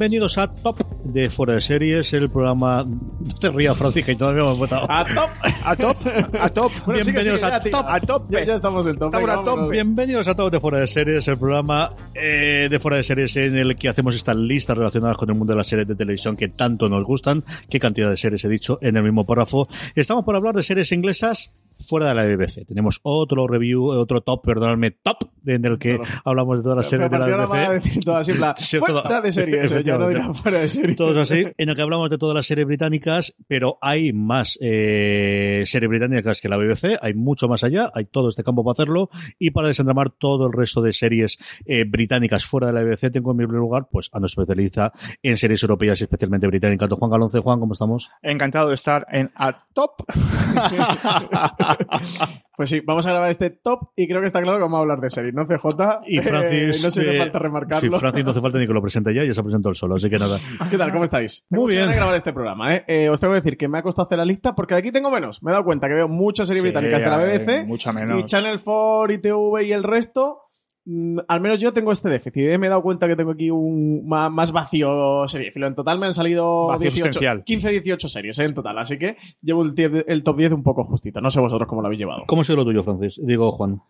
Bienvenidos 0.00 0.38
a 0.38 0.46
Top 0.46 0.78
de 1.04 1.28
Fuera 1.28 1.52
de 1.52 1.60
Series, 1.60 2.10
el 2.14 2.30
programa. 2.30 2.84
No 2.84 3.38
te 3.38 3.50
rías, 3.50 3.76
Francisca, 3.76 4.12
y 4.12 4.16
todavía 4.16 4.40
hemos 4.40 4.56
votado. 4.56 4.90
A 4.90 5.04
top. 5.04 5.30
A 5.62 5.76
top, 5.76 5.96
a 6.40 6.48
top. 6.48 6.72
Bueno, 6.86 7.04
Bienvenidos 7.04 7.42
a 7.42 7.60
top, 7.60 7.84
a 7.86 8.00
top. 8.00 8.30
Ya, 8.30 8.42
ya 8.42 8.54
estamos 8.54 8.86
en 8.86 8.96
top. 8.96 9.12
Estamos 9.12 9.28
a 9.28 9.44
top. 9.44 9.70
Bienvenidos 9.70 10.26
a 10.26 10.34
todos 10.34 10.52
de 10.52 10.58
Fuera 10.58 10.78
de 10.78 10.86
Series, 10.86 11.28
el 11.28 11.36
programa 11.36 11.92
eh, 12.14 12.68
de 12.70 12.80
Fuera 12.80 12.96
de 12.96 13.02
Series 13.02 13.36
en 13.36 13.58
el 13.58 13.76
que 13.76 13.90
hacemos 13.90 14.16
estas 14.16 14.36
listas 14.36 14.78
relacionadas 14.78 15.18
con 15.18 15.28
el 15.28 15.36
mundo 15.36 15.52
de 15.52 15.58
las 15.58 15.66
series 15.66 15.86
de 15.86 15.94
televisión 15.94 16.34
que 16.34 16.48
tanto 16.48 16.88
nos 16.88 17.04
gustan. 17.04 17.44
¿Qué 17.68 17.78
cantidad 17.78 18.08
de 18.08 18.16
series 18.16 18.42
he 18.46 18.48
dicho 18.48 18.78
en 18.80 18.96
el 18.96 19.02
mismo 19.02 19.26
párrafo? 19.26 19.68
Estamos 19.94 20.24
por 20.24 20.34
hablar 20.34 20.54
de 20.54 20.62
series 20.62 20.92
inglesas 20.92 21.52
fuera 21.72 22.08
de 22.08 22.14
la 22.14 22.24
BBC. 22.24 22.66
Tenemos 22.66 23.00
otro 23.02 23.46
review, 23.46 23.86
otro 23.88 24.20
top, 24.20 24.44
perdonadme, 24.44 24.90
top, 24.90 25.18
en 25.46 25.64
el 25.64 25.78
que 25.78 25.98
hablamos 26.24 26.58
de 26.58 26.62
todas 26.62 26.76
las 26.76 26.88
series 26.88 27.10
de 27.10 27.18
la 27.18 27.24
a 27.24 27.46
BBC. 27.46 27.82
decir 27.84 28.04
todas 28.04 28.20
así, 28.20 28.32
en 28.32 28.36
plan, 28.38 28.54
Sí, 28.58 28.78
fuera 28.78 29.02
todo. 29.02 29.22
de 29.22 29.32
series, 29.32 29.72
eh, 29.72 29.82
ya 29.84 29.96
no 29.98 30.08
dirá 30.08 30.20
Efectivamente. 30.20 30.42
fuera 30.42 30.58
de 30.60 30.68
series. 30.68 30.96
Todos 30.96 31.16
así, 31.30 31.46
en 31.56 31.68
el 31.68 31.74
que 31.76 31.82
hablamos 31.82 32.10
de 32.10 32.18
todas 32.18 32.34
las 32.34 32.46
series 32.46 32.66
británicas, 32.66 33.34
pero 33.48 33.78
hay 33.80 34.12
más 34.12 34.58
eh, 34.60 35.62
series 35.64 35.88
británicas 35.88 36.40
que 36.40 36.48
la 36.48 36.56
BBC, 36.56 36.98
hay 37.00 37.14
mucho 37.14 37.48
más 37.48 37.64
allá, 37.64 37.90
hay 37.94 38.04
todo 38.06 38.28
este 38.28 38.42
campo 38.44 38.62
para 38.64 38.72
hacerlo, 38.72 39.08
y 39.38 39.50
para 39.50 39.68
desentramar 39.68 40.10
todo 40.10 40.46
el 40.46 40.52
resto 40.52 40.82
de 40.82 40.92
series 40.92 41.38
eh, 41.64 41.84
británicas 41.88 42.44
fuera 42.44 42.66
de 42.68 42.72
la 42.74 42.82
BBC, 42.82 43.10
tengo 43.10 43.30
en 43.30 43.36
mi 43.38 43.44
primer 43.46 43.60
lugar, 43.60 43.88
pues 43.90 44.10
a 44.12 44.20
nuestro 44.20 44.42
especialista 44.42 44.92
en 45.22 45.36
series 45.36 45.62
europeas 45.62 46.00
y 46.00 46.04
especialmente 46.04 46.46
británicas, 46.46 46.90
Juan 46.90 47.10
Galonce. 47.10 47.38
Juan, 47.40 47.60
¿cómo 47.60 47.72
estamos? 47.72 48.10
Encantado 48.22 48.68
de 48.68 48.74
estar 48.74 49.06
en 49.10 49.30
a 49.34 49.56
top. 49.72 49.92
Pues 52.60 52.68
sí, 52.68 52.82
vamos 52.84 53.06
a 53.06 53.10
grabar 53.12 53.30
este 53.30 53.48
top 53.48 53.88
y 53.96 54.06
creo 54.06 54.20
que 54.20 54.26
está 54.26 54.42
claro 54.42 54.58
que 54.58 54.64
vamos 54.64 54.76
a 54.76 54.80
hablar 54.82 55.00
de 55.00 55.08
series, 55.08 55.32
¿no, 55.32 55.46
CJ? 55.46 55.66
Y 56.06 56.20
Francis... 56.20 56.78
Eh, 56.78 56.84
no 56.84 56.90
se 56.90 57.00
eh, 57.00 57.08
hace 57.08 57.18
falta 57.18 57.38
remarcarlo. 57.38 57.90
Sí, 57.90 57.98
Francis 57.98 58.22
no 58.22 58.30
hace 58.32 58.40
falta 58.42 58.58
ni 58.58 58.66
que 58.66 58.72
lo 58.74 58.82
presente 58.82 59.14
ya, 59.14 59.24
ya 59.24 59.32
se 59.32 59.42
presentó 59.42 59.70
el 59.70 59.76
solo, 59.76 59.94
así 59.94 60.10
que 60.10 60.18
nada. 60.18 60.38
¿Qué 60.70 60.76
tal? 60.76 60.92
¿Cómo 60.92 61.04
estáis? 61.04 61.46
Muy 61.48 61.74
bien. 61.74 61.88
de 61.88 61.94
grabar 61.94 62.14
este 62.16 62.34
programa, 62.34 62.76
¿eh? 62.76 63.08
Os 63.08 63.18
tengo 63.18 63.32
que 63.32 63.40
decir 63.40 63.56
que 63.56 63.66
me 63.66 63.78
ha 63.78 63.82
costado 63.82 64.04
hacer 64.04 64.18
la 64.18 64.26
lista 64.26 64.54
porque 64.54 64.74
de 64.74 64.80
aquí 64.80 64.92
tengo 64.92 65.10
menos. 65.10 65.42
Me 65.42 65.52
he 65.52 65.52
dado 65.52 65.64
cuenta 65.64 65.88
que 65.88 65.94
veo 65.94 66.06
muchas 66.08 66.48
series 66.48 66.62
Sí, 66.62 66.68
británicas 66.68 67.02
de 67.02 67.08
la 67.08 67.16
BBC. 67.16 67.66
mucha 67.66 67.94
menos. 67.94 68.18
Y 68.18 68.24
Channel 68.26 68.60
4, 68.62 69.14
ITV 69.14 69.62
y 69.62 69.72
el 69.72 69.82
resto. 69.82 70.42
Mm, 70.84 71.18
Al 71.28 71.40
menos 71.40 71.60
yo 71.60 71.72
tengo 71.72 71.92
este 71.92 72.08
déficit. 72.08 72.42
¿eh? 72.42 72.58
Me 72.58 72.66
he 72.66 72.70
dado 72.70 72.82
cuenta 72.82 73.06
que 73.08 73.16
tengo 73.16 73.32
aquí 73.32 73.50
un 73.50 74.06
más, 74.08 74.30
más 74.30 74.52
vacío 74.52 75.26
seriéfilo. 75.28 75.66
En 75.66 75.74
total 75.74 75.98
me 75.98 76.06
han 76.06 76.14
salido 76.14 76.66
Vacío 76.68 76.90
18, 76.90 77.06
existencial. 77.06 77.44
15, 77.44 77.70
18 77.70 78.08
series 78.08 78.38
¿eh? 78.38 78.44
en 78.44 78.54
total. 78.54 78.78
Así 78.78 78.98
que 78.98 79.16
llevo 79.42 79.62
el, 79.62 79.74
tie- 79.74 80.04
el 80.06 80.22
top 80.22 80.36
10 80.38 80.52
un 80.52 80.62
poco 80.62 80.84
justito. 80.84 81.20
No 81.20 81.30
sé 81.30 81.40
vosotros 81.40 81.68
cómo 81.68 81.80
lo 81.82 81.86
habéis 81.86 82.00
llevado. 82.00 82.24
¿Cómo 82.26 82.42
ha 82.42 82.44
sido 82.44 82.56
lo 82.56 82.64
tuyo, 82.64 82.82
Francis? 82.84 83.20
Digo, 83.24 83.50
Juan. 83.52 83.80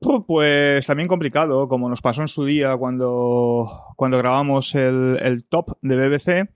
Pu- 0.00 0.24
Pues 0.26 0.86
también 0.86 1.08
complicado, 1.08 1.68
como 1.68 1.88
nos 1.88 2.00
pasó 2.00 2.22
en 2.22 2.28
su 2.28 2.44
día 2.46 2.76
cuando, 2.76 3.68
cuando 3.96 4.16
grabamos 4.18 4.74
el, 4.74 5.18
el 5.22 5.44
top 5.46 5.76
de 5.82 5.96
BBC. 5.96 6.48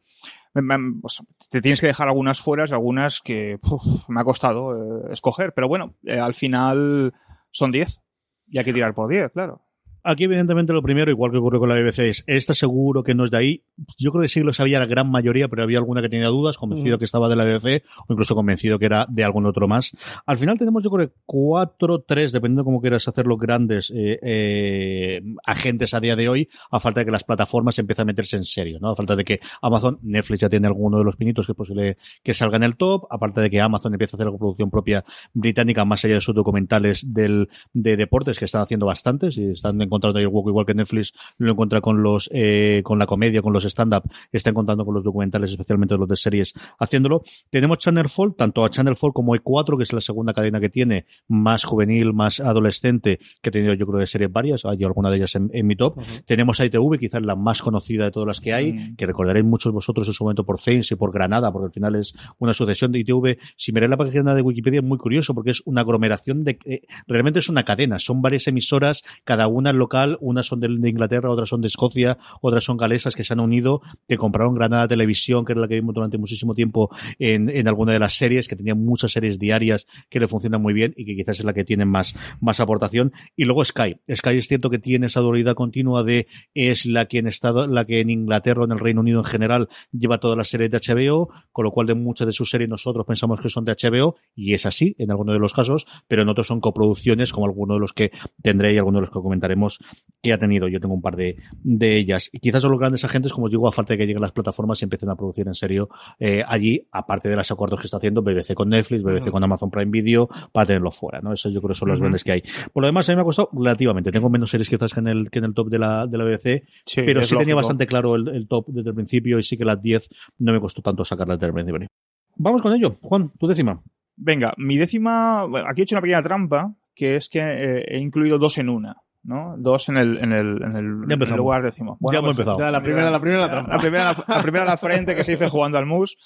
Pues, 1.03 1.21
te 1.51 1.61
tienes 1.61 1.81
que 1.81 1.89
dejar 1.89 2.07
algunas 2.09 2.41
fuera, 2.41 2.65
y 2.69 2.73
algunas 2.73 3.21
que 3.21 3.59
uf, 3.69 4.09
me 4.09 4.21
ha 4.21 4.25
costado 4.25 4.73
eh, 5.09 5.13
escoger. 5.13 5.53
Pero 5.53 5.67
bueno, 5.69 5.95
eh, 6.05 6.19
al 6.19 6.33
final 6.35 7.13
son 7.51 7.73
10. 7.73 8.01
Y 8.49 8.59
hay 8.59 8.65
que 8.65 8.73
tirar 8.73 8.95
por 8.95 9.09
10, 9.11 9.31
claro. 9.33 9.63
Aquí, 10.07 10.25
evidentemente, 10.25 10.75
lo 10.75 10.83
primero, 10.83 11.11
igual 11.11 11.33
que 11.33 11.39
ocurrió 11.39 11.61
con 11.61 11.71
la 11.71 11.77
BBC, 11.77 11.99
es 12.11 12.25
esta 12.27 12.53
seguro 12.53 13.03
que 13.03 13.15
no 13.15 13.25
es 13.25 13.31
de 13.31 13.39
ahí. 13.39 13.65
Yo 13.97 14.13
creo 14.13 14.21
que 14.21 14.29
sí 14.29 14.43
lo 14.43 14.53
sabía 14.53 14.79
la 14.79 14.85
gran 14.85 15.11
mayoría, 15.11 15.49
pero 15.49 15.63
había 15.63 15.79
alguna 15.79 16.03
que 16.03 16.11
tenía 16.11 16.29
dudas, 16.29 16.59
convencido 16.59 16.97
Ujú. 16.97 16.99
que 16.99 17.05
estaba 17.07 17.31
de 17.31 17.37
la 17.37 17.45
BBC, 17.47 17.83
o 18.07 18.13
incluso 18.13 18.35
convencido 18.35 18.79
que 18.79 18.85
era 18.85 19.07
de 19.09 19.25
algún 19.25 19.47
otro 19.47 19.67
más. 19.67 19.97
Al 20.27 20.37
final 20.37 20.59
tenemos, 20.59 20.85
yo 20.85 20.91
creo, 20.91 21.11
cuatro, 21.25 22.03
tres, 22.03 22.33
dependiendo 22.33 22.61
de 22.61 22.65
cómo 22.67 22.83
quieras 22.83 23.09
hacerlo, 23.09 23.39
grandes 23.39 23.91
eh, 23.95 24.19
eh, 24.23 25.23
agentes 25.43 25.95
a 25.95 26.01
día 26.01 26.17
de 26.17 26.29
hoy, 26.29 26.51
a 26.71 26.81
falta 26.81 27.01
de 27.01 27.07
que 27.07 27.13
las 27.13 27.25
plataformas 27.25 27.79
empiecen 27.79 28.03
a 28.03 28.07
meterse 28.07 28.37
en 28.37 28.45
serio, 28.45 28.79
¿no? 28.83 28.91
A 28.91 28.97
falta 28.97 29.17
de 29.17 29.25
que 29.25 29.41
Amazon, 29.63 29.99
Netflix 30.03 30.41
ya 30.41 30.51
tiene 30.51 30.67
alguno 30.67 30.99
de 30.99 31.05
los 31.05 31.17
pinitos 31.17 31.47
que 31.47 31.53
es 31.53 31.57
posible 31.57 31.97
que 32.23 32.35
salga 32.35 32.59
en 32.59 32.65
el 32.65 32.77
top, 32.77 33.07
aparte 33.09 33.41
de 33.41 33.49
que 33.49 33.59
Amazon 33.59 33.95
empieza 33.95 34.17
a 34.17 34.19
hacer 34.19 34.31
la 34.31 34.37
producción 34.37 34.71
propia 34.71 35.03
británica, 35.33 35.87
más 35.87 36.05
allá 36.05 36.17
de 36.17 36.21
sus 36.21 36.35
documentales 36.35 37.15
del, 37.15 37.49
de 37.73 37.97
deportes, 37.97 38.39
que 38.39 38.45
están 38.45 38.61
haciendo 38.61 38.85
bastantes, 38.85 39.39
y 39.39 39.47
están 39.51 39.81
encontrando 39.95 40.19
ahí 40.19 40.25
el 40.25 40.31
hueco, 40.33 40.51
igual 40.51 40.67
que 40.67 40.75
Netflix 40.75 41.13
lo 41.39 41.53
encuentra 41.53 41.81
con 41.81 42.03
los, 42.03 42.29
eh, 42.33 42.83
con 42.85 42.99
la 42.99 43.07
comedia, 43.07 43.43
con 43.43 43.53
los 43.53 43.65
stand-up, 43.65 44.03
está 44.33 44.51
encontrando 44.51 44.85
con 44.85 44.95
los 44.95 45.05
documentales, 45.05 45.51
especialmente 45.51 45.97
los 45.97 46.09
de 46.09 46.17
series, 46.17 46.53
haciéndolo. 46.79 47.23
Tenemos 47.51 47.79
Channel 47.79 48.07
4, 48.15 48.35
tanto 48.37 48.65
a 48.65 48.71
Channel 48.71 48.95
4 48.99 49.13
como 49.13 49.35
E4, 49.35 49.77
que 49.77 49.83
es 49.85 49.93
la 49.93 50.01
segunda 50.01 50.33
cadena 50.35 50.61
que 50.61 50.69
tiene, 50.69 51.07
más 51.29 51.65
juvenil, 51.65 52.13
más 52.13 52.41
adolescente, 52.41 53.19
que 53.41 53.49
he 53.49 53.53
tenido 53.53 53.75
yo 53.75 53.87
creo 53.87 54.01
de 54.01 54.07
series 54.07 54.31
varias, 54.33 54.65
hay 54.65 54.83
alguna 54.85 55.11
de 55.11 55.17
ellas 55.17 55.35
en, 55.37 55.51
en 55.53 55.67
mi 55.67 55.77
top. 55.77 55.99
Tenemos 56.27 56.61
a 56.61 56.65
ITV, 56.67 56.99
quizás 56.99 57.23
la 57.23 57.37
más 57.37 57.63
conocida 57.63 58.05
de 58.05 58.11
todas 58.11 58.27
las 58.27 58.41
que 58.41 58.53
hay, 58.53 58.75
Mm. 58.75 58.97
que 58.97 59.07
recordaréis 59.07 59.45
muchos 59.45 59.73
vosotros 59.73 60.07
en 60.09 60.15
su 60.15 60.25
momento 60.25 60.45
por 60.45 60.59
Thames 60.59 60.91
y 60.91 60.97
por 60.97 61.13
Granada, 61.13 61.53
porque 61.53 61.67
al 61.67 61.73
final 61.73 61.95
es 61.97 62.15
una 62.39 62.53
sucesión 62.53 62.93
de 62.93 63.01
ITV. 63.01 63.39
Si 63.57 63.73
miráis 63.73 63.91
la 63.91 63.97
página 63.97 64.35
de 64.35 64.43
Wikipedia 64.43 64.81
es 64.81 64.85
muy 64.85 64.99
curioso, 64.99 65.35
porque 65.35 65.51
es 65.51 65.63
una 65.65 65.83
aglomeración 65.83 66.45
de... 66.45 66.59
eh, 66.65 66.83
realmente 67.07 67.39
es 67.39 67.49
una 67.49 67.65
cadena, 67.65 67.99
son 67.99 68.23
varias 68.23 68.47
emisoras, 68.49 69.03
cada 69.25 69.47
una 69.49 69.73
local, 69.85 70.17
unas 70.21 70.47
son 70.47 70.61
de, 70.61 70.69
Inglaterra, 70.69 71.31
otras 71.31 71.49
son 71.49 71.61
de 71.61 71.69
Escocia, 71.69 72.19
otras 72.41 72.65
son 72.65 72.77
galesas 72.77 73.15
que 73.15 73.23
se 73.23 73.33
han 73.35 73.41
unido, 73.41 73.83
que 74.09 74.17
compraron 74.17 74.55
Granada 74.55 74.89
Televisión, 74.89 75.45
que 75.45 75.53
era 75.53 75.61
la 75.61 75.69
que 75.69 75.75
vimos 75.75 75.95
durante 75.95 76.19
muchísimo 76.19 76.55
tiempo 76.55 76.91
en, 77.19 77.51
en 77.51 77.69
alguna 77.69 77.93
de 77.93 77.99
las 77.99 78.15
series, 78.15 78.49
que 78.49 78.57
tenía 78.57 78.75
muchas 78.75 79.13
series 79.13 79.39
diarias 79.39 79.87
que 80.09 80.21
le 80.21 80.29
funcionan 80.29 80.63
muy 80.63 80.73
bien 80.73 80.95
y 80.97 81.05
que 81.05 81.15
quizás 81.17 81.39
es 81.39 81.45
la 81.45 81.53
que 81.53 81.65
tiene 81.65 81.85
más, 81.85 82.15
más 82.41 82.61
aportación. 82.61 83.13
Y 83.37 83.45
luego 83.45 83.65
Sky. 83.65 83.97
Sky 84.15 84.31
es 84.31 84.49
cierto 84.49 84.71
que 84.71 84.79
tiene 84.79 85.07
esa 85.07 85.21
dualidad 85.21 85.55
continua 85.55 86.03
de 86.03 86.27
es 86.55 86.87
la 86.87 87.07
que 87.07 87.19
en 87.19 87.27
estado, 87.27 87.67
la 87.67 87.85
que 87.85 88.01
en 88.01 88.11
Inglaterra 88.11 88.63
o 88.63 88.65
en 88.65 88.73
el 88.73 88.79
Reino 88.79 89.01
Unido 89.01 89.19
en 89.19 89.25
general 89.25 89.69
lleva 89.93 90.19
todas 90.19 90.37
las 90.37 90.49
series 90.49 90.71
de 90.71 90.79
HBO, 90.79 91.31
con 91.53 91.65
lo 91.65 91.71
cual 91.71 91.87
de 91.87 91.95
muchas 91.95 92.27
de 92.27 92.33
sus 92.33 92.51
series 92.51 92.71
nosotros 92.71 93.05
pensamos 93.07 93.41
que 93.41 93.49
son 93.49 93.65
de 93.65 93.73
HBO, 93.73 94.17
y 94.35 94.55
es 94.55 94.67
así 94.67 94.95
en 94.99 95.11
algunos 95.11 95.35
de 95.35 95.41
los 95.41 95.53
casos, 95.53 95.87
pero 96.09 96.23
en 96.23 96.29
otros 96.29 96.47
son 96.47 96.61
coproducciones, 96.61 97.33
como 97.33 97.47
algunos 97.47 97.77
de 97.77 97.81
los 97.81 97.93
que 97.93 98.11
tendré 98.43 98.75
y 98.75 98.79
algunos 98.79 99.01
de 99.01 99.07
los 99.07 99.11
que 99.11 99.21
comentaremos 99.21 99.74
que 100.23 100.33
ha 100.33 100.39
tenido. 100.39 100.69
Yo 100.69 100.81
tengo 100.81 100.95
un 100.95 101.03
par 101.03 101.17
de, 101.17 101.37
de 101.63 101.97
ellas. 101.97 102.31
Y 102.33 102.39
quizás 102.39 102.63
son 102.63 102.71
los 102.71 102.81
grandes 102.81 103.05
agentes, 103.05 103.33
como 103.33 103.47
os 103.47 103.51
digo, 103.51 103.69
a 103.69 103.73
falta 103.73 103.95
de 103.95 103.99
que 103.99 104.07
lleguen 104.07 104.23
las 104.23 104.33
plataformas 104.33 104.81
y 104.81 104.85
empiecen 104.85 105.11
a 105.11 105.17
producir 105.17 105.47
en 105.47 105.55
serio 105.55 105.89
eh, 106.19 106.43
allí, 106.47 106.87
aparte 106.93 107.29
de 107.29 107.37
los 107.37 107.51
acuerdos 107.51 107.81
que 107.81 107.87
está 107.87 107.99
haciendo 107.99 108.23
BBC 108.23 108.55
con 108.55 108.71
Netflix, 108.71 109.03
BBC 109.03 109.31
con 109.31 109.45
Amazon 109.45 109.71
Prime 109.71 109.91
Video, 109.91 110.29
para 110.53 110.67
tenerlo 110.67 110.91
fuera, 110.91 111.21
¿no? 111.21 111.33
Eso 111.33 111.51
yo 111.51 111.61
creo 111.61 111.71
que 111.71 111.79
son 111.79 111.89
los 111.89 112.01
grandes 112.01 112.25
que 112.25 112.33
hay. 112.33 112.43
Por 112.73 112.83
lo 112.83 112.87
demás, 112.87 113.09
a 113.09 113.13
mí 113.13 113.17
me 113.17 113.23
ha 113.23 113.25
costado 113.25 113.51
relativamente. 113.53 114.11
Tengo 114.11 114.31
menos 114.31 114.51
series 114.51 114.69
quizás 114.69 114.95
que 114.95 115.01
en 115.01 115.09
el, 115.09 115.31
que 115.31 115.39
en 115.41 115.45
el 115.45 115.55
top 115.55 115.69
de 115.69 115.79
la, 115.79 116.07
de 116.07 116.19
la 116.19 116.25
BBC, 116.25 116.65
Sí, 116.87 117.03
pero 117.05 117.23
sí 117.23 117.37
tenía 117.37 117.55
bastante 117.55 117.87
claro 117.87 118.15
el, 118.17 118.29
el 118.29 118.49
top 118.49 118.69
desde 118.69 118.91
el 118.91 118.95
principio 118.95 119.39
y 119.39 119.43
sí 119.43 119.57
que 119.57 119.65
las 119.65 119.81
10 119.81 120.09
no 120.39 120.53
me 120.53 120.61
costó 120.61 120.83
tanto 120.83 121.05
sacarlas 121.05 121.39
desde 121.39 121.49
el 121.49 121.55
principio. 121.55 121.89
Vamos 122.37 122.63
con 122.63 122.73
ello. 122.73 122.97
Juan, 123.01 123.31
tu 123.39 123.47
décima. 123.47 123.83
Venga, 124.17 124.55
mi 124.57 124.77
décima. 124.77 125.45
Bueno, 125.45 125.69
aquí 125.69 125.81
he 125.81 125.85
hecho 125.85 125.95
una 125.95 126.03
pequeña 126.03 126.23
trampa, 126.23 126.75
que 126.95 127.17
es 127.17 127.29
que 127.29 127.41
eh, 127.41 127.85
he 127.89 127.99
incluido 127.99 128.39
dos 128.39 128.59
en 128.59 128.69
una. 128.69 128.97
¿No? 129.25 129.55
Dos 129.59 129.89
en 129.89 129.97
el, 129.97 130.19
en 130.19 130.33
el, 130.33 130.63
en 130.63 130.77
el, 130.77 131.09
Ya 131.09 131.15
en 131.15 131.23
el 131.23 131.37
lugar 131.37 131.63
décimo. 131.63 131.99
Ya 132.13 132.19
hemos 132.19 132.29
pues, 132.37 132.39
empezado. 132.47 132.59
Ya, 132.59 132.71
la 132.71 132.83
primera, 132.83 133.11
la 133.11 133.21
primera 133.21 133.41
la 133.43 133.51
trampa. 133.51 133.73
La 133.75 133.79
primera, 133.81 134.15
la 134.29 134.43
primera 134.43 134.65
a 134.65 134.69
la 134.69 134.77
frente 134.77 135.17
que 135.17 135.25
se 135.25 135.33
dice 135.33 135.49
jugando 135.49 135.79
al 135.79 135.87
mus. 135.87 136.17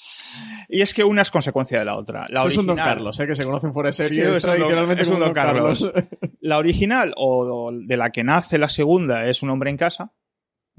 Y 0.68 0.82
es 0.82 0.92
que 0.92 1.04
una 1.04 1.22
es 1.22 1.30
consecuencia 1.30 1.78
de 1.78 1.84
la 1.84 1.96
otra. 1.96 2.26
La 2.28 2.40
Esto 2.40 2.48
es 2.48 2.58
un 2.58 2.66
Don 2.66 2.74
original- 2.78 2.94
Carlos, 2.96 3.20
¿eh? 3.20 3.26
que 3.26 3.34
se 3.34 3.44
conocen 3.44 3.72
fuera 3.72 3.88
de 3.88 3.92
Sí, 3.92 4.02
series. 4.02 4.18
es 4.18 4.26
un 4.26 4.32
don- 4.34 4.42
tradicionalmente 4.58 5.02
es 5.04 5.08
un 5.10 5.20
Don 5.20 5.32
Carlos. 5.32 5.92
La 6.40 6.58
original, 6.58 7.14
o 7.16 7.70
de 7.72 7.96
la 7.96 8.10
que 8.10 8.24
nace 8.24 8.58
la 8.58 8.68
segunda, 8.68 9.24
es 9.26 9.42
Un 9.42 9.50
hombre 9.50 9.70
en 9.70 9.76
casa. 9.76 10.12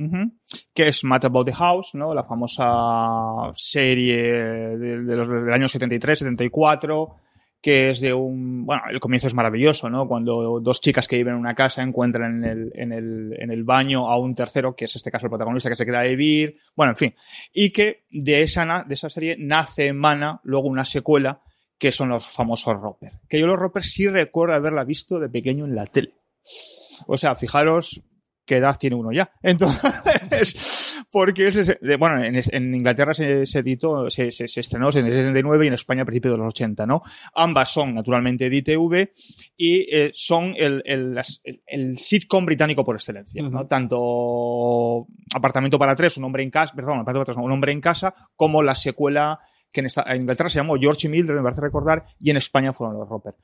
Ujú. 0.01 0.31
que 0.73 0.87
es 0.87 1.03
Matt 1.03 1.25
About 1.25 1.45
the 1.47 1.53
House, 1.53 1.89
¿no? 1.93 2.13
La 2.13 2.23
famosa 2.23 3.51
serie 3.55 4.21
de, 4.23 5.01
de 5.03 5.15
los, 5.17 5.27
del 5.27 5.51
año 5.51 5.67
73, 5.67 6.19
74, 6.19 7.15
que 7.61 7.89
es 7.89 7.99
de 7.99 8.13
un... 8.13 8.65
Bueno, 8.65 8.83
el 8.89 8.99
comienzo 8.99 9.27
es 9.27 9.33
maravilloso, 9.33 9.89
¿no? 9.89 10.07
Cuando 10.07 10.59
dos 10.61 10.79
chicas 10.79 11.07
que 11.07 11.17
viven 11.17 11.33
en 11.33 11.39
una 11.39 11.55
casa 11.55 11.81
encuentran 11.81 12.43
en 12.43 12.49
el, 12.49 12.71
en 12.75 12.93
el, 12.93 13.35
en 13.37 13.51
el 13.51 13.63
baño 13.63 14.09
a 14.09 14.17
un 14.17 14.33
tercero, 14.35 14.75
que 14.75 14.85
es 14.85 14.95
este 14.95 15.11
caso 15.11 15.25
el 15.25 15.31
protagonista, 15.31 15.69
que 15.69 15.75
se 15.75 15.85
queda 15.85 15.99
a 15.99 16.03
vivir, 16.03 16.57
bueno, 16.75 16.91
en 16.91 16.97
fin. 16.97 17.15
Y 17.53 17.71
que 17.71 18.05
de 18.11 18.43
esa, 18.43 18.85
de 18.87 18.93
esa 18.93 19.09
serie 19.09 19.35
nace, 19.37 19.87
emana, 19.87 20.39
luego 20.43 20.67
una 20.67 20.85
secuela, 20.85 21.41
que 21.77 21.91
son 21.91 22.09
los 22.09 22.27
famosos 22.27 22.75
Roper. 22.75 23.13
Que 23.27 23.39
yo 23.39 23.47
los 23.47 23.57
Roper 23.57 23.83
sí 23.83 24.07
recuerdo 24.07 24.55
haberla 24.55 24.83
visto 24.83 25.19
de 25.19 25.29
pequeño 25.29 25.65
en 25.65 25.75
la 25.75 25.85
tele. 25.85 26.13
O 27.07 27.17
sea, 27.17 27.35
fijaros 27.35 28.01
qué 28.45 28.57
edad 28.57 28.77
tiene 28.79 28.95
uno 28.95 29.11
ya. 29.11 29.31
Entonces, 29.43 30.78
porque 31.11 31.49
bueno, 31.97 32.23
en, 32.23 32.75
Inglaterra 32.75 33.13
se, 33.13 33.45
se 33.45 33.59
editó, 33.59 34.09
se, 34.09 34.27
estrenó 34.27 34.89
en 34.93 35.05
el 35.07 35.13
79 35.17 35.65
y 35.65 35.67
en 35.67 35.73
España 35.73 36.03
a 36.03 36.05
principios 36.05 36.33
de 36.33 36.37
los 36.37 36.47
80, 36.49 36.85
¿no? 36.85 37.01
Ambas 37.33 37.69
son 37.73 37.95
naturalmente 37.95 38.49
de 38.49 38.55
ITV 38.57 39.09
y 39.57 39.95
eh, 39.95 40.11
son 40.13 40.53
el, 40.55 40.81
el, 40.85 41.15
las- 41.15 41.41
el- 41.43 41.61
el 41.65 41.97
sitcom 41.97 42.45
británico 42.45 42.85
por 42.85 42.95
excelencia. 42.95 43.41
Tanto 43.67 45.07
Apartamento 45.35 45.77
para 45.79 45.95
tres, 45.95 46.17
un 46.17 46.23
hombre 46.25 46.43
en 46.43 46.49
casa, 46.51 46.73
perdón, 46.75 46.99
Apartamento 46.99 47.25
para 47.25 47.33
tres, 47.33 47.37
no, 47.37 47.43
un 47.43 47.51
hombre 47.51 47.71
en 47.71 47.81
casa, 47.81 48.13
como 48.35 48.61
la 48.63 48.75
secuela 48.75 49.39
que 49.71 49.81
en, 49.81 49.85
esta- 49.87 50.03
en 50.07 50.21
Inglaterra 50.21 50.49
se 50.49 50.57
llamó 50.59 50.75
George 50.77 51.07
y 51.07 51.09
Mildred, 51.11 51.35
me 51.37 51.43
parece 51.43 51.61
recordar, 51.61 52.05
y 52.19 52.29
en 52.31 52.37
España 52.37 52.73
fueron 52.73 52.97
los 52.97 53.07
Roper. 53.07 53.35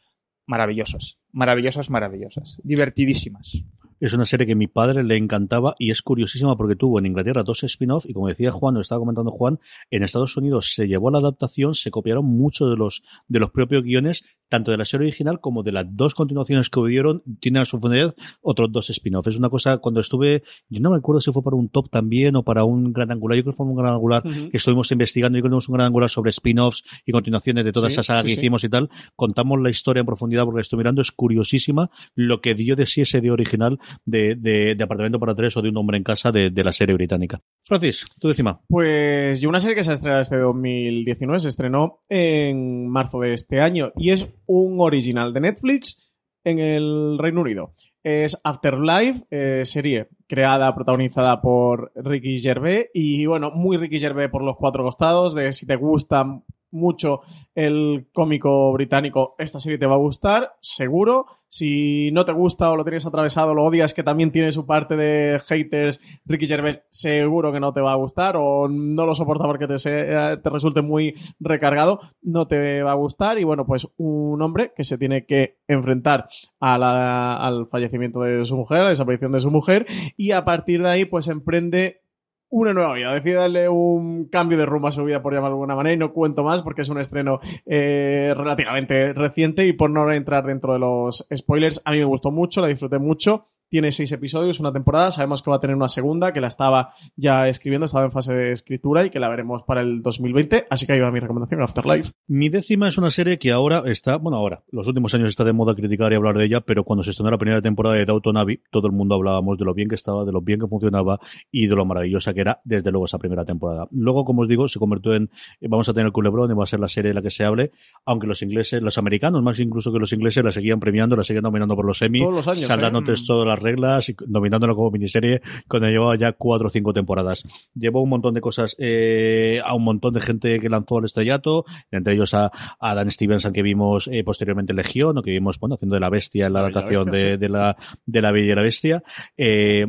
Maravillosas, 0.47 1.19
maravillosas, 1.31 1.89
maravillosas, 1.89 2.59
divertidísimas. 2.63 3.63
Es 3.99 4.13
una 4.13 4.25
serie 4.25 4.45
que 4.45 4.53
a 4.53 4.55
mi 4.55 4.67
padre 4.67 5.03
le 5.03 5.17
encantaba 5.17 5.75
y 5.79 5.91
es 5.91 6.01
curiosísima 6.01 6.57
porque 6.57 6.75
tuvo 6.75 6.99
en 6.99 7.05
Inglaterra 7.05 7.43
dos 7.43 7.63
spin-off 7.63 8.05
y 8.07 8.13
como 8.13 8.27
decía 8.27 8.51
Juan, 8.51 8.75
lo 8.75 8.81
estaba 8.81 8.99
comentando 8.99 9.31
Juan, 9.31 9.59
en 9.89 10.03
Estados 10.03 10.35
Unidos 10.37 10.73
se 10.73 10.87
llevó 10.87 11.09
la 11.11 11.19
adaptación, 11.19 11.73
se 11.75 11.91
copiaron 11.91 12.25
muchos 12.25 12.69
de 12.69 12.75
los, 12.75 13.03
de 13.27 13.39
los 13.39 13.51
propios 13.51 13.83
guiones, 13.83 14.23
tanto 14.49 14.71
de 14.71 14.77
la 14.77 14.85
serie 14.85 15.07
original 15.07 15.39
como 15.39 15.63
de 15.63 15.71
las 15.71 15.85
dos 15.89 16.13
continuaciones 16.13 16.69
que 16.69 16.79
hubieron, 16.79 17.23
tienen 17.39 17.61
a 17.61 17.65
su 17.65 17.79
funcionalidad 17.79 18.15
otros 18.41 18.71
dos 18.71 18.89
spin-offs. 18.89 19.27
Es 19.27 19.37
una 19.37 19.49
cosa, 19.49 19.77
cuando 19.77 20.01
estuve, 20.01 20.43
yo 20.69 20.79
no 20.81 20.91
me 20.91 20.97
acuerdo 20.97 21.21
si 21.21 21.31
fue 21.31 21.43
para 21.43 21.55
un 21.55 21.69
top 21.69 21.89
también 21.89 22.35
o 22.35 22.43
para 22.43 22.63
un 22.65 22.91
gran 22.91 23.11
angular, 23.11 23.37
yo 23.37 23.43
creo 23.43 23.53
que 23.53 23.57
fue 23.57 23.65
un 23.65 23.75
gran 23.75 23.93
angular 23.93 24.23
que 24.23 24.57
estuvimos 24.57 24.91
investigando 24.91 25.37
y 25.37 25.41
que 25.41 25.45
tenemos 25.45 25.69
un 25.69 25.73
gran 25.75 25.87
angular 25.87 26.09
sobre 26.09 26.29
spin-offs 26.31 26.83
y 27.05 27.11
continuaciones 27.11 27.63
de 27.65 27.71
toda 27.71 27.87
Sí, 27.89 27.93
esa 27.93 28.03
saga 28.03 28.21
sí, 28.21 28.27
que 28.27 28.33
sí. 28.33 28.39
hicimos 28.39 28.63
y 28.63 28.69
tal. 28.69 28.89
Contamos 29.15 29.59
la 29.61 29.69
historia 29.69 30.01
en 30.01 30.05
profundidad 30.05 30.43
porque 30.43 30.57
la 30.57 30.61
estoy 30.61 30.77
mirando, 30.77 31.01
es 31.01 31.11
curiosísima 31.11 31.89
lo 32.13 32.41
que 32.41 32.55
dio 32.55 32.75
de 32.75 32.85
sí 32.85 33.01
ese 33.01 33.21
día 33.21 33.31
original 33.33 33.79
de, 34.05 34.35
de, 34.35 34.83
Apartamento 34.83 35.19
para 35.19 35.35
Tres 35.35 35.55
o 35.57 35.61
de 35.61 35.69
Un 35.69 35.77
Hombre 35.77 35.97
en 35.97 36.03
Casa 36.03 36.31
de, 36.31 36.51
la 36.63 36.71
serie 36.71 36.95
británica. 36.95 37.41
Francis, 37.63 38.05
tú 38.19 38.27
decima. 38.27 38.61
Pues 38.67 39.41
yo 39.41 39.49
una 39.49 39.59
serie 39.59 39.75
que 39.75 39.83
se 39.83 39.91
ha 39.91 39.93
estrenado 39.93 40.21
este 40.21 40.37
2019 40.37 41.39
se 41.39 41.49
estrenó 41.49 42.03
en 42.09 42.87
marzo 42.87 43.19
de 43.19 43.33
este 43.33 43.61
año 43.61 43.91
y 43.95 44.11
es 44.11 44.27
un 44.45 44.79
original 44.79 45.33
de 45.33 45.41
Netflix 45.41 46.11
en 46.43 46.59
el 46.59 47.17
Reino 47.19 47.41
Unido. 47.41 47.73
Es 48.03 48.39
Afterlife, 48.43 49.25
eh, 49.31 49.61
serie 49.63 50.09
creada, 50.27 50.73
protagonizada 50.75 51.41
por 51.41 51.91
Ricky 51.95 52.37
Gervais 52.37 52.87
y 52.93 53.25
bueno, 53.25 53.51
muy 53.51 53.77
Ricky 53.77 53.99
Gervais 53.99 54.29
por 54.29 54.43
los 54.43 54.57
cuatro 54.57 54.83
costados, 54.83 55.33
de 55.33 55.51
si 55.51 55.65
te 55.65 55.75
gusta 55.75 56.23
mucho 56.71 57.21
el 57.53 58.07
cómico 58.13 58.73
británico, 58.73 59.35
esta 59.37 59.59
serie 59.59 59.77
te 59.77 59.85
va 59.85 59.95
a 59.95 59.99
gustar, 59.99 60.53
seguro. 60.61 61.25
Si 61.47 62.11
no 62.11 62.25
te 62.25 62.33
gusta 62.33 62.69
o 62.69 62.75
lo 62.75 62.83
tienes 62.83 63.05
atravesado, 63.05 63.53
lo 63.53 63.63
odias, 63.63 63.93
que 63.93 64.03
también 64.03 64.31
tiene 64.31 64.51
su 64.51 64.65
parte 64.65 64.97
de 64.97 65.39
haters, 65.47 66.01
Ricky 66.25 66.47
Gervais, 66.47 66.83
seguro 66.89 67.53
que 67.53 67.61
no 67.61 67.71
te 67.71 67.79
va 67.79 67.93
a 67.93 67.95
gustar 67.95 68.35
o 68.35 68.67
no 68.67 69.05
lo 69.05 69.15
soporta 69.15 69.45
porque 69.45 69.67
te, 69.67 69.75
te 69.77 70.49
resulte 70.49 70.81
muy 70.81 71.15
recargado, 71.39 72.01
no 72.21 72.47
te 72.47 72.83
va 72.83 72.91
a 72.91 72.95
gustar. 72.95 73.39
Y 73.39 73.45
bueno, 73.45 73.65
pues 73.65 73.87
un 73.95 74.41
hombre 74.41 74.73
que 74.75 74.83
se 74.83 74.97
tiene 74.97 75.25
que 75.25 75.59
enfrentar 75.67 76.27
al 76.59 77.67
fallecimiento 77.67 78.21
de 78.21 78.43
su 78.43 78.57
mujer, 78.57 78.79
a 78.79 78.83
la 78.83 78.89
desaparición 78.89 79.31
de 79.31 79.39
su 79.39 79.51
mujer, 79.51 79.85
y 80.17 80.31
a 80.31 80.43
partir 80.43 80.81
de 80.81 80.89
ahí, 80.89 81.05
pues 81.05 81.27
emprende 81.29 82.01
una 82.49 82.73
nueva 82.73 82.93
vida. 82.93 83.13
Decide 83.13 83.35
darle 83.35 83.69
un 83.69 84.25
cambio 84.29 84.57
de 84.57 84.65
rumbo 84.65 84.87
a 84.87 84.91
su 84.91 85.03
vida, 85.03 85.21
por 85.21 85.33
llamarlo 85.33 85.55
de 85.55 85.61
alguna 85.61 85.75
manera, 85.75 85.93
y 85.93 85.97
no 85.97 86.13
cuento 86.13 86.43
más 86.43 86.63
porque 86.63 86.81
es 86.81 86.89
un 86.89 86.99
estreno 86.99 87.39
eh, 87.65 88.33
relativamente 88.35 89.13
reciente 89.13 89.65
y 89.65 89.73
por 89.73 89.89
no 89.89 90.11
entrar 90.11 90.45
dentro 90.45 90.73
de 90.73 90.79
los 90.79 91.27
spoilers, 91.35 91.81
a 91.85 91.91
mí 91.91 91.99
me 91.99 92.05
gustó 92.05 92.31
mucho, 92.31 92.61
la 92.61 92.67
disfruté 92.67 92.99
mucho. 92.99 93.47
Tiene 93.69 93.91
seis 93.91 94.11
episodios, 94.11 94.59
una 94.59 94.71
temporada. 94.71 95.11
Sabemos 95.11 95.41
que 95.41 95.49
va 95.49 95.57
a 95.57 95.59
tener 95.59 95.75
una 95.75 95.89
segunda, 95.89 96.33
que 96.33 96.41
la 96.41 96.47
estaba 96.47 96.93
ya 97.15 97.47
escribiendo, 97.47 97.85
estaba 97.85 98.05
en 98.05 98.11
fase 98.11 98.33
de 98.33 98.51
escritura 98.51 99.05
y 99.05 99.09
que 99.09 99.19
la 99.19 99.29
veremos 99.29 99.63
para 99.63 99.81
el 99.81 100.01
2020. 100.01 100.67
Así 100.69 100.85
que 100.85 100.93
ahí 100.93 100.99
va 100.99 101.11
mi 101.11 101.19
recomendación, 101.19 101.61
Afterlife. 101.61 102.11
Mi 102.27 102.49
décima 102.49 102.87
es 102.87 102.97
una 102.97 103.11
serie 103.11 103.37
que 103.39 103.51
ahora 103.51 103.83
está, 103.85 104.17
bueno, 104.17 104.37
ahora, 104.37 104.63
los 104.71 104.87
últimos 104.87 105.13
años 105.13 105.29
está 105.29 105.43
de 105.43 105.53
moda 105.53 105.75
criticar 105.75 106.11
y 106.11 106.15
hablar 106.15 106.37
de 106.37 106.45
ella, 106.45 106.61
pero 106.61 106.83
cuando 106.83 107.03
se 107.03 107.11
estrenó 107.11 107.31
la 107.31 107.37
primera 107.37 107.61
temporada 107.61 107.95
de 107.95 108.05
Downton 108.05 108.37
Abbey, 108.37 108.61
todo 108.71 108.87
el 108.87 108.93
mundo 108.93 109.15
hablábamos 109.15 109.57
de 109.57 109.65
lo 109.65 109.73
bien 109.73 109.89
que 109.89 109.95
estaba, 109.95 110.25
de 110.25 110.31
lo 110.31 110.41
bien 110.41 110.59
que 110.59 110.67
funcionaba 110.67 111.19
y 111.51 111.67
de 111.67 111.75
lo 111.75 111.85
maravillosa 111.85 112.33
que 112.33 112.41
era, 112.41 112.61
desde 112.63 112.91
luego, 112.91 113.05
esa 113.05 113.17
primera 113.17 113.45
temporada. 113.45 113.87
Luego, 113.91 114.25
como 114.25 114.43
os 114.43 114.47
digo, 114.47 114.67
se 114.67 114.79
convirtió 114.79 115.13
en, 115.15 115.29
eh, 115.61 115.67
vamos 115.67 115.89
a 115.89 115.93
tener 115.93 116.11
Culebrón 116.11 116.51
y 116.51 116.53
va 116.53 116.63
a 116.63 116.67
ser 116.67 116.79
la 116.79 116.87
serie 116.87 117.09
de 117.09 117.15
la 117.15 117.21
que 117.21 117.29
se 117.29 117.43
hable, 117.43 117.71
aunque 118.05 118.27
los 118.27 118.41
ingleses, 118.41 118.81
los 118.81 118.97
americanos, 118.97 119.41
más 119.41 119.59
incluso 119.59 119.91
que 119.91 119.99
los 119.99 120.13
ingleses, 120.13 120.43
la 120.43 120.51
seguían 120.51 120.79
premiando, 120.79 121.15
la 121.15 121.23
seguían 121.23 121.43
nominando 121.43 121.75
por 121.75 121.85
los 121.85 122.01
Emmy, 122.01 122.19
Todos 122.19 122.35
los 122.35 122.47
años, 122.47 122.65
saltándote 122.65 123.13
¿eh? 123.13 123.15
todas 123.25 123.47
las 123.55 123.63
reglas 123.63 124.09
y 124.09 124.15
nominándola 124.27 124.73
como 124.73 124.91
miniserie 124.91 125.41
cuando 125.67 125.87
llevaba 125.87 126.17
ya 126.17 126.33
cuatro 126.33 126.67
o 126.67 126.69
cinco 126.69 126.93
temporadas. 126.93 127.43
Llevó 127.73 128.01
un 128.01 128.09
montón 128.09 128.33
de 128.33 128.41
cosas 128.41 128.75
eh, 128.79 129.59
a 129.63 129.73
un 129.75 129.83
montón 129.83 130.13
de 130.13 130.21
gente 130.21 130.59
que 130.59 130.69
lanzó 130.69 130.97
al 130.97 131.05
estrellato, 131.05 131.65
entre 131.91 132.13
ellos 132.13 132.33
a, 132.33 132.51
a 132.79 132.95
Dan 132.95 133.11
Stevenson 133.11 133.53
que 133.53 133.61
vimos 133.61 134.09
eh, 134.11 134.23
posteriormente 134.23 134.73
en 134.73 134.77
Legión 134.77 135.17
o 135.17 135.21
que 135.21 135.31
vimos 135.31 135.59
bueno 135.59 135.75
haciendo 135.75 135.95
de 135.95 135.99
la 135.99 136.09
bestia 136.09 136.47
en 136.47 136.53
la 136.53 136.59
adaptación 136.59 137.05
Bestia, 137.05 137.29
de, 137.29 137.35
sí. 137.35 137.39
de 137.39 137.49
la 137.49 137.77
de 138.05 138.21
la 138.21 138.31
Bella 138.31 138.51
y 138.51 138.55
la 138.55 138.61
Bestia. 138.61 139.03
Eh, 139.37 139.87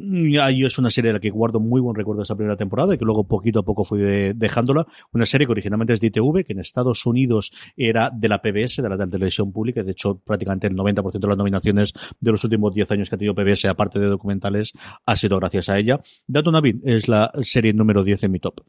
yo 0.00 0.66
es 0.66 0.78
una 0.78 0.90
serie 0.90 1.08
de 1.08 1.14
la 1.14 1.20
que 1.20 1.30
guardo 1.30 1.58
muy 1.60 1.80
buen 1.80 1.94
recuerdo 1.96 2.20
de 2.20 2.24
esa 2.24 2.36
primera 2.36 2.56
temporada 2.56 2.94
y 2.94 2.98
que 2.98 3.04
luego 3.04 3.24
poquito 3.26 3.60
a 3.60 3.62
poco 3.64 3.82
fui 3.84 3.98
de- 3.98 4.32
dejándola. 4.34 4.86
Una 5.12 5.26
serie 5.26 5.46
que 5.46 5.52
originalmente 5.52 5.92
es 5.92 6.00
de 6.00 6.06
ITV, 6.08 6.44
que 6.44 6.52
en 6.52 6.60
Estados 6.60 7.04
Unidos 7.06 7.50
era 7.76 8.10
de 8.14 8.28
la 8.28 8.40
PBS, 8.40 8.80
de 8.82 8.88
la 8.88 8.96
televisión 9.06 9.52
pública. 9.52 9.82
De 9.82 9.92
hecho, 9.92 10.18
prácticamente 10.18 10.66
el 10.68 10.74
90% 10.76 11.18
de 11.18 11.26
las 11.28 11.36
nominaciones 11.36 11.92
de 12.20 12.30
los 12.32 12.44
últimos 12.44 12.72
10 12.74 12.90
años 12.92 13.08
que 13.08 13.16
ha 13.16 13.18
tenido 13.18 13.34
PBS, 13.34 13.64
aparte 13.66 13.98
de 13.98 14.06
documentales, 14.06 14.72
ha 15.04 15.16
sido 15.16 15.38
gracias 15.38 15.68
a 15.68 15.78
ella. 15.78 16.00
Dato 16.26 16.52
Navid 16.52 16.76
es 16.84 17.08
la 17.08 17.30
serie 17.42 17.72
número 17.72 18.04
10 18.04 18.24
en 18.24 18.32
mi 18.32 18.38
top. 18.38 18.60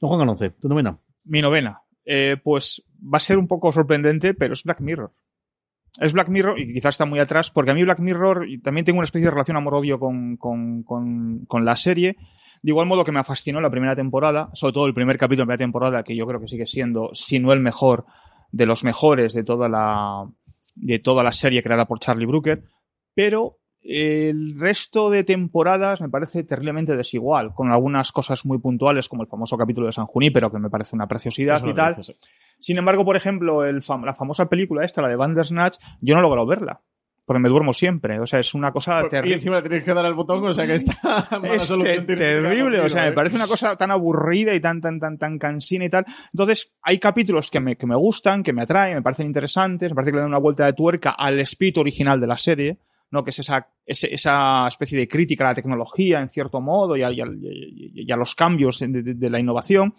Don 0.00 0.08
Juan 0.08 0.18
Galonce, 0.20 0.50
tu 0.50 0.68
novena. 0.68 0.98
Mi 1.24 1.40
novena, 1.40 1.80
eh, 2.04 2.36
pues 2.42 2.82
va 3.00 3.18
a 3.18 3.20
ser 3.20 3.38
un 3.38 3.46
poco 3.46 3.70
sorprendente, 3.72 4.34
pero 4.34 4.54
es 4.54 4.64
Black 4.64 4.80
Mirror. 4.80 5.12
Es 5.98 6.12
Black 6.12 6.28
Mirror, 6.28 6.58
y 6.58 6.72
quizás 6.72 6.94
está 6.94 7.04
muy 7.04 7.18
atrás, 7.18 7.50
porque 7.50 7.70
a 7.70 7.74
mí 7.74 7.82
Black 7.82 8.00
Mirror, 8.00 8.46
también 8.62 8.84
tengo 8.84 8.98
una 8.98 9.04
especie 9.04 9.26
de 9.26 9.30
relación 9.30 9.56
amor-odio 9.56 9.98
con, 9.98 10.36
con, 10.36 10.82
con, 10.82 11.44
con 11.46 11.64
la 11.64 11.76
serie. 11.76 12.16
De 12.62 12.70
igual 12.70 12.86
modo 12.86 13.04
que 13.04 13.12
me 13.12 13.22
fascinó 13.24 13.60
la 13.60 13.70
primera 13.70 13.94
temporada, 13.96 14.48
sobre 14.52 14.72
todo 14.72 14.86
el 14.86 14.94
primer 14.94 15.18
capítulo 15.18 15.42
de 15.42 15.42
la 15.42 15.46
primera 15.56 15.64
temporada, 15.64 16.02
que 16.02 16.16
yo 16.16 16.26
creo 16.26 16.40
que 16.40 16.48
sigue 16.48 16.66
siendo, 16.66 17.10
si 17.12 17.40
no 17.40 17.52
el 17.52 17.60
mejor, 17.60 18.06
de 18.52 18.66
los 18.66 18.84
mejores 18.84 19.32
de 19.34 19.44
toda 19.44 19.68
la, 19.68 20.26
de 20.76 20.98
toda 20.98 21.24
la 21.24 21.32
serie 21.32 21.62
creada 21.62 21.86
por 21.86 21.98
Charlie 21.98 22.26
Brooker. 22.26 22.62
Pero 23.14 23.58
el 23.82 24.58
resto 24.58 25.10
de 25.10 25.24
temporadas 25.24 26.00
me 26.00 26.08
parece 26.08 26.44
terriblemente 26.44 26.96
desigual, 26.96 27.52
con 27.54 27.72
algunas 27.72 28.12
cosas 28.12 28.44
muy 28.46 28.58
puntuales, 28.58 29.08
como 29.08 29.22
el 29.22 29.28
famoso 29.28 29.56
capítulo 29.58 29.86
de 29.86 29.92
San 29.92 30.06
Junípero, 30.06 30.50
que 30.52 30.58
me 30.58 30.70
parece 30.70 30.94
una 30.96 31.08
preciosidad 31.08 31.56
Eso 31.58 31.68
y 31.70 31.74
tal. 31.74 31.96
dije, 31.96 32.02
sí. 32.12 32.14
Sin 32.58 32.78
embargo, 32.78 33.04
por 33.04 33.16
ejemplo, 33.16 33.64
el 33.64 33.82
fam- 33.82 34.04
la 34.04 34.14
famosa 34.14 34.48
película 34.48 34.84
esta, 34.84 35.02
la 35.02 35.08
de 35.08 35.16
Bandersnatch, 35.16 35.78
yo 36.00 36.14
no 36.14 36.20
he 36.20 36.22
logrado 36.22 36.46
verla. 36.46 36.80
Porque 37.24 37.38
me 37.40 37.48
duermo 37.48 37.72
siempre. 37.72 38.18
O 38.18 38.26
sea, 38.26 38.40
es 38.40 38.52
una 38.52 38.72
cosa 38.72 39.02
Y 39.04 39.08
terrible. 39.08 39.36
encima 39.36 39.56
le 39.56 39.62
tienes 39.62 39.84
que 39.84 39.94
dar 39.94 40.04
al 40.04 40.14
botón, 40.14 40.44
o 40.44 40.52
sea 40.52 40.66
que 40.66 40.74
está 40.74 41.28
Es 41.52 41.64
solución 41.64 42.04
te- 42.04 42.16
terrible, 42.16 42.80
o 42.80 42.88
sea, 42.88 43.06
¿eh? 43.06 43.10
me 43.10 43.12
parece 43.16 43.36
una 43.36 43.46
cosa 43.46 43.76
tan 43.76 43.92
aburrida 43.92 44.52
y 44.54 44.60
tan, 44.60 44.80
tan, 44.80 44.98
tan, 44.98 45.18
tan 45.18 45.38
cansina 45.38 45.84
y 45.84 45.88
tal. 45.88 46.04
Entonces, 46.32 46.72
hay 46.82 46.98
capítulos 46.98 47.48
que 47.48 47.60
me, 47.60 47.76
que 47.76 47.86
me 47.86 47.94
gustan, 47.96 48.42
que 48.42 48.52
me 48.52 48.62
atraen, 48.62 48.96
me 48.96 49.02
parecen 49.02 49.26
interesantes, 49.28 49.90
me 49.90 49.94
parece 49.94 50.10
que 50.10 50.16
le 50.16 50.22
dan 50.22 50.30
una 50.30 50.38
vuelta 50.38 50.66
de 50.66 50.72
tuerca 50.72 51.10
al 51.12 51.38
espíritu 51.38 51.80
original 51.80 52.20
de 52.20 52.26
la 52.26 52.36
serie, 52.36 52.78
¿no? 53.12 53.22
Que 53.22 53.30
es 53.30 53.38
esa, 53.38 53.68
esa 53.86 54.66
especie 54.66 54.98
de 54.98 55.06
crítica 55.06 55.44
a 55.44 55.48
la 55.50 55.54
tecnología, 55.54 56.20
en 56.20 56.28
cierto 56.28 56.60
modo, 56.60 56.96
y 56.96 57.02
a, 57.04 57.12
y 57.12 57.20
a- 57.20 57.26
y 57.30 58.10
a 58.10 58.16
los 58.16 58.34
cambios 58.34 58.80
de, 58.80 58.88
de- 58.88 59.14
de 59.14 59.30
la 59.30 59.38
innovación. 59.38 59.94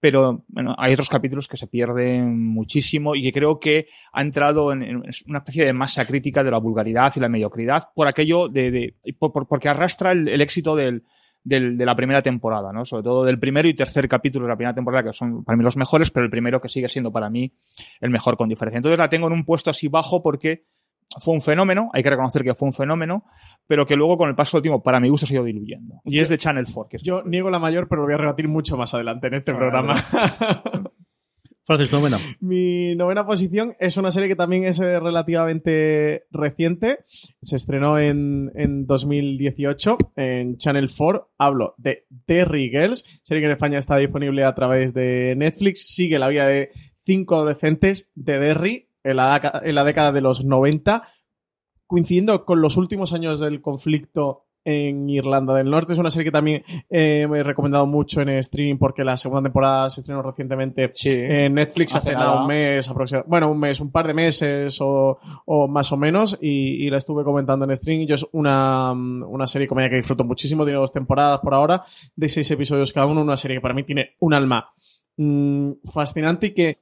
Pero 0.00 0.44
bueno, 0.48 0.74
hay 0.78 0.92
otros 0.94 1.08
capítulos 1.08 1.46
que 1.46 1.56
se 1.56 1.68
pierden 1.68 2.44
muchísimo 2.44 3.14
y 3.14 3.22
que 3.22 3.32
creo 3.32 3.60
que 3.60 3.86
ha 4.12 4.20
entrado 4.22 4.72
en, 4.72 4.82
en 4.82 4.96
una 5.28 5.38
especie 5.38 5.64
de 5.64 5.72
masa 5.72 6.04
crítica 6.04 6.42
de 6.42 6.50
la 6.50 6.58
vulgaridad 6.58 7.12
y 7.14 7.20
la 7.20 7.28
mediocridad 7.28 7.84
por 7.94 8.08
aquello 8.08 8.48
de, 8.48 8.70
de- 8.72 8.94
por- 9.18 9.32
por- 9.32 9.46
porque 9.46 9.68
arrastra 9.68 10.10
el, 10.10 10.26
el 10.26 10.40
éxito 10.40 10.74
del, 10.74 11.04
del- 11.44 11.78
de 11.78 11.86
la 11.86 11.94
primera 11.94 12.20
temporada, 12.20 12.72
¿no? 12.72 12.84
Sobre 12.84 13.04
todo 13.04 13.24
del 13.24 13.38
primero 13.38 13.68
y 13.68 13.74
tercer 13.74 14.08
capítulo 14.08 14.46
de 14.46 14.50
la 14.50 14.56
primera 14.56 14.74
temporada, 14.74 15.04
que 15.08 15.12
son 15.16 15.44
para 15.44 15.56
mí 15.56 15.62
los 15.62 15.76
mejores, 15.76 16.10
pero 16.10 16.24
el 16.24 16.30
primero 16.30 16.60
que 16.60 16.68
sigue 16.68 16.88
siendo 16.88 17.12
para 17.12 17.30
mí 17.30 17.52
el 18.00 18.10
mejor 18.10 18.36
con 18.36 18.48
diferencia. 18.48 18.78
Entonces 18.78 18.98
la 18.98 19.08
tengo 19.08 19.28
en 19.28 19.34
un 19.34 19.44
puesto 19.44 19.70
así 19.70 19.86
bajo 19.86 20.20
porque 20.20 20.64
fue 21.20 21.34
un 21.34 21.40
fenómeno, 21.40 21.90
hay 21.92 22.02
que 22.02 22.10
reconocer 22.10 22.42
que 22.42 22.54
fue 22.54 22.66
un 22.66 22.72
fenómeno, 22.72 23.24
pero 23.66 23.86
que 23.86 23.96
luego 23.96 24.18
con 24.18 24.28
el 24.28 24.34
paso 24.34 24.56
del 24.56 24.62
tiempo, 24.62 24.82
para 24.82 25.00
mi 25.00 25.08
gusto, 25.08 25.26
se 25.26 25.34
ha 25.34 25.36
ido 25.36 25.44
diluyendo. 25.44 26.00
Y 26.04 26.20
es 26.20 26.28
de 26.28 26.38
Channel 26.38 26.66
4. 26.72 26.88
Que 26.88 26.96
es 26.96 27.02
Yo 27.02 27.22
niego 27.22 27.50
la 27.50 27.58
mayor, 27.58 27.88
pero 27.88 28.02
lo 28.02 28.06
voy 28.06 28.14
a 28.14 28.18
rebatir 28.18 28.48
mucho 28.48 28.76
más 28.76 28.94
adelante 28.94 29.26
en 29.26 29.34
este 29.34 29.54
programa. 29.54 29.96
Francis, 31.64 31.92
novena. 31.92 32.18
Mi 32.40 32.96
novena 32.96 33.24
posición 33.24 33.76
es 33.78 33.96
una 33.96 34.10
serie 34.10 34.28
que 34.28 34.34
también 34.34 34.64
es 34.64 34.80
eh, 34.80 34.98
relativamente 34.98 36.24
reciente. 36.30 37.04
Se 37.40 37.54
estrenó 37.54 37.98
en, 37.98 38.50
en 38.56 38.86
2018 38.86 39.96
en 40.16 40.56
Channel 40.56 40.90
4. 40.96 41.30
Hablo 41.38 41.74
de 41.78 42.06
Derry 42.26 42.68
Girls, 42.68 43.20
serie 43.22 43.42
que 43.42 43.46
en 43.46 43.52
España 43.52 43.78
está 43.78 43.96
disponible 43.96 44.44
a 44.44 44.54
través 44.54 44.92
de 44.92 45.34
Netflix. 45.36 45.86
Sigue 45.86 46.18
la 46.18 46.28
vida 46.28 46.46
de 46.48 46.70
cinco 47.04 47.36
adolescentes 47.36 48.10
de 48.16 48.38
Derry 48.40 48.88
en 49.04 49.16
la, 49.16 49.26
daca- 49.38 49.60
en 49.64 49.74
la 49.74 49.84
década 49.84 50.12
de 50.12 50.20
los 50.20 50.44
90, 50.44 51.02
coincidiendo 51.86 52.44
con 52.44 52.60
los 52.60 52.76
últimos 52.76 53.12
años 53.12 53.40
del 53.40 53.60
conflicto 53.60 54.46
en 54.64 55.10
Irlanda 55.10 55.54
del 55.54 55.68
Norte. 55.68 55.92
Es 55.92 55.98
una 55.98 56.08
serie 56.08 56.26
que 56.26 56.30
también 56.30 56.62
eh, 56.88 57.26
me 57.28 57.40
he 57.40 57.42
recomendado 57.42 57.84
mucho 57.84 58.20
en 58.20 58.28
streaming 58.28 58.78
porque 58.78 59.02
la 59.02 59.16
segunda 59.16 59.42
temporada 59.42 59.90
se 59.90 60.00
estrenó 60.02 60.22
recientemente 60.22 60.92
en 61.04 61.54
Netflix 61.54 61.96
hace, 61.96 62.12
nada, 62.12 62.26
nada. 62.26 62.40
un 62.42 62.46
mes 62.46 62.88
aproximadamente. 62.88 63.28
Bueno, 63.28 63.50
un 63.50 63.58
mes, 63.58 63.80
un 63.80 63.90
par 63.90 64.06
de 64.06 64.14
meses 64.14 64.80
o, 64.80 65.18
o 65.46 65.66
más 65.66 65.90
o 65.90 65.96
menos. 65.96 66.38
Y, 66.40 66.86
y 66.86 66.90
la 66.90 66.98
estuve 66.98 67.24
comentando 67.24 67.64
en 67.64 67.74
stream. 67.76 68.06
Yo 68.06 68.14
es 68.14 68.24
una, 68.30 68.92
una 68.92 69.48
serie 69.48 69.66
comedia 69.66 69.90
que 69.90 69.96
disfruto 69.96 70.22
muchísimo. 70.22 70.62
Tiene 70.64 70.78
dos 70.78 70.92
temporadas 70.92 71.40
por 71.40 71.54
ahora, 71.54 71.84
de 72.14 72.28
seis 72.28 72.48
episodios 72.52 72.92
cada 72.92 73.06
uno. 73.06 73.20
Una 73.20 73.36
serie 73.36 73.56
que 73.56 73.62
para 73.62 73.74
mí 73.74 73.82
tiene 73.82 74.10
un 74.20 74.32
alma 74.32 74.70
mm, 75.16 75.72
fascinante 75.92 76.46
y 76.46 76.50
que 76.54 76.78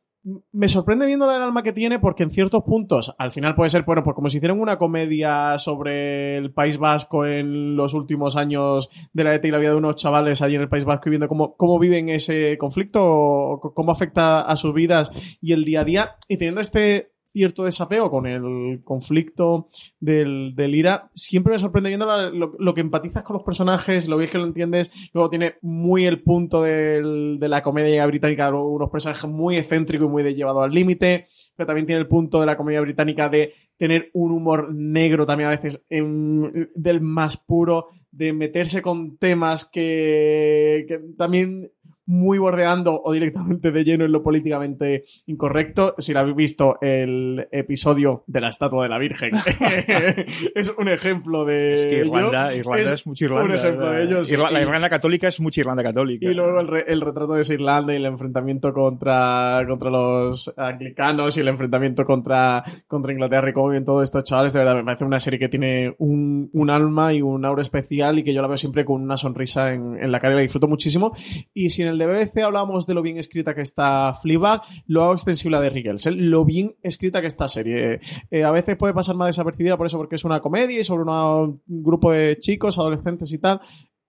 me 0.53 0.69
sorprende 0.69 1.07
viendo 1.07 1.25
el 1.31 1.43
alma 1.43 1.63
que 1.63 1.73
tiene 1.73 1.99
porque 1.99 2.23
en 2.23 2.31
ciertos 2.31 2.63
puntos 2.65 3.15
al 3.19 3.33
final 3.33 3.55
puede 3.55 3.71
ser, 3.71 3.85
bueno, 3.85 4.05
pues 4.05 4.15
como 4.15 4.29
si 4.29 4.37
hicieran 4.37 4.61
una 4.61 4.79
comedia 4.79 5.59
sobre 5.59 6.37
el 6.37 6.53
País 6.53 6.79
Vasco 6.79 7.25
en 7.25 7.77
los 7.77 7.95
últimos 7.95 8.37
años 8.37 8.91
de 9.13 9.25
la 9.25 9.35
ETA 9.35 9.49
y 9.49 9.51
la 9.51 9.59
vida 9.59 9.71
de 9.71 9.77
unos 9.77 9.97
chavales 9.97 10.43
allí 10.43 10.57
en 10.57 10.63
el 10.63 10.69
País 10.69 10.85
Vasco 10.85 11.09
y 11.09 11.11
viendo 11.11 11.29
cómo, 11.29 11.57
cómo 11.57 11.79
viven 11.79 12.11
ese 12.11 12.59
conflicto, 12.59 13.61
cómo 13.75 13.93
afecta 13.93 14.43
a 14.43 14.57
sus 14.57 14.75
vidas 14.75 15.11
y 15.41 15.53
el 15.53 15.65
día 15.65 15.81
a 15.81 15.85
día. 15.85 16.17
Y 16.29 16.37
teniendo 16.37 16.61
este 16.61 17.13
cierto 17.33 17.65
desapego 17.65 18.11
con 18.11 18.27
el 18.27 18.81
conflicto 18.85 19.69
del, 20.01 20.55
del 20.55 20.75
IRA, 20.75 21.11
siempre 21.15 21.53
me 21.53 21.59
sorprende 21.59 21.89
viendo 21.91 22.07
lo, 22.31 22.75
que 22.75 22.81
empatizas 22.81 23.23
con 23.23 23.35
los 23.35 23.43
personajes, 23.45 24.09
lo 24.09 24.17
bien 24.17 24.31
que 24.31 24.39
lo 24.39 24.45
entiendes, 24.45 24.91
luego 25.13 25.31
tiene 25.31 25.55
muy 25.63 26.07
el 26.07 26.23
punto 26.23 26.63
del- 26.63 27.39
de 27.39 27.49
la 27.49 27.63
comedia 27.63 28.07
británica, 28.07 28.55
unos 28.55 28.91
personajes 28.91 29.29
muy 29.31 29.57
excéntricos 29.57 30.07
y 30.09 30.11
muy 30.11 30.23
de 30.23 30.35
llevado 30.35 30.63
al 30.63 30.73
límite, 30.73 31.27
pero 31.57 31.67
también 31.67 31.87
tiene 31.87 32.01
el 32.01 32.09
punto 32.09 32.41
de 32.41 32.47
la 32.47 32.57
comedia 32.57 32.81
británica 32.81 33.29
de 33.29 33.55
tener 33.77 34.11
un 34.13 34.33
humor 34.33 34.75
negro 34.75 35.25
también 35.25 35.49
a 35.49 35.57
veces 35.57 35.85
del 35.89 37.01
más 37.01 37.37
puro, 37.39 37.87
de 38.11 38.33
meterse 38.33 38.83
con 38.83 39.17
temas 39.17 39.65
que 39.65 41.01
también 41.17 41.71
muy 42.07 42.39
bordeando 42.39 43.01
o 43.05 43.13
directamente 43.13 43.71
de 43.71 43.85
lleno 43.85 44.05
en 44.05 44.13
lo 44.13 44.23
políticamente 44.23 45.05
incorrecto. 45.27 45.95
Si 45.99 46.13
la 46.13 46.21
habéis 46.21 46.37
visto 46.37 46.79
el 46.81 47.47
episodio 47.53 48.25
de 48.27 48.41
la 48.41 48.49
estatua 48.49 48.83
de 48.85 48.89
la 48.89 48.99
Virgen, 48.99 49.31
es 50.55 50.75
un 50.77 50.89
ejemplo 50.89 51.45
de 51.45 51.75
Es 51.75 51.87
que 51.87 52.01
ello. 52.03 52.07
Irlanda, 52.17 52.55
Irlanda 52.55 52.95
es, 52.95 53.07
mucho 53.07 53.25
Irlanda. 53.27 53.45
un 53.45 53.53
ejemplo 53.55 53.91
de 53.91 54.03
ello. 54.05 54.25
sí, 54.25 54.35
Irla- 54.35 54.51
La. 54.51 54.61
Irlanda 54.63 54.89
católica 54.91 55.29
es 55.29 55.41
mucha 55.41 55.61
Irlanda 55.61 55.83
católica. 55.83 56.27
Y 56.29 56.35
luego 56.35 56.61
el, 56.61 56.69
re- 56.69 56.85
el 56.89 57.01
retrato 57.01 57.35
de 57.35 57.41
esa 57.43 57.55
Irlanda 57.55 57.93
y 57.93 57.97
el 57.97 58.07
enfrentamiento 58.07 58.73
contra, 58.73 59.65
contra 59.69 59.91
los 59.91 60.53
anglicanos 60.57 61.37
y 61.37 61.41
el 61.41 61.49
enfrentamiento 61.49 62.05
contra, 62.05 62.63
contra 62.87 63.13
Inglaterra 63.13 63.51
y 63.51 63.53
cómo 63.53 63.69
viven 63.69 63.85
todos 63.85 64.03
estos 64.03 64.25
chavales. 64.25 64.53
De 64.53 64.59
verdad, 64.61 64.77
me 64.77 64.85
parece 64.85 65.05
una 65.05 65.21
serie 65.21 65.39
que 65.39 65.49
tiene 65.49 65.95
un, 65.99 66.51
un 66.53 66.71
alma 66.71 67.13
y 67.13 67.23
un 67.23 67.45
aura 67.45 67.63
especial 67.63 68.19
y 68.19 68.25
que 68.25 68.35
yo 68.35 68.43
la 68.43 68.49
veo 68.49 68.57
siempre 68.57 68.85
con 68.85 69.01
una 69.03 69.17
sonrisa 69.17 69.73
en, 69.73 69.97
en 70.03 70.11
la 70.13 70.21
cara 70.21 70.35
y 70.35 70.37
la 70.37 70.43
disfruto 70.43 70.69
muchísimo. 70.69 71.15
Y 71.55 71.71
si 71.71 71.83
en 71.83 71.89
el 71.89 71.99
de 72.01 72.07
BBC 72.07 72.43
hablamos 72.43 72.87
de 72.87 72.95
lo 72.95 73.03
bien 73.03 73.19
escrita 73.19 73.55
que 73.55 73.61
está 73.61 74.15
Fleabag, 74.15 74.63
lo 74.87 75.05
hago 75.05 75.13
extensible 75.13 75.59
The 75.59 75.71
Riggles. 75.71 76.07
¿eh? 76.07 76.13
Lo 76.13 76.45
bien 76.45 76.77
escrita 76.83 77.21
que 77.21 77.27
está 77.27 77.47
serie. 77.47 78.01
Eh, 78.31 78.45
a 78.45 78.51
veces 78.51 78.77
puede 78.77 78.95
pasar 78.95 79.17
más 79.17 79.29
desapercibida 79.29 79.77
por 79.77 79.87
eso, 79.87 79.99
porque 79.99 80.17
es 80.17 80.25
una 80.25 80.41
comedia 80.41 80.81
y 80.81 80.85
sobre 80.85 81.05
un 81.05 81.63
grupo 81.67 82.13
de 82.13 82.39
chicos, 82.39 82.79
adolescentes 82.79 83.33
y 83.33 83.39
tal. 83.39 83.61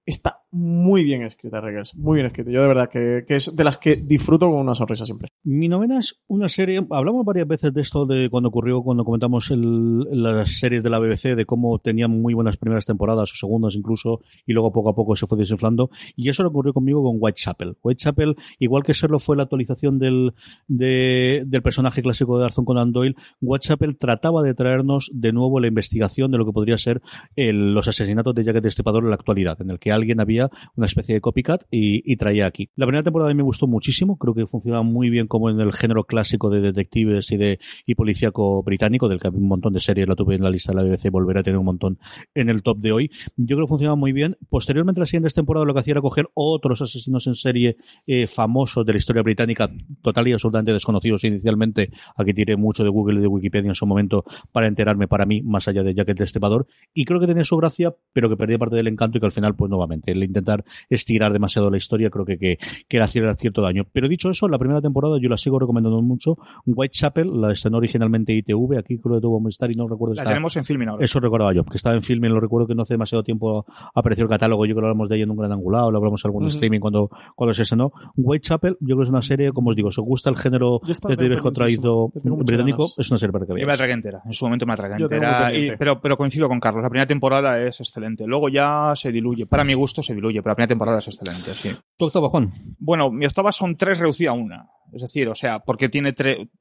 Está 0.06 0.41
muy 0.52 1.04
bien 1.04 1.24
escrita, 1.24 1.62
Riggles. 1.62 1.96
Muy 1.96 2.16
bien 2.16 2.28
escrita. 2.28 2.52
Yo 2.52 2.62
de 2.62 2.68
verdad 2.68 2.90
que, 2.90 3.24
que 3.28 3.36
es 3.36 3.56
de 3.56 3.64
las 3.64 3.78
que 3.78 3.96
disfruto 3.96 4.50
con 4.50 4.60
una 4.60 4.76
sonrisa 4.76 5.06
siempre. 5.06 5.30
Mi 5.44 5.68
novena 5.70 6.00
es 6.00 6.22
una 6.28 6.48
serie, 6.50 6.86
hablamos 6.90 7.26
varias 7.26 7.48
veces 7.48 7.74
de 7.74 7.82
esto 7.82 8.06
de 8.06 8.30
cuando 8.30 8.50
ocurrió, 8.50 8.82
cuando 8.84 9.04
comentamos 9.06 9.50
las 9.52 10.60
series 10.60 10.84
de 10.84 10.90
la 10.90 11.00
BBC, 11.00 11.36
de 11.36 11.46
cómo 11.46 11.80
tenían 11.80 12.12
muy 12.12 12.34
buenas 12.34 12.58
primeras 12.58 12.86
temporadas 12.86 13.32
o 13.32 13.36
segundas 13.36 13.76
incluso, 13.76 14.22
y 14.46 14.54
luego 14.54 14.72
poco 14.72 14.90
a 14.90 14.96
poco 14.96 15.16
se 15.16 15.26
fue 15.28 15.38
desinflando. 15.38 15.90
Y 16.16 16.30
eso 16.30 16.44
lo 16.44 16.50
ocurrió 16.50 16.74
conmigo 16.74 17.04
con 17.04 17.18
Whitechapel. 17.20 17.78
Whitechapel, 17.82 18.36
igual 18.60 18.84
que 18.84 18.94
serlo 18.94 19.20
fue 19.20 19.38
la 19.38 19.44
actualización 19.44 20.00
del, 20.00 20.34
de- 20.68 21.44
del 21.48 21.62
personaje 21.62 22.02
clásico 22.02 22.38
de 22.40 22.46
Arthur 22.46 22.66
Conan 22.66 22.92
Doyle, 22.92 23.16
Whitechapel 23.42 23.98
trataba 23.98 24.42
de 24.44 24.54
traernos 24.54 25.10
de 25.14 25.32
nuevo 25.32 25.60
la 25.60 25.68
investigación 25.68 26.32
de 26.32 26.38
lo 26.38 26.46
que 26.46 26.52
podría 26.52 26.78
ser 26.78 27.02
los 27.36 27.88
asesinatos 27.88 28.34
de 28.36 28.44
Jack 28.44 28.56
el 28.58 28.62
Destripador 28.62 29.04
en 29.04 29.10
la 29.10 29.16
actualidad, 29.16 29.62
en 29.62 29.70
el 29.70 29.80
que 29.80 29.92
alguien 29.92 30.20
había 30.20 30.41
una 30.76 30.86
especie 30.86 31.16
de 31.16 31.22
copycat 31.22 31.64
y, 31.70 32.16
traía 32.16 32.46
aquí. 32.46 32.70
La 32.76 32.86
primera 32.86 33.04
temporada 33.04 33.32
a 33.32 33.34
mí 33.34 33.38
me 33.38 33.44
gustó 33.44 33.68
muchísimo, 33.68 34.18
creo 34.18 34.34
que 34.34 34.46
funcionaba 34.46 34.84
muy 34.84 35.10
bien 35.10 35.28
como 35.28 35.50
en 35.50 35.60
el 35.60 35.74
género 35.74 36.04
clásico 36.04 36.50
de 36.50 36.62
detectives 36.62 37.32
y 37.32 37.38
de 37.38 37.60
y 37.86 37.96
policíaco 37.96 38.62
británico, 38.64 39.10
del 39.10 39.20
que 39.20 39.28
había 39.28 39.40
un 39.40 39.48
montón 39.48 39.74
de 39.74 39.80
series, 39.80 40.08
la 40.08 40.16
tuve 40.16 40.36
en 40.36 40.44
la 40.44 40.50
lista 40.50 40.72
de 40.72 40.78
la 40.78 40.84
BBC, 40.84 41.10
volveré 41.10 41.40
a 41.40 41.44
tener 41.44 41.58
un 41.58 41.66
montón 41.66 41.98
en 42.36 42.50
el 42.50 42.62
top 42.62 42.78
de 42.80 42.92
hoy. 42.92 43.12
Yo 43.38 43.56
creo 43.56 43.66
que 43.66 43.70
funcionaba 43.70 43.96
muy 43.96 44.12
bien. 44.12 44.38
Posteriormente, 44.50 45.00
las 45.00 45.10
siguientes 45.10 45.34
temporadas 45.34 45.68
lo 45.68 45.74
que 45.74 45.80
hacía 45.80 45.94
era 45.94 46.02
coger 46.02 46.28
otros 46.34 46.82
asesinos 46.82 47.28
en 47.28 47.36
serie 47.36 47.78
eh, 48.06 48.28
famosos 48.28 48.86
de 48.86 48.94
la 48.94 48.98
historia 48.98 49.24
británica, 49.24 49.70
total 50.02 50.28
y 50.28 50.34
absolutamente 50.34 50.74
desconocidos 50.74 51.24
inicialmente. 51.24 51.92
Aquí 52.16 52.34
tiré 52.34 52.56
mucho 52.56 52.84
de 52.84 52.90
Google 52.90 53.20
y 53.20 53.22
de 53.22 53.28
Wikipedia 53.28 53.70
en 53.70 53.76
su 53.76 53.86
momento 53.86 54.24
para 54.52 54.68
enterarme 54.68 55.08
para 55.08 55.26
mí, 55.26 55.42
más 55.42 55.68
allá 55.68 55.84
de 55.84 55.94
Jack 55.94 56.10
el 56.10 56.16
Destripador. 56.16 56.68
Y 56.94 57.06
creo 57.06 57.20
que 57.20 57.28
tenía 57.28 57.44
su 57.44 57.58
gracia, 57.58 57.96
pero 58.14 58.30
que 58.30 58.38
perdía 58.38 58.58
parte 58.58 58.76
del 58.76 58.88
encanto 58.88 59.18
y 59.18 59.22
que 59.22 59.26
al 59.26 59.32
final, 59.32 59.56
pues 59.56 59.70
nuevamente, 59.70 60.12
el 60.12 60.24
intentar 60.32 60.64
estirar 60.90 61.32
demasiado 61.34 61.70
la 61.70 61.78
historia 61.78 62.10
creo 62.10 62.26
que, 62.26 62.38
que, 62.38 62.58
que 62.88 62.98
era 62.98 63.06
hacer 63.06 63.22
cierto 63.36 63.62
daño. 63.62 63.86
Pero 63.92 64.08
dicho 64.08 64.30
eso, 64.30 64.48
la 64.48 64.58
primera 64.58 64.82
temporada 64.82 65.18
yo 65.22 65.30
la 65.30 65.38
sigo 65.38 65.60
recomendando 65.60 66.02
mucho. 66.02 66.38
Whitechapel, 66.66 67.42
la 67.42 67.52
estrenó 67.52 67.78
originalmente 67.78 68.34
ITV, 68.34 68.78
aquí 68.80 68.98
creo 68.98 69.16
que 69.16 69.22
tuvo 69.22 69.40
Movistar 69.40 69.72
y 69.72 69.76
no 69.76 69.88
recuerdo 69.88 70.16
La 70.16 70.24
tenemos 70.24 70.56
en 70.58 70.66
filming 70.66 70.88
ahora. 70.90 71.06
eso 71.06 71.20
recordaba 71.20 71.54
yo, 71.54 71.64
que 71.66 71.78
estaba 71.78 71.96
en 71.96 72.02
filming, 72.02 72.32
lo 72.32 72.40
recuerdo 72.40 72.68
que 72.68 72.76
no 72.76 72.84
hace 72.84 72.94
demasiado 72.94 73.24
tiempo 73.24 73.66
apareció 73.94 74.24
el 74.24 74.30
catálogo, 74.30 74.66
yo 74.66 74.74
creo 74.74 74.84
que 74.84 74.88
hablamos 74.90 75.10
de 75.10 75.16
ella 75.16 75.24
en 75.26 75.32
un 75.32 75.38
gran 75.38 75.52
angulado, 75.52 75.92
lo 75.92 75.98
hablamos 75.98 76.24
en 76.24 76.30
algún 76.30 76.48
streaming 76.48 76.80
cuando, 76.80 77.10
cuando 77.36 77.54
se 77.54 77.64
estrenó. 77.64 77.92
Whitechapel, 78.16 78.78
yo 78.80 78.86
creo 78.88 78.98
que 78.98 79.04
es 79.04 79.10
una 79.10 79.22
serie, 79.22 79.52
como 79.52 79.70
os 79.72 79.76
digo, 79.76 79.92
si 79.92 80.00
os 80.02 80.08
gusta 80.08 80.30
el 80.30 80.36
género 80.38 80.80
de 80.84 81.40
contraído 81.40 82.10
británico, 82.14 82.78
ganas. 82.84 82.96
es 82.98 83.12
una 83.12 83.18
serie 83.18 83.32
para 83.34 83.46
que 83.46 83.50
Yo 83.52 83.56
me 83.56 83.62
veáis. 83.66 83.76
atragué 83.76 83.94
entera. 83.94 84.22
En 84.26 84.34
su 84.34 84.46
momento 84.46 84.66
me 84.66 84.74
atragué 84.74 84.96
entera. 85.02 85.54
y- 85.56 85.72
pero, 85.78 86.00
pero 86.02 86.18
coincido 86.18 86.48
con 86.48 86.60
Carlos. 86.60 86.84
La 86.84 86.90
primera 86.90 87.08
temporada 87.08 87.62
es 87.62 87.80
excelente. 87.80 88.26
Luego 88.28 88.50
ya 88.50 88.94
se 88.96 89.12
diluye. 89.12 89.46
Para 89.46 89.64
mi 89.64 89.74
gusto 89.74 90.02
se 90.04 90.14
diluye, 90.14 90.21
pero 90.22 90.52
la 90.52 90.56
primera 90.56 90.68
temporada 90.68 91.00
es 91.00 91.08
excelente, 91.08 91.54
sí. 91.54 91.72
¿Tu 91.98 92.06
octava, 92.06 92.30
Juan? 92.30 92.52
Bueno, 92.80 93.12
mi 93.12 93.26
octava 93.26 93.52
son 93.52 93.76
tres 93.76 94.00
reducida 94.00 94.32
a 94.32 94.34
una. 94.34 94.70
Es 94.94 95.02
decir, 95.02 95.30
o 95.30 95.36
sea, 95.36 95.60
porque 95.60 95.90
tiene 95.90 96.14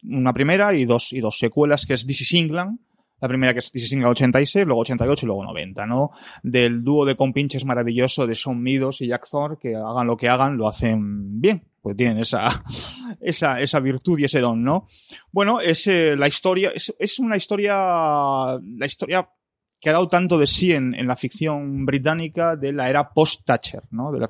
una 0.05 0.33
primera 0.33 0.75
y 0.75 0.85
dos, 0.85 1.13
y 1.13 1.21
dos 1.21 1.39
secuelas, 1.39 1.87
que 1.87 1.95
es 1.95 2.07
This 2.07 2.23
is 2.23 2.35
England. 2.35 2.79
La 3.21 3.29
primera 3.29 3.53
que 3.53 3.59
es 3.59 3.71
This 3.71 3.85
is 3.85 3.93
England 3.93 4.13
86, 4.13 4.67
luego 4.67 4.81
88 4.81 5.25
y 5.25 5.27
luego 5.27 5.45
90, 5.45 5.87
¿no? 5.87 6.11
Del 6.43 6.83
dúo 6.83 7.05
de 7.05 7.17
compinches 7.17 7.67
maravilloso 7.67 8.27
de 8.27 8.35
Sean 8.35 8.61
Meadows 8.63 9.03
y 9.03 9.09
Jack 9.09 9.29
Thor, 9.31 9.59
que 9.59 9.75
hagan 9.77 10.07
lo 10.07 10.17
que 10.17 10.29
hagan, 10.29 10.57
lo 10.57 10.67
hacen 10.67 11.41
bien. 11.41 11.63
Pues 11.83 11.97
tienen 11.97 12.19
esa, 12.19 12.47
esa, 13.21 13.61
esa 13.61 13.81
virtud 13.81 14.19
y 14.19 14.25
ese 14.25 14.41
don, 14.41 14.63
¿no? 14.63 14.87
Bueno, 15.33 15.61
es 15.61 15.87
eh, 15.87 16.17
la 16.17 16.29
historia, 16.29 16.73
es, 16.75 16.95
es 16.99 17.19
una 17.19 17.37
historia, 17.37 17.75
la 17.75 18.87
historia 18.87 19.29
que 19.81 19.89
ha 19.89 19.93
dado 19.95 20.09
tanto 20.09 20.37
de 20.37 20.47
sí 20.47 20.73
en, 20.73 20.95
en 20.95 21.07
la 21.07 21.17
ficción 21.17 21.87
británica 21.87 22.55
de 22.57 22.73
la 22.73 22.91
era 22.91 23.09
post-Thatcher, 23.11 23.85
¿no? 23.91 24.13
De 24.13 24.21
la- 24.21 24.29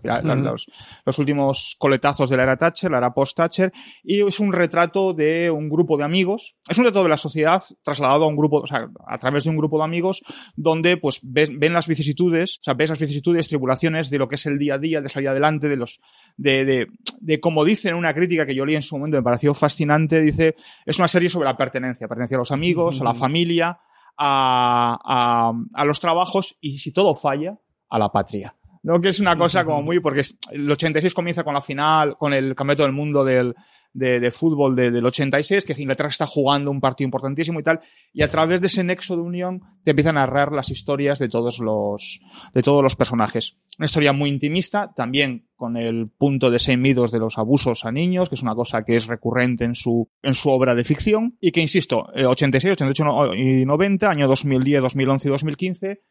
los, 0.52 0.66
los 1.04 1.18
últimos 1.18 1.74
coletazos 1.78 2.30
de 2.30 2.36
la 2.36 2.44
era 2.44 2.56
Thatcher, 2.56 2.90
la 2.90 2.98
era 2.98 3.12
post-Thatcher, 3.12 3.72
y 4.04 4.26
es 4.26 4.38
un 4.40 4.52
retrato 4.52 5.12
de 5.12 5.50
un 5.50 5.68
grupo 5.68 5.96
de 5.96 6.04
amigos, 6.04 6.54
es 6.68 6.78
un 6.78 6.84
retrato 6.84 7.02
de 7.02 7.08
la 7.10 7.16
sociedad 7.16 7.60
trasladado 7.82 8.24
a 8.24 8.28
un 8.28 8.36
grupo, 8.36 8.58
o 8.58 8.66
sea, 8.66 8.88
a 9.08 9.18
través 9.18 9.44
de 9.44 9.50
un 9.50 9.56
grupo 9.56 9.78
de 9.78 9.84
amigos, 9.84 10.22
donde 10.56 10.96
pues 10.96 11.18
ves- 11.22 11.50
ven 11.58 11.72
las 11.72 11.88
vicisitudes, 11.88 12.58
o 12.60 12.62
sea, 12.64 12.74
ves 12.74 12.90
las 12.90 12.98
vicisitudes, 13.00 13.48
tribulaciones 13.48 14.08
de 14.10 14.18
lo 14.18 14.28
que 14.28 14.36
es 14.36 14.46
el 14.46 14.58
día 14.58 14.74
a 14.74 14.78
día, 14.78 15.00
de 15.00 15.08
salir 15.08 15.28
adelante, 15.30 15.68
de 15.68 15.76
los, 15.76 16.00
de, 16.36 16.64
de, 16.64 16.86
de 17.20 17.40
como 17.40 17.64
dicen 17.64 17.92
en 17.92 17.96
una 17.98 18.14
crítica 18.14 18.46
que 18.46 18.54
yo 18.54 18.64
leí 18.64 18.76
en 18.76 18.82
su 18.82 18.96
momento, 18.96 19.16
me 19.16 19.22
pareció 19.24 19.52
fascinante, 19.54 20.20
dice, 20.20 20.54
es 20.86 20.98
una 20.98 21.08
serie 21.08 21.28
sobre 21.28 21.46
la 21.48 21.56
pertenencia, 21.56 22.06
pertenencia 22.06 22.36
a 22.36 22.38
los 22.38 22.52
amigos, 22.52 23.00
a 23.00 23.04
la 23.04 23.10
familia, 23.18 23.78
a, 24.20 24.98
a, 25.02 25.52
a 25.72 25.84
los 25.84 25.98
trabajos 25.98 26.56
y 26.60 26.78
si 26.78 26.92
todo 26.92 27.14
falla, 27.14 27.58
a 27.88 27.98
la 27.98 28.10
patria. 28.10 28.54
¿no? 28.82 29.00
Que 29.00 29.08
es 29.08 29.20
una 29.20 29.36
cosa 29.36 29.64
como 29.64 29.82
muy, 29.82 30.00
porque 30.00 30.22
el 30.52 30.70
86 30.70 31.14
comienza 31.14 31.44
con 31.44 31.54
la 31.54 31.60
final, 31.60 32.16
con 32.16 32.32
el 32.32 32.54
campeonato 32.54 32.82
del 32.84 32.92
mundo 32.92 33.24
del, 33.24 33.54
de, 33.92 34.20
de 34.20 34.30
fútbol 34.30 34.76
de- 34.76 34.90
del 34.90 35.04
86, 35.04 35.64
que 35.64 35.74
Inglaterra 35.80 36.08
está 36.10 36.26
jugando 36.26 36.70
un 36.70 36.80
partido 36.80 37.06
importantísimo 37.06 37.58
y 37.60 37.62
tal, 37.62 37.80
y 38.12 38.22
a 38.22 38.28
través 38.28 38.60
de 38.60 38.68
ese 38.68 38.84
nexo 38.84 39.16
de 39.16 39.22
unión 39.22 39.60
te 39.82 39.90
empiezan 39.90 40.16
a 40.16 40.20
narrar 40.20 40.52
las 40.52 40.70
historias 40.70 41.18
de 41.18 41.28
todos 41.28 41.58
los, 41.58 42.20
de 42.54 42.62
todos 42.62 42.82
los 42.82 42.94
personajes. 42.96 43.56
Una 43.78 43.86
historia 43.86 44.12
muy 44.12 44.30
intimista, 44.30 44.92
también 44.94 45.48
con 45.56 45.76
el 45.76 46.08
punto 46.08 46.50
de 46.50 46.76
Midos 46.76 47.10
de 47.10 47.18
los 47.18 47.36
abusos 47.38 47.84
a 47.84 47.90
niños, 47.92 48.28
que 48.28 48.34
es 48.36 48.42
una 48.42 48.54
cosa 48.54 48.84
que 48.84 48.94
es 48.96 49.06
recurrente 49.08 49.64
en 49.64 49.74
su, 49.74 50.08
en 50.22 50.34
su 50.34 50.50
obra 50.50 50.74
de 50.74 50.84
ficción, 50.84 51.36
y 51.40 51.50
que, 51.50 51.60
insisto, 51.60 52.08
eh, 52.14 52.24
86, 52.26 52.72
88 52.72 53.04
no- 53.04 53.34
y 53.34 53.64
90, 53.64 54.08
año 54.10 54.28
2010, 54.28 54.82
2011 54.82 55.28
y 55.28 55.30
2015, 55.30 56.02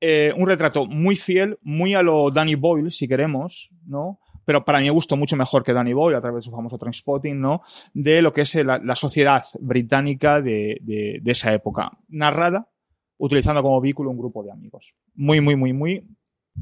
eh, 0.00 0.32
un 0.36 0.46
retrato 0.46 0.86
muy 0.86 1.16
fiel, 1.16 1.58
muy 1.62 1.94
a 1.94 2.02
lo 2.02 2.30
Danny 2.30 2.54
Boyle, 2.54 2.90
si 2.90 3.08
queremos, 3.08 3.70
¿no? 3.86 4.20
Pero 4.46 4.64
para 4.64 4.80
mí 4.80 4.88
gusto 4.88 5.16
mucho 5.18 5.36
mejor 5.36 5.62
que 5.62 5.74
Danny 5.74 5.92
Boyle, 5.92 6.16
a 6.16 6.20
través 6.22 6.36
de 6.36 6.42
su 6.42 6.50
famoso 6.56 6.78
Trainspotting, 6.78 7.38
¿no? 7.38 7.60
De 7.92 8.22
lo 8.22 8.32
que 8.32 8.40
es 8.42 8.54
la, 8.64 8.78
la 8.78 8.94
sociedad 8.94 9.42
británica 9.60 10.40
de, 10.40 10.78
de- 10.80 11.18
de 11.22 11.32
esa 11.32 11.52
época. 11.52 11.90
Narrada, 12.08 12.68
utilizando 13.18 13.62
como 13.62 13.80
vehículo 13.80 14.10
un 14.10 14.18
grupo 14.18 14.42
de 14.42 14.52
amigos. 14.52 14.94
Muy, 15.14 15.40
muy, 15.42 15.56
muy, 15.56 15.72
muy 15.74 16.06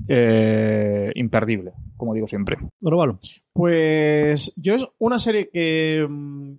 eh, 0.08 1.12
imperdible, 1.14 1.72
como 1.96 2.14
digo 2.14 2.26
siempre. 2.26 2.56
Orvalo. 2.82 3.18
Pues 3.52 4.52
yo 4.56 4.74
es 4.74 4.86
una 4.98 5.18
serie 5.18 5.48
que, 5.50 6.04
mm, 6.08 6.52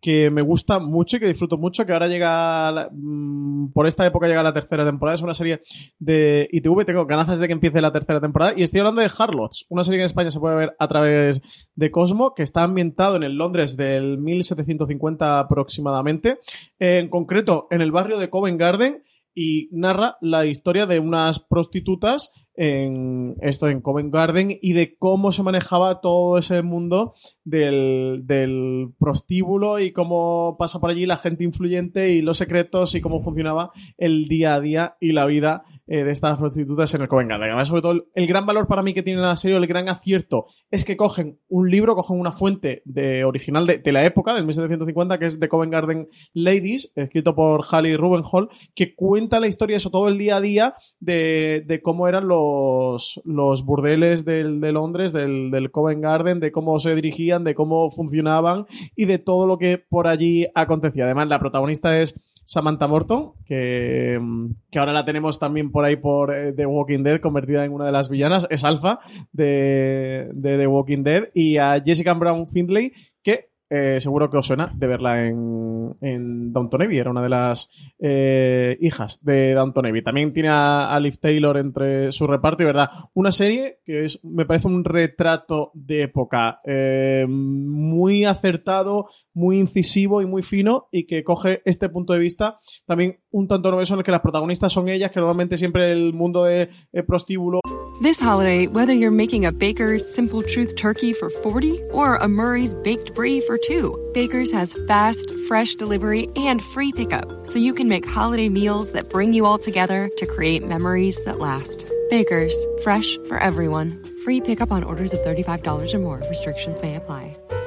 que 0.00 0.30
me 0.30 0.42
gusta 0.42 0.78
mucho 0.78 1.16
y 1.16 1.20
que 1.20 1.26
disfruto 1.26 1.56
mucho, 1.56 1.86
que 1.86 1.92
ahora 1.92 2.08
llega, 2.08 2.88
mm, 2.92 3.72
por 3.72 3.86
esta 3.86 4.06
época 4.06 4.26
llega 4.26 4.42
la 4.42 4.52
tercera 4.52 4.84
temporada, 4.84 5.14
es 5.14 5.22
una 5.22 5.34
serie 5.34 5.60
de 5.98 6.48
ITV, 6.52 6.84
tengo 6.84 7.06
ganas 7.06 7.38
de 7.38 7.46
que 7.46 7.52
empiece 7.52 7.80
la 7.80 7.92
tercera 7.92 8.20
temporada. 8.20 8.52
Y 8.56 8.62
estoy 8.62 8.80
hablando 8.80 9.00
de 9.00 9.10
Harlots, 9.16 9.66
una 9.68 9.82
serie 9.82 9.98
que 9.98 10.02
en 10.02 10.06
España 10.06 10.30
se 10.30 10.40
puede 10.40 10.56
ver 10.56 10.76
a 10.78 10.88
través 10.88 11.42
de 11.74 11.90
Cosmo, 11.90 12.34
que 12.34 12.42
está 12.42 12.62
ambientado 12.62 13.16
en 13.16 13.22
el 13.22 13.36
Londres 13.36 13.76
del 13.76 14.18
1750 14.18 15.38
aproximadamente, 15.38 16.38
en 16.78 17.08
concreto 17.08 17.66
en 17.70 17.80
el 17.80 17.92
barrio 17.92 18.18
de 18.18 18.30
Covent 18.30 18.60
Garden 18.60 19.02
y 19.36 19.68
narra 19.70 20.16
la 20.22 20.46
historia 20.46 20.86
de 20.86 20.98
unas 20.98 21.38
prostitutas 21.40 22.32
en 22.54 23.36
esto 23.42 23.68
en 23.68 23.82
Covent 23.82 24.12
Garden 24.12 24.58
y 24.62 24.72
de 24.72 24.96
cómo 24.96 25.30
se 25.30 25.42
manejaba 25.42 26.00
todo 26.00 26.38
ese 26.38 26.62
mundo 26.62 27.12
del, 27.44 28.22
del 28.24 28.88
prostíbulo 28.98 29.78
y 29.78 29.92
cómo 29.92 30.56
pasa 30.58 30.80
por 30.80 30.88
allí 30.88 31.04
la 31.04 31.18
gente 31.18 31.44
influyente 31.44 32.12
y 32.12 32.22
los 32.22 32.38
secretos 32.38 32.94
y 32.94 33.02
cómo 33.02 33.22
funcionaba 33.22 33.72
el 33.98 34.26
día 34.26 34.54
a 34.54 34.60
día 34.60 34.96
y 35.00 35.12
la 35.12 35.26
vida 35.26 35.64
eh, 35.86 36.04
de 36.04 36.10
estas 36.10 36.38
prostitutas 36.38 36.92
en 36.94 37.02
el 37.02 37.08
Covent 37.08 37.30
Garden. 37.30 37.48
Además, 37.48 37.68
sobre 37.68 37.82
todo, 37.82 38.04
el, 38.14 38.26
gran 38.26 38.46
valor 38.46 38.66
para 38.66 38.82
mí 38.82 38.92
que 38.92 39.02
tiene 39.02 39.20
la 39.20 39.36
serie, 39.36 39.56
el 39.56 39.66
gran 39.66 39.88
acierto, 39.88 40.46
es 40.70 40.84
que 40.84 40.96
cogen 40.96 41.38
un 41.48 41.70
libro, 41.70 41.94
cogen 41.94 42.18
una 42.18 42.32
fuente 42.32 42.82
de, 42.84 43.24
original 43.24 43.66
de, 43.66 43.92
la 43.92 44.04
época, 44.04 44.34
del 44.34 44.44
1750, 44.44 45.18
que 45.18 45.26
es 45.26 45.38
The 45.38 45.48
Covent 45.48 45.72
Garden 45.72 46.08
Ladies, 46.34 46.92
escrito 46.96 47.34
por 47.34 47.62
Hallie 47.64 47.96
Rubenhall, 47.96 48.48
que 48.74 48.94
cuenta 48.94 49.40
la 49.40 49.46
historia, 49.46 49.76
eso 49.76 49.90
todo 49.90 50.08
el 50.08 50.18
día 50.18 50.36
a 50.36 50.40
día, 50.40 50.74
de, 51.00 51.80
cómo 51.82 52.08
eran 52.08 52.26
los, 52.26 53.20
los 53.24 53.64
burdeles 53.64 54.24
del- 54.24 54.60
de 54.60 54.72
Londres, 54.72 55.12
del, 55.12 55.50
del 55.50 55.70
Covent 55.70 56.02
Garden, 56.02 56.40
de 56.40 56.52
cómo 56.52 56.78
se 56.78 56.94
dirigían, 56.94 57.44
de 57.44 57.54
cómo 57.54 57.90
funcionaban 57.90 58.66
y 58.96 59.04
de 59.04 59.18
todo 59.18 59.46
lo 59.46 59.58
que 59.58 59.78
por 59.78 60.06
allí 60.06 60.46
acontecía. 60.54 61.04
Además, 61.04 61.28
la 61.28 61.38
protagonista 61.38 62.00
es 62.00 62.20
Samantha 62.46 62.86
Morton, 62.86 63.32
que, 63.44 64.18
mm, 64.20 64.50
que 64.70 64.78
ahora 64.78 64.92
la 64.92 65.04
tenemos 65.04 65.38
también 65.40 65.72
por 65.72 65.84
ahí 65.84 65.96
por 65.96 66.32
eh, 66.32 66.52
The 66.52 66.64
Walking 66.64 67.02
Dead, 67.02 67.20
convertida 67.20 67.64
en 67.64 67.72
una 67.72 67.86
de 67.86 67.92
las 67.92 68.08
villanas, 68.08 68.46
es 68.50 68.64
Alpha 68.64 69.00
de, 69.32 70.30
de 70.32 70.56
The 70.56 70.66
Walking 70.68 71.02
Dead, 71.02 71.28
y 71.34 71.56
a 71.56 71.82
Jessica 71.84 72.14
Brown 72.14 72.46
Findlay, 72.46 72.92
que 73.22 73.50
eh, 73.68 73.98
seguro 73.98 74.30
que 74.30 74.36
os 74.36 74.46
suena 74.46 74.72
de 74.76 74.86
verla 74.86 75.26
en, 75.26 75.96
en 76.00 76.52
Downton 76.52 76.82
Abbey, 76.82 76.98
era 76.98 77.10
una 77.10 77.22
de 77.22 77.28
las 77.28 77.68
eh, 77.98 78.78
hijas 78.80 79.24
de 79.24 79.52
Downton 79.54 79.86
Abbey. 79.86 80.02
También 80.04 80.32
tiene 80.32 80.50
a, 80.52 80.96
Liv 81.00 81.18
Taylor 81.18 81.56
entre 81.56 82.12
su 82.12 82.28
reparto, 82.28 82.62
y 82.62 82.66
verdad, 82.66 82.90
una 83.12 83.32
serie 83.32 83.80
que 83.84 84.04
es, 84.04 84.24
me 84.24 84.46
parece 84.46 84.68
un 84.68 84.84
retrato 84.84 85.72
de 85.74 86.04
época 86.04 86.60
muy 87.26 88.24
acertado, 88.24 89.08
muy 89.36 89.58
incisivo 89.58 90.22
y 90.22 90.26
muy 90.26 90.42
fino, 90.42 90.88
y 90.90 91.06
que 91.06 91.22
coge 91.22 91.62
este 91.66 91.88
punto 91.88 92.14
de 92.14 92.18
vista 92.18 92.58
también 92.86 93.20
un 93.30 93.46
tanto 93.46 93.70
novedoso 93.70 93.94
en 93.94 94.00
el 94.00 94.04
que 94.04 94.10
las 94.10 94.22
protagonistas 94.22 94.72
son 94.72 94.88
ellas, 94.88 95.10
que 95.10 95.20
normalmente 95.20 95.58
siempre 95.58 95.92
el 95.92 96.14
mundo 96.14 96.44
de 96.44 96.70
eh, 96.92 97.02
prostíbulo 97.02 97.60
This 98.02 98.20
holiday, 98.20 98.66
whether 98.66 98.92
you're 98.92 99.10
making 99.10 99.46
a 99.46 99.52
Baker's 99.52 100.14
Simple 100.14 100.42
Truth 100.42 100.76
turkey 100.76 101.14
for 101.14 101.30
40 101.30 101.82
or 101.92 102.16
a 102.16 102.28
Murray's 102.28 102.74
Baked 102.74 103.14
Brie 103.14 103.40
for 103.40 103.56
2, 103.56 104.10
Baker's 104.12 104.52
has 104.52 104.76
fast, 104.86 105.30
fresh 105.48 105.74
delivery 105.76 106.28
and 106.36 106.62
free 106.62 106.92
pickup, 106.92 107.46
so 107.46 107.58
you 107.58 107.72
can 107.72 107.88
make 107.88 108.06
holiday 108.06 108.50
meals 108.50 108.92
that 108.92 109.08
bring 109.08 109.32
you 109.32 109.46
all 109.46 109.56
together 109.56 110.10
to 110.18 110.26
create 110.26 110.62
memories 110.62 111.24
that 111.24 111.38
last. 111.38 111.90
Baker's, 112.10 112.54
fresh 112.82 113.16
for 113.28 113.42
everyone. 113.42 114.04
Free 114.24 114.42
pickup 114.42 114.72
on 114.72 114.84
orders 114.84 115.14
of 115.14 115.20
$35 115.20 115.94
or 115.94 115.98
more. 115.98 116.22
Restrictions 116.28 116.80
may 116.82 116.96
apply. 116.96 117.34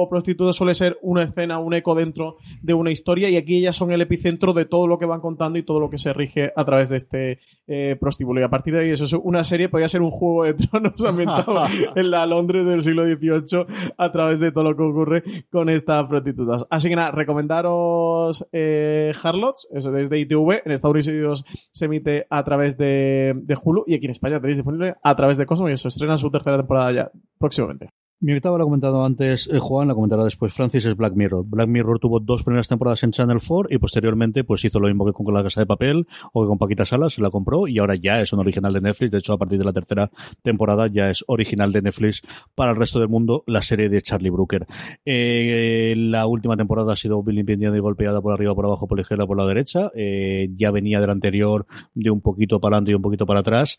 O 0.00 0.08
prostituta 0.08 0.52
suele 0.52 0.74
ser 0.74 0.96
una 1.02 1.24
escena, 1.24 1.58
un 1.58 1.74
eco 1.74 1.96
dentro 1.96 2.36
de 2.62 2.72
una 2.72 2.92
historia 2.92 3.28
y 3.28 3.36
aquí 3.36 3.56
ellas 3.56 3.74
son 3.74 3.90
el 3.90 4.00
epicentro 4.00 4.52
de 4.52 4.64
todo 4.64 4.86
lo 4.86 4.96
que 4.96 5.06
van 5.06 5.20
contando 5.20 5.58
y 5.58 5.64
todo 5.64 5.80
lo 5.80 5.90
que 5.90 5.98
se 5.98 6.12
rige 6.12 6.52
a 6.54 6.64
través 6.64 6.88
de 6.88 6.96
este 6.96 7.40
eh, 7.66 7.96
prostíbulo. 7.98 8.40
Y 8.40 8.44
a 8.44 8.48
partir 8.48 8.74
de 8.74 8.80
ahí 8.80 8.90
eso 8.90 9.04
es 9.04 9.12
una 9.12 9.42
serie, 9.42 9.68
podría 9.68 9.88
ser 9.88 10.02
un 10.02 10.12
juego 10.12 10.44
de 10.44 10.54
tronos 10.54 11.04
ambientado 11.04 11.64
en 11.96 12.10
la 12.12 12.26
Londres 12.26 12.64
del 12.64 12.82
siglo 12.82 13.04
XVIII 13.06 13.66
a 13.98 14.12
través 14.12 14.38
de 14.38 14.52
todo 14.52 14.64
lo 14.70 14.76
que 14.76 14.82
ocurre 14.84 15.22
con 15.50 15.68
estas 15.68 16.06
prostitutas. 16.06 16.64
Así 16.70 16.88
que 16.88 16.94
nada, 16.94 17.10
recomendaros 17.10 18.48
eh, 18.52 19.10
Harlots, 19.20 19.66
eso 19.72 19.90
desde 19.90 20.20
ITV, 20.20 20.62
en 20.64 20.70
Estados 20.70 21.08
Unidos 21.08 21.44
se 21.72 21.86
emite 21.86 22.24
a 22.30 22.44
través 22.44 22.78
de, 22.78 23.32
de 23.34 23.58
Hulu 23.60 23.82
y 23.88 23.96
aquí 23.96 24.04
en 24.04 24.12
España 24.12 24.38
tenéis 24.40 24.58
disponible 24.58 24.94
a 25.02 25.16
través 25.16 25.38
de 25.38 25.46
Cosmo 25.46 25.68
y 25.68 25.72
eso 25.72 25.88
estrena 25.88 26.16
su 26.16 26.30
tercera 26.30 26.56
temporada 26.56 26.92
ya 26.92 27.10
próximamente. 27.36 27.90
Mi 28.20 28.34
octava 28.34 28.58
lo 28.58 28.64
ha 28.64 28.66
comentado 28.66 29.04
antes 29.04 29.46
eh, 29.46 29.60
Juan, 29.60 29.86
la 29.86 29.94
comentará 29.94 30.24
después 30.24 30.52
Francis, 30.52 30.84
es 30.84 30.96
Black 30.96 31.14
Mirror. 31.14 31.44
Black 31.46 31.68
Mirror 31.68 32.00
tuvo 32.00 32.18
dos 32.18 32.42
primeras 32.42 32.66
temporadas 32.66 33.04
en 33.04 33.12
Channel 33.12 33.38
4 33.38 33.68
y 33.70 33.78
posteriormente 33.78 34.42
pues 34.42 34.64
hizo 34.64 34.80
lo 34.80 34.88
mismo 34.88 35.06
que 35.06 35.12
con 35.12 35.32
La 35.32 35.44
Casa 35.44 35.60
de 35.60 35.66
Papel 35.66 36.04
o 36.32 36.42
que 36.42 36.48
con 36.48 36.58
Paquita 36.58 36.84
Salas, 36.84 37.12
se 37.12 37.22
la 37.22 37.30
compró 37.30 37.68
y 37.68 37.78
ahora 37.78 37.94
ya 37.94 38.20
es 38.20 38.32
un 38.32 38.40
original 38.40 38.72
de 38.72 38.80
Netflix. 38.80 39.12
De 39.12 39.18
hecho, 39.18 39.34
a 39.34 39.38
partir 39.38 39.56
de 39.60 39.64
la 39.64 39.72
tercera 39.72 40.10
temporada 40.42 40.88
ya 40.88 41.10
es 41.10 41.24
original 41.28 41.70
de 41.70 41.80
Netflix 41.80 42.22
para 42.56 42.72
el 42.72 42.76
resto 42.76 42.98
del 42.98 43.08
mundo 43.08 43.44
la 43.46 43.62
serie 43.62 43.88
de 43.88 44.02
Charlie 44.02 44.30
Brooker. 44.30 44.66
Eh, 45.04 45.94
la 45.96 46.26
última 46.26 46.56
temporada 46.56 46.94
ha 46.94 46.96
sido 46.96 47.22
vilipendiada 47.22 47.76
y 47.76 47.80
golpeada 47.80 48.20
por 48.20 48.32
arriba, 48.32 48.52
por 48.52 48.66
abajo, 48.66 48.88
por 48.88 48.98
la 48.98 49.02
izquierda, 49.02 49.28
por 49.28 49.36
la 49.36 49.46
derecha. 49.46 49.92
Eh, 49.94 50.48
ya 50.56 50.72
venía 50.72 51.00
de 51.00 51.06
la 51.06 51.12
anterior 51.12 51.66
de 51.94 52.10
un 52.10 52.20
poquito 52.20 52.58
para 52.58 52.78
adelante 52.78 52.90
y 52.90 52.94
un 52.94 53.02
poquito 53.02 53.26
para 53.26 53.40
atrás 53.40 53.78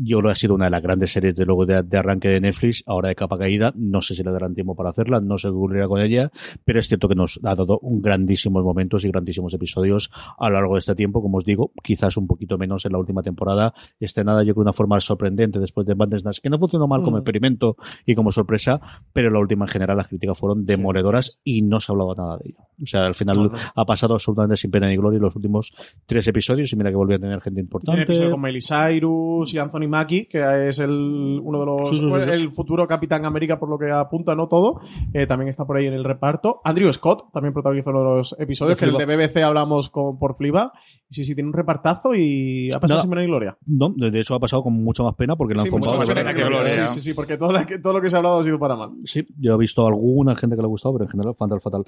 yo 0.00 0.22
que 0.22 0.28
ha 0.30 0.34
sido 0.34 0.54
una 0.54 0.66
de 0.66 0.70
las 0.70 0.82
grandes 0.82 1.12
series 1.12 1.34
de 1.34 1.44
luego 1.44 1.66
de, 1.66 1.82
de, 1.82 1.98
arranque 1.98 2.28
de 2.28 2.40
Netflix, 2.40 2.84
ahora 2.86 3.08
de 3.08 3.14
capa 3.16 3.36
caída. 3.38 3.72
No 3.76 4.00
sé 4.00 4.14
si 4.14 4.22
le 4.22 4.30
darán 4.30 4.54
tiempo 4.54 4.74
para 4.76 4.90
hacerla, 4.90 5.20
no 5.20 5.36
sé 5.38 5.48
qué 5.48 5.54
ocurrirá 5.54 5.88
con 5.88 6.00
ella, 6.00 6.30
pero 6.64 6.78
es 6.80 6.86
cierto 6.88 7.08
que 7.08 7.14
nos 7.14 7.40
ha 7.42 7.54
dado 7.54 7.78
un 7.80 8.00
grandísimos 8.00 8.62
momentos 8.62 9.04
y 9.04 9.08
grandísimos 9.08 9.52
episodios 9.54 10.10
a 10.38 10.48
lo 10.48 10.54
largo 10.56 10.74
de 10.74 10.78
este 10.80 10.94
tiempo. 10.94 11.20
Como 11.22 11.38
os 11.38 11.44
digo, 11.44 11.72
quizás 11.82 12.16
un 12.16 12.26
poquito 12.26 12.58
menos 12.58 12.84
en 12.86 12.92
la 12.92 12.98
última 12.98 13.22
temporada, 13.22 13.74
estrenada 13.98 14.42
yo 14.44 14.54
creo 14.54 14.62
de 14.64 14.68
una 14.68 14.72
forma 14.72 15.00
sorprendente 15.00 15.58
después 15.58 15.86
de 15.86 15.94
Bandersnatch, 15.94 16.38
que 16.40 16.50
no 16.50 16.58
funcionó 16.58 16.86
mal 16.86 17.02
como 17.02 17.16
Mm. 17.16 17.20
experimento 17.20 17.76
y 18.06 18.14
como 18.14 18.30
sorpresa, 18.32 18.80
pero 19.12 19.30
la 19.30 19.38
última 19.40 19.64
en 19.64 19.68
general 19.70 19.96
las 19.96 20.08
críticas 20.08 20.38
fueron 20.38 20.62
demoledoras 20.64 21.40
y 21.44 21.62
no 21.62 21.80
se 21.80 21.90
hablaba 21.92 22.14
nada 22.16 22.36
de 22.38 22.50
ello. 22.50 22.58
O 22.82 22.86
sea, 22.86 23.06
al 23.06 23.14
final 23.14 23.36
No, 23.36 23.44
no. 23.44 23.52
ha 23.74 23.84
pasado 23.84 24.14
absolutamente 24.14 24.56
sin 24.56 24.70
pena 24.70 24.88
ni 24.88 24.96
gloria 24.96 25.18
los 25.18 25.34
últimos 25.34 25.72
tres 26.06 26.26
episodios 26.28 26.72
y 26.72 26.76
mira 26.76 26.90
que 26.90 26.96
volvió 26.96 27.16
a 27.16 27.18
tener 27.18 27.40
gente 27.40 27.50
Tiene 27.56 27.62
importante. 27.62 28.02
episodios 28.02 28.30
con 28.30 28.40
Miley 28.40 28.60
Cyrus 28.60 29.54
y 29.54 29.58
Anthony 29.58 29.87
Mackie, 29.88 30.26
que 30.26 30.68
es 30.68 30.78
el, 30.78 31.40
uno 31.42 31.60
de 31.60 31.66
los. 31.66 31.88
Sí, 31.88 31.94
sí, 31.94 32.00
sí, 32.00 32.06
bueno, 32.06 32.26
sí. 32.26 32.32
el 32.32 32.50
futuro 32.50 32.86
Capitán 32.86 33.24
América, 33.24 33.58
por 33.58 33.68
lo 33.68 33.78
que 33.78 33.90
apunta, 33.90 34.34
no 34.34 34.48
todo. 34.48 34.80
eh, 35.12 35.26
también 35.26 35.48
está 35.48 35.64
por 35.64 35.76
ahí 35.76 35.86
en 35.86 35.94
el 35.94 36.04
reparto. 36.04 36.60
Andrew 36.64 36.92
Scott 36.92 37.32
también 37.32 37.52
protagonizó 37.52 37.90
uno 37.90 38.00
de 38.00 38.16
los 38.18 38.36
episodios, 38.38 38.78
que 38.78 38.84
el 38.84 38.96
de. 38.96 39.06
BBC 39.06 39.38
hablamos 39.38 39.90
con, 39.90 40.18
por 40.18 40.34
Fliba. 40.34 40.72
Y 41.10 41.14
sí, 41.14 41.24
sí, 41.24 41.34
tiene 41.34 41.48
un 41.48 41.54
repartazo 41.54 42.14
y 42.14 42.68
ha 42.68 42.80
pasado 42.80 42.96
Nada. 42.96 43.00
sin 43.02 43.10
pena 43.10 43.22
ni 43.22 43.28
gloria. 43.28 43.58
No, 43.66 43.94
de 43.96 44.20
hecho 44.20 44.34
ha 44.34 44.40
pasado 44.40 44.62
con 44.62 44.74
mucha 44.74 45.02
más 45.02 45.14
pena 45.14 45.36
porque 45.36 45.54
lo 45.54 45.60
han 45.60 45.66
zumbado, 45.66 45.96
más 45.96 46.08
pena 46.08 46.34
que 46.34 46.44
gloria. 46.44 46.68
Sí, 46.68 46.94
sí, 46.94 47.00
sí, 47.00 47.14
porque 47.14 47.36
todo, 47.36 47.52
la 47.52 47.66
lo 47.82 48.00
que 48.00 48.10
se 48.10 48.16
ha 48.16 48.18
hablado 48.18 48.38
ha 48.38 48.42
sido 48.42 48.58
para 48.58 48.76
mal. 48.76 48.90
Sí, 49.04 49.26
yo 49.38 49.54
he 49.54 49.58
visto 49.58 49.86
alguna 49.86 50.34
gente 50.36 50.56
que 50.56 50.62
le 50.62 50.66
ha 50.66 50.68
gustado, 50.68 50.94
pero 50.94 51.04
en 51.04 51.10
general 51.10 51.34
fatal, 51.34 51.60
fatal. 51.60 51.84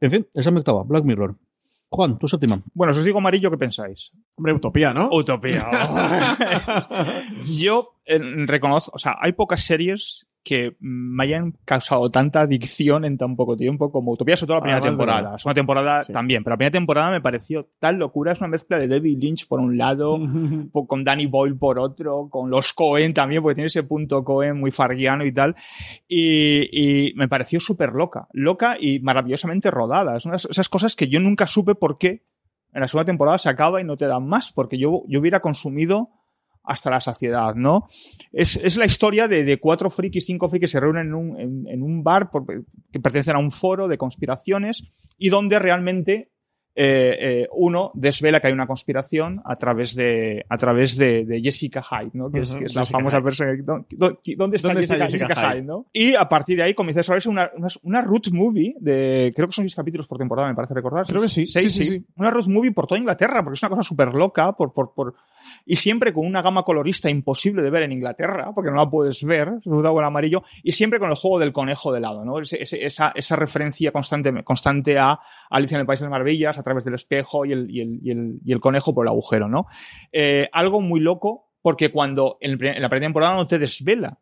En 0.00 0.10
fin, 0.10 0.26
esa 0.34 0.50
es 0.50 0.52
mi 0.52 0.58
octava, 0.58 0.82
Black 0.82 1.04
Mirror. 1.04 1.36
Juan, 1.94 2.18
tu 2.18 2.26
séptima. 2.26 2.60
Bueno, 2.74 2.92
si 2.92 2.98
os 2.98 3.04
digo 3.04 3.18
amarillo, 3.18 3.52
¿qué 3.52 3.56
pensáis? 3.56 4.10
Hombre, 4.34 4.52
utopía, 4.52 4.92
¿no? 4.92 5.08
Utopía. 5.12 5.68
Yo 7.46 8.00
eh, 8.04 8.18
reconozco, 8.18 8.90
o 8.94 8.98
sea, 8.98 9.16
hay 9.20 9.32
pocas 9.32 9.62
series 9.62 10.26
que 10.44 10.76
me 10.78 11.24
hayan 11.24 11.54
causado 11.64 12.10
tanta 12.10 12.42
adicción 12.42 13.04
en 13.06 13.16
tan 13.16 13.34
poco 13.34 13.56
tiempo 13.56 13.90
como 13.90 14.12
Utopía, 14.12 14.36
sobre 14.36 14.48
todo 14.48 14.56
la 14.58 14.60
primera 14.62 14.78
Además 14.78 14.96
temporada. 14.98 15.32
La 15.32 15.38
segunda 15.38 15.54
temporada 15.54 16.04
Sí. 16.04 16.12
también, 16.12 16.44
pero 16.44 16.52
la 16.52 16.58
primera 16.58 16.72
temporada 16.72 17.10
me 17.10 17.20
pareció 17.22 17.70
tal 17.78 17.96
locura. 17.96 18.32
Es 18.32 18.40
una 18.40 18.48
mezcla 18.48 18.78
de 18.78 18.86
David 18.86 19.18
Lynch 19.18 19.48
por 19.48 19.58
un 19.58 19.78
lado, 19.78 20.18
con 20.86 21.02
Danny 21.02 21.26
Boyle 21.26 21.56
por 21.56 21.78
otro, 21.78 22.28
con 22.30 22.50
los 22.50 22.74
Cohen 22.74 23.14
también, 23.14 23.42
porque 23.42 23.54
tiene 23.54 23.68
ese 23.68 23.82
punto 23.84 24.22
Cohen 24.22 24.60
muy 24.60 24.70
farguiano 24.70 25.24
y 25.24 25.32
tal. 25.32 25.54
Y, 26.06 26.68
y 27.08 27.14
me 27.14 27.26
pareció 27.28 27.58
súper 27.58 27.92
loca, 27.92 28.28
loca 28.32 28.76
y 28.78 29.00
maravillosamente 29.00 29.70
rodada. 29.70 30.16
Es 30.16 30.26
una 30.26 30.32
de 30.36 30.42
esas 30.50 30.68
cosas 30.68 30.94
que 30.94 31.08
yo 31.08 31.20
nunca 31.20 31.46
supe 31.46 31.74
por 31.74 31.96
qué 31.98 32.22
en 32.72 32.80
la 32.80 32.88
segunda 32.88 33.06
temporada 33.06 33.38
se 33.38 33.48
acaba 33.48 33.80
y 33.80 33.84
no 33.84 33.96
te 33.96 34.06
dan 34.06 34.26
más, 34.28 34.52
porque 34.52 34.78
yo, 34.78 35.04
yo 35.08 35.20
hubiera 35.20 35.40
consumido 35.40 36.10
hasta 36.64 36.90
la 36.90 37.00
saciedad, 37.00 37.54
¿no? 37.54 37.88
Es, 38.32 38.56
es 38.56 38.76
la 38.76 38.86
historia 38.86 39.28
de, 39.28 39.58
cuatro 39.60 39.90
frikis, 39.90 40.24
cinco 40.24 40.48
frikis 40.48 40.70
que 40.70 40.72
se 40.72 40.80
reúnen 40.80 41.08
en 41.08 41.14
un, 41.14 41.40
en, 41.40 41.68
en 41.68 41.82
un 41.82 42.02
bar 42.02 42.30
que 42.90 43.00
pertenecen 43.00 43.36
a 43.36 43.38
un 43.38 43.50
foro 43.50 43.86
de 43.86 43.98
conspiraciones 43.98 44.84
y 45.18 45.28
donde 45.28 45.58
realmente 45.58 46.33
eh, 46.76 47.16
eh, 47.20 47.48
uno 47.52 47.90
desvela 47.94 48.40
que 48.40 48.48
hay 48.48 48.52
una 48.52 48.66
conspiración 48.66 49.40
a 49.44 49.56
través 49.56 49.94
de, 49.94 50.44
a 50.48 50.58
través 50.58 50.96
de, 50.96 51.24
de 51.24 51.40
Jessica 51.40 51.82
Hyde, 51.82 52.10
¿no? 52.14 52.30
Que 52.30 52.40
es, 52.40 52.50
Ujú, 52.50 52.58
que 52.60 52.64
es 52.66 52.74
la 52.74 52.80
Jessica 52.82 52.98
famosa 52.98 53.16
Hyde. 53.18 53.24
persona. 53.24 53.52
que- 53.56 53.62
¿Dó- 53.62 53.86
dó- 53.90 54.18
¿Dónde 54.36 54.56
está, 54.56 54.68
¿Dónde 54.68 54.80
está 54.82 54.94
Jessica, 54.96 55.06
Jessica 55.06 55.26
Jessica 55.28 55.34
Hyde? 55.52 55.58
Hyde, 55.60 55.66
¿no? 55.66 55.86
Y 55.92 56.14
a 56.14 56.28
partir 56.28 56.56
de 56.56 56.64
ahí 56.64 56.74
comienza 56.74 56.98
a 56.98 57.02
desarrollarse 57.02 57.28
una, 57.28 57.50
una, 57.56 57.68
una 57.82 58.02
root 58.02 58.30
movie 58.32 58.74
de, 58.80 59.32
creo 59.34 59.46
que 59.48 59.52
son 59.54 59.64
seis 59.64 59.74
capítulos 59.74 60.06
por 60.08 60.18
temporada, 60.18 60.48
me 60.48 60.54
parece 60.54 60.74
recordar. 60.74 61.06
Creo 61.06 61.22
que 61.22 61.28
sí. 61.28 61.46
Seis, 61.46 61.72
Sí, 61.72 61.84
sí, 61.84 61.90
sí. 61.98 62.04
Una 62.16 62.30
road 62.30 62.46
movie 62.48 62.72
por 62.72 62.86
toda 62.86 62.98
Inglaterra, 62.98 63.42
porque 63.44 63.54
es 63.56 63.62
una 63.62 63.70
cosa 63.70 63.82
súper 63.82 64.12
loca, 64.14 64.52
por, 64.52 64.72
por, 64.72 64.92
por, 64.94 65.14
y 65.66 65.76
siempre 65.76 66.12
con 66.12 66.26
una 66.26 66.42
gama 66.42 66.62
colorista 66.64 67.08
imposible 67.08 67.62
de 67.62 67.70
ver 67.70 67.84
en 67.84 67.92
Inglaterra, 67.92 68.50
porque 68.54 68.70
no 68.70 68.76
la 68.76 68.90
puedes 68.90 69.22
ver, 69.24 69.60
todo 69.62 69.98
el 70.00 70.04
amarillo, 70.04 70.42
y 70.62 70.72
siempre 70.72 70.98
con 70.98 71.10
el 71.10 71.16
juego 71.16 71.38
del 71.38 71.52
conejo 71.52 71.92
de 71.92 72.00
lado, 72.00 72.24
¿no? 72.24 72.40
Ese- 72.40 72.62
esa, 72.62 73.12
esa 73.14 73.36
referencia 73.36 73.92
constante, 73.92 74.42
constante 74.42 74.98
a 74.98 75.20
Alicia 75.50 75.76
en 75.76 75.80
el 75.82 75.86
País 75.86 76.00
de 76.00 76.06
las 76.06 76.10
Maravillas, 76.10 76.58
a 76.58 76.62
través 76.64 76.84
del 76.84 76.94
espejo 76.94 77.44
y 77.44 77.52
el, 77.52 77.70
y 77.70 77.80
el, 77.80 78.00
y 78.02 78.10
el, 78.10 78.40
y 78.44 78.52
el 78.52 78.60
conejo 78.60 78.94
por 78.94 79.06
el 79.06 79.10
agujero, 79.10 79.48
¿no? 79.48 79.66
Eh, 80.12 80.48
algo 80.52 80.80
muy 80.80 81.00
loco, 81.00 81.52
porque 81.62 81.90
cuando 81.90 82.36
en, 82.40 82.52
la 82.52 82.88
primera 82.88 83.06
temporada 83.06 83.34
no 83.34 83.46
te 83.46 83.58
desvela 83.58 84.20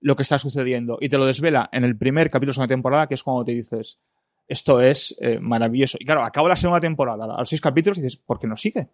lo 0.00 0.16
que 0.16 0.22
está 0.24 0.38
sucediendo, 0.38 0.98
y 1.00 1.08
te 1.08 1.16
lo 1.16 1.26
desvela 1.26 1.68
en 1.72 1.84
el 1.84 1.96
primer 1.96 2.28
capítulo 2.28 2.54
de 2.54 2.60
la 2.60 2.68
temporada, 2.68 3.06
que 3.06 3.14
es 3.14 3.22
cuando 3.22 3.44
te 3.44 3.52
dices, 3.52 4.00
esto 4.48 4.80
es 4.80 5.14
eh, 5.20 5.38
maravilloso. 5.40 5.96
Y 6.00 6.04
claro, 6.04 6.24
acaba 6.24 6.48
la 6.48 6.56
segunda 6.56 6.80
temporada, 6.80 7.24
a 7.24 7.40
los 7.40 7.48
seis 7.48 7.60
capítulos, 7.60 7.98
y 7.98 8.02
dices, 8.02 8.18
¿por 8.18 8.38
qué 8.38 8.46
no 8.46 8.56
sigue? 8.56 8.88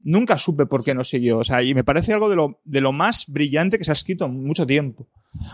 Nunca 0.00 0.36
supe 0.36 0.66
por 0.66 0.84
qué 0.84 0.94
no 0.94 1.04
siguió. 1.04 1.38
O 1.38 1.44
sea, 1.44 1.62
y 1.62 1.74
me 1.74 1.84
parece 1.84 2.12
algo 2.12 2.28
de 2.28 2.36
lo, 2.36 2.60
de 2.64 2.80
lo 2.80 2.92
más 2.92 3.26
brillante 3.28 3.78
que 3.78 3.84
se 3.84 3.92
ha 3.92 3.94
escrito 3.94 4.26
en 4.26 4.44
mucho 4.44 4.66
tiempo. 4.66 5.08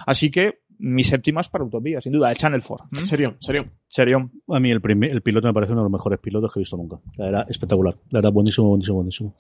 Así 0.07 0.31
que 0.31 0.62
mi 0.83 1.05
séptima 1.05 1.40
es 1.40 1.49
para 1.49 1.64
Utopía, 1.64 2.01
sin 2.01 2.12
duda, 2.12 2.29
de 2.29 2.35
Channel 2.35 2.61
4. 2.66 2.88
¿Mm? 2.90 2.97
Serio, 3.05 3.37
serio. 3.38 3.66
Serio. 3.87 4.31
A 4.49 4.59
mí 4.59 4.71
el, 4.71 4.81
primer, 4.81 5.11
el 5.11 5.23
piloto 5.23 5.47
me 5.47 5.55
parece 5.55 5.73
uno 5.73 5.83
de 5.83 5.85
los 5.85 5.92
mejores 5.92 6.18
pilotos 6.18 6.53
que 6.53 6.59
he 6.59 6.62
visto 6.62 6.77
nunca. 6.77 6.99
Era 7.16 7.42
espectacular. 7.42 7.95
Era 8.12 8.31
buenísimo, 8.31 8.68
buenísimo, 8.68 8.97
buenísimo. 8.97 9.35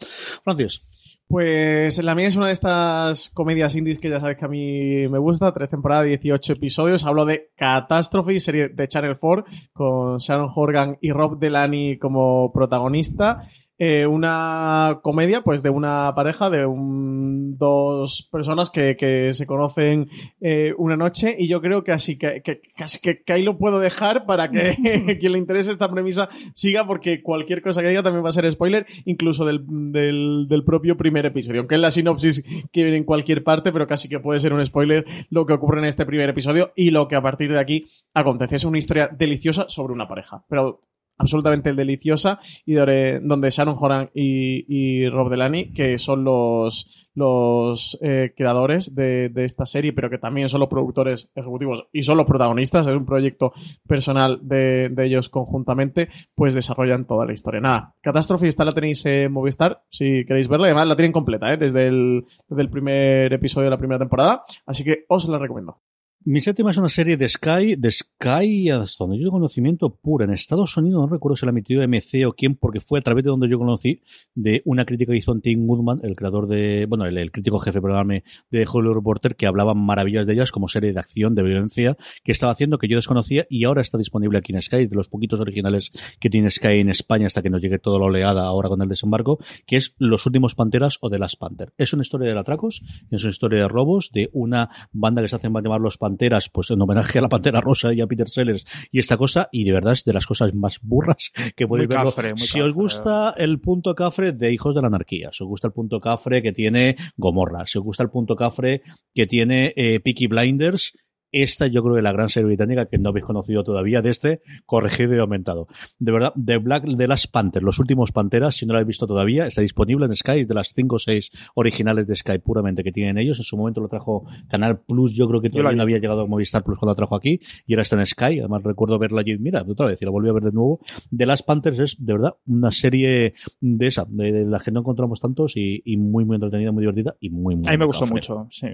Francis. 0.44 0.86
Pues 1.26 2.02
la 2.02 2.14
mía 2.14 2.28
es 2.28 2.36
una 2.36 2.46
de 2.46 2.52
estas 2.52 3.30
comedias 3.30 3.74
indies 3.74 3.98
que 3.98 4.10
ya 4.10 4.20
sabes 4.20 4.36
que 4.36 4.44
a 4.44 4.48
mí 4.48 5.08
me 5.08 5.18
gusta. 5.18 5.52
Tres 5.52 5.70
temporadas, 5.70 6.06
18 6.06 6.52
episodios. 6.52 7.04
Hablo 7.06 7.24
de 7.24 7.50
Catastrophe, 7.56 8.38
serie 8.38 8.68
de 8.68 8.86
Channel 8.86 9.16
4, 9.18 9.44
con 9.72 10.18
Sharon 10.18 10.50
Horgan 10.54 10.98
y 11.00 11.10
Rob 11.10 11.38
Delaney 11.38 11.98
como 11.98 12.52
protagonista. 12.52 13.48
Eh, 13.84 14.06
una 14.06 15.00
comedia, 15.02 15.40
pues, 15.42 15.60
de 15.60 15.70
una 15.70 16.12
pareja, 16.14 16.50
de 16.50 16.64
un- 16.64 17.58
dos 17.58 18.28
personas 18.30 18.70
que, 18.70 18.94
que 18.96 19.32
se 19.32 19.44
conocen 19.44 20.08
eh, 20.40 20.72
una 20.78 20.96
noche. 20.96 21.34
Y 21.36 21.48
yo 21.48 21.60
creo 21.60 21.82
que 21.82 21.90
así 21.90 22.16
que, 22.16 22.42
que, 22.42 22.60
casi 22.76 23.00
que, 23.00 23.24
que 23.24 23.32
ahí 23.32 23.42
lo 23.42 23.58
puedo 23.58 23.80
dejar 23.80 24.24
para 24.24 24.48
que 24.52 24.70
quien 25.20 25.32
le 25.32 25.38
interese 25.38 25.72
esta 25.72 25.90
premisa 25.90 26.28
siga, 26.54 26.86
porque 26.86 27.22
cualquier 27.24 27.60
cosa 27.60 27.82
que 27.82 27.88
diga 27.88 28.04
también 28.04 28.24
va 28.24 28.28
a 28.28 28.32
ser 28.32 28.48
spoiler, 28.52 28.86
incluso 29.04 29.44
del, 29.44 29.64
del, 29.90 30.46
del 30.48 30.62
propio 30.64 30.96
primer 30.96 31.26
episodio. 31.26 31.62
Aunque 31.62 31.74
es 31.74 31.80
la 31.80 31.90
sinopsis 31.90 32.44
que 32.72 32.84
viene 32.84 32.98
en 32.98 33.04
cualquier 33.04 33.42
parte, 33.42 33.72
pero 33.72 33.88
casi 33.88 34.08
que 34.08 34.20
puede 34.20 34.38
ser 34.38 34.52
un 34.52 34.64
spoiler 34.64 35.04
lo 35.30 35.44
que 35.44 35.54
ocurre 35.54 35.80
en 35.80 35.86
este 35.86 36.06
primer 36.06 36.28
episodio 36.28 36.70
y 36.76 36.90
lo 36.92 37.08
que 37.08 37.16
a 37.16 37.20
partir 37.22 37.50
de 37.52 37.58
aquí 37.58 37.86
acontece. 38.14 38.54
Es 38.54 38.64
una 38.64 38.78
historia 38.78 39.08
deliciosa 39.08 39.64
sobre 39.68 39.92
una 39.92 40.06
pareja, 40.06 40.44
pero 40.48 40.82
absolutamente 41.18 41.72
deliciosa 41.72 42.40
y 42.66 42.74
de- 42.74 43.20
donde 43.22 43.50
Sharon 43.50 43.76
Horan 43.78 44.10
y, 44.14 45.08
Rob 45.08 45.30
Delaney, 45.30 45.72
que 45.72 45.98
son 45.98 46.24
los, 46.24 47.08
los 47.14 47.98
eh, 48.02 48.32
creadores 48.36 48.94
de, 48.94 49.28
de 49.28 49.44
esta 49.44 49.66
serie, 49.66 49.92
pero 49.92 50.10
que 50.10 50.18
también 50.18 50.48
son 50.48 50.60
los 50.60 50.68
productores 50.68 51.30
ejecutivos 51.34 51.86
y 51.92 52.02
son 52.02 52.16
los 52.16 52.26
protagonistas, 52.26 52.86
es 52.86 52.94
un 52.96 53.06
proyecto 53.06 53.52
personal 53.86 54.40
de, 54.42 54.88
de 54.90 55.06
ellos 55.06 55.28
conjuntamente, 55.28 56.08
pues 56.34 56.54
desarrollan 56.54 57.06
toda 57.06 57.26
la 57.26 57.32
historia. 57.32 57.60
Nada, 57.60 57.94
Catástrofe, 58.00 58.48
esta 58.48 58.64
la 58.64 58.72
tenéis 58.72 59.04
en 59.06 59.30
Movistar, 59.32 59.82
si 59.90 60.24
queréis 60.24 60.48
verla, 60.48 60.66
además 60.66 60.86
la 60.88 60.96
tienen 60.96 61.12
completa, 61.12 61.52
¿eh? 61.52 61.56
desde, 61.56 61.86
el, 61.86 62.24
desde 62.48 62.62
el 62.62 62.70
primer 62.70 63.32
episodio 63.32 63.66
de 63.66 63.70
la 63.70 63.78
primera 63.78 63.98
temporada, 63.98 64.42
así 64.66 64.82
que 64.82 65.04
os 65.08 65.28
la 65.28 65.38
recomiendo. 65.38 65.78
Mi 66.24 66.40
séptima 66.40 66.70
es 66.70 66.76
una 66.76 66.88
serie 66.88 67.16
de 67.16 67.28
Sky, 67.28 67.74
de 67.74 67.90
Sky, 67.90 68.70
hasta 68.70 69.02
donde 69.02 69.18
yo 69.18 69.24
tengo 69.24 69.32
conocimiento 69.32 69.92
puro. 69.96 70.24
En 70.24 70.32
Estados 70.32 70.76
Unidos, 70.76 71.00
no 71.00 71.08
recuerdo 71.08 71.34
si 71.34 71.46
la 71.46 71.50
emitió 71.50 71.82
MC 71.82 72.24
o 72.26 72.32
quién, 72.32 72.54
porque 72.54 72.80
fue 72.80 73.00
a 73.00 73.02
través 73.02 73.24
de 73.24 73.30
donde 73.30 73.48
yo 73.48 73.58
conocí, 73.58 74.02
de 74.34 74.62
una 74.64 74.84
crítica 74.84 75.10
que 75.10 75.18
hizo 75.18 75.34
Tim 75.40 75.66
Goodman, 75.66 76.00
el 76.04 76.14
creador 76.14 76.46
de, 76.46 76.86
bueno, 76.88 77.06
el, 77.06 77.18
el 77.18 77.32
crítico 77.32 77.58
jefe, 77.58 77.80
perdóname, 77.80 78.22
de 78.52 78.66
Hollywood 78.70 78.94
Reporter, 78.94 79.34
que 79.34 79.46
hablaba 79.46 79.74
maravillas 79.74 80.26
de 80.26 80.34
ellas 80.34 80.52
como 80.52 80.68
serie 80.68 80.92
de 80.92 81.00
acción, 81.00 81.34
de 81.34 81.42
violencia, 81.42 81.96
que 82.22 82.30
estaba 82.30 82.52
haciendo, 82.52 82.78
que 82.78 82.86
yo 82.86 82.96
desconocía 82.96 83.46
y 83.50 83.64
ahora 83.64 83.80
está 83.80 83.98
disponible 83.98 84.38
aquí 84.38 84.52
en 84.52 84.62
Sky, 84.62 84.86
de 84.86 84.94
los 84.94 85.08
poquitos 85.08 85.40
originales 85.40 85.90
que 86.20 86.30
tiene 86.30 86.50
Sky 86.50 86.78
en 86.78 86.90
España 86.90 87.26
hasta 87.26 87.42
que 87.42 87.50
nos 87.50 87.60
llegue 87.60 87.80
toda 87.80 87.98
la 87.98 88.04
oleada 88.04 88.44
ahora 88.44 88.68
con 88.68 88.80
el 88.80 88.88
desembarco, 88.88 89.38
que 89.66 89.76
es 89.76 89.96
Los 89.98 90.24
Últimos 90.26 90.54
Panteras 90.54 90.98
o 91.00 91.10
The 91.10 91.18
Last 91.18 91.40
Panther. 91.40 91.72
Es 91.78 91.92
una 91.92 92.02
historia 92.02 92.32
de 92.32 92.38
atracos, 92.38 92.84
es 93.10 93.24
una 93.24 93.30
historia 93.30 93.62
de 93.62 93.68
robos, 93.68 94.10
de 94.12 94.30
una 94.32 94.70
banda 94.92 95.20
que 95.20 95.26
se 95.26 95.34
hacen 95.34 95.52
llamar 95.52 95.80
Los 95.80 95.98
Panteras, 95.98 96.11
pues 96.52 96.70
en 96.70 96.80
homenaje 96.80 97.18
a 97.18 97.22
la 97.22 97.28
Pantera 97.28 97.60
Rosa 97.60 97.92
y 97.92 98.00
a 98.00 98.06
Peter 98.06 98.28
Sellers 98.28 98.64
y 98.90 98.98
esta 98.98 99.16
cosa, 99.16 99.48
y 99.52 99.64
de 99.64 99.72
verdad 99.72 99.92
es 99.92 100.04
de 100.04 100.12
las 100.12 100.26
cosas 100.26 100.54
más 100.54 100.80
burras 100.82 101.30
que 101.56 101.66
podéis 101.66 101.88
muy 101.88 102.36
si 102.36 102.58
cafre. 102.58 102.62
os 102.62 102.72
gusta 102.72 103.34
el 103.36 103.60
punto 103.60 103.94
cafre 103.94 104.32
de 104.32 104.52
Hijos 104.52 104.74
de 104.74 104.80
la 104.80 104.88
Anarquía, 104.88 105.30
si 105.32 105.44
os 105.44 105.48
gusta 105.48 105.68
el 105.68 105.72
punto 105.72 106.00
cafre 106.00 106.42
que 106.42 106.52
tiene 106.52 106.96
Gomorra, 107.16 107.66
si 107.66 107.78
os 107.78 107.84
gusta 107.84 108.02
el 108.02 108.10
punto 108.10 108.36
cafre 108.36 108.82
que 109.14 109.26
tiene 109.26 109.72
eh, 109.76 110.00
Peaky 110.00 110.26
Blinders, 110.26 110.92
esta 111.32 111.66
yo 111.66 111.82
creo 111.82 111.96
que 111.96 112.02
la 112.02 112.12
gran 112.12 112.28
serie 112.28 112.46
británica 112.46 112.86
que 112.86 112.98
no 112.98 113.08
habéis 113.08 113.24
conocido 113.24 113.64
todavía 113.64 114.02
de 114.02 114.10
este 114.10 114.42
corregido 114.66 115.14
y 115.14 115.18
aumentado. 115.18 115.66
De 115.98 116.12
verdad, 116.12 116.32
The 116.42 116.58
Black 116.58 116.84
de 116.84 117.08
las 117.08 117.26
Panthers, 117.26 117.64
los 117.64 117.78
últimos 117.78 118.12
Panteras, 118.12 118.56
si 118.56 118.66
no 118.66 118.72
lo 118.72 118.78
habéis 118.78 118.88
visto 118.88 119.06
todavía, 119.06 119.46
está 119.46 119.62
disponible 119.62 120.06
en 120.06 120.12
Sky, 120.12 120.44
de 120.44 120.54
las 120.54 120.72
5 120.74 120.96
o 120.96 120.98
6 120.98 121.30
originales 121.54 122.06
de 122.06 122.14
Sky 122.14 122.38
puramente 122.38 122.84
que 122.84 122.92
tienen 122.92 123.18
ellos. 123.18 123.38
En 123.38 123.44
su 123.44 123.56
momento 123.56 123.80
lo 123.80 123.88
trajo 123.88 124.26
Canal 124.48 124.80
Plus, 124.80 125.12
yo 125.12 125.26
creo 125.28 125.40
que 125.40 125.48
la 125.48 125.54
todavía 125.54 125.76
no 125.76 125.82
había 125.82 125.98
llegado 125.98 126.22
a 126.22 126.26
Movistar 126.26 126.62
Plus 126.62 126.78
cuando 126.78 126.92
lo 126.92 126.96
trajo 126.96 127.16
aquí, 127.16 127.40
y 127.66 127.74
ahora 127.74 127.82
está 127.82 127.98
en 127.98 128.06
Sky. 128.06 128.40
Además 128.40 128.62
recuerdo 128.62 128.98
verla 128.98 129.20
allí, 129.20 129.36
mira, 129.38 129.64
otra 129.66 129.86
vez, 129.86 130.00
y 130.02 130.04
la 130.04 130.10
volví 130.10 130.28
a 130.28 130.32
ver 130.32 130.42
de 130.42 130.52
nuevo. 130.52 130.80
The 131.16 131.26
Last 131.26 131.46
Panthers 131.46 131.78
es, 131.80 131.96
de 131.98 132.12
verdad, 132.12 132.34
una 132.46 132.70
serie 132.70 133.34
de 133.60 133.86
esa, 133.86 134.06
de, 134.08 134.32
de 134.32 134.44
las 134.44 134.62
que 134.62 134.70
no 134.70 134.80
encontramos 134.80 135.20
tantos 135.20 135.56
y, 135.56 135.82
y 135.84 135.96
muy, 135.96 136.24
muy 136.24 136.36
entretenida, 136.36 136.72
muy 136.72 136.82
divertida 136.82 137.16
y 137.20 137.30
muy, 137.30 137.56
muy 137.56 137.68
A 137.68 137.72
mí 137.72 137.78
me 137.78 137.86
gustó 137.86 138.06
mucho, 138.06 138.46
sí. 138.50 138.68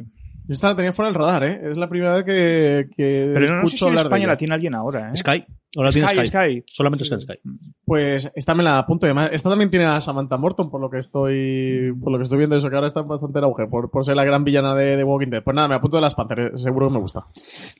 Esta 0.48 0.68
la 0.68 0.76
tenía 0.76 0.92
fuera 0.92 1.10
del 1.10 1.20
radar, 1.20 1.44
¿eh? 1.44 1.60
Es 1.70 1.76
la 1.76 1.88
primera 1.88 2.14
vez 2.14 2.24
que, 2.24 2.88
que 2.96 3.30
Pero 3.34 3.46
no, 3.46 3.60
no 3.60 3.66
sé 3.66 3.74
escucho 3.74 3.86
si 3.86 3.92
en 3.92 3.98
España 3.98 4.26
la 4.26 4.36
tiene 4.36 4.54
alguien 4.54 4.74
ahora, 4.74 5.10
¿eh? 5.12 5.16
Sky, 5.16 5.44
Ahora 5.76 5.90
tiene 5.92 6.08
Sky, 6.08 6.26
Sky. 6.26 6.26
Sky. 6.28 6.64
Solamente 6.72 7.04
Sky. 7.04 7.20
Sky. 7.20 7.34
Pues 7.84 8.32
esta 8.34 8.54
me 8.54 8.62
la 8.62 8.78
apunto. 8.78 9.06
Además, 9.06 9.30
esta 9.32 9.50
también 9.50 9.70
tiene 9.70 9.84
a 9.86 10.00
Samantha 10.00 10.36
Morton, 10.38 10.70
por 10.70 10.80
lo 10.80 10.88
que 10.90 10.98
estoy 10.98 11.92
por 12.00 12.10
lo 12.12 12.18
que 12.18 12.24
estoy 12.24 12.38
viendo 12.38 12.56
eso, 12.56 12.68
que 12.70 12.74
ahora 12.76 12.86
está 12.86 13.02
bastante 13.02 13.38
en 13.38 13.44
auge, 13.44 13.66
por, 13.66 13.90
por 13.90 14.04
ser 14.04 14.16
la 14.16 14.24
gran 14.24 14.44
villana 14.44 14.74
de, 14.74 14.96
de 14.96 15.04
Walking 15.04 15.28
Dead. 15.28 15.42
Pues 15.42 15.54
nada, 15.54 15.68
me 15.68 15.74
apunto 15.74 15.96
de 15.98 16.00
las 16.02 16.14
Panthers, 16.14 16.60
seguro 16.62 16.88
que 16.88 16.94
me 16.94 17.00
gusta. 17.00 17.26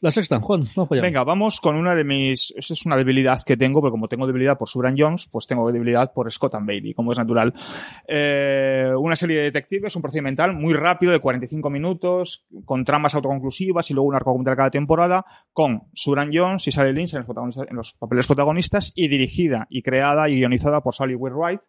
La 0.01 0.11
sexta, 0.11 0.39
Juan, 0.41 0.65
vamos 0.77 0.89
para 0.89 1.01
allá. 1.01 1.09
Venga, 1.09 1.25
vamos 1.25 1.61
con 1.61 1.77
una 1.77 1.95
de 1.95 2.05
mis. 2.05 2.53
Esa 2.57 2.75
es 2.75 2.85
una 2.87 2.97
debilidad 2.97 3.39
que 3.45 3.57
tengo, 3.57 3.81
porque 3.81 3.93
como 3.93 4.09
tengo 4.09 4.27
debilidad 4.27 4.59
por 4.59 4.69
Suran 4.69 4.95
Jones, 4.99 5.27
pues 5.31 5.47
tengo 5.47 5.71
debilidad 5.73 6.13
por 6.13 6.31
Scott 6.31 6.55
and 6.57 6.67
Bailey, 6.67 6.93
como 6.95 7.13
es 7.13 7.19
natural. 7.19 7.55
Eh, 8.07 8.91
una 8.99 9.17
serie 9.17 9.37
de 9.39 9.43
detectives, 9.45 9.95
un 9.97 10.03
procedimental 10.03 10.55
muy 10.55 10.75
rápido, 10.75 11.13
de 11.13 11.19
45 11.21 11.71
minutos, 11.71 12.45
con 12.65 12.85
tramas 12.85 13.15
autoconclusivas 13.15 13.91
y 13.91 13.95
luego 13.95 14.09
un 14.09 14.15
arco 14.15 14.31
argumental 14.31 14.57
cada 14.57 14.71
temporada, 14.71 15.25
con 15.53 15.85
Suran 15.93 16.31
Jones 16.33 16.67
y 16.67 16.73
Sally 16.73 16.93
Lynch 16.93 17.15
en 17.15 17.21
los, 17.21 17.27
protagonistas- 17.29 17.67
en 17.71 17.77
los 17.79 17.95
papeles 17.95 18.27
protagonistas, 18.27 18.93
y 18.95 19.09
dirigida 19.09 19.67
y 19.71 19.83
creada 19.83 20.29
y 20.29 20.37
guionizada 20.37 20.83
por 20.83 20.95
Sally 20.95 21.15
Wheelwright 21.15 21.61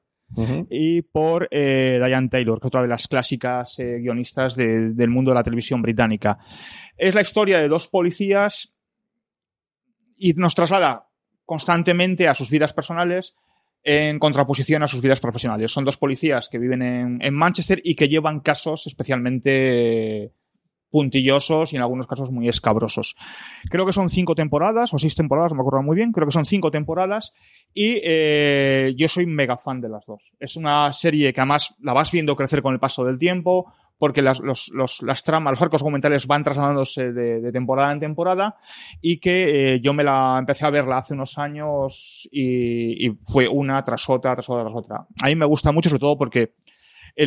y 0.69 1.01
por 1.01 1.47
eh, 1.49 1.99
Diane 2.05 2.27
Taylor, 2.29 2.59
que 2.59 2.67
es 2.67 2.69
otra 2.69 2.83
de 2.83 2.87
las 2.87 3.07
clásicas 3.07 3.79
eh, 3.79 3.97
guionistas 3.99 4.55
de- 4.55 4.91
del 4.93 5.09
mundo 5.09 5.31
de 5.31 5.35
la 5.35 5.43
televisión 5.43 5.81
británica. 5.81 6.37
Es 6.97 7.15
la 7.15 7.21
historia 7.21 7.57
de 7.59 7.67
dos 7.67 7.87
policías 7.87 8.73
y 10.17 10.33
nos 10.33 10.53
traslada 10.53 11.07
constantemente 11.45 12.27
a 12.27 12.33
sus 12.35 12.51
vidas 12.51 12.73
personales 12.73 13.35
en 13.81 14.19
contraposición 14.19 14.83
a 14.83 14.87
sus 14.87 15.01
vidas 15.01 15.19
profesionales. 15.21 15.71
Son 15.71 15.85
dos 15.85 15.97
policías 15.97 16.47
que 16.49 16.59
viven 16.59 16.81
en, 16.83 17.21
en 17.25 17.33
Manchester 17.33 17.81
y 17.83 17.95
que 17.95 18.07
llevan 18.09 18.41
casos 18.41 18.85
especialmente 18.85 20.31
puntillosos 20.89 21.71
y 21.73 21.75
en 21.75 21.81
algunos 21.81 22.07
casos 22.07 22.31
muy 22.31 22.47
escabrosos. 22.49 23.15
Creo 23.69 23.85
que 23.85 23.93
son 23.93 24.09
cinco 24.09 24.35
temporadas 24.35 24.93
o 24.93 24.99
seis 24.99 25.15
temporadas, 25.15 25.51
no 25.51 25.57
me 25.57 25.61
acuerdo 25.61 25.83
muy 25.83 25.95
bien, 25.95 26.11
creo 26.11 26.27
que 26.27 26.33
son 26.33 26.45
cinco 26.45 26.71
temporadas 26.71 27.33
y 27.73 27.99
eh, 28.03 28.93
yo 28.97 29.07
soy 29.07 29.25
mega 29.25 29.57
fan 29.57 29.81
de 29.81 29.89
las 29.89 30.05
dos. 30.05 30.31
Es 30.39 30.55
una 30.55 30.91
serie 30.93 31.31
que 31.33 31.41
además 31.41 31.75
la 31.81 31.93
vas 31.93 32.11
viendo 32.11 32.35
crecer 32.35 32.61
con 32.61 32.73
el 32.73 32.79
paso 32.79 33.03
del 33.05 33.17
tiempo, 33.17 33.71
porque 33.97 34.21
las, 34.21 34.39
los- 34.39 34.69
los- 34.73 35.01
las 35.01 35.23
tramas, 35.23 35.51
los 35.51 35.61
arcos 35.61 35.81
documentales 35.81 36.25
van 36.25 36.41
trasladándose 36.41 37.11
de, 37.11 37.41
de 37.41 37.51
temporada 37.51 37.91
en 37.91 37.99
temporada 37.99 38.55
y 39.01 39.19
que 39.19 39.73
eh, 39.75 39.81
yo 39.81 39.93
me 39.93 40.05
la 40.05 40.37
empecé 40.39 40.65
a 40.65 40.69
verla 40.69 40.99
hace 40.99 41.13
unos 41.13 41.37
años 41.37 42.27
y, 42.31 43.07
y 43.07 43.17
fue 43.25 43.47
una 43.49 43.83
tras 43.83 44.09
otra, 44.09 44.33
tras 44.35 44.49
otra, 44.49 44.63
tras 44.63 44.75
otra. 44.75 45.05
A 45.21 45.27
mí 45.27 45.35
me 45.35 45.45
gusta 45.45 45.71
mucho, 45.73 45.89
sobre 45.89 45.99
todo 45.99 46.17
porque 46.17 46.53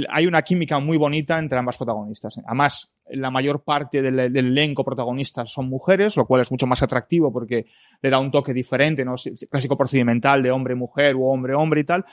hay 0.09 0.27
una 0.27 0.40
química 0.42 0.79
muy 0.79 0.96
bonita 0.96 1.38
entre 1.38 1.59
ambas 1.59 1.77
protagonistas. 1.77 2.38
Además, 2.46 2.90
la 3.10 3.30
mayor 3.30 3.62
parte 3.64 4.00
del, 4.00 4.18
elenco 4.18 4.84
protagonista 4.84 5.44
son 5.46 5.68
mujeres, 5.68 6.16
lo 6.16 6.24
cual 6.26 6.40
es 6.42 6.50
mucho 6.50 6.66
más 6.66 6.82
atractivo 6.82 7.32
porque 7.32 7.66
le 8.00 8.10
da 8.10 8.18
un 8.18 8.30
toque 8.30 8.52
diferente, 8.54 9.04
¿no? 9.04 9.14
Clásico 9.50 9.76
procedimental 9.76 10.42
de 10.42 10.50
hombre-mujer 10.50 11.14
o 11.16 11.24
hombre-hombre 11.24 11.80
y 11.80 11.84
tal. 11.84 12.04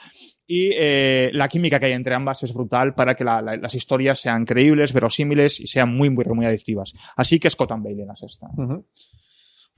Y 0.46 0.70
eh, 0.74 1.30
la 1.32 1.48
química 1.48 1.78
que 1.78 1.86
hay 1.86 1.92
entre 1.92 2.14
ambas 2.14 2.42
es 2.42 2.52
brutal 2.52 2.94
para 2.94 3.14
que 3.14 3.24
la- 3.24 3.40
la- 3.40 3.56
las 3.56 3.74
historias 3.74 4.18
sean 4.20 4.44
creíbles, 4.44 4.92
verosímiles 4.92 5.60
y 5.60 5.66
sean 5.68 5.94
muy, 5.96 6.10
muy, 6.10 6.24
muy 6.26 6.44
adictivas. 6.46 6.92
Así 7.16 7.38
que 7.38 7.48
Scott 7.50 7.70
and 7.72 7.84
Bailey 7.84 8.02
en 8.02 8.08
la 8.08 8.16
sexta. 8.16 8.48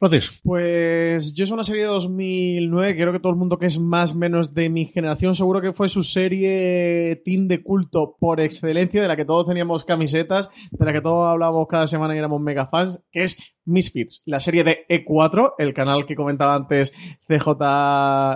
Francis. 0.02 0.40
Pues 0.42 1.32
yo 1.32 1.44
es 1.44 1.50
una 1.52 1.62
serie 1.62 1.82
de 1.82 1.88
2009, 1.88 2.96
creo 2.96 3.12
que 3.12 3.20
todo 3.20 3.32
el 3.32 3.38
mundo 3.38 3.58
que 3.58 3.66
es 3.66 3.78
más 3.78 4.12
o 4.12 4.16
menos 4.16 4.52
de 4.52 4.68
mi 4.68 4.86
generación, 4.86 5.36
seguro 5.36 5.60
que 5.60 5.72
fue 5.72 5.88
su 5.88 6.02
serie 6.02 7.22
teen 7.24 7.46
de 7.46 7.62
culto 7.62 8.16
por 8.18 8.40
excelencia, 8.40 9.00
de 9.00 9.06
la 9.06 9.14
que 9.16 9.24
todos 9.24 9.46
teníamos 9.46 9.84
camisetas, 9.84 10.50
de 10.72 10.84
la 10.84 10.92
que 10.92 11.00
todos 11.00 11.30
hablábamos 11.30 11.68
cada 11.68 11.86
semana 11.86 12.16
y 12.16 12.18
éramos 12.18 12.40
mega 12.40 12.66
fans, 12.66 13.00
que 13.12 13.22
es 13.22 13.38
Misfits, 13.64 14.24
la 14.26 14.40
serie 14.40 14.64
de 14.64 14.84
E4, 14.88 15.52
el 15.58 15.72
canal 15.72 16.04
que 16.04 16.16
comentaba 16.16 16.56
antes 16.56 16.92
CJ, 17.28 17.48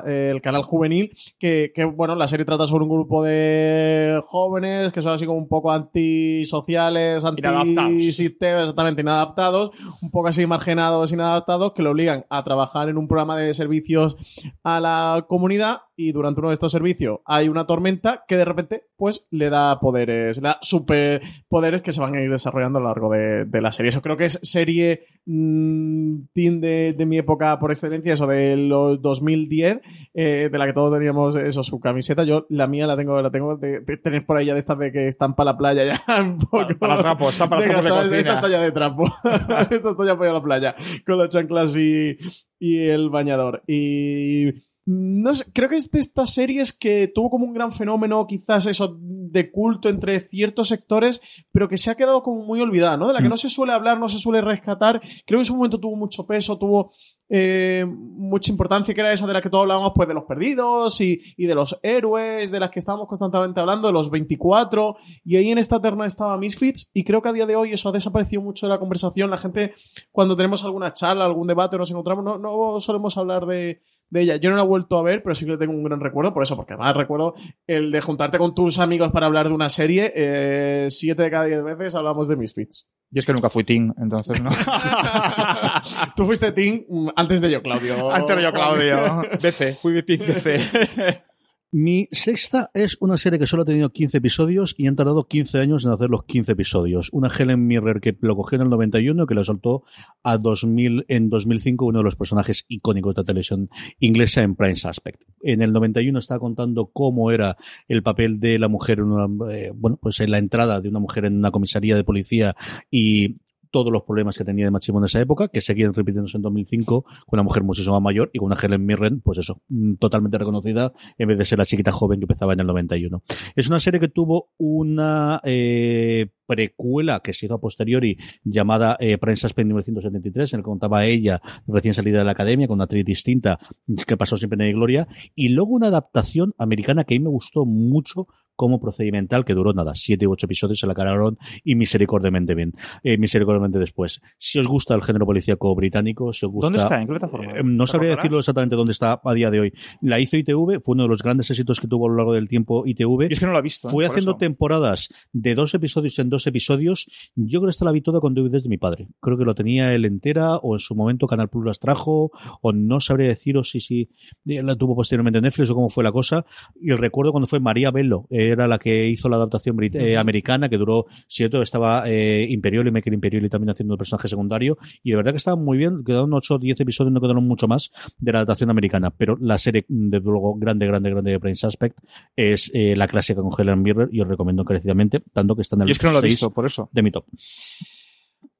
eh, 0.07 0.31
el 0.33 0.41
canal 0.41 0.63
juvenil, 0.63 1.11
que, 1.39 1.73
que, 1.75 1.85
bueno, 1.85 2.15
la 2.15 2.29
serie 2.29 2.47
trata 2.47 2.67
sobre 2.67 2.85
un 2.85 2.91
grupo 2.91 3.25
de 3.25 4.21
jóvenes 4.23 4.93
que 4.93 5.03
son 5.03 5.15
así 5.15 5.27
como 5.27 5.39
un 5.39 5.49
poco 5.49 5.73
antisociales, 5.73 7.25
antisistemas, 7.25 8.63
exactamente 8.63 9.03
inadaptados, 9.03 9.73
un 10.01 10.11
poco 10.13 10.29
así 10.29 10.47
marginados, 10.47 11.13
inadaptados, 11.13 11.56
que 11.75 11.83
lo 11.83 11.91
obligan 11.91 12.25
a 12.31 12.45
trabajar 12.45 12.89
en 12.89 12.99
un 12.99 13.09
programa 13.09 13.37
de 13.37 13.53
servicios 13.55 14.17
a 14.63 14.81
la 14.81 15.25
comunidad 15.29 15.81
y 15.97 16.13
durante 16.13 16.41
uno 16.41 16.51
de 16.51 16.55
estos 16.55 16.73
servicios 16.73 17.21
hay 17.25 17.49
una 17.49 17.67
tormenta 17.67 18.25
que 18.29 18.37
de 18.37 18.45
repente 18.45 18.85
pues 18.97 19.27
le 19.31 19.49
da 19.51 19.79
poderes, 19.81 20.37
le 20.39 20.49
da 20.49 20.59
superpoderes 20.61 21.83
que 21.83 21.93
se 21.93 22.01
van 22.01 22.15
a 22.15 22.21
ir 22.23 22.31
desarrollando 22.31 22.79
a 22.79 22.83
lo 22.83 22.89
largo 22.89 23.11
de, 23.11 23.45
de 23.47 23.61
la 23.61 23.73
serie. 23.73 23.89
Eso 23.89 24.03
creo 24.03 24.17
que 24.17 24.27
es 24.27 24.39
serie 24.43 25.05
mm, 25.27 26.19
teen 26.35 26.61
de, 26.61 26.93
de 26.93 27.07
mi 27.07 27.19
época 27.19 27.59
por 27.59 27.71
excelencia, 27.71 28.13
eso 28.15 28.27
de 28.27 28.57
los 28.57 29.01
2010, 29.03 29.81
eh, 30.15 30.49
de 30.51 30.59
la 30.59 30.67
que 30.67 30.73
todos 30.73 30.93
teníamos 30.93 31.37
eso, 31.37 31.63
su 31.63 31.81
camiseta. 31.81 32.25
Yo 32.25 32.47
la 32.51 32.67
mía 32.67 32.87
la 32.87 32.97
tengo, 32.97 33.21
la 33.21 33.31
tengo 33.31 33.57
de, 33.57 33.81
de 33.81 34.21
por 34.23 34.37
ahí 34.37 34.47
ya 34.47 34.55
de 34.55 34.61
estas 34.61 34.79
de 34.79 34.93
que 34.93 35.09
están 35.09 35.35
para 35.35 35.53
la 35.53 35.59
playa 35.59 35.85
ya 35.85 36.21
un 36.23 36.39
poco. 36.39 36.67
Para 36.79 36.99
trapos, 36.99 37.33
está 37.33 37.49
para 37.49 37.63
trapos 37.65 37.85
de 37.85 37.89
esta- 37.91 38.01
cocina. 38.03 38.19
Esta 38.19 38.35
está 38.35 38.49
ya 38.49 38.61
de 38.61 38.73
trapo. 38.73 39.05
esta 39.71 39.91
está 39.91 40.05
ya 40.07 40.17
para 40.17 40.33
la 40.33 40.43
playa 40.43 40.75
con 41.07 41.19
las 41.19 41.31
chanclas 41.37 41.77
y, 41.77 42.19
y 42.59 42.89
el 42.89 43.11
bañador. 43.11 43.63
Y 43.67 44.53
no 44.89 45.35
sé, 45.35 45.45
creo 45.53 45.69
que 45.69 45.77
es 45.77 45.91
de 45.91 45.99
estas 45.99 46.33
series 46.33 46.73
que 46.73 47.09
tuvo 47.13 47.29
como 47.29 47.45
un 47.45 47.53
gran 47.53 47.73
fenómeno, 47.73 48.25
quizás 48.27 48.67
eso 48.67 48.97
de 49.01 49.51
culto 49.51 49.89
entre 49.89 50.21
ciertos 50.21 50.69
sectores, 50.69 51.21
pero 51.51 51.69
que 51.69 51.77
se 51.77 51.91
ha 51.91 51.97
quedado 51.97 52.23
como 52.23 52.45
muy 52.45 52.61
olvidada, 52.61 52.97
¿no? 52.97 53.09
De 53.09 53.13
la 53.13 53.19
que 53.19 53.27
Mm. 53.27 53.31
no 53.31 53.37
se 53.37 53.51
suele 53.51 53.73
hablar, 53.73 53.99
no 53.99 54.09
se 54.09 54.19
suele 54.21 54.41
rescatar. 54.41 55.01
Creo 55.27 55.39
que 55.39 55.43
en 55.43 55.45
su 55.45 55.57
momento 55.57 55.81
tuvo 55.81 55.97
mucho 55.97 56.25
peso, 56.25 56.57
tuvo 56.57 56.93
eh, 57.29 57.85
mucha 57.85 58.53
importancia, 58.53 58.95
que 58.95 59.01
era 59.01 59.13
esa 59.13 59.27
de 59.27 59.33
la 59.33 59.43
que 59.43 59.51
todos 59.51 59.63
hablábamos, 59.63 59.91
pues 59.97 60.07
de 60.07 60.15
los 60.15 60.23
perdidos 60.25 61.01
y, 61.01 61.21
y 61.37 61.47
de 61.47 61.57
los 61.57 61.77
héroes, 61.83 62.53
de 62.53 62.61
las 62.61 62.71
que 62.71 62.79
estábamos 62.79 63.09
constantemente 63.09 63.59
hablando, 63.59 63.89
de 63.89 63.93
los 63.93 64.09
24. 64.11 64.97
Y 65.25 65.35
ahí 65.35 65.49
en 65.51 65.59
esta 65.59 65.81
terna 65.83 66.07
estaba 66.07 66.39
Misfits, 66.39 66.93
y 66.95 67.03
creo 67.03 67.21
que 67.23 67.29
a 67.29 67.33
día 67.33 67.47
de 67.47 67.57
hoy 67.57 67.73
eso 67.73 67.89
ha 67.89 67.93
desaparecido 67.93 68.41
mucho 68.43 68.67
de 68.67 68.73
la 68.73 68.79
conversación. 68.79 69.29
La 69.31 69.39
gente, 69.39 69.75
cuando 70.13 70.37
tenemos 70.37 70.65
alguna 70.65 70.95
charla, 70.95 71.25
algún 71.25 71.49
debate, 71.49 71.77
nos 71.77 71.91
encontramos, 71.91 72.25
no, 72.25 72.39
no 72.39 72.79
solemos 72.79 73.19
hablar 73.19 73.45
de, 73.47 73.81
de 74.11 74.23
ella. 74.23 74.37
Yo 74.37 74.51
no 74.51 74.57
la 74.57 74.63
he 74.63 74.67
vuelto 74.67 74.99
a 74.99 75.03
ver, 75.03 75.23
pero 75.23 75.35
sí 75.35 75.45
que 75.45 75.53
le 75.53 75.59
tengo 75.59 75.73
un 75.73 75.85
gran 75.85 76.01
recuerdo, 76.01 76.33
por 76.33 76.43
eso, 76.43 76.57
porque 76.57 76.75
además 76.75 76.97
recuerdo 76.97 77.35
el 77.67 77.91
de 77.91 78.01
juntarte 78.01 78.39
con 78.39 78.55
tus 78.55 78.79
amigos 78.79 79.11
para 79.13 79.27
hablar 79.27 79.49
de 79.49 79.55
una 79.55 79.69
serie, 79.69 80.13
eh, 80.15 80.87
siete 80.91 81.23
de 81.23 81.31
cada 81.31 81.45
diez 81.45 81.63
veces 81.63 81.95
hablamos 81.95 82.29
de 82.29 82.37
Misfits. 82.37 82.87
Y 83.11 83.19
es 83.19 83.27
que 83.27 83.33
nunca 83.33 83.51
fui 83.51 83.63
teen, 83.63 83.95
entonces 83.99 84.43
no. 84.43 84.51
Tú 86.17 86.25
fuiste 86.25 86.51
Tim 86.53 86.85
antes 87.15 87.41
de 87.41 87.51
yo, 87.51 87.63
Claudio. 87.63 88.11
Antes 88.11 88.37
de 88.37 88.43
yo, 88.43 88.53
Claudio. 88.53 89.23
BC, 89.43 89.77
fui 89.81 90.03
teen 90.03 90.21
BC. 90.21 91.23
Mi 91.73 92.09
sexta 92.13 92.71
es 92.75 92.97
una 93.01 93.19
serie 93.19 93.41
que 93.41 93.47
solo 93.47 93.63
ha 93.63 93.67
tenido 93.67 93.91
15 93.91 94.19
episodios 94.19 94.75
y 94.79 94.87
han 94.87 94.95
tardado 94.95 95.27
15 95.27 95.59
años 95.59 95.85
en 95.85 95.91
hacer 95.91 96.09
los 96.11 96.25
15 96.25 96.53
episodios. 96.53 97.09
Una 97.13 97.29
Helen 97.29 97.67
Mirren 97.67 97.99
que 98.01 98.17
lo 98.21 98.37
cogió 98.37 98.57
en 98.57 98.63
el 98.63 98.71
91 98.71 99.27
que 99.27 99.35
la 99.35 99.43
soltó 99.43 99.83
a 100.23 100.39
2000 100.39 101.07
en 101.09 101.29
2005 101.29 101.85
uno 101.85 101.99
de 101.99 102.05
los 102.05 102.15
personajes 102.15 102.65
icónicos 102.69 103.17
de 103.17 103.23
la 103.23 103.27
televisión 103.27 103.69
inglesa 103.99 104.43
en 104.43 104.55
Prime 104.55 104.77
Suspect. 104.77 105.23
En 105.43 105.61
el 105.61 105.73
91 105.73 106.17
estaba 106.19 106.39
contando 106.39 106.91
cómo 106.93 107.33
era 107.33 107.57
el 107.89 108.05
papel 108.05 108.39
de 108.39 108.61
la 108.61 108.69
mujer 108.69 109.01
en 109.01 109.07
una, 109.07 109.53
eh, 109.53 109.73
bueno, 109.75 109.99
pues 110.01 110.21
en 110.21 110.31
la 110.31 110.39
entrada 110.39 110.81
de 110.81 110.89
una 110.89 111.01
mujer 111.01 111.25
en 111.25 111.37
una 111.37 111.51
comisaría 111.51 111.97
de 111.97 112.05
policía 112.05 112.55
y 112.93 113.39
todos 113.77 113.93
los 113.93 114.05
problemas 114.05 114.39
que 114.39 114.45
tenía 114.45 114.65
de 114.65 114.71
machismo 114.71 115.01
en 115.01 115.05
esa 115.05 115.21
época, 115.21 115.49
que 115.49 115.61
seguían 115.61 115.93
repitiéndose 115.93 116.39
en 116.39 116.43
2005 116.43 117.03
con 117.03 117.39
una 117.39 117.43
mujer 117.43 117.63
muchísimo 117.63 118.01
mayor 118.01 118.31
y 118.33 118.39
con 118.39 118.47
una 118.47 118.57
Helen 118.59 118.87
Mirren, 118.87 119.21
pues 119.21 119.37
eso, 119.37 119.61
mm, 119.69 119.97
totalmente 119.97 120.39
reconocida 120.39 120.95
en 121.19 121.29
vez 121.29 121.37
de 121.37 121.45
ser 121.45 121.59
la 121.59 121.67
chiquita 121.67 121.93
joven 121.93 122.19
que 122.19 122.25
empezaba 122.25 122.55
en 122.55 122.61
el 122.61 122.67
91. 122.67 123.23
Es 123.55 123.69
una 123.69 123.79
serie 123.79 124.01
que 124.01 124.09
tuvo 124.09 124.49
una 124.57 125.43
eh, 125.45 126.29
precuela 126.47 127.21
que 127.21 127.35
se 127.35 127.45
hizo 127.45 127.57
a 127.57 127.61
posteriori 127.61 128.17
llamada 128.45 128.97
eh, 128.99 129.19
Prensa 129.19 129.47
Spend 129.47 129.67
1973, 129.67 130.55
en 130.55 130.61
el 130.61 130.63
que 130.63 130.71
contaba 130.71 131.05
ella 131.05 131.43
recién 131.67 131.93
salida 131.93 132.21
de 132.21 132.25
la 132.25 132.33
academia 132.33 132.67
con 132.67 132.77
una 132.77 132.85
actriz 132.85 133.05
distinta 133.05 133.59
que 134.07 134.17
pasó 134.17 134.39
siempre 134.39 134.67
en 134.67 134.75
Gloria 134.75 135.07
y 135.35 135.51
luego 135.51 135.73
una 135.73 135.89
adaptación 135.89 136.55
americana 136.57 137.05
que 137.05 137.15
a 137.15 137.19
mí 137.19 137.25
me 137.25 137.31
gustó 137.31 137.67
mucho 137.67 138.27
como 138.57 138.81
procedimental 138.81 139.45
que 139.45 139.55
duró 139.55 139.73
nada, 139.73 139.95
siete 139.95 140.27
u 140.27 140.33
ocho 140.33 140.47
episodios 140.47 140.81
se 140.81 140.87
la 140.87 140.95
cararon 140.95 141.39
y 141.63 141.75
misericordiamente 141.75 142.55
bien, 142.55 142.73
eh, 143.03 143.19
misericordiamente 143.19 143.79
después. 143.79 144.21
Si 144.39 144.59
os 144.59 144.67
gusta 144.67 144.95
el 144.95 145.03
género 145.03 145.27
policíaco 145.27 145.75
británico, 145.75 146.33
si 146.33 146.47
os 146.47 146.53
gusta... 146.53 146.67
¿Dónde 146.67 146.79
está? 146.79 147.01
¿En 147.01 147.07
qué 147.07 147.13
plataforma? 147.13 147.53
Eh, 147.53 147.63
no 147.63 147.85
¿Te 147.85 147.93
sabría 147.93 148.17
decirlo 148.17 148.39
exactamente 148.39 148.77
dónde 148.77 148.93
está 148.93 149.21
a 149.23 149.35
día 149.35 149.51
de 149.51 149.61
hoy. 149.61 149.73
La 150.01 150.19
hizo 150.19 150.37
ITV, 150.37 150.81
fue 150.83 150.95
uno 150.95 151.05
de 151.05 151.09
los 151.09 151.23
grandes 151.23 151.51
éxitos 151.51 151.81
que 151.81 151.87
tuvo 151.87 152.07
a 152.07 152.11
lo 152.11 152.17
largo 152.17 152.33
del 152.33 152.49
tiempo 152.49 152.85
ITV. 152.87 153.29
Es 153.31 153.41
que 153.41 153.47
no 153.47 153.53
lo 153.53 153.59
he 153.59 153.63
visto. 153.63 153.89
¿eh? 153.89 153.91
Fue 153.91 154.07
haciendo 154.07 154.33
eso. 154.33 154.39
temporadas 154.39 155.09
de 155.33 155.55
dos 155.55 155.75
episodios 155.75 156.19
en 156.19 156.31
dos 156.31 156.47
episodios. 156.47 157.07
Yo 157.35 157.61
creo 157.61 157.69
que 157.69 157.71
esta 157.71 157.85
la 157.85 157.93
vi 157.93 158.01
toda 158.01 158.21
con 158.21 158.35
DVDs 158.35 158.63
de 158.63 158.69
mi 158.69 158.79
padre. 158.79 159.09
Creo 159.21 159.37
que 159.37 159.45
lo 159.45 159.55
tenía 159.55 159.95
él 159.95 160.05
entera, 160.05 160.57
o 160.57 160.75
en 160.75 160.79
su 160.79 160.95
momento 160.95 161.27
Canal 161.27 161.49
Plus 161.49 161.65
las 161.65 161.79
trajo, 161.79 162.31
o 162.63 162.73
no 162.73 163.01
sabría 163.01 163.29
deciros 163.29 163.71
si, 163.71 163.81
si 163.81 164.11
eh, 164.47 164.63
la 164.63 164.77
tuvo 164.77 164.95
posteriormente 164.95 165.39
en 165.39 165.45
Netflix 165.45 165.71
o 165.71 165.75
cómo 165.75 165.89
fue 165.89 166.05
la 166.05 166.13
cosa. 166.13 166.47
Y 166.81 166.93
recuerdo 166.93 167.33
cuando 167.33 167.47
fue 167.47 167.61
María 167.61 167.91
Bello, 167.91 168.27
eh, 168.31 168.46
que 168.47 168.53
era 168.53 168.69
la 168.69 168.79
que 168.79 169.09
hizo 169.09 169.29
la 169.29 169.37
adaptación 169.37 169.77
eh, 169.83 170.17
americana, 170.17 170.69
que 170.69 170.79
duró 170.79 171.07
siete, 171.27 171.61
estaba 171.61 172.05
eh, 172.07 172.47
Imperioli, 172.49 172.91
Michael 172.91 173.15
Imperioli 173.15 173.49
también 173.49 173.71
haciendo 173.71 173.95
el 173.95 173.99
personaje 173.99 174.29
secundario, 174.29 174.79
y 175.03 175.11
de 175.11 175.17
verdad 175.17 175.33
que 175.33 175.39
estaba 175.39 175.57
muy 175.57 175.79
bien, 175.79 176.05
quedaron 176.05 176.33
8 176.33 176.55
o 176.55 176.59
10 176.59 176.81
episodios, 176.81 177.13
no 177.13 177.21
quedaron 177.21 177.47
mucho 177.47 177.67
más 177.67 177.91
de 178.19 178.33
la 178.33 178.39
adaptación 178.39 178.71
americana, 178.71 179.11
pero 179.11 179.37
la 179.41 179.59
serie, 179.59 179.85
desde 179.89 180.25
luego, 180.25 180.55
grande, 180.57 180.87
grande, 180.87 181.11
grande 181.11 181.31
de 181.33 181.41
Prince 181.41 181.67
Aspect 181.67 181.99
es 182.37 182.71
eh, 182.75 182.95
la 182.97 183.09
clásica 183.09 183.43
con 183.43 183.51
Helen 183.57 183.83
Mirren, 183.83 184.09
y 184.13 184.21
os 184.21 184.29
recomiendo 184.29 184.63
encarecidamente, 184.63 185.23
tanto 185.33 185.57
que 185.57 185.63
está 185.63 185.77
en 185.77 185.83
el 185.83 185.89
Yo 185.89 185.93
es 185.93 185.99
que 185.99 186.07
no 186.07 186.13
lo 186.13 186.19
he 186.19 186.23
6 186.23 186.33
visto, 186.33 186.51
por 186.53 186.67
eso. 186.67 186.89
de 186.93 187.03
mi 187.03 187.11
top. 187.11 187.25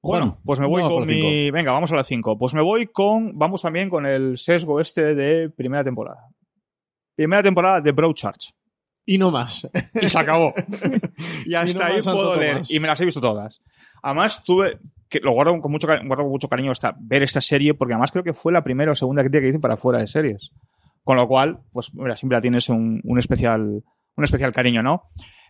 Bueno, 0.03 0.39
pues 0.45 0.61
me 0.61 0.69
voy 0.69 0.83
con 0.83 1.05
cinco. 1.09 1.29
mi. 1.29 1.51
Venga, 1.51 1.73
vamos 1.73 1.91
a 1.91 1.97
la 1.97 2.05
5. 2.05 2.39
Pues 2.39 2.55
me 2.55 2.63
voy 2.63 2.87
con. 2.87 3.37
Vamos 3.37 3.63
también 3.63 3.91
con 3.91 4.07
el 4.07 4.39
sesgo 4.39 4.79
este 4.79 5.17
de 5.17 5.51
primera 5.51 5.83
temporada. 5.83 6.29
Primera 7.17 7.43
temporada 7.43 7.81
de 7.81 7.91
Broadchurch. 7.91 8.53
Y 9.07 9.19
no 9.19 9.31
más. 9.31 9.69
Y 10.03 10.09
se 10.09 10.19
acabó. 10.19 10.53
y 11.47 11.51
Y 11.51 11.53
no 11.53 11.59
hasta 11.61 11.87
ahí 11.87 11.99
puedo 12.03 12.37
leer. 12.37 12.63
Y 12.69 12.81
me 12.81 12.89
las 12.89 13.01
he 13.01 13.05
visto 13.05 13.21
todas. 13.21 13.63
Además, 14.03 14.43
tuve. 14.45 14.79
Que 15.09 15.21
lo 15.21 15.33
guardo 15.33 15.61
con 15.61 15.71
mucho, 15.71 15.87
guardo 15.87 16.25
con 16.25 16.31
mucho 16.31 16.49
cariño 16.49 16.73
esta, 16.73 16.97
ver 16.99 17.23
esta 17.23 17.41
serie, 17.41 17.75
porque 17.75 17.95
además 17.95 18.11
creo 18.11 18.25
que 18.25 18.35
fue 18.35 18.53
la 18.53 18.65
primera 18.65 18.91
o 18.91 18.95
segunda 18.97 19.23
crítica 19.23 19.41
que 19.41 19.47
dicen 19.47 19.61
para 19.61 19.77
fuera 19.77 20.01
de 20.01 20.09
series. 20.09 20.51
Con 21.05 21.17
lo 21.17 21.29
cual, 21.29 21.61
pues 21.73 21.95
mira, 21.95 22.17
siempre 22.17 22.37
la 22.37 22.43
tienes 22.43 22.69
un, 22.69 23.01
un 23.05 23.19
especial, 23.21 23.85
un 24.17 24.25
especial 24.25 24.53
cariño, 24.53 24.83
¿no? 24.83 25.05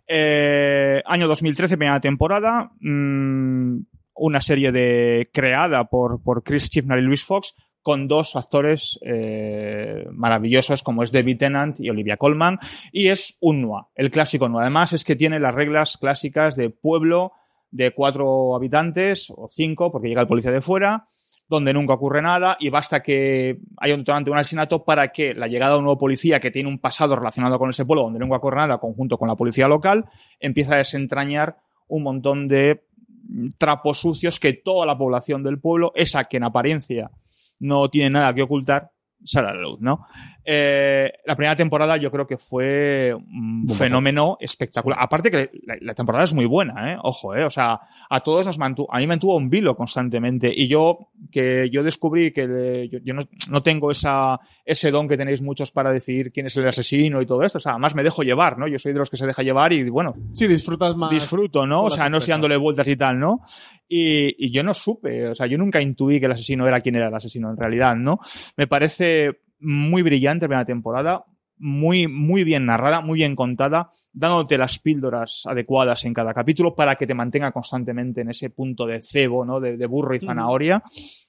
Eh, 0.07 1.03
año 1.07 1.27
2013, 1.27 1.79
primera 1.79 2.01
temporada. 2.01 2.71
mm, 2.81 3.79
una 4.17 4.41
serie 4.41 4.73
de, 4.73 5.31
creada 5.33 5.85
por, 5.85 6.23
por 6.23 6.43
Chris 6.43 6.71
Chibnall 6.71 7.01
y 7.01 7.03
Luis 7.03 7.25
Fox 7.25 7.55
con 7.87 8.09
dos 8.09 8.35
actores 8.35 8.99
eh, 9.03 10.09
maravillosos 10.11 10.83
como 10.83 11.05
es 11.05 11.13
David 11.13 11.39
Tennant 11.39 11.79
y 11.79 11.89
Olivia 11.89 12.17
Colman 12.17 12.59
y 12.91 13.11
es 13.11 13.39
un 13.41 13.63
noir, 13.63 13.85
el 13.95 14.11
clásico 14.11 14.49
noir. 14.49 14.63
Además 14.63 14.93
es 14.93 15.05
que 15.05 15.15
tiene 15.15 15.39
las 15.39 15.55
reglas 15.55 15.97
clásicas 15.97 16.57
de 16.57 16.71
pueblo 16.71 17.31
de 17.71 17.93
cuatro 17.93 18.57
habitantes 18.57 19.31
o 19.31 19.47
cinco 19.49 19.93
porque 19.93 20.09
llega 20.09 20.21
el 20.21 20.27
policía 20.27 20.51
de 20.51 20.63
fuera 20.63 21.07
donde 21.49 21.73
nunca 21.73 21.95
ocurre 21.95 22.23
nada 22.23 22.57
y 22.59 22.71
basta 22.71 23.05
que 23.05 23.61
haya 23.77 23.95
un 23.95 24.01
detonante 24.01 24.31
de 24.31 24.33
un 24.33 24.39
asesinato 24.39 24.85
para 24.85 25.13
que 25.13 25.33
la 25.33 25.47
llegada 25.47 25.75
de 25.75 25.79
un 25.79 25.85
nuevo 25.85 25.99
policía 25.99 26.41
que 26.41 26.51
tiene 26.51 26.69
un 26.69 26.81
pasado 26.81 27.15
relacionado 27.15 27.57
con 27.57 27.71
ese 27.71 27.85
pueblo 27.85 28.03
donde 28.03 28.19
nunca 28.19 28.39
ocurre 28.39 28.57
nada, 28.57 28.79
conjunto 28.79 29.17
con 29.17 29.29
la 29.29 29.37
policía 29.37 29.69
local, 29.69 30.07
empieza 30.41 30.75
a 30.75 30.79
desentrañar 30.79 31.59
un 31.87 32.03
montón 32.03 32.49
de 32.49 32.83
mm, 33.29 33.51
trapos 33.59 34.01
sucios 34.01 34.41
que 34.41 34.55
toda 34.55 34.85
la 34.87 34.99
población 34.99 35.45
del 35.45 35.61
pueblo, 35.61 35.93
esa 35.95 36.25
que 36.25 36.39
en 36.39 36.43
apariencia 36.43 37.13
no 37.59 37.89
tiene 37.89 38.11
nada 38.11 38.35
que 38.35 38.43
ocultar, 38.43 38.91
sale 39.25 39.49
a 39.49 39.55
la 39.55 39.61
luz, 39.61 39.81
¿no? 39.81 40.07
Eh, 40.49 41.11
la 41.27 41.35
primera 41.35 41.57
temporada 41.57 41.97
yo 41.97 42.09
creo 42.13 42.25
que 42.25 42.39
fue 42.39 43.13
un 43.13 43.69
fenómeno 43.69 44.37
espectacular. 44.39 44.97
Aparte 45.03 45.29
que 45.29 45.51
la, 45.65 45.75
la 45.81 45.95
temporada 45.95 46.25
es 46.25 46.33
muy 46.33 46.47
buena, 46.47 46.93
¿eh? 46.93 46.97
Ojo, 47.03 47.35
¿eh? 47.35 47.45
O 47.45 47.51
sea, 47.51 47.81
a 48.09 48.21
todos 48.21 48.47
nos 48.47 48.57
mantuvo, 48.57 48.87
a 48.95 48.99
mí 48.99 49.03
me 49.05 49.09
mantuvo 49.15 49.39
en 49.41 49.51
vilo 49.51 49.75
constantemente. 49.75 50.53
Y 50.55 50.69
yo, 50.69 51.11
que 51.33 51.69
yo 51.73 51.83
descubrí 51.83 52.31
que 52.33 52.47
le- 52.47 52.89
yo, 52.89 53.01
yo 53.03 53.13
no, 53.13 53.23
no 53.51 53.63
tengo 53.65 53.91
esa, 53.91 54.39
ese 54.65 54.93
don 54.93 55.09
que 55.09 55.17
tenéis 55.17 55.43
muchos 55.43 55.73
para 55.73 55.91
decidir 55.91 56.31
quién 56.31 56.47
es 56.47 56.57
el 56.57 56.69
asesino 56.69 57.21
y 57.21 57.27
todo 57.27 57.43
esto. 57.43 57.59
O 57.59 57.61
sea, 57.61 57.73
además 57.73 57.97
me 57.97 58.05
dejo 58.05 58.23
llevar, 58.23 58.57
¿no? 58.57 58.69
Yo 58.69 58.79
soy 58.79 58.93
de 58.93 59.01
los 59.01 59.11
que 59.11 59.17
se 59.17 59.27
deja 59.27 59.43
llevar 59.43 59.73
y, 59.73 59.91
bueno, 59.91 60.15
Sí, 60.33 60.47
disfrutas 60.47 60.95
más. 60.97 61.11
disfruto, 61.11 61.67
¿no? 61.67 61.83
O 61.83 61.91
sea, 61.91 62.09
no 62.09 62.19
estoy 62.19 62.31
dándole 62.31 62.57
vueltas 62.57 62.87
y 62.87 62.95
tal, 62.95 63.19
¿no? 63.19 63.41
Y, 63.89 64.47
y 64.47 64.53
yo 64.53 64.63
no 64.63 64.75
supe, 64.75 65.29
o 65.29 65.35
sea, 65.35 65.47
yo 65.47 65.59
nunca 65.59 65.81
intuí 65.81 66.19
que 66.21 66.27
el 66.27 66.33
asesino 66.33 66.67
era 66.69 66.81
quien 66.81 66.95
era 66.97 67.09
el 67.09 67.15
asesino 67.15 67.51
en 67.51 67.57
realidad, 67.57 67.95
¿no? 67.97 68.19
Me 68.57 68.67
parece 68.67 69.31
muy 69.61 70.03
brillante 70.03 70.45
la 70.45 70.49
primera 70.49 70.65
temporada, 70.67 71.25
muy, 71.59 72.07
muy 72.07 72.45
bien 72.45 72.67
narrada, 72.67 73.01
muy 73.01 73.19
bien 73.21 73.35
contada, 73.35 73.91
dándote 74.13 74.59
las 74.59 74.79
píldoras 74.79 75.43
adecuadas 75.47 76.05
en 76.05 76.13
cada 76.13 76.35
capítulo 76.35 76.75
para 76.75 76.97
que 76.97 77.07
te 77.07 77.15
mantenga 77.15 77.51
constantemente 77.53 78.21
en 78.21 78.31
ese 78.31 78.51
punto 78.51 78.85
de 78.87 79.03
cebo, 79.03 79.45
¿no? 79.45 79.59
De, 79.61 79.77
de 79.79 79.87
burro 79.87 80.15
y 80.15 80.21
zanahoria, 80.21 80.83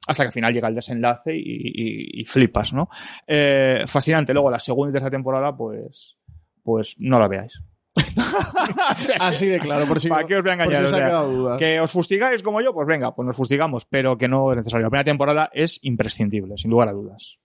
hasta 0.08 0.24
que 0.24 0.28
al 0.28 0.34
final 0.34 0.54
llega 0.54 0.68
el 0.68 0.76
desenlace 0.76 1.34
y, 1.36 1.40
y- 1.42 2.22
y 2.22 2.26
flipas, 2.26 2.74
¿no? 2.74 2.90
Eh, 3.26 3.84
fascinante. 3.88 4.34
Luego, 4.34 4.52
la 4.52 4.60
segunda 4.60 4.90
y 4.90 4.94
tercera 4.94 5.12
temporada, 5.12 5.56
pues, 5.56 6.18
pues 6.64 6.96
no 7.00 7.20
la 7.20 7.28
veáis. 7.30 7.62
Así 9.20 9.48
de 9.48 9.60
claro, 9.60 9.86
por 9.88 10.00
si, 10.00 10.10
¿Para 10.10 10.28
qué 10.28 10.36
os 10.36 10.44
voy 10.44 10.52
a 10.52 10.56
por 10.58 10.64
engañar? 10.66 10.88
si 10.88 10.94
O 10.94 10.98
sea, 10.98 11.58
que 11.58 11.80
os 11.80 11.92
fustigáis 11.92 12.44
como 12.44 12.62
yo, 12.62 12.74
pues 12.74 12.88
venga, 12.88 13.16
pues 13.16 13.26
nos 13.26 13.36
fustigamos, 13.36 13.86
pero 13.86 14.18
que 14.18 14.28
no 14.28 14.52
es 14.52 14.58
necesario. 14.58 14.86
La 14.86 14.90
primera 14.90 15.04
temporada 15.06 15.50
es 15.54 15.80
imprescindible, 15.84 16.58
sin 16.58 16.72
lugar 16.72 16.90
a 16.90 16.94
dudas. 16.94 17.40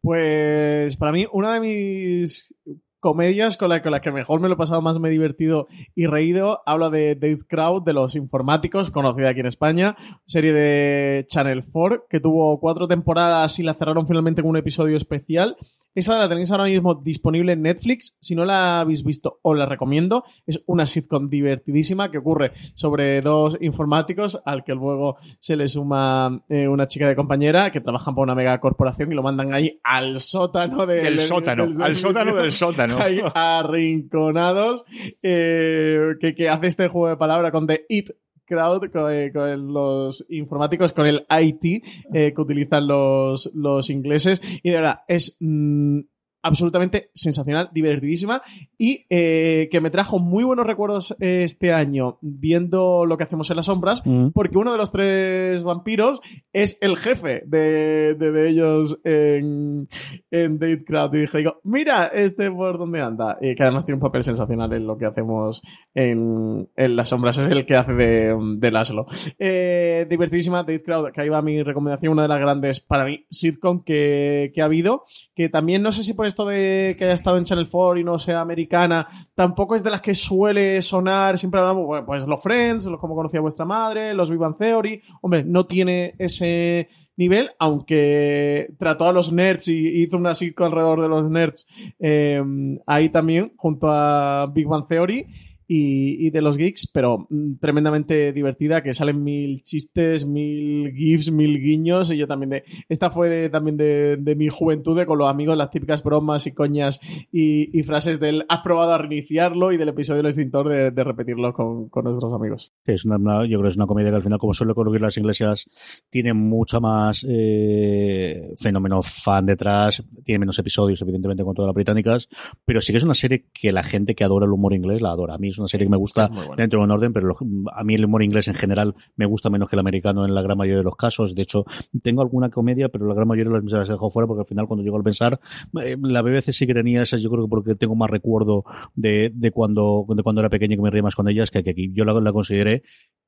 Pues 0.00 0.96
para 0.96 1.12
mí, 1.12 1.26
una 1.32 1.54
de 1.54 1.60
mis 1.60 2.54
comedias 3.00 3.56
con 3.56 3.70
las 3.70 3.80
con 3.80 3.92
las 3.92 4.00
que 4.00 4.12
mejor 4.12 4.40
me 4.40 4.48
lo 4.48 4.54
he 4.54 4.58
pasado, 4.58 4.82
más 4.82 4.98
me 4.98 5.08
he 5.08 5.12
divertido 5.12 5.66
y 5.94 6.06
reído, 6.06 6.60
habla 6.66 6.90
de 6.90 7.14
Dave 7.14 7.38
Crowd, 7.48 7.82
de 7.82 7.94
los 7.94 8.14
informáticos, 8.14 8.90
conocida 8.90 9.30
aquí 9.30 9.40
en 9.40 9.46
España, 9.46 9.96
serie 10.26 10.52
de 10.52 11.26
Channel 11.28 11.64
4, 11.70 12.06
que 12.08 12.20
tuvo 12.20 12.60
cuatro 12.60 12.86
temporadas 12.86 13.58
y 13.58 13.62
la 13.62 13.74
cerraron 13.74 14.06
finalmente 14.06 14.42
con 14.42 14.50
un 14.50 14.56
episodio 14.56 14.96
especial. 14.96 15.56
Esa 15.92 16.18
la 16.18 16.28
tenéis 16.28 16.52
ahora 16.52 16.64
mismo 16.64 16.94
disponible 16.94 17.52
en 17.52 17.62
Netflix. 17.62 18.16
Si 18.20 18.36
no 18.36 18.44
la 18.44 18.80
habéis 18.80 19.02
visto, 19.02 19.40
os 19.42 19.58
la 19.58 19.66
recomiendo. 19.66 20.22
Es 20.46 20.62
una 20.66 20.86
sitcom 20.86 21.28
divertidísima 21.28 22.12
que 22.12 22.18
ocurre 22.18 22.52
sobre 22.74 23.20
dos 23.20 23.58
informáticos 23.60 24.40
al 24.44 24.62
que 24.62 24.72
luego 24.72 25.16
se 25.40 25.56
le 25.56 25.66
suma 25.66 26.44
eh, 26.48 26.68
una 26.68 26.86
chica 26.86 27.08
de 27.08 27.16
compañera 27.16 27.72
que 27.72 27.80
trabajan 27.80 28.14
para 28.14 28.22
una 28.22 28.34
mega 28.36 28.60
corporación 28.60 29.10
y 29.10 29.16
lo 29.16 29.24
mandan 29.24 29.52
ahí 29.52 29.80
al 29.82 30.20
sótano 30.20 30.86
del, 30.86 31.02
Del 31.02 31.18
sótano, 31.18 31.66
del 31.66 31.82
al 31.82 31.96
sótano 31.96 32.36
del 32.36 32.52
sótano. 32.52 32.89
Ahí 32.98 33.20
arrinconados 33.34 34.84
eh, 35.22 36.14
que, 36.20 36.34
que 36.34 36.48
hace 36.48 36.66
este 36.66 36.88
juego 36.88 37.08
de 37.08 37.16
palabra 37.16 37.50
con 37.50 37.66
The 37.66 37.86
It 37.88 38.10
Crowd, 38.50 38.90
con, 38.90 39.12
eh, 39.12 39.32
con 39.32 39.72
los 39.72 40.26
informáticos, 40.28 40.92
con 40.92 41.06
el 41.06 41.24
IT 41.30 41.84
eh, 42.12 42.34
que 42.34 42.40
utilizan 42.40 42.86
los, 42.86 43.50
los 43.54 43.88
ingleses. 43.90 44.42
Y 44.62 44.70
de 44.70 44.76
verdad, 44.76 45.00
es 45.06 45.36
mm, 45.40 46.00
absolutamente 46.42 47.10
sensacional, 47.14 47.70
divertidísima 47.72 48.42
y 48.78 49.06
eh, 49.10 49.68
que 49.70 49.80
me 49.80 49.90
trajo 49.90 50.18
muy 50.18 50.44
buenos 50.44 50.66
recuerdos 50.66 51.16
eh, 51.20 51.42
este 51.44 51.72
año 51.72 52.18
viendo 52.22 53.04
lo 53.06 53.16
que 53.18 53.24
hacemos 53.24 53.50
en 53.50 53.56
las 53.56 53.66
sombras, 53.66 54.02
mm, 54.06 54.28
porque 54.30 54.58
uno 54.58 54.72
de 54.72 54.78
los 54.78 54.92
tres 54.92 55.62
vampiros 55.62 56.20
es 56.52 56.78
el 56.80 56.96
jefe 56.96 57.42
de, 57.46 58.14
de- 58.14 58.30
de 58.32 58.48
ellos 58.48 59.00
en, 59.04 59.88
en 60.30 60.58
Date 60.58 60.84
Crowd. 60.84 61.14
Y 61.14 61.20
dije, 61.20 61.38
digo, 61.38 61.60
mira 61.64 62.06
este 62.06 62.50
por 62.50 62.78
dónde 62.78 63.00
anda. 63.00 63.36
Y 63.40 63.54
que 63.54 63.62
además 63.62 63.84
tiene 63.86 63.96
un 63.96 64.02
papel 64.02 64.22
sensacional 64.22 64.72
en 64.72 64.86
lo 64.86 64.96
que 64.96 65.06
hacemos 65.06 65.62
en, 65.94 66.68
en 66.76 66.96
las 66.96 67.08
sombras. 67.08 67.38
Es 67.38 67.48
el 67.50 67.66
que 67.66 67.76
hace 67.76 67.92
de, 67.92 68.36
de 68.58 68.70
Laszlo. 68.70 69.06
Eh, 69.38 70.06
divertidísima 70.08 70.58
Date 70.58 70.82
Crowd, 70.82 71.12
que 71.12 71.20
ahí 71.20 71.28
va 71.28 71.42
mi 71.42 71.62
recomendación, 71.62 72.12
una 72.12 72.22
de 72.22 72.28
las 72.28 72.40
grandes 72.40 72.80
para 72.80 73.04
mí 73.04 73.26
sitcom 73.30 73.82
que, 73.84 74.52
que 74.54 74.62
ha 74.62 74.66
habido. 74.66 75.04
Que 75.34 75.48
también 75.48 75.82
no 75.82 75.92
sé 75.92 76.02
si 76.04 76.14
por 76.14 76.26
esto 76.30 76.46
de 76.46 76.96
que 76.98 77.04
haya 77.04 77.12
estado 77.12 77.36
en 77.36 77.44
Channel 77.44 77.68
4 77.70 78.00
y 78.00 78.04
no 78.04 78.18
sea 78.18 78.40
americana, 78.40 79.06
tampoco 79.34 79.74
es 79.74 79.84
de 79.84 79.90
las 79.90 80.00
que 80.00 80.14
suele 80.14 80.80
sonar. 80.80 81.36
Siempre 81.36 81.60
hablamos, 81.60 82.02
pues 82.06 82.26
los 82.26 82.42
Friends, 82.42 82.86
los 82.86 82.98
como 82.98 83.14
conocía 83.14 83.40
vuestra 83.40 83.66
madre, 83.66 84.14
los 84.14 84.30
Big 84.30 84.38
Bang 84.38 84.56
Theory. 84.56 85.02
Hombre, 85.20 85.44
no 85.44 85.66
tiene 85.66 86.14
ese 86.18 86.88
nivel, 87.16 87.50
aunque 87.58 88.72
trató 88.78 89.06
a 89.06 89.12
los 89.12 89.32
nerds 89.32 89.68
y 89.68 90.02
hizo 90.02 90.16
una 90.16 90.34
sitcom 90.34 90.66
alrededor 90.66 91.02
de 91.02 91.08
los 91.08 91.30
nerds 91.30 91.68
eh, 91.98 92.42
ahí 92.86 93.10
también, 93.10 93.52
junto 93.56 93.88
a 93.90 94.46
Big 94.46 94.66
Bang 94.66 94.86
Theory. 94.88 95.26
Y, 95.72 96.30
de 96.30 96.42
los 96.42 96.56
geeks, 96.56 96.90
pero 96.92 97.28
mm, 97.30 97.58
tremendamente 97.60 98.32
divertida, 98.32 98.82
que 98.82 98.92
salen 98.92 99.22
mil 99.22 99.62
chistes, 99.62 100.26
mil 100.26 100.92
gifs, 100.92 101.30
mil 101.30 101.60
guiños, 101.60 102.10
y 102.10 102.16
yo 102.16 102.26
también 102.26 102.50
de... 102.50 102.64
Esta 102.88 103.08
fue 103.08 103.28
de- 103.28 103.50
también 103.50 103.76
de, 103.76 104.34
mi 104.36 104.48
juventud, 104.48 104.98
de 104.98 105.06
con 105.06 105.18
los 105.18 105.28
amigos, 105.28 105.56
las 105.56 105.70
típicas 105.70 106.02
bromas 106.02 106.48
y 106.48 106.52
coñas 106.52 107.00
y, 107.30 107.82
frases 107.84 108.18
del 108.18 108.44
has 108.48 108.62
probado 108.62 108.92
a 108.92 108.98
reiniciarlo 108.98 109.70
y 109.70 109.76
del 109.76 109.90
episodio 109.90 110.18
del 110.18 110.26
extintor 110.26 110.92
de, 110.92 111.04
repetirlo 111.04 111.52
con, 111.52 111.88
nuestros 112.02 112.32
amigos. 112.32 112.72
es 112.84 113.04
una, 113.04 113.46
yo 113.46 113.58
creo 113.58 113.62
que 113.62 113.68
es 113.68 113.76
una 113.76 113.86
comedia 113.86 114.10
que 114.10 114.16
al 114.16 114.22
final, 114.24 114.38
como 114.40 114.54
suele 114.54 114.72
ocurrir 114.72 115.00
las 115.00 115.16
iglesias, 115.16 115.70
tiene 116.10 116.34
mucha 116.34 116.80
más 116.80 117.24
eh, 117.28 118.54
fenómeno 118.58 119.02
fan 119.02 119.46
detrás, 119.46 120.04
tiene 120.24 120.40
menos 120.40 120.58
episodios, 120.58 121.00
evidentemente, 121.02 121.44
con 121.44 121.54
todas 121.54 121.68
las 121.68 121.74
británicas, 121.74 122.28
pero 122.64 122.80
sí 122.80 122.92
que 122.92 122.98
es 122.98 123.04
una 123.04 123.14
serie 123.14 123.46
que 123.52 123.70
la 123.70 123.84
gente 123.84 124.16
que 124.16 124.24
adora 124.24 124.46
el 124.46 124.52
humor 124.52 124.74
inglés 124.74 125.00
la 125.00 125.10
adora. 125.10 125.34
A 125.34 125.38
mí 125.38 125.52
una 125.60 125.68
serie 125.68 125.86
que 125.86 125.90
me 125.90 125.96
gusta 125.96 126.30
dentro 126.56 126.80
de 126.80 126.84
un 126.84 126.90
orden, 126.90 127.12
pero 127.12 127.36
a 127.74 127.84
mí 127.84 127.94
el 127.94 128.04
humor 128.04 128.22
inglés 128.22 128.48
en 128.48 128.54
general 128.54 128.94
me 129.16 129.26
gusta 129.26 129.50
menos 129.50 129.68
que 129.68 129.76
el 129.76 129.80
americano 129.80 130.24
en 130.24 130.34
la 130.34 130.42
gran 130.42 130.58
mayoría 130.58 130.78
de 130.78 130.84
los 130.84 130.96
casos. 130.96 131.34
De 131.34 131.42
hecho, 131.42 131.64
tengo 132.02 132.22
alguna 132.22 132.50
comedia, 132.50 132.88
pero 132.88 133.06
la 133.06 133.14
gran 133.14 133.28
mayoría 133.28 133.52
de 133.52 133.60
las 133.60 133.72
las 133.72 133.88
he 133.88 133.92
dejado 133.92 134.10
fuera 134.10 134.26
porque 134.26 134.40
al 134.40 134.46
final, 134.46 134.66
cuando 134.66 134.82
llego 134.82 134.96
al 134.96 135.04
pensar, 135.04 135.40
eh, 135.82 135.96
la 136.00 136.22
BBC 136.22 136.52
sí 136.52 136.66
que 136.66 136.74
tenía 136.74 137.02
esas, 137.02 137.22
yo 137.22 137.30
creo 137.30 137.44
que 137.44 137.48
porque 137.48 137.74
tengo 137.74 137.94
más 137.94 138.10
recuerdo 138.10 138.64
de, 138.94 139.30
de 139.32 139.50
cuando 139.52 140.04
de 140.08 140.22
cuando 140.22 140.40
era 140.40 140.50
pequeño 140.50 140.76
que 140.76 140.82
me 140.82 140.90
reía 140.90 141.02
más 141.02 141.14
con 141.14 141.28
ellas 141.28 141.50
que 141.50 141.62
que 141.62 141.70
aquí. 141.70 141.90
Yo 141.92 142.04
la, 142.04 142.12
la 142.20 142.32
consideré 142.32 142.82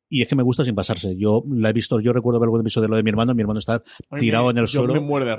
y 0.08 0.20
es 0.20 0.28
que 0.28 0.36
me 0.36 0.42
gusta 0.42 0.64
sin 0.64 0.74
pasarse. 0.74 1.16
Yo 1.16 1.42
la 1.50 1.70
he 1.70 1.72
visto, 1.72 1.98
yo 2.00 2.12
recuerdo 2.12 2.38
ver 2.38 2.46
algún 2.48 2.60
episodio 2.60 2.82
de 2.82 2.90
lo 2.90 2.96
de 2.96 3.02
mi 3.02 3.10
hermano, 3.10 3.34
mi 3.34 3.40
hermano 3.40 3.60
está 3.60 3.82
tirado 4.18 4.50
en 4.50 4.58
el 4.58 4.66
suelo 4.66 4.94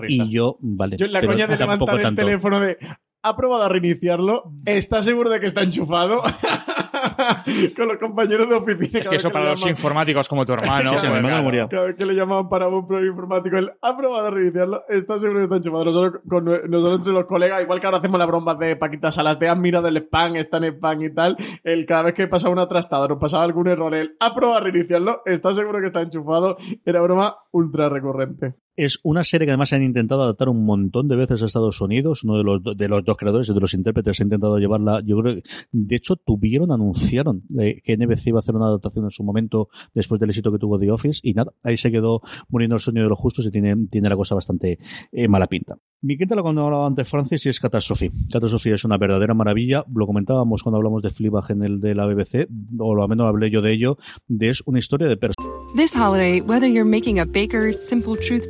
y 0.07 0.31
yo, 0.31 0.57
vale. 0.61 0.97
Yo 0.97 1.07
la 1.07 1.19
pero 1.19 1.33
coña 1.33 1.47
de 1.47 1.57
levantar 1.57 1.95
el 1.95 2.01
tanto. 2.01 2.25
teléfono 2.25 2.59
de 2.59 2.77
ha 3.21 3.37
probado 3.37 3.63
a 3.63 3.69
reiniciarlo, 3.69 4.51
está 4.65 5.03
seguro 5.03 5.29
de 5.29 5.39
que 5.39 5.45
está 5.45 5.61
enchufado. 5.61 6.23
Con 7.75 7.87
los 7.87 7.97
compañeros 7.97 8.49
de 8.49 8.55
oficina. 8.55 8.99
Es 8.99 9.09
que 9.09 9.15
eso 9.17 9.31
para 9.31 9.49
los 9.51 9.59
llaman- 9.59 9.69
informáticos 9.71 10.27
como 10.29 10.45
tu 10.45 10.53
hermano. 10.53 10.93
Sí, 11.03 11.07
mi 11.07 11.15
hermano 11.15 11.27
claro. 11.27 11.43
murió. 11.43 11.69
Cada 11.69 11.85
vez 11.87 11.95
que 11.95 12.05
le 12.05 12.13
llamaban 12.13 12.47
para 12.49 12.67
un 12.67 12.87
problema 12.87 13.11
informático, 13.11 13.57
él 13.57 13.71
ha 13.81 13.97
probado 13.97 14.27
a 14.27 14.31
reiniciarlo, 14.31 14.83
está 14.87 15.19
seguro 15.19 15.39
que 15.39 15.43
está 15.45 15.55
enchufado. 15.57 15.85
Nosotros, 15.85 16.21
con, 16.29 16.45
nosotros 16.45 16.99
entre 16.99 17.13
los 17.13 17.25
colegas, 17.25 17.61
igual 17.61 17.79
que 17.79 17.85
ahora 17.87 17.97
hacemos 17.97 18.17
las 18.19 18.27
bromas 18.27 18.57
de 18.59 18.75
Paquita 18.75 19.11
Salas, 19.11 19.39
de 19.39 19.49
han 19.49 19.59
mirado 19.61 19.87
el 19.87 19.97
spam, 19.97 20.35
está 20.35 20.57
en 20.57 20.65
spam 20.65 21.01
y 21.03 21.13
tal, 21.13 21.35
él 21.63 21.85
cada 21.85 22.03
vez 22.03 22.13
que 22.13 22.27
pasaba 22.27 22.53
una 22.53 22.67
trastada 22.67 23.05
o 23.05 23.19
pasaba 23.19 23.43
algún 23.43 23.67
error, 23.67 23.93
él 23.95 24.15
ha 24.19 24.33
probado 24.33 24.57
a 24.59 24.61
reiniciarlo, 24.61 25.21
está 25.25 25.53
seguro 25.53 25.79
que 25.79 25.87
está 25.87 26.01
enchufado. 26.01 26.57
Era 26.85 27.01
broma 27.01 27.35
ultra 27.51 27.89
recurrente. 27.89 28.53
Es 28.75 28.99
una 29.03 29.23
serie 29.23 29.45
que 29.45 29.51
además 29.51 29.71
han 29.73 29.83
intentado 29.83 30.23
adaptar 30.23 30.49
un 30.49 30.65
montón 30.65 31.07
de 31.07 31.15
veces 31.15 31.43
a 31.43 31.45
Estados 31.45 31.79
Unidos. 31.79 32.23
Uno 32.23 32.37
de 32.37 32.43
los, 32.43 32.77
de 32.77 32.87
los 32.87 33.05
dos 33.05 33.17
creadores 33.17 33.47
y 33.49 33.53
de 33.53 33.59
los 33.59 33.73
intérpretes 33.75 34.19
ha 34.19 34.23
intentado 34.23 34.57
llevarla. 34.57 35.01
Yo 35.05 35.17
creo 35.19 35.35
que, 35.35 35.43
de 35.71 35.95
hecho, 35.95 36.15
tuvieron, 36.15 36.71
anunciaron 36.71 37.43
eh, 37.59 37.81
que 37.83 37.95
NBC 37.95 38.27
iba 38.27 38.39
a 38.39 38.41
hacer 38.41 38.55
una 38.55 38.65
adaptación 38.65 39.05
en 39.05 39.11
su 39.11 39.23
momento 39.23 39.69
después 39.93 40.19
del 40.19 40.31
éxito 40.31 40.51
que 40.51 40.57
tuvo 40.57 40.79
The 40.79 40.89
Office. 40.89 41.19
Y 41.23 41.33
nada, 41.33 41.53
ahí 41.61 41.77
se 41.77 41.91
quedó 41.91 42.21
muriendo 42.49 42.75
el 42.75 42.81
sueño 42.81 43.03
de 43.03 43.09
los 43.09 43.19
justos 43.19 43.45
y 43.45 43.51
tiene, 43.51 43.75
tiene 43.91 44.09
la 44.09 44.15
cosa 44.15 44.33
bastante 44.33 44.79
eh, 45.11 45.27
mala 45.27 45.45
pinta. 45.45 45.77
Mi 46.01 46.17
quinta 46.17 46.35
lo 46.35 46.43
cuando 46.43 46.65
hablaba 46.65 46.85
antes 46.85 47.07
Francis 47.07 47.45
y 47.45 47.49
es 47.49 47.59
Catastrophe. 47.61 48.11
Catastrophe 48.29 48.73
es 48.73 48.83
una 48.83 48.97
verdadera 48.97 49.33
maravilla. 49.33 49.85
Lo 49.93 50.05
comentábamos 50.05 50.61
cuando 50.61 50.77
hablamos 50.77 51.01
de 51.01 51.09
Fleabag 51.09 51.51
en 51.51 51.63
el 51.63 51.79
de 51.79 51.95
la 51.95 52.05
BBC, 52.05 52.49
o 52.77 53.01
al 53.01 53.07
menos 53.07 53.27
hablé 53.27 53.49
yo 53.49 53.61
de 53.61 53.71
ello, 53.71 53.97
de 54.27 54.49
es 54.49 54.63
una 54.65 54.79
historia 54.79 55.07
de 55.07 55.15
personas. 55.15 55.49
This 55.75 55.95
holiday, 55.95 56.41
whether 56.41 56.67
you're 56.67 56.83
making 56.83 57.19
a 57.19 57.25
Baker's 57.25 57.79
Simple 57.79 58.17
Truth 58.17 58.49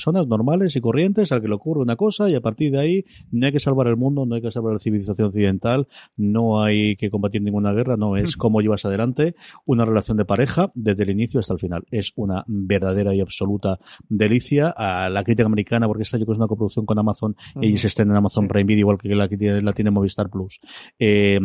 Personas 0.00 0.26
normales 0.26 0.74
y 0.76 0.80
corrientes 0.80 1.30
al 1.30 1.42
que 1.42 1.48
le 1.48 1.54
ocurre 1.54 1.82
una 1.82 1.94
cosa 1.94 2.30
y 2.30 2.34
a 2.34 2.40
partir 2.40 2.72
de 2.72 2.80
ahí 2.80 3.04
no 3.32 3.44
hay 3.44 3.52
que 3.52 3.60
salvar 3.60 3.86
el 3.86 3.98
mundo, 3.98 4.24
no 4.24 4.34
hay 4.34 4.40
que 4.40 4.50
salvar 4.50 4.72
la 4.72 4.78
civilización 4.78 5.28
occidental, 5.28 5.86
no 6.16 6.62
hay 6.62 6.96
que 6.96 7.10
combatir 7.10 7.42
ninguna 7.42 7.74
guerra, 7.74 7.98
no 7.98 8.16
es 8.16 8.38
cómo 8.38 8.62
llevas 8.62 8.86
adelante 8.86 9.34
una 9.66 9.84
relación 9.84 10.16
de 10.16 10.24
pareja 10.24 10.72
desde 10.74 11.02
el 11.02 11.10
inicio 11.10 11.38
hasta 11.38 11.52
el 11.52 11.58
final. 11.58 11.84
Es 11.90 12.12
una 12.16 12.44
verdadera 12.46 13.14
y 13.14 13.20
absoluta 13.20 13.78
delicia 14.08 14.72
a 14.74 15.10
la 15.10 15.22
crítica 15.22 15.44
americana 15.44 15.86
porque 15.86 16.04
esta 16.04 16.16
yo 16.16 16.24
creo 16.24 16.32
que 16.32 16.36
es 16.36 16.38
una 16.38 16.48
coproducción 16.48 16.86
con 16.86 16.98
Amazon 16.98 17.36
y 17.60 17.76
se 17.76 17.88
estrena 17.88 18.12
en 18.12 18.16
Amazon 18.16 18.48
Prime 18.48 18.64
Video 18.64 18.80
igual 18.80 18.96
que 18.96 19.14
la 19.14 19.28
que 19.28 19.36
tiene, 19.36 19.60
la 19.60 19.74
tiene 19.74 19.90
Movistar 19.90 20.30
Plus. 20.30 20.60
Eh, 20.98 21.38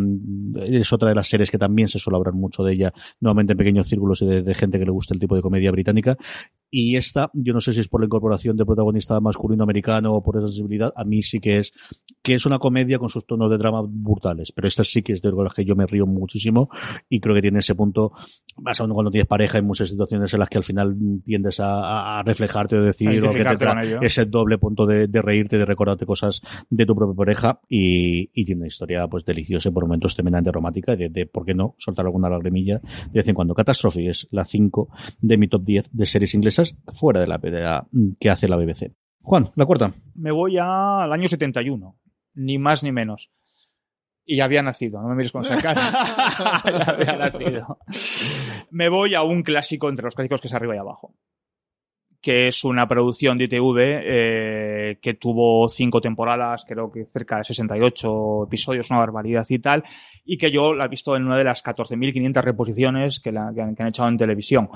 es 0.65 0.93
otra 0.93 1.09
de 1.09 1.15
las 1.15 1.27
series 1.27 1.51
que 1.51 1.57
también 1.57 1.89
se 1.89 1.99
suele 1.99 2.15
hablar 2.15 2.33
mucho 2.33 2.63
de 2.63 2.71
ella, 2.71 2.93
nuevamente 3.19 3.51
en 3.51 3.57
pequeños 3.57 3.87
círculos 3.87 4.21
y 4.21 4.27
de, 4.27 4.43
de 4.43 4.53
gente 4.53 4.79
que 4.79 4.85
le 4.85 4.91
gusta 4.91 5.13
el 5.13 5.19
tipo 5.19 5.35
de 5.35 5.41
comedia 5.41 5.71
británica. 5.71 6.15
Y 6.71 6.95
esta, 6.97 7.29
yo 7.33 7.53
no 7.53 7.61
sé 7.61 7.73
si 7.73 7.79
es 7.79 7.87
por 7.87 8.01
la 8.01 8.05
incorporación 8.05 8.57
de 8.57 8.65
protagonista 8.65 9.19
masculino 9.21 9.63
americano 9.63 10.13
o 10.13 10.21
por 10.23 10.37
esa 10.37 10.47
sensibilidad, 10.47 10.91
a 10.95 11.03
mí 11.05 11.21
sí 11.21 11.39
que 11.39 11.57
es 11.59 11.71
que 12.21 12.33
es 12.33 12.45
una 12.45 12.57
comedia 12.59 12.97
con 12.99 13.07
sus 13.09 13.25
tonos 13.25 13.49
de 13.51 13.57
drama 13.57 13.81
brutales, 13.87 14.51
pero 14.51 14.67
esta 14.67 14.83
sí 14.83 15.01
que 15.03 15.13
es 15.13 15.21
de 15.21 15.31
las 15.31 15.53
que 15.53 15.63
yo 15.63 15.75
me 15.75 15.85
río 15.85 16.05
muchísimo 16.07 16.69
y 17.07 17.19
creo 17.19 17.35
que 17.35 17.41
tiene 17.41 17.59
ese 17.59 17.75
punto, 17.75 18.11
más 18.57 18.81
aún 18.81 18.91
cuando 18.93 19.11
tienes 19.11 19.27
pareja, 19.27 19.57
hay 19.59 19.63
muchas 19.63 19.89
situaciones 19.89 20.33
en 20.33 20.39
las 20.39 20.49
que 20.49 20.57
al 20.57 20.63
final 20.63 20.95
tiendes 21.23 21.59
a, 21.59 22.19
a 22.19 22.23
reflejarte 22.23 22.75
o 22.77 22.81
decir 22.81 23.09
o 23.09 23.11
que 23.11 23.17
te 23.19 23.25
Identificarte 23.27 23.65
tra- 23.65 23.69
con 23.75 23.83
ello. 23.83 23.99
ese 24.01 24.25
doble 24.25 24.57
punto 24.57 24.85
de, 24.85 25.07
de 25.07 25.21
reírte, 25.21 25.57
de 25.57 25.65
recordarte 25.65 26.05
cosas 26.05 26.41
de 26.69 26.85
tu 26.85 26.95
propia 26.95 27.15
pareja 27.15 27.59
y, 27.69 28.29
y 28.33 28.43
tiene 28.45 28.61
una 28.61 28.67
historia 28.67 29.07
pues 29.07 29.23
deliciosa 29.23 29.69
y 29.69 29.71
por 29.71 29.83
momentos 29.85 30.15
tremendamente 30.15 30.51
romántica 30.51 30.93
y 30.93 30.97
de, 30.97 31.09
de, 31.09 31.25
por 31.27 31.45
qué 31.45 31.53
no 31.53 31.75
soltar 31.77 32.05
alguna 32.05 32.27
lagrimilla 32.29 32.79
de 32.79 33.19
vez 33.19 33.27
en 33.27 33.35
cuando. 33.35 33.53
Catastrophe 33.53 34.09
es 34.09 34.27
la 34.31 34.45
5 34.45 34.89
de 35.21 35.37
mi 35.37 35.47
top 35.47 35.63
10 35.63 35.89
de 35.91 36.05
series 36.05 36.33
inglesas 36.33 36.64
fuera 36.93 37.19
de 37.19 37.27
la, 37.27 37.37
de 37.37 37.51
la- 37.51 37.87
que 38.19 38.29
hace 38.29 38.47
la 38.47 38.57
BBC. 38.57 38.91
Juan, 39.21 39.51
la 39.55 39.65
cuarta. 39.65 39.93
Me 40.15 40.31
voy 40.31 40.57
a- 40.57 41.03
al 41.03 41.11
año 41.13 41.27
71, 41.27 41.97
ni 42.35 42.57
más 42.57 42.83
ni 42.83 42.91
menos. 42.91 43.31
Y 44.27 44.37
ya 44.37 44.45
había 44.45 44.63
nacido, 44.63 45.01
no 45.01 45.07
me 45.09 45.15
mires 45.15 45.31
con 45.31 45.43
esa 45.43 45.61
cara. 45.61 45.81
ya 46.65 46.91
había 46.91 47.15
nacido. 47.15 47.77
Me 48.71 48.89
voy 48.89 49.13
a 49.15 49.21
un 49.23 49.43
clásico 49.43 49.87
entre 49.89 50.05
los 50.05 50.15
clásicos 50.15 50.41
que 50.41 50.47
es 50.47 50.53
arriba 50.53 50.75
y 50.75 50.79
abajo. 50.79 51.15
Que 52.21 52.47
es 52.47 52.63
una 52.63 52.87
producción 52.87 53.37
de 53.37 53.43
ITV 53.43 53.77
eh, 53.79 54.99
que 54.99 55.13
tuvo 55.13 55.69
cinco 55.69 56.01
temporadas, 56.01 56.65
creo 56.67 56.91
que 56.91 57.05
cerca 57.05 57.37
de 57.37 57.43
68 57.43 58.45
episodios, 58.47 58.89
una 58.89 58.99
barbaridad 58.99 59.45
y 59.47 59.59
tal. 59.59 59.83
Y 60.25 60.37
que 60.37 60.49
yo 60.51 60.73
la 60.73 60.85
he 60.85 60.87
visto 60.87 61.15
en 61.15 61.25
una 61.25 61.37
de 61.37 61.43
las 61.43 61.63
14.500 61.63 62.41
reposiciones 62.43 63.19
que, 63.19 63.31
la- 63.31 63.51
que 63.53 63.61
han, 63.61 63.75
que 63.75 63.83
echado 63.87 64.09
en 64.09 64.17
televisión. 64.17 64.69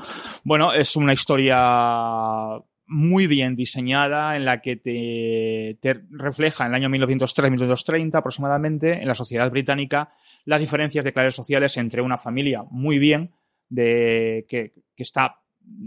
Bueno, 0.44 0.72
es 0.74 0.96
una 0.96 1.12
historia 1.14 1.58
muy 2.92 3.28
bien 3.28 3.56
diseñada 3.56 4.36
en 4.36 4.46
la 4.46 4.62
que 4.62 4.76
te, 4.76 5.72
te 5.80 6.02
refleja 6.12 6.66
en 6.66 6.70
el 6.74 6.76
año 6.76 6.90
1903-1930 6.90 8.16
aproximadamente 8.16 8.94
en 8.94 9.08
la 9.08 9.14
sociedad 9.16 9.50
británica 9.52 10.10
las 10.46 10.60
diferencias 10.60 11.06
de 11.06 11.14
clases 11.14 11.36
sociales 11.36 11.78
entre 11.78 12.02
una 12.02 12.18
familia 12.18 12.64
muy 12.72 12.98
bien 12.98 13.32
de 13.70 14.46
que, 14.50 14.74
que 14.96 15.04
está 15.04 15.36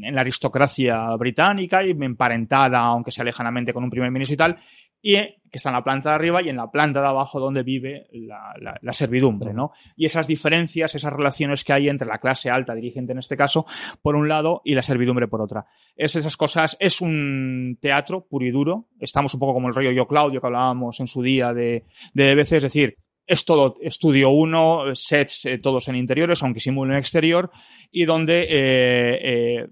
en 0.00 0.14
la 0.14 0.20
aristocracia 0.20 1.08
británica 1.16 1.82
y 1.84 1.90
emparentada, 1.90 2.78
aunque 2.78 3.10
sea 3.10 3.24
lejanamente 3.24 3.72
con 3.72 3.82
un 3.82 3.90
primer 3.90 4.12
ministro 4.12 4.34
y 4.34 4.36
tal, 4.36 4.58
y 5.02 5.16
eh, 5.16 5.36
que 5.50 5.58
está 5.58 5.68
en 5.68 5.74
la 5.74 5.84
planta 5.84 6.08
de 6.10 6.14
arriba 6.14 6.40
y 6.40 6.48
en 6.48 6.56
la 6.56 6.70
planta 6.70 7.02
de 7.02 7.08
abajo 7.08 7.38
donde 7.38 7.62
vive 7.62 8.06
la, 8.12 8.54
la- 8.58 8.78
la 8.80 8.92
servidumbre, 8.94 9.52
¿no? 9.52 9.72
Y 9.96 10.06
esas 10.06 10.26
diferencias, 10.26 10.94
esas 10.94 11.12
relaciones 11.12 11.62
que 11.64 11.74
hay 11.74 11.88
entre 11.90 12.08
la 12.08 12.18
clase 12.18 12.48
alta, 12.48 12.74
dirigente 12.74 13.12
en 13.12 13.18
este 13.18 13.36
caso, 13.36 13.66
por 14.00 14.16
un 14.16 14.28
lado, 14.28 14.62
y 14.64 14.74
la 14.74 14.82
servidumbre 14.82 15.28
por 15.28 15.42
otra. 15.42 15.66
Es 15.94 16.16
esas 16.16 16.38
cosas, 16.38 16.76
es 16.80 17.02
un 17.02 17.76
teatro 17.82 18.26
puro 18.26 18.46
y 18.46 18.50
duro. 18.50 18.88
Estamos 18.98 19.34
un 19.34 19.40
poco 19.40 19.52
como 19.52 19.68
el 19.68 19.74
rollo 19.74 19.90
Yo 19.92 20.06
Claudio 20.06 20.40
que 20.40 20.46
hablábamos 20.46 20.98
en 21.00 21.06
su 21.06 21.20
día 21.20 21.52
de, 21.52 21.84
de 22.14 22.34
BBC, 22.34 22.52
es 22.52 22.62
decir, 22.62 22.96
es 23.26 23.44
todo 23.44 23.76
estudio 23.82 24.30
uno, 24.30 24.94
sets 24.94 25.44
eh, 25.44 25.58
todos 25.58 25.86
en 25.88 25.96
interiores, 25.96 26.42
aunque 26.42 26.60
simulen 26.60 26.96
exterior, 26.96 27.50
y 27.90 28.04
donde 28.06 28.42
eh, 28.48 29.18
eh, 29.60 29.66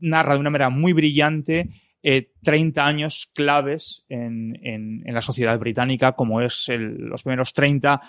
narra 0.00 0.34
de 0.34 0.40
una 0.40 0.50
manera 0.50 0.68
muy 0.70 0.92
brillante 0.92 1.70
eh, 2.02 2.30
30 2.42 2.84
años 2.86 3.30
claves 3.34 4.04
en, 4.08 4.56
en- 4.62 5.02
en 5.06 5.14
la 5.14 5.20
sociedad 5.20 5.58
británica, 5.58 6.12
como 6.12 6.40
es 6.40 6.68
el- 6.68 6.96
los 6.96 7.22
primeros 7.22 7.52
30, 7.52 8.00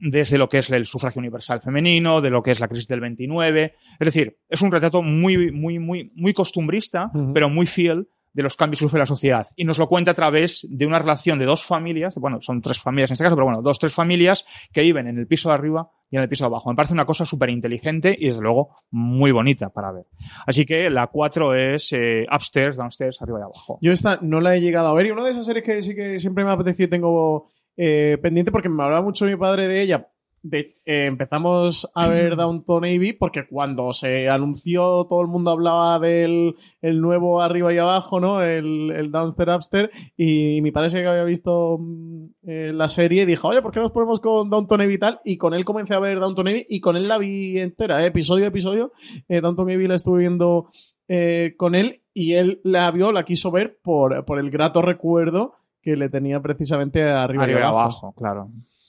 desde 0.00 0.38
lo 0.38 0.48
que 0.48 0.58
es 0.58 0.70
el 0.70 0.86
sufragio 0.86 1.18
universal 1.18 1.60
femenino, 1.60 2.20
de 2.20 2.30
lo 2.30 2.42
que 2.42 2.52
es 2.52 2.60
la 2.60 2.68
crisis 2.68 2.86
del 2.86 3.00
29. 3.00 3.74
Es 3.98 4.04
decir, 4.04 4.36
es 4.48 4.62
un 4.62 4.70
retrato 4.70 5.02
muy, 5.02 5.50
muy, 5.50 5.78
muy, 5.78 6.12
muy 6.14 6.32
costumbrista, 6.32 7.10
pero 7.34 7.48
muy 7.50 7.66
fiel 7.66 8.08
de 8.38 8.44
los 8.44 8.54
cambios 8.54 8.78
que 8.78 8.84
sufre 8.84 9.00
la 9.00 9.06
sociedad. 9.06 9.44
Y 9.56 9.64
nos 9.64 9.78
lo 9.78 9.88
cuenta 9.88 10.12
a 10.12 10.14
través 10.14 10.64
de 10.70 10.86
una 10.86 11.00
relación 11.00 11.40
de 11.40 11.44
dos 11.44 11.64
familias, 11.64 12.14
bueno, 12.20 12.40
son 12.40 12.60
tres 12.62 12.78
familias 12.78 13.10
en 13.10 13.14
este 13.14 13.24
caso, 13.24 13.34
pero 13.34 13.46
bueno, 13.46 13.62
dos, 13.62 13.80
tres 13.80 13.92
familias 13.92 14.46
que 14.72 14.82
viven 14.82 15.08
en 15.08 15.18
el 15.18 15.26
piso 15.26 15.48
de 15.48 15.56
arriba 15.56 15.90
y 16.08 16.14
en 16.14 16.22
el 16.22 16.28
piso 16.28 16.44
de 16.44 16.46
abajo. 16.46 16.70
Me 16.70 16.76
parece 16.76 16.94
una 16.94 17.04
cosa 17.04 17.24
súper 17.24 17.50
inteligente 17.50 18.16
y 18.16 18.26
desde 18.26 18.40
luego 18.40 18.76
muy 18.92 19.32
bonita 19.32 19.70
para 19.70 19.90
ver. 19.90 20.04
Así 20.46 20.64
que 20.64 20.88
la 20.88 21.08
cuatro 21.08 21.52
es 21.52 21.92
eh, 21.92 22.26
upstairs, 22.32 22.76
downstairs, 22.76 23.20
arriba 23.20 23.40
y 23.40 23.42
abajo. 23.42 23.80
Yo 23.82 23.90
esta 23.90 24.20
no 24.22 24.40
la 24.40 24.54
he 24.54 24.60
llegado 24.60 24.86
a 24.86 24.94
ver 24.94 25.06
y 25.06 25.10
una 25.10 25.24
de 25.24 25.32
esas 25.32 25.44
series 25.44 25.64
que 25.64 25.82
sí 25.82 25.96
que 25.96 26.20
siempre 26.20 26.44
me 26.44 26.50
ha 26.50 26.54
apetecido 26.54 26.86
y 26.86 26.90
tengo 26.90 27.48
eh, 27.76 28.18
pendiente 28.22 28.52
porque 28.52 28.68
me 28.68 28.84
hablaba 28.84 29.02
mucho 29.02 29.24
mi 29.26 29.34
padre 29.34 29.66
de 29.66 29.82
ella 29.82 30.08
de- 30.42 30.76
eh, 30.86 31.06
empezamos 31.06 31.90
a 31.94 32.08
ver 32.08 32.36
Downton 32.36 32.84
Abbey 32.84 33.12
porque 33.12 33.46
cuando 33.46 33.92
se 33.92 34.28
anunció 34.28 35.06
todo 35.08 35.20
el 35.22 35.28
mundo 35.28 35.50
hablaba 35.50 35.98
del 35.98 36.54
el 36.80 37.00
nuevo 37.00 37.40
arriba 37.42 37.72
y 37.74 37.78
abajo, 37.78 38.20
¿no? 38.20 38.42
El, 38.42 38.90
el 38.90 39.10
Downstairs 39.10 39.56
Upstairs 39.56 39.90
y 40.16 40.60
mi 40.62 40.70
padre 40.70 40.90
sí 40.90 40.98
que 40.98 41.06
había 41.06 41.24
visto 41.24 41.78
mm, 41.80 42.24
eh, 42.46 42.72
la 42.74 42.88
serie 42.88 43.22
y 43.22 43.26
dijo, 43.26 43.48
oye, 43.48 43.62
¿por 43.62 43.72
qué 43.72 43.80
nos 43.80 43.90
ponemos 43.92 44.20
con 44.20 44.48
Downton 44.50 44.80
Abbey 44.80 44.94
y 44.94 44.98
tal? 44.98 45.20
Y 45.24 45.36
con 45.38 45.54
él 45.54 45.64
comencé 45.64 45.94
a 45.94 45.98
ver 45.98 46.20
Downton 46.20 46.48
Abbey 46.48 46.66
y 46.68 46.80
con 46.80 46.96
él 46.96 47.08
la 47.08 47.18
vi 47.18 47.58
entera, 47.58 48.02
¿eh? 48.04 48.06
episodio 48.08 48.44
a 48.44 48.48
episodio. 48.48 48.92
Downton 49.28 49.70
Abbey 49.70 49.86
la 49.88 49.94
estuve 49.96 50.20
viendo 50.20 50.70
con 51.56 51.74
él 51.74 52.02
y 52.12 52.34
él 52.34 52.60
la 52.64 52.90
vio, 52.90 53.12
la 53.12 53.24
quiso 53.24 53.50
ver 53.50 53.78
por, 53.82 54.24
por 54.24 54.38
el 54.38 54.50
grato 54.50 54.82
recuerdo 54.82 55.54
que 55.80 55.96
le 55.96 56.08
tenía 56.10 56.40
precisamente 56.42 57.02
arriba, 57.02 57.44
Arriba 57.44 57.58
y 57.60 57.62
y 57.62 57.64
abajo. 57.64 57.78
abajo, 57.80 58.14
claro. 58.16 58.48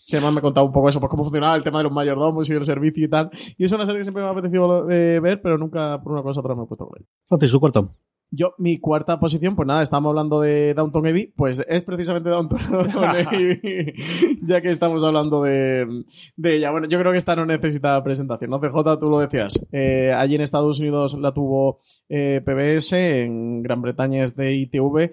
Que 0.10 0.18
además 0.18 0.34
me 0.34 0.42
contaba 0.42 0.66
un 0.66 0.74
poco 0.74 0.90
eso, 0.90 1.00
pues 1.00 1.10
cómo 1.10 1.24
funcionaba 1.24 1.56
el 1.56 1.64
tema 1.64 1.80
de 1.80 1.86
los 1.86 1.94
mayordomos 1.94 2.50
y 2.50 2.54
el 2.54 2.66
servicio 2.66 3.06
y 3.06 3.10
tal. 3.10 3.30
Y 3.58 3.66
es 3.66 3.72
una 3.72 3.86
serie 3.86 4.00
que 4.00 4.06
siempre 4.06 4.24
me 4.24 4.30
ha 4.30 4.32
apetecido 4.32 4.90
eh, 4.90 5.20
ver, 5.20 5.42
pero 5.42 5.58
nunca 5.58 6.02
por 6.02 6.14
una 6.14 6.24
cosa 6.24 6.40
u 6.40 6.42
otra 6.42 6.56
me 6.56 6.64
he 6.64 6.68
puesto 6.68 6.88
con 6.88 7.00
él. 7.00 7.06
Francis, 7.28 7.52
su 7.52 7.60
cuarto. 7.60 7.94
Yo, 8.32 8.54
mi 8.60 8.78
cuarta 8.80 9.20
posición, 9.20 9.56
pues 9.56 9.68
nada, 9.68 9.82
estamos 9.82 10.10
hablando 10.10 10.42
de 10.42 10.76
Downton 10.76 11.08
Abbey, 11.08 11.34
pues 11.36 11.66
es 11.68 11.82
precisamente 11.82 12.30
Downton, 12.30 12.60
Abbey, 13.04 13.60
ya 14.44 14.62
que 14.62 14.70
estamos 14.70 15.04
hablando 15.04 15.42
de, 15.42 16.04
de 16.36 16.56
ella. 16.56 16.70
Bueno, 16.70 16.88
yo 16.88 17.00
creo 17.00 17.12
que 17.12 17.18
esta 17.18 17.36
no 17.36 17.48
necesita 17.48 18.04
presentación, 18.04 18.52
¿no? 18.52 18.60
CJ, 18.60 19.00
tú 19.00 19.10
lo 19.10 19.20
decías. 19.20 19.68
Eh, 19.72 20.14
allí 20.16 20.36
en 20.36 20.42
Estados 20.42 20.80
Unidos 20.80 21.18
la 21.20 21.34
tuvo 21.34 21.80
eh, 22.08 22.42
PBS, 22.46 22.94
en 22.94 23.64
Gran 23.64 23.82
Bretaña 23.82 24.24
es 24.24 24.36
de 24.36 24.54
ITV. 24.54 25.12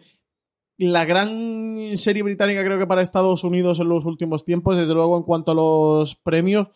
La 0.78 1.04
gran 1.06 1.96
serie 1.96 2.22
británica 2.22 2.62
creo 2.62 2.78
que 2.78 2.86
para 2.86 3.00
Estados 3.00 3.44
Unidos 3.44 3.80
en 3.80 3.88
los 3.88 4.04
últimos 4.04 4.44
tiempos, 4.44 4.76
desde 4.76 4.92
luego 4.94 5.16
en 5.16 5.22
cuanto 5.22 5.52
a 5.52 5.54
los 5.54 6.16
premios, 6.16 6.68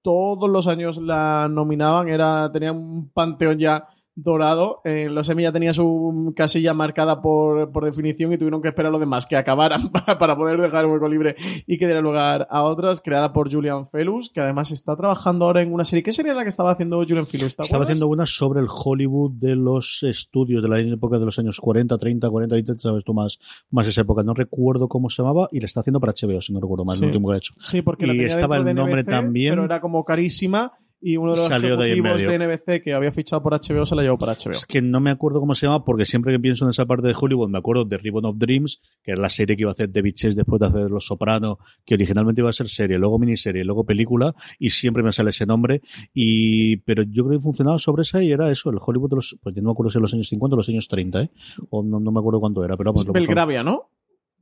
todos 0.00 0.48
los 0.48 0.66
años 0.66 0.98
la 0.98 1.48
nominaban, 1.48 2.08
era, 2.08 2.50
tenía 2.52 2.72
un 2.72 3.10
panteón 3.10 3.58
ya 3.58 3.88
dorado. 4.16 4.80
En 4.84 5.14
los 5.14 5.28
Emmy 5.28 5.42
ya 5.42 5.52
tenía 5.52 5.72
su 5.72 6.32
casilla 6.36 6.72
marcada 6.74 7.20
por, 7.20 7.72
por 7.72 7.84
definición 7.84 8.32
y 8.32 8.38
tuvieron 8.38 8.62
que 8.62 8.68
esperar 8.68 8.88
a 8.88 8.92
los 8.92 9.00
demás 9.00 9.26
que 9.26 9.36
acabaran 9.36 9.88
para, 9.92 10.18
para 10.18 10.36
poder 10.36 10.60
dejar 10.60 10.84
el 10.84 10.90
hueco 10.90 11.08
libre 11.08 11.36
y 11.66 11.78
que 11.78 11.86
diera 11.86 12.00
lugar 12.00 12.46
a 12.50 12.62
otras, 12.62 13.00
creada 13.00 13.32
por 13.32 13.52
Julian 13.52 13.86
Felus, 13.86 14.30
que 14.30 14.40
además 14.40 14.70
está 14.70 14.96
trabajando 14.96 15.46
ahora 15.46 15.62
en 15.62 15.72
una 15.72 15.84
serie. 15.84 16.02
¿Qué 16.02 16.12
serie 16.12 16.30
era 16.30 16.38
la 16.38 16.44
que 16.44 16.48
estaba 16.50 16.72
haciendo 16.72 16.98
Julian 16.98 17.26
Felus? 17.26 17.56
¿Te 17.56 17.62
Estaba 17.62 17.84
haciendo 17.84 18.08
una 18.08 18.26
sobre 18.26 18.60
el 18.60 18.66
Hollywood 18.68 19.32
de 19.32 19.56
los 19.56 20.02
estudios 20.02 20.62
de 20.62 20.68
la 20.68 20.78
época 20.80 21.18
de 21.18 21.24
los 21.24 21.38
años 21.38 21.58
40, 21.60 21.96
30, 21.98 22.30
40, 22.30 22.54
20, 22.54 22.78
sabes 22.78 23.04
tú 23.04 23.14
más, 23.14 23.38
más 23.70 23.86
esa 23.88 24.02
época. 24.02 24.22
No 24.22 24.34
recuerdo 24.34 24.88
cómo 24.88 25.10
se 25.10 25.22
llamaba 25.22 25.48
y 25.50 25.60
la 25.60 25.66
está 25.66 25.80
haciendo 25.80 26.00
para 26.00 26.12
HBO, 26.12 26.40
si 26.40 26.52
no 26.52 26.60
recuerdo 26.60 26.84
mal, 26.84 26.96
Sí. 26.96 27.02
el 27.02 27.08
último 27.08 27.28
que 27.28 27.34
ha 27.34 27.38
hecho. 27.38 27.54
Sí, 27.60 27.82
porque 27.82 28.06
la 28.06 28.14
Y 28.14 28.18
tenía 28.18 28.32
estaba 28.32 28.56
el 28.56 28.64
de 28.64 28.74
nombre 28.74 29.02
también. 29.04 29.52
Pero 29.52 29.64
era 29.64 29.80
como 29.80 30.04
carísima 30.04 30.72
y 31.06 31.18
uno 31.18 31.32
de 31.32 31.36
los 31.36 31.48
Salió 31.48 31.76
de 31.76 31.92
ejecutivos. 31.92 32.22
NBC 32.24 32.82
que 32.82 32.94
había 32.94 33.12
fichado 33.12 33.42
por 33.42 33.52
HBO 33.52 33.84
se 33.84 33.94
la 33.94 34.02
llevó 34.02 34.16
para 34.16 34.32
HBO. 34.32 34.52
Es 34.52 34.64
que 34.64 34.80
no 34.80 35.00
me 35.00 35.10
acuerdo 35.10 35.38
cómo 35.38 35.54
se 35.54 35.66
llama, 35.66 35.84
porque 35.84 36.06
siempre 36.06 36.32
que 36.32 36.40
pienso 36.40 36.64
en 36.64 36.70
esa 36.70 36.86
parte 36.86 37.06
de 37.06 37.14
Hollywood 37.20 37.50
me 37.50 37.58
acuerdo 37.58 37.84
de 37.84 37.98
Ribbon 37.98 38.24
of 38.24 38.38
Dreams, 38.38 38.80
que 39.02 39.12
era 39.12 39.20
la 39.20 39.28
serie 39.28 39.54
que 39.54 39.62
iba 39.62 39.70
a 39.70 39.72
hacer 39.72 39.92
David 39.92 40.14
Chase 40.14 40.34
después 40.34 40.58
de 40.60 40.66
hacer 40.66 40.90
Los 40.90 41.04
Soprano, 41.04 41.58
que 41.84 41.94
originalmente 41.94 42.40
iba 42.40 42.48
a 42.48 42.54
ser 42.54 42.68
serie, 42.68 42.96
luego 42.96 43.18
miniserie, 43.18 43.64
luego 43.64 43.84
película, 43.84 44.34
y 44.58 44.70
siempre 44.70 45.02
me 45.02 45.12
sale 45.12 45.28
ese 45.28 45.44
nombre. 45.44 45.82
Y, 46.14 46.78
pero 46.78 47.02
yo 47.02 47.26
creo 47.26 47.38
que 47.38 47.42
funcionaba 47.42 47.78
sobre 47.78 48.00
esa 48.00 48.22
y 48.22 48.32
era 48.32 48.50
eso, 48.50 48.70
el 48.70 48.78
Hollywood 48.80 49.10
de 49.10 49.16
los, 49.16 49.38
pues 49.42 49.54
yo 49.54 49.60
no 49.60 49.68
me 49.68 49.72
acuerdo 49.72 49.90
si 49.90 49.98
en 49.98 50.02
los 50.02 50.14
años 50.14 50.28
50 50.28 50.54
o 50.54 50.56
los 50.56 50.68
años 50.70 50.88
30, 50.88 51.20
¿eh? 51.20 51.30
O 51.68 51.82
no, 51.82 52.00
no 52.00 52.12
me 52.12 52.20
acuerdo 52.20 52.40
cuánto 52.40 52.64
era, 52.64 52.78
pero 52.78 52.92
vamos, 52.92 53.06
Es 53.06 53.12
Belgravia, 53.12 53.62
¿no? 53.62 53.90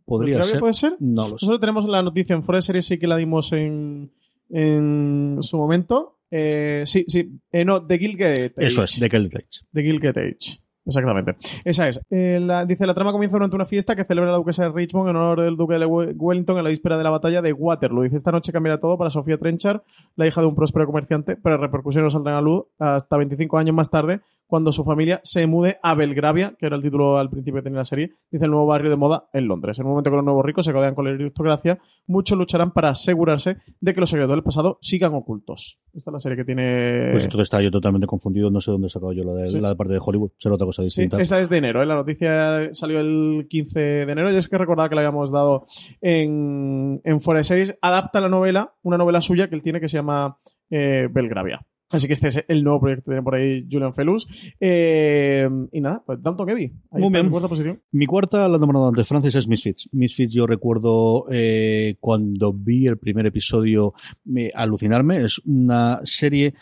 podría 0.04 0.36
¿Belgravia 0.36 0.52
ser. 0.52 0.60
puede 0.60 0.72
ser? 0.74 0.96
No 1.00 1.22
lo 1.28 1.38
sé. 1.38 1.46
Nosotros 1.46 1.60
tenemos 1.60 1.84
la 1.86 2.02
noticia 2.02 2.36
en 2.36 2.42
de 2.42 2.62
Series, 2.62 2.86
sí 2.86 2.98
que 2.98 3.06
la 3.08 3.16
dimos 3.16 3.52
en, 3.52 4.12
en 4.50 5.38
su 5.40 5.58
momento. 5.58 6.18
Eh, 6.34 6.82
sí, 6.86 7.04
sí. 7.06 7.30
Eh, 7.52 7.64
no, 7.64 7.86
The 7.86 7.98
Gilded 7.98 8.52
Age. 8.56 8.66
Eso 8.66 8.82
es, 8.82 8.98
Age. 9.36 9.60
The 9.72 9.82
Gilded 9.82 10.16
Age. 10.16 10.58
Exactamente. 10.84 11.36
Esa 11.64 11.86
es. 11.86 12.00
Eh, 12.10 12.40
la- 12.42 12.64
dice, 12.66 12.86
la 12.86 12.94
trama 12.94 13.12
comienza 13.12 13.36
durante 13.36 13.54
una 13.54 13.64
fiesta 13.66 13.94
que 13.94 14.04
celebra 14.04 14.32
la 14.32 14.38
duquesa 14.38 14.64
de 14.64 14.70
Richmond 14.74 15.10
en 15.10 15.16
honor 15.16 15.40
del 15.42 15.56
duque 15.56 15.74
de 15.78 15.86
We- 15.86 16.12
Wellington 16.16 16.58
en 16.58 16.64
la 16.64 16.70
víspera 16.70 16.98
de 16.98 17.04
la 17.04 17.10
batalla 17.10 17.40
de 17.40 17.52
Waterloo. 17.52 18.02
Dice, 18.02 18.16
esta 18.16 18.32
noche 18.32 18.50
cambiará 18.50 18.80
todo 18.80 18.98
para 18.98 19.08
Sofía 19.10 19.38
Trenchard, 19.38 19.82
la 20.16 20.26
hija 20.26 20.40
de 20.40 20.48
un 20.48 20.56
próspero 20.56 20.86
comerciante, 20.86 21.36
pero 21.36 21.56
repercusiones 21.58 22.06
no 22.12 22.18
saldrán 22.18 22.34
a 22.36 22.40
luz 22.40 22.64
hasta 22.80 23.16
25 23.16 23.58
años 23.58 23.76
más 23.76 23.90
tarde, 23.90 24.22
cuando 24.52 24.70
su 24.70 24.84
familia 24.84 25.18
se 25.24 25.46
mude 25.46 25.78
a 25.82 25.94
Belgravia, 25.94 26.54
que 26.58 26.66
era 26.66 26.76
el 26.76 26.82
título 26.82 27.16
al 27.16 27.30
principio 27.30 27.60
que 27.60 27.64
tenía 27.64 27.78
la 27.78 27.84
serie, 27.86 28.10
dice 28.30 28.44
el 28.44 28.50
nuevo 28.50 28.66
barrio 28.66 28.90
de 28.90 28.96
moda 28.98 29.24
en 29.32 29.48
Londres. 29.48 29.78
En 29.78 29.86
un 29.86 29.92
momento 29.92 30.10
que 30.10 30.16
los 30.16 30.24
nuevos 30.26 30.44
ricos 30.44 30.66
se 30.66 30.74
codean 30.74 30.94
con 30.94 31.06
la 31.06 31.12
aristocracia, 31.12 31.78
muchos 32.06 32.36
lucharán 32.36 32.70
para 32.72 32.90
asegurarse 32.90 33.56
de 33.80 33.94
que 33.94 34.00
los 34.00 34.10
secretos 34.10 34.30
del 34.30 34.42
pasado 34.42 34.76
sigan 34.82 35.14
ocultos. 35.14 35.78
Esta 35.94 36.10
es 36.10 36.12
la 36.12 36.20
serie 36.20 36.36
que 36.36 36.44
tiene... 36.44 37.08
Pues 37.12 37.24
entonces 37.24 37.44
estaba 37.46 37.62
yo 37.62 37.70
totalmente 37.70 38.06
confudido, 38.06 38.50
no 38.50 38.60
sé 38.60 38.70
dónde 38.72 38.88
he 38.88 38.90
sacado 38.90 39.14
yo 39.14 39.24
la 39.24 39.32
de, 39.32 39.48
Sí. 39.48 39.58
la 39.58 39.70
de 39.70 39.76
parte 39.76 39.94
de 39.94 40.00
Hollywood, 40.04 40.32
será 40.36 40.54
otra 40.56 40.66
cosa 40.66 40.82
Sí, 40.82 40.86
distinta. 40.88 41.18
esta 41.18 41.40
es 41.40 41.48
de 41.48 41.56
enero, 41.56 41.82
¿eh? 41.82 41.86
la 41.86 41.94
noticia 41.94 42.68
salió 42.74 43.00
el 43.00 43.46
15 43.48 43.80
de 43.80 44.02
enero 44.12 44.30
y 44.30 44.36
es 44.36 44.50
que 44.50 44.58
recordaba 44.58 44.90
que 44.90 44.96
la 44.96 45.00
habíamos 45.00 45.32
dado 45.32 45.64
en, 46.02 47.00
en 47.04 47.20
Fuera 47.20 47.38
de 47.38 47.44
Series. 47.44 47.78
Adapta 47.80 48.20
la 48.20 48.28
novela, 48.28 48.74
una 48.82 48.98
novela 48.98 49.22
suya 49.22 49.48
que 49.48 49.54
él 49.54 49.62
tiene 49.62 49.80
que 49.80 49.88
se 49.88 49.96
llama 49.96 50.36
eh, 50.70 51.08
Belgravia. 51.10 51.64
Así 51.92 52.06
que 52.06 52.14
este 52.14 52.28
es 52.28 52.44
el 52.48 52.64
nuevo 52.64 52.80
proyecto 52.80 53.04
que 53.04 53.10
tiene 53.10 53.22
por 53.22 53.34
ahí 53.34 53.66
Julian 53.70 53.92
Felus. 53.92 54.26
Eh, 54.58 55.48
y 55.70 55.80
nada, 55.80 56.02
pues 56.04 56.22
Downton 56.22 56.50
Abbey. 56.50 56.64
Ahí 56.64 57.00
Muy 57.00 57.04
está 57.04 57.18
bien. 57.18 57.26
en 57.26 57.30
cuarta 57.30 57.48
posición. 57.48 57.82
Mi 57.92 58.06
cuarta, 58.06 58.48
la 58.48 58.56
he 58.56 58.58
nombrado 58.58 58.88
antes, 58.88 59.06
Francis, 59.06 59.34
es 59.34 59.46
Misfits. 59.46 59.88
Misfits 59.92 60.32
yo 60.32 60.46
recuerdo 60.46 61.26
eh, 61.30 61.96
cuando 62.00 62.52
vi 62.52 62.86
el 62.86 62.98
primer 62.98 63.26
episodio 63.26 63.92
me, 64.24 64.50
alucinarme. 64.54 65.18
Es 65.18 65.38
una 65.44 66.00
serie 66.04 66.54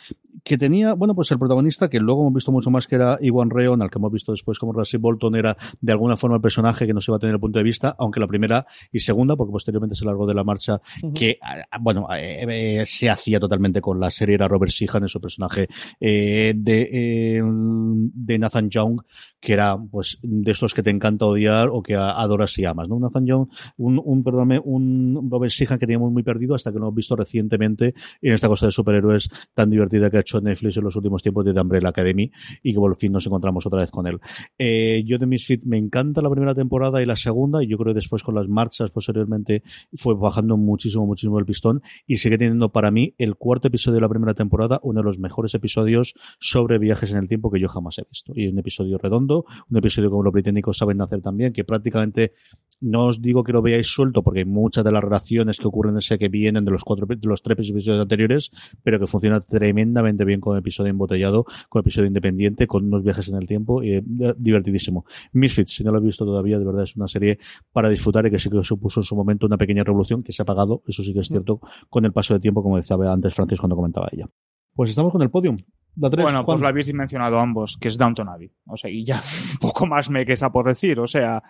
que 0.45 0.59
tenía, 0.59 0.95
bueno, 0.95 1.15
pues 1.15 1.31
el 1.31 1.39
protagonista, 1.39 1.89
que 1.89 2.01
luego 2.01 2.23
hemos 2.23 2.35
visto 2.35 2.53
mucho 2.53 2.71
más 2.71 2.87
que 2.87 2.95
era 2.97 3.19
Iwan 3.21 3.51
Reon, 3.51 3.83
al 3.83 3.91
que 3.91 3.99
hemos 3.99 4.13
visto 4.13 4.33
después 4.33 4.59
como 4.59 4.73
Rassi 4.73 4.97
Bolton, 4.97 5.37
era 5.37 5.57
de 5.81 5.93
alguna 5.93 6.17
forma 6.17 6.37
el 6.37 6.43
personaje 6.43 6.87
que 6.87 6.95
no 6.95 7.01
se 7.01 7.11
iba 7.11 7.17
a 7.17 7.21
tener 7.21 7.35
el 7.35 7.41
punto 7.41 7.59
de 7.59 7.65
vista, 7.65 7.95
aunque 7.99 8.21
la 8.21 8.27
primera 8.27 8.67
y 8.93 9.01
segunda, 9.01 9.37
porque 9.37 9.53
posteriormente 9.53 9.95
se 9.95 10.05
largó 10.05 10.27
de 10.27 10.35
la 10.35 10.45
marcha, 10.45 10.81
que, 11.15 11.39
bueno, 11.81 12.07
eh, 12.15 12.81
eh, 12.81 12.87
se 12.87 13.11
hacía 13.11 13.41
totalmente 13.41 13.81
con 13.81 14.01
la 14.01 14.11
serie, 14.11 14.35
era 14.35 14.49
Robert 14.49 14.73
es 14.73 15.11
su 15.11 15.21
personaje 15.21 15.69
eh, 16.01 16.53
de, 16.57 17.43
de 17.43 18.39
Nathan 18.39 18.71
Young, 18.71 19.01
que 19.41 19.53
era 19.53 19.77
pues 19.79 20.19
de 20.23 20.51
esos 20.53 20.75
que 20.75 20.83
te 20.83 20.91
encanta 20.91 21.27
odiar 21.27 21.69
o 21.71 21.83
que 21.83 21.95
adoras 21.95 22.57
y 22.59 22.65
amas, 22.65 22.89
¿no? 22.89 22.99
Nathan 22.99 23.27
Young, 23.27 23.49
un, 23.79 24.01
un 24.03 24.23
perdóname, 24.23 24.61
un 24.63 25.29
Robert 25.31 25.53
Sheehan 25.53 25.79
que 25.79 25.87
teníamos 25.87 26.13
muy 26.13 26.23
perdido 26.23 26.55
hasta 26.55 26.73
que 26.73 26.79
lo 26.79 26.87
hemos 26.87 26.95
visto 26.95 27.17
recientemente 27.17 27.95
en 28.21 28.33
esta 28.33 28.49
cosa 28.49 28.67
de 28.67 28.73
superhéroes 28.73 29.29
tan 29.55 29.71
divertida 29.71 30.11
que 30.11 30.19
ha 30.21 30.23
hecho 30.23 30.41
Netflix 30.41 30.77
en 30.77 30.85
los 30.85 30.97
últimos 30.97 31.23
tiempos 31.23 31.45
de 31.45 31.53
The 31.53 31.87
Academy 31.87 32.31
y 32.63 32.73
que 32.73 32.79
por 32.79 32.95
fin 32.97 33.13
nos 33.13 33.27
encontramos 33.27 33.67
otra 33.67 33.81
vez 33.81 33.91
con 33.91 34.07
él. 34.07 34.19
Eh, 34.59 35.03
yo 35.07 35.19
de 35.19 35.27
Misfit 35.27 35.65
me 35.65 35.79
encanta 35.79 36.23
la 36.23 36.31
primera 36.31 36.55
temporada 36.55 37.03
y 37.03 37.07
la 37.07 37.17
segunda 37.17 37.63
y 37.63 37.69
yo 37.69 37.77
creo 37.79 37.93
que 37.93 37.99
después 37.99 38.23
con 38.23 38.35
las 38.35 38.49
marchas 38.49 38.91
posteriormente 38.91 39.63
fue 39.95 40.15
bajando 40.15 40.57
muchísimo, 40.57 41.07
muchísimo 41.07 41.39
el 41.39 41.47
pistón 41.47 41.83
y 42.07 42.17
sigue 42.17 42.39
teniendo 42.39 42.71
para 42.71 42.91
mí 42.91 43.15
el 43.19 43.37
cuarto 43.37 43.69
episodio 43.69 43.97
de 43.97 44.01
la 44.03 44.09
primera 44.09 44.35
temporada 44.35 44.81
uno 44.83 45.01
de 45.01 45.05
los 45.05 45.19
mejores 45.19 45.55
episodios 45.55 46.15
sobre 46.39 46.79
viajes 46.79 47.11
en 47.13 47.19
el 47.19 47.29
tiempo 47.29 47.51
que 47.51 47.61
yo 47.61 47.69
jamás 47.69 47.99
he 47.99 48.05
visto. 48.09 48.33
Y 48.35 48.49
un 48.49 48.59
episodio 48.59 48.99
redondo, 48.99 49.45
un 49.69 49.77
episodio 49.77 50.11
como 50.11 50.23
los 50.23 50.33
británicos 50.33 50.79
saben 50.79 51.01
hacer 51.01 51.21
también, 51.21 51.53
que 51.53 51.65
prácticamente 51.65 52.33
no 52.81 53.07
os 53.07 53.21
digo 53.21 53.45
que 53.45 53.53
lo 53.53 53.63
veáis 53.63 53.87
suelto 53.87 54.23
porque 54.23 54.45
muchas 54.45 54.85
de 54.85 54.93
las 54.93 55.03
relaciones 55.03 55.59
que 55.59 55.69
ocurren 55.69 55.95
en 55.95 55.99
ese 55.99 56.19
que 56.19 56.29
vienen 56.29 56.65
de 56.65 56.71
los 56.71 56.85
cuatro 56.85 57.07
de 57.07 57.17
los 57.23 57.43
tres 57.43 57.71
episodios 57.71 58.01
anteriores, 58.01 58.51
pero 58.83 58.99
que 58.99 59.07
funciona 59.07 59.41
tremendamente 59.41 60.25
bien 60.25 60.41
como 60.41 60.57
episodio 60.57 60.91
embotellado, 60.91 61.45
como 61.69 61.81
episodio 61.81 62.09
independiente, 62.09 62.67
con 62.67 62.87
unos 62.87 63.03
viajes 63.03 63.29
en 63.29 63.37
el 63.37 63.47
tiempo 63.47 63.83
y 63.83 63.95
eh, 63.95 64.03
divertidísimo. 64.37 65.05
Misfits, 65.33 65.75
si 65.77 65.85
no 65.85 65.93
lo 65.93 65.99
he 65.99 66.03
visto 66.03 66.25
todavía, 66.25 66.59
de 66.59 66.65
verdad 66.65 66.85
es 66.85 66.97
una 66.97 67.09
serie 67.09 67.39
para 67.73 67.89
disfrutar 67.89 68.27
y 68.27 68.31
que 68.31 68.39
sí 68.39 68.51
que 68.51 68.63
supuso 68.63 69.01
en 69.01 69.05
su 69.05 69.17
momento 69.17 69.47
una 69.47 69.59
pequeña 69.59 69.85
revolución 69.85 70.23
que 70.23 70.33
se 70.33 70.43
ha 70.43 70.45
apagado, 70.45 70.83
eso 70.87 71.03
sí 71.03 71.13
que 71.13 71.21
es 71.21 71.29
cierto, 71.29 71.61
con 71.89 72.05
el 72.05 72.13
paso 72.13 72.35
de 72.35 72.41
tiempo, 72.41 72.63
como 72.63 72.77
decía 72.77 72.97
antes 73.11 73.35
Francis 73.35 73.59
cuando 73.59 73.77
comentaba 73.77 74.09
ella. 74.13 74.29
Pues 74.75 74.91
estamos 74.91 75.13
con 75.13 75.23
el 75.23 75.31
podium. 75.31 75.59
La 75.97 76.09
tres, 76.09 76.25
Bueno, 76.25 76.45
pues 76.45 76.61
lo 76.61 76.69
habéis 76.69 76.93
mencionado 76.95 77.39
ambos, 77.39 77.77
que 77.77 77.89
es 77.89 77.99
Downton 77.99 78.29
Abbey. 78.29 78.51
O 78.67 78.77
sea, 78.77 78.91
y 78.91 79.05
ya 79.05 79.21
poco 79.61 79.87
más 79.87 80.09
me 80.11 80.25
queda 80.25 80.51
por 80.51 80.67
decir. 80.67 80.99
O 81.01 81.07
sea, 81.07 81.43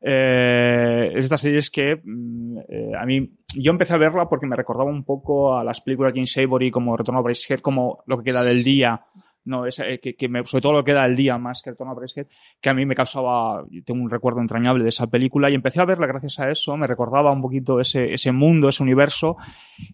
eh, 0.00 1.14
serie 1.36 1.58
es 1.58 1.70
que 1.70 2.00
mm, 2.02 2.58
eh, 2.68 2.92
a 2.98 3.04
mí, 3.04 3.30
yo 3.54 3.70
empecé 3.70 3.94
a 3.94 3.98
verla 3.98 4.28
porque 4.28 4.46
me 4.46 4.56
recordaba 4.56 4.90
un 4.90 5.04
poco 5.04 5.56
a 5.56 5.64
las 5.64 5.80
películas 5.80 6.12
de 6.12 6.20
James 6.20 6.32
Savory 6.32 6.70
como 6.70 6.96
Retorno 6.96 7.20
a 7.20 7.22
Bracehead, 7.22 7.60
como 7.60 8.02
lo 8.06 8.18
que 8.18 8.24
queda 8.24 8.42
del 8.42 8.64
día. 8.64 9.04
No, 9.44 9.66
es, 9.66 9.78
eh, 9.80 9.98
que, 10.00 10.14
que 10.14 10.28
me- 10.28 10.46
sobre 10.46 10.62
todo 10.62 10.72
lo 10.74 10.84
que 10.84 10.92
queda 10.92 11.02
del 11.02 11.16
día 11.16 11.36
más 11.38 11.62
que 11.62 11.70
Retorno 11.70 11.92
a 11.92 11.96
Bracehead, 11.96 12.26
que 12.60 12.70
a 12.70 12.74
mí 12.74 12.86
me 12.86 12.94
causaba, 12.94 13.64
tengo 13.84 14.02
un 14.02 14.10
recuerdo 14.10 14.40
entrañable 14.40 14.84
de 14.84 14.88
esa 14.90 15.08
película 15.08 15.50
y 15.50 15.54
empecé 15.54 15.80
a 15.80 15.84
verla 15.84 16.06
gracias 16.06 16.38
a 16.38 16.48
eso, 16.50 16.76
me 16.76 16.86
recordaba 16.86 17.32
un 17.32 17.42
poquito 17.42 17.80
ese, 17.80 18.12
ese 18.12 18.30
mundo, 18.32 18.68
ese 18.68 18.82
universo 18.82 19.36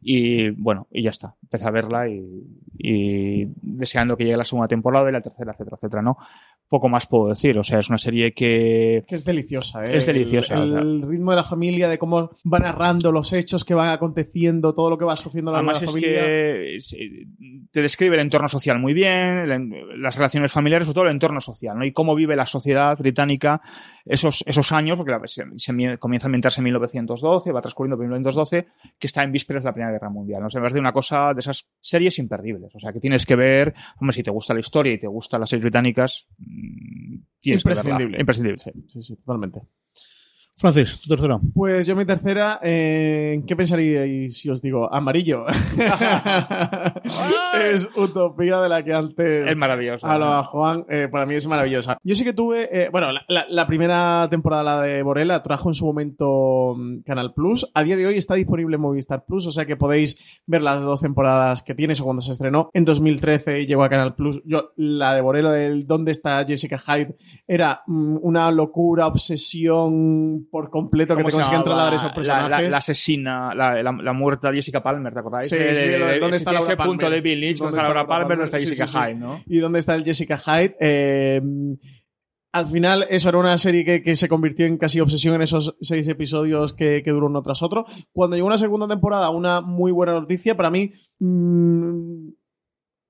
y 0.02 0.50
bueno, 0.50 0.86
y 0.90 1.02
ya 1.02 1.10
está. 1.10 1.34
Empecé 1.42 1.66
a 1.66 1.70
verla 1.70 2.08
y, 2.08 2.22
y 2.76 3.46
deseando 3.62 4.16
que 4.16 4.24
llegue 4.24 4.36
la 4.36 4.44
segunda 4.44 4.68
temporada 4.68 5.08
y 5.08 5.12
la 5.12 5.20
tercera, 5.20 5.52
etcétera, 5.52 5.76
etcétera, 5.76 6.02
¿no? 6.02 6.18
Poco 6.68 6.88
más 6.88 7.06
puedo 7.06 7.28
decir. 7.28 7.58
O 7.58 7.64
sea, 7.64 7.78
es 7.78 7.88
una 7.88 7.98
serie 7.98 8.32
que... 8.32 9.04
Que 9.06 9.14
es 9.14 9.24
deliciosa, 9.24 9.84
¿eh? 9.86 9.96
Es 9.96 10.06
deliciosa, 10.06 10.54
El, 10.62 11.02
ritmo 11.02 11.30
de 11.32 11.36
la 11.36 11.44
familia, 11.44 11.88
de 11.88 11.98
cómo 11.98 12.30
va 12.50 12.58
narrando 12.58 13.10
los 13.12 13.32
hechos 13.32 13.64
que 13.64 13.74
van 13.74 13.88
aconteciendo, 13.90 14.72
todo 14.74 14.90
lo 14.90 14.98
que 14.98 15.04
va 15.04 15.16
sucediendo 15.16 15.50
la, 15.52 15.58
Además 15.58 15.82
la 15.82 15.88
es 15.88 15.96
que 15.96 16.78
te 17.72 17.82
describe 17.82 18.16
el 18.16 18.22
entorno 18.22 18.48
social 18.48 18.78
muy 18.78 18.92
bien, 18.94 19.48
las 20.02 20.16
relaciones 20.16 20.52
familiares, 20.52 20.86
sobre 20.86 20.94
todo 20.94 21.04
el 21.04 21.12
entorno 21.12 21.40
social, 21.40 21.78
¿no? 21.78 21.84
Y 21.84 21.92
cómo 21.92 22.14
vive 22.14 22.36
la 22.36 22.46
sociedad 22.46 22.96
británica 22.98 23.60
esos, 24.04 24.42
esos 24.46 24.72
años, 24.72 24.96
porque 24.96 25.12
la- 25.12 25.20
se, 25.26 25.44
se 25.56 25.72
mie- 25.72 25.98
comienza 25.98 26.26
a 26.26 26.28
ambientarse 26.28 26.60
en 26.60 26.64
1912, 26.64 27.52
va 27.52 27.60
transcurriendo 27.60 27.96
por 27.96 28.04
1912, 28.06 28.66
que 28.98 29.06
está 29.06 29.22
en 29.22 29.32
vísperas 29.32 29.62
de 29.64 29.68
la 29.68 29.72
Primera 29.74 29.92
Guerra 29.92 30.08
Mundial. 30.10 30.40
¿no? 30.40 30.46
O 30.46 30.50
sea, 30.50 30.60
me 30.60 30.64
parece 30.64 30.80
una 30.80 30.92
cosa 30.92 31.32
de 31.34 31.40
esas 31.40 31.66
series 31.80 32.18
imperdibles. 32.18 32.74
O 32.74 32.78
sea, 32.80 32.92
que 32.92 33.00
tienes 33.00 33.26
que 33.26 33.36
ver, 33.36 33.74
hombre, 34.00 34.14
si 34.14 34.22
te 34.22 34.30
gusta 34.30 34.54
la 34.54 34.60
historia 34.60 34.92
y 34.94 34.98
te 34.98 35.06
gustan 35.06 35.40
las 35.40 35.50
series 35.50 35.64
británicas, 35.64 36.26
tienes 37.38 37.62
que 37.62 37.68
verla. 37.68 37.82
Imprescindible. 37.82 38.20
Imprescindible. 38.20 38.58
Sí, 38.58 38.70
sí, 38.88 39.02
sí, 39.02 39.16
totalmente. 39.16 39.62
Francis, 40.58 41.00
tu 41.00 41.08
tercera. 41.08 41.38
Pues 41.54 41.86
yo 41.86 41.94
mi 41.94 42.04
tercera, 42.04 42.58
eh, 42.62 43.32
¿en 43.34 43.46
qué 43.46 43.54
pensaríais 43.54 44.36
si 44.36 44.50
os 44.50 44.60
digo 44.60 44.92
amarillo? 44.92 45.44
es 47.72 47.88
Utopía 47.96 48.60
de 48.60 48.68
la 48.68 48.82
que 48.84 48.92
antes 48.92 49.50
Es 49.50 49.56
maravilloso. 49.56 50.06
hablaba 50.06 50.44
Juan. 50.44 50.84
eh, 50.88 51.08
para 51.10 51.26
mí 51.26 51.34
es 51.36 51.46
maravillosa. 51.46 51.98
Yo 52.02 52.14
sí 52.14 52.24
que 52.24 52.32
tuve, 52.32 52.68
eh, 52.72 52.88
bueno, 52.90 53.12
la, 53.12 53.22
la- 53.28 53.46
la 53.48 53.66
primera 53.66 54.26
temporada 54.30 54.62
la 54.64 54.82
de 54.82 55.02
Borella 55.02 55.42
trajo 55.42 55.68
en 55.68 55.74
su 55.74 55.86
momento 55.86 56.74
mm, 56.76 57.00
Canal 57.06 57.32
Plus. 57.34 57.70
A 57.74 57.82
día 57.82 57.96
de 57.96 58.06
hoy 58.06 58.16
está 58.16 58.34
disponible 58.34 58.76
en 58.76 58.82
Movistar 58.82 59.24
Plus, 59.26 59.46
o 59.46 59.52
sea 59.52 59.66
que 59.66 59.76
podéis 59.76 60.18
ver 60.46 60.62
las 60.62 60.82
dos 60.82 61.00
temporadas 61.00 61.62
que 61.62 61.74
tiene, 61.74 61.92
eso 61.92 62.04
cuando 62.04 62.20
se 62.20 62.32
estrenó. 62.32 62.70
En 62.72 62.84
2013 62.84 63.66
llegó 63.66 63.84
a 63.84 63.88
Canal 63.88 64.14
Plus. 64.14 64.42
Yo, 64.44 64.70
la 64.76 65.14
de 65.14 65.20
Borella 65.20 65.50
del 65.52 65.86
¿Dónde 65.86 66.12
está 66.12 66.44
Jessica 66.44 66.78
Hyde? 66.78 67.16
Era 67.46 67.82
mm, 67.86 68.18
una 68.22 68.50
locura, 68.50 69.06
obsesión 69.06 70.46
por 70.50 70.70
completo 70.70 71.14
que 71.16 71.22
¿Cómo 71.22 71.30
te 71.30 71.34
consiguen 71.36 71.62
trasladar 71.64 71.94
esos 71.94 72.12
personajes. 72.12 72.50
La, 72.50 72.68
la 72.70 72.76
asesina, 72.78 73.54
la, 73.54 73.82
la, 73.82 74.12
muerta 74.12 74.52
Jessica 74.52 74.82
Palmer, 74.82 75.12
¿te 75.12 75.20
acordáis? 75.20 75.48
Sí, 75.48 75.56
sí, 75.56 75.88
de- 75.88 76.18
¿dónde 76.18 76.36
está 76.36 76.52
Laura 76.52 76.72
ese 76.72 76.82
punto 76.82 77.10
de 77.10 77.20
Bill 77.20 77.40
Lynch, 77.40 77.58
¿Dónde 77.58 77.70
¿dónde 77.70 77.78
está 77.78 77.88
Laura 77.94 78.06
Palmer? 78.06 78.38
¿Dónde 78.38 78.44
está 78.44 78.58
Sí, 78.58 78.66
Jessica. 78.66 79.06
Hyde, 79.06 79.14
no? 79.14 79.42
¿Y 79.46 79.58
dónde 79.58 79.78
está 79.78 79.94
el 79.94 80.04
Jessica 80.04 80.38
Hyde? 80.38 80.76
Eh, 80.80 81.40
al 82.50 82.66
final, 82.66 83.06
eso 83.10 83.28
era 83.28 83.38
una 83.38 83.58
serie 83.58 83.84
que, 83.84 84.02
que 84.02 84.16
se 84.16 84.28
convirtió 84.28 84.64
en 84.66 84.78
casi 84.78 85.00
obsesión 85.00 85.34
en 85.34 85.42
esos 85.42 85.76
seis 85.80 86.08
episodios 86.08 86.72
que, 86.72 87.02
que 87.04 87.10
duró 87.10 87.26
uno 87.26 87.42
tras 87.42 87.62
otro. 87.62 87.84
Cuando 88.12 88.36
llegó 88.36 88.46
una 88.48 88.56
segunda 88.56 88.88
temporada, 88.88 89.28
una 89.30 89.60
muy 89.60 89.92
buena 89.92 90.14
noticia, 90.14 90.56
para 90.56 90.70
mí 90.70 90.92
mm, 91.18 92.30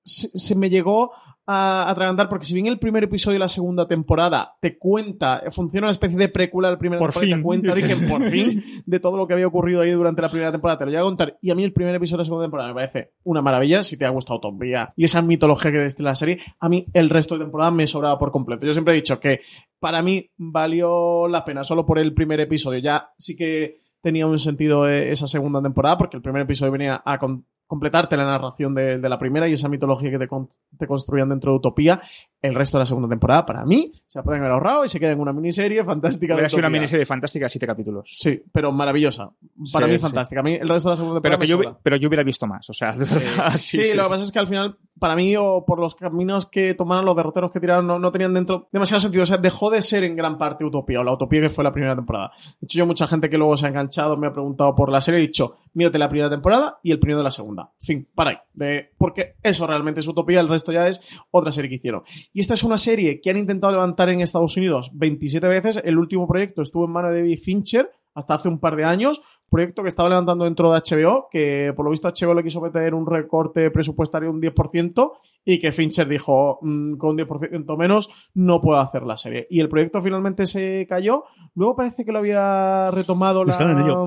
se, 0.03 0.27
se 0.37 0.55
me 0.55 0.69
llegó 0.69 1.11
a 1.51 1.89
atragantar 1.89 2.29
porque 2.29 2.45
si 2.45 2.53
bien 2.53 2.67
el 2.67 2.77
primer 2.77 3.03
episodio 3.05 3.33
de 3.33 3.39
la 3.39 3.47
segunda 3.47 3.87
temporada 3.87 4.53
te 4.61 4.77
cuenta, 4.77 5.41
funciona 5.49 5.87
una 5.87 5.91
especie 5.91 6.15
de 6.15 6.29
precuela 6.29 6.67
del 6.69 6.77
primer 6.77 6.99
Por 6.99 7.09
y 7.09 7.13
te 7.13 7.19
fin. 7.21 7.41
cuenta 7.41 7.71
origen 7.71 8.07
por 8.07 8.23
fin 8.29 8.63
de 8.85 8.99
todo 8.99 9.17
lo 9.17 9.25
que 9.25 9.33
había 9.33 9.47
ocurrido 9.47 9.81
ahí 9.81 9.89
durante 9.89 10.21
la 10.21 10.29
primera 10.29 10.51
temporada, 10.51 10.77
te 10.77 10.85
lo 10.85 10.91
llega 10.91 11.01
a 11.01 11.05
contar. 11.05 11.39
Y 11.41 11.49
a 11.49 11.55
mí 11.55 11.63
el 11.63 11.73
primer 11.73 11.95
episodio 11.95 12.17
de 12.17 12.21
la 12.21 12.25
segunda 12.25 12.45
temporada 12.45 12.69
me 12.69 12.75
parece 12.75 13.13
una 13.23 13.41
maravilla, 13.41 13.81
si 13.81 13.97
te 13.97 14.05
ha 14.05 14.09
gustado 14.09 14.37
Utopía 14.37 14.93
y 14.95 15.05
esa 15.05 15.23
mitología 15.23 15.71
que 15.71 15.79
destila 15.79 16.09
la 16.11 16.15
serie, 16.15 16.39
a 16.59 16.69
mí 16.69 16.85
el 16.93 17.09
resto 17.09 17.35
de 17.35 17.45
temporada 17.45 17.71
me 17.71 17.87
sobraba 17.87 18.19
por 18.19 18.31
completo. 18.31 18.67
Yo 18.67 18.73
siempre 18.73 18.93
he 18.93 18.97
dicho 18.97 19.19
que 19.19 19.41
para 19.79 20.03
mí 20.03 20.29
valió 20.37 21.27
la 21.27 21.43
pena 21.45 21.63
solo 21.63 21.83
por 21.85 21.97
el 21.97 22.13
primer 22.13 22.39
episodio. 22.41 22.79
Ya 22.79 23.09
sí 23.17 23.35
que 23.35 23.79
tenía 24.01 24.27
un 24.27 24.37
sentido 24.37 24.87
eh, 24.87 25.09
esa 25.09 25.25
segunda 25.25 25.61
temporada 25.63 25.97
porque 25.97 26.15
el 26.17 26.21
primer 26.23 26.43
episodio 26.43 26.71
venía 26.71 27.01
a 27.03 27.17
con- 27.17 27.45
completarte 27.69 28.17
la 28.17 28.25
narración 28.25 28.73
de, 28.73 28.97
de 28.97 29.09
la 29.09 29.19
primera 29.19 29.47
y 29.47 29.53
esa 29.53 29.69
mitología 29.69 30.09
que 30.09 30.17
te, 30.17 30.27
con- 30.27 30.49
te 30.75 30.87
construían 30.87 31.29
dentro 31.29 31.51
de 31.51 31.57
Utopía. 31.59 32.01
El 32.41 32.55
resto 32.55 32.77
de 32.77 32.81
la 32.81 32.85
segunda 32.87 33.07
temporada, 33.07 33.45
para 33.45 33.63
mí, 33.65 33.91
se 34.07 34.17
la 34.17 34.23
pueden 34.23 34.41
haber 34.41 34.53
ahorrado 34.53 34.85
y 34.85 34.89
se 34.89 34.99
queda 34.99 35.11
en 35.11 35.19
una 35.19 35.33
miniserie 35.33 35.83
fantástica. 35.83 36.33
de 36.33 36.37
Hubiera 36.37 36.49
sido 36.49 36.59
una 36.59 36.69
miniserie 36.69 37.05
fantástica 37.05 37.45
de 37.45 37.49
siete 37.51 37.67
capítulos. 37.67 38.09
Sí, 38.11 38.41
pero 38.51 38.71
maravillosa. 38.71 39.29
Para 39.71 39.85
Sí, 39.85 39.91
mí 39.91 39.97
sí. 39.99 40.01
fantástica. 40.01 40.39
A 40.39 40.43
mí 40.43 40.53
el 40.55 40.67
resto 40.67 40.89
de 40.89 40.93
la 40.93 40.95
segunda 40.97 41.21
Pero 41.21 41.37
temporada 41.37 41.57
que, 41.61 41.67
me 41.67 41.73
yo, 41.73 41.79
pero 41.83 41.95
yo 41.97 42.07
hubiera 42.07 42.23
visto 42.23 42.47
más, 42.47 42.67
o 42.69 42.73
sea, 42.73 42.93
de 42.93 43.05
verdad. 43.05 43.53
Sí, 43.57 43.93
lo 43.93 44.03
que 44.03 44.09
pasa 44.09 44.23
es 44.23 44.31
que 44.31 44.39
al 44.39 44.47
final, 44.47 44.77
para 44.97 45.15
mí, 45.15 45.35
o 45.37 45.63
por 45.67 45.79
los 45.79 45.93
caminos 45.95 46.47
que 46.47 46.73
tomaron, 46.73 47.05
los 47.05 47.15
derroteros 47.15 47.51
que 47.51 47.59
tiraron, 47.59 47.85
no, 47.85 47.99
no 47.99 48.11
tenían 48.11 48.33
dentro 48.33 48.67
demasiado 48.71 49.01
sentido. 49.01 49.23
O 49.23 49.27
sea, 49.27 49.37
dejó 49.37 49.69
de 49.69 49.81
ser 49.81 50.03
en 50.05 50.15
gran 50.15 50.37
parte 50.37 50.63
Utopía, 50.65 51.01
o 51.01 51.03
la 51.03 51.13
Utopía 51.13 51.41
que 51.41 51.49
fue 51.49 51.63
la 51.63 51.71
primera 51.73 51.95
temporada. 51.95 52.31
De 52.59 52.65
hecho, 52.65 52.79
yo, 52.79 52.85
mucha 52.87 53.05
gente 53.05 53.29
que 53.29 53.37
luego 53.37 53.55
se 53.57 53.65
ha 53.65 53.69
enganchado 53.69 54.15
me 54.17 54.27
ha 54.27 54.31
preguntado 54.33 54.73
por 54.75 54.89
la 54.91 55.01
serie, 55.01 55.19
he 55.19 55.23
dicho, 55.23 55.57
mírate 55.73 55.97
la 55.99 56.09
primera 56.09 56.29
temporada 56.29 56.79
y 56.83 56.91
el 56.91 56.99
primero 56.99 57.19
de 57.19 57.23
la 57.23 57.31
segunda. 57.31 57.71
Fin, 57.79 58.07
para 58.15 58.29
ahí. 58.31 58.37
De- 58.53 58.89
porque 58.97 59.35
eso 59.43 59.65
realmente 59.67 59.99
es 59.99 60.07
Utopía, 60.07 60.39
el 60.39 60.49
resto 60.49 60.71
ya 60.71 60.87
es 60.87 61.01
otra 61.31 61.51
serie 61.51 61.69
que 61.69 61.75
hicieron. 61.75 62.03
Y 62.33 62.39
esta 62.39 62.53
es 62.53 62.63
una 62.63 62.77
serie 62.77 63.21
que 63.21 63.29
han 63.29 63.37
intentado 63.37 63.73
levantar 63.73 64.09
en 64.09 64.21
Estados 64.21 64.55
Unidos 64.57 64.91
27 64.93 65.47
veces. 65.47 65.81
El 65.83 65.97
último 65.97 66.27
proyecto 66.27 66.61
estuvo 66.61 66.85
en 66.85 66.91
manos 66.91 67.11
de 67.11 67.17
David 67.19 67.39
Fincher 67.43 67.89
hasta 68.15 68.33
hace 68.33 68.49
un 68.49 68.59
par 68.59 68.75
de 68.75 68.83
años. 68.83 69.21
Proyecto 69.49 69.81
que 69.81 69.87
estaba 69.87 70.09
levantando 70.09 70.45
dentro 70.45 70.71
de 70.71 70.79
HBO, 70.79 71.27
que 71.31 71.73
por 71.75 71.83
lo 71.85 71.89
visto 71.91 72.07
HBO 72.07 72.33
le 72.35 72.43
quiso 72.43 72.61
meter 72.61 72.93
un 72.93 73.07
recorte 73.07 73.71
presupuestario 73.71 74.29
de 74.29 74.35
un 74.35 74.41
10% 74.41 75.13
y 75.43 75.59
que 75.59 75.71
Fincher 75.71 76.07
dijo, 76.07 76.59
"Mm, 76.61 76.97
con 76.97 77.11
un 77.11 77.15
10% 77.17 77.75
menos 77.77 78.09
no 78.35 78.61
puedo 78.61 78.79
hacer 78.79 79.03
la 79.03 79.17
serie. 79.17 79.47
Y 79.49 79.59
el 79.59 79.69
proyecto 79.69 80.01
finalmente 80.03 80.45
se 80.45 80.85
cayó. 80.87 81.23
Luego 81.55 81.75
parece 81.75 82.05
que 82.05 82.11
lo 82.11 82.19
había 82.19 82.91
retomado 82.91 83.43
la, 83.43 83.51
Están 83.53 83.71
en 83.71 83.79
ello. 83.79 84.05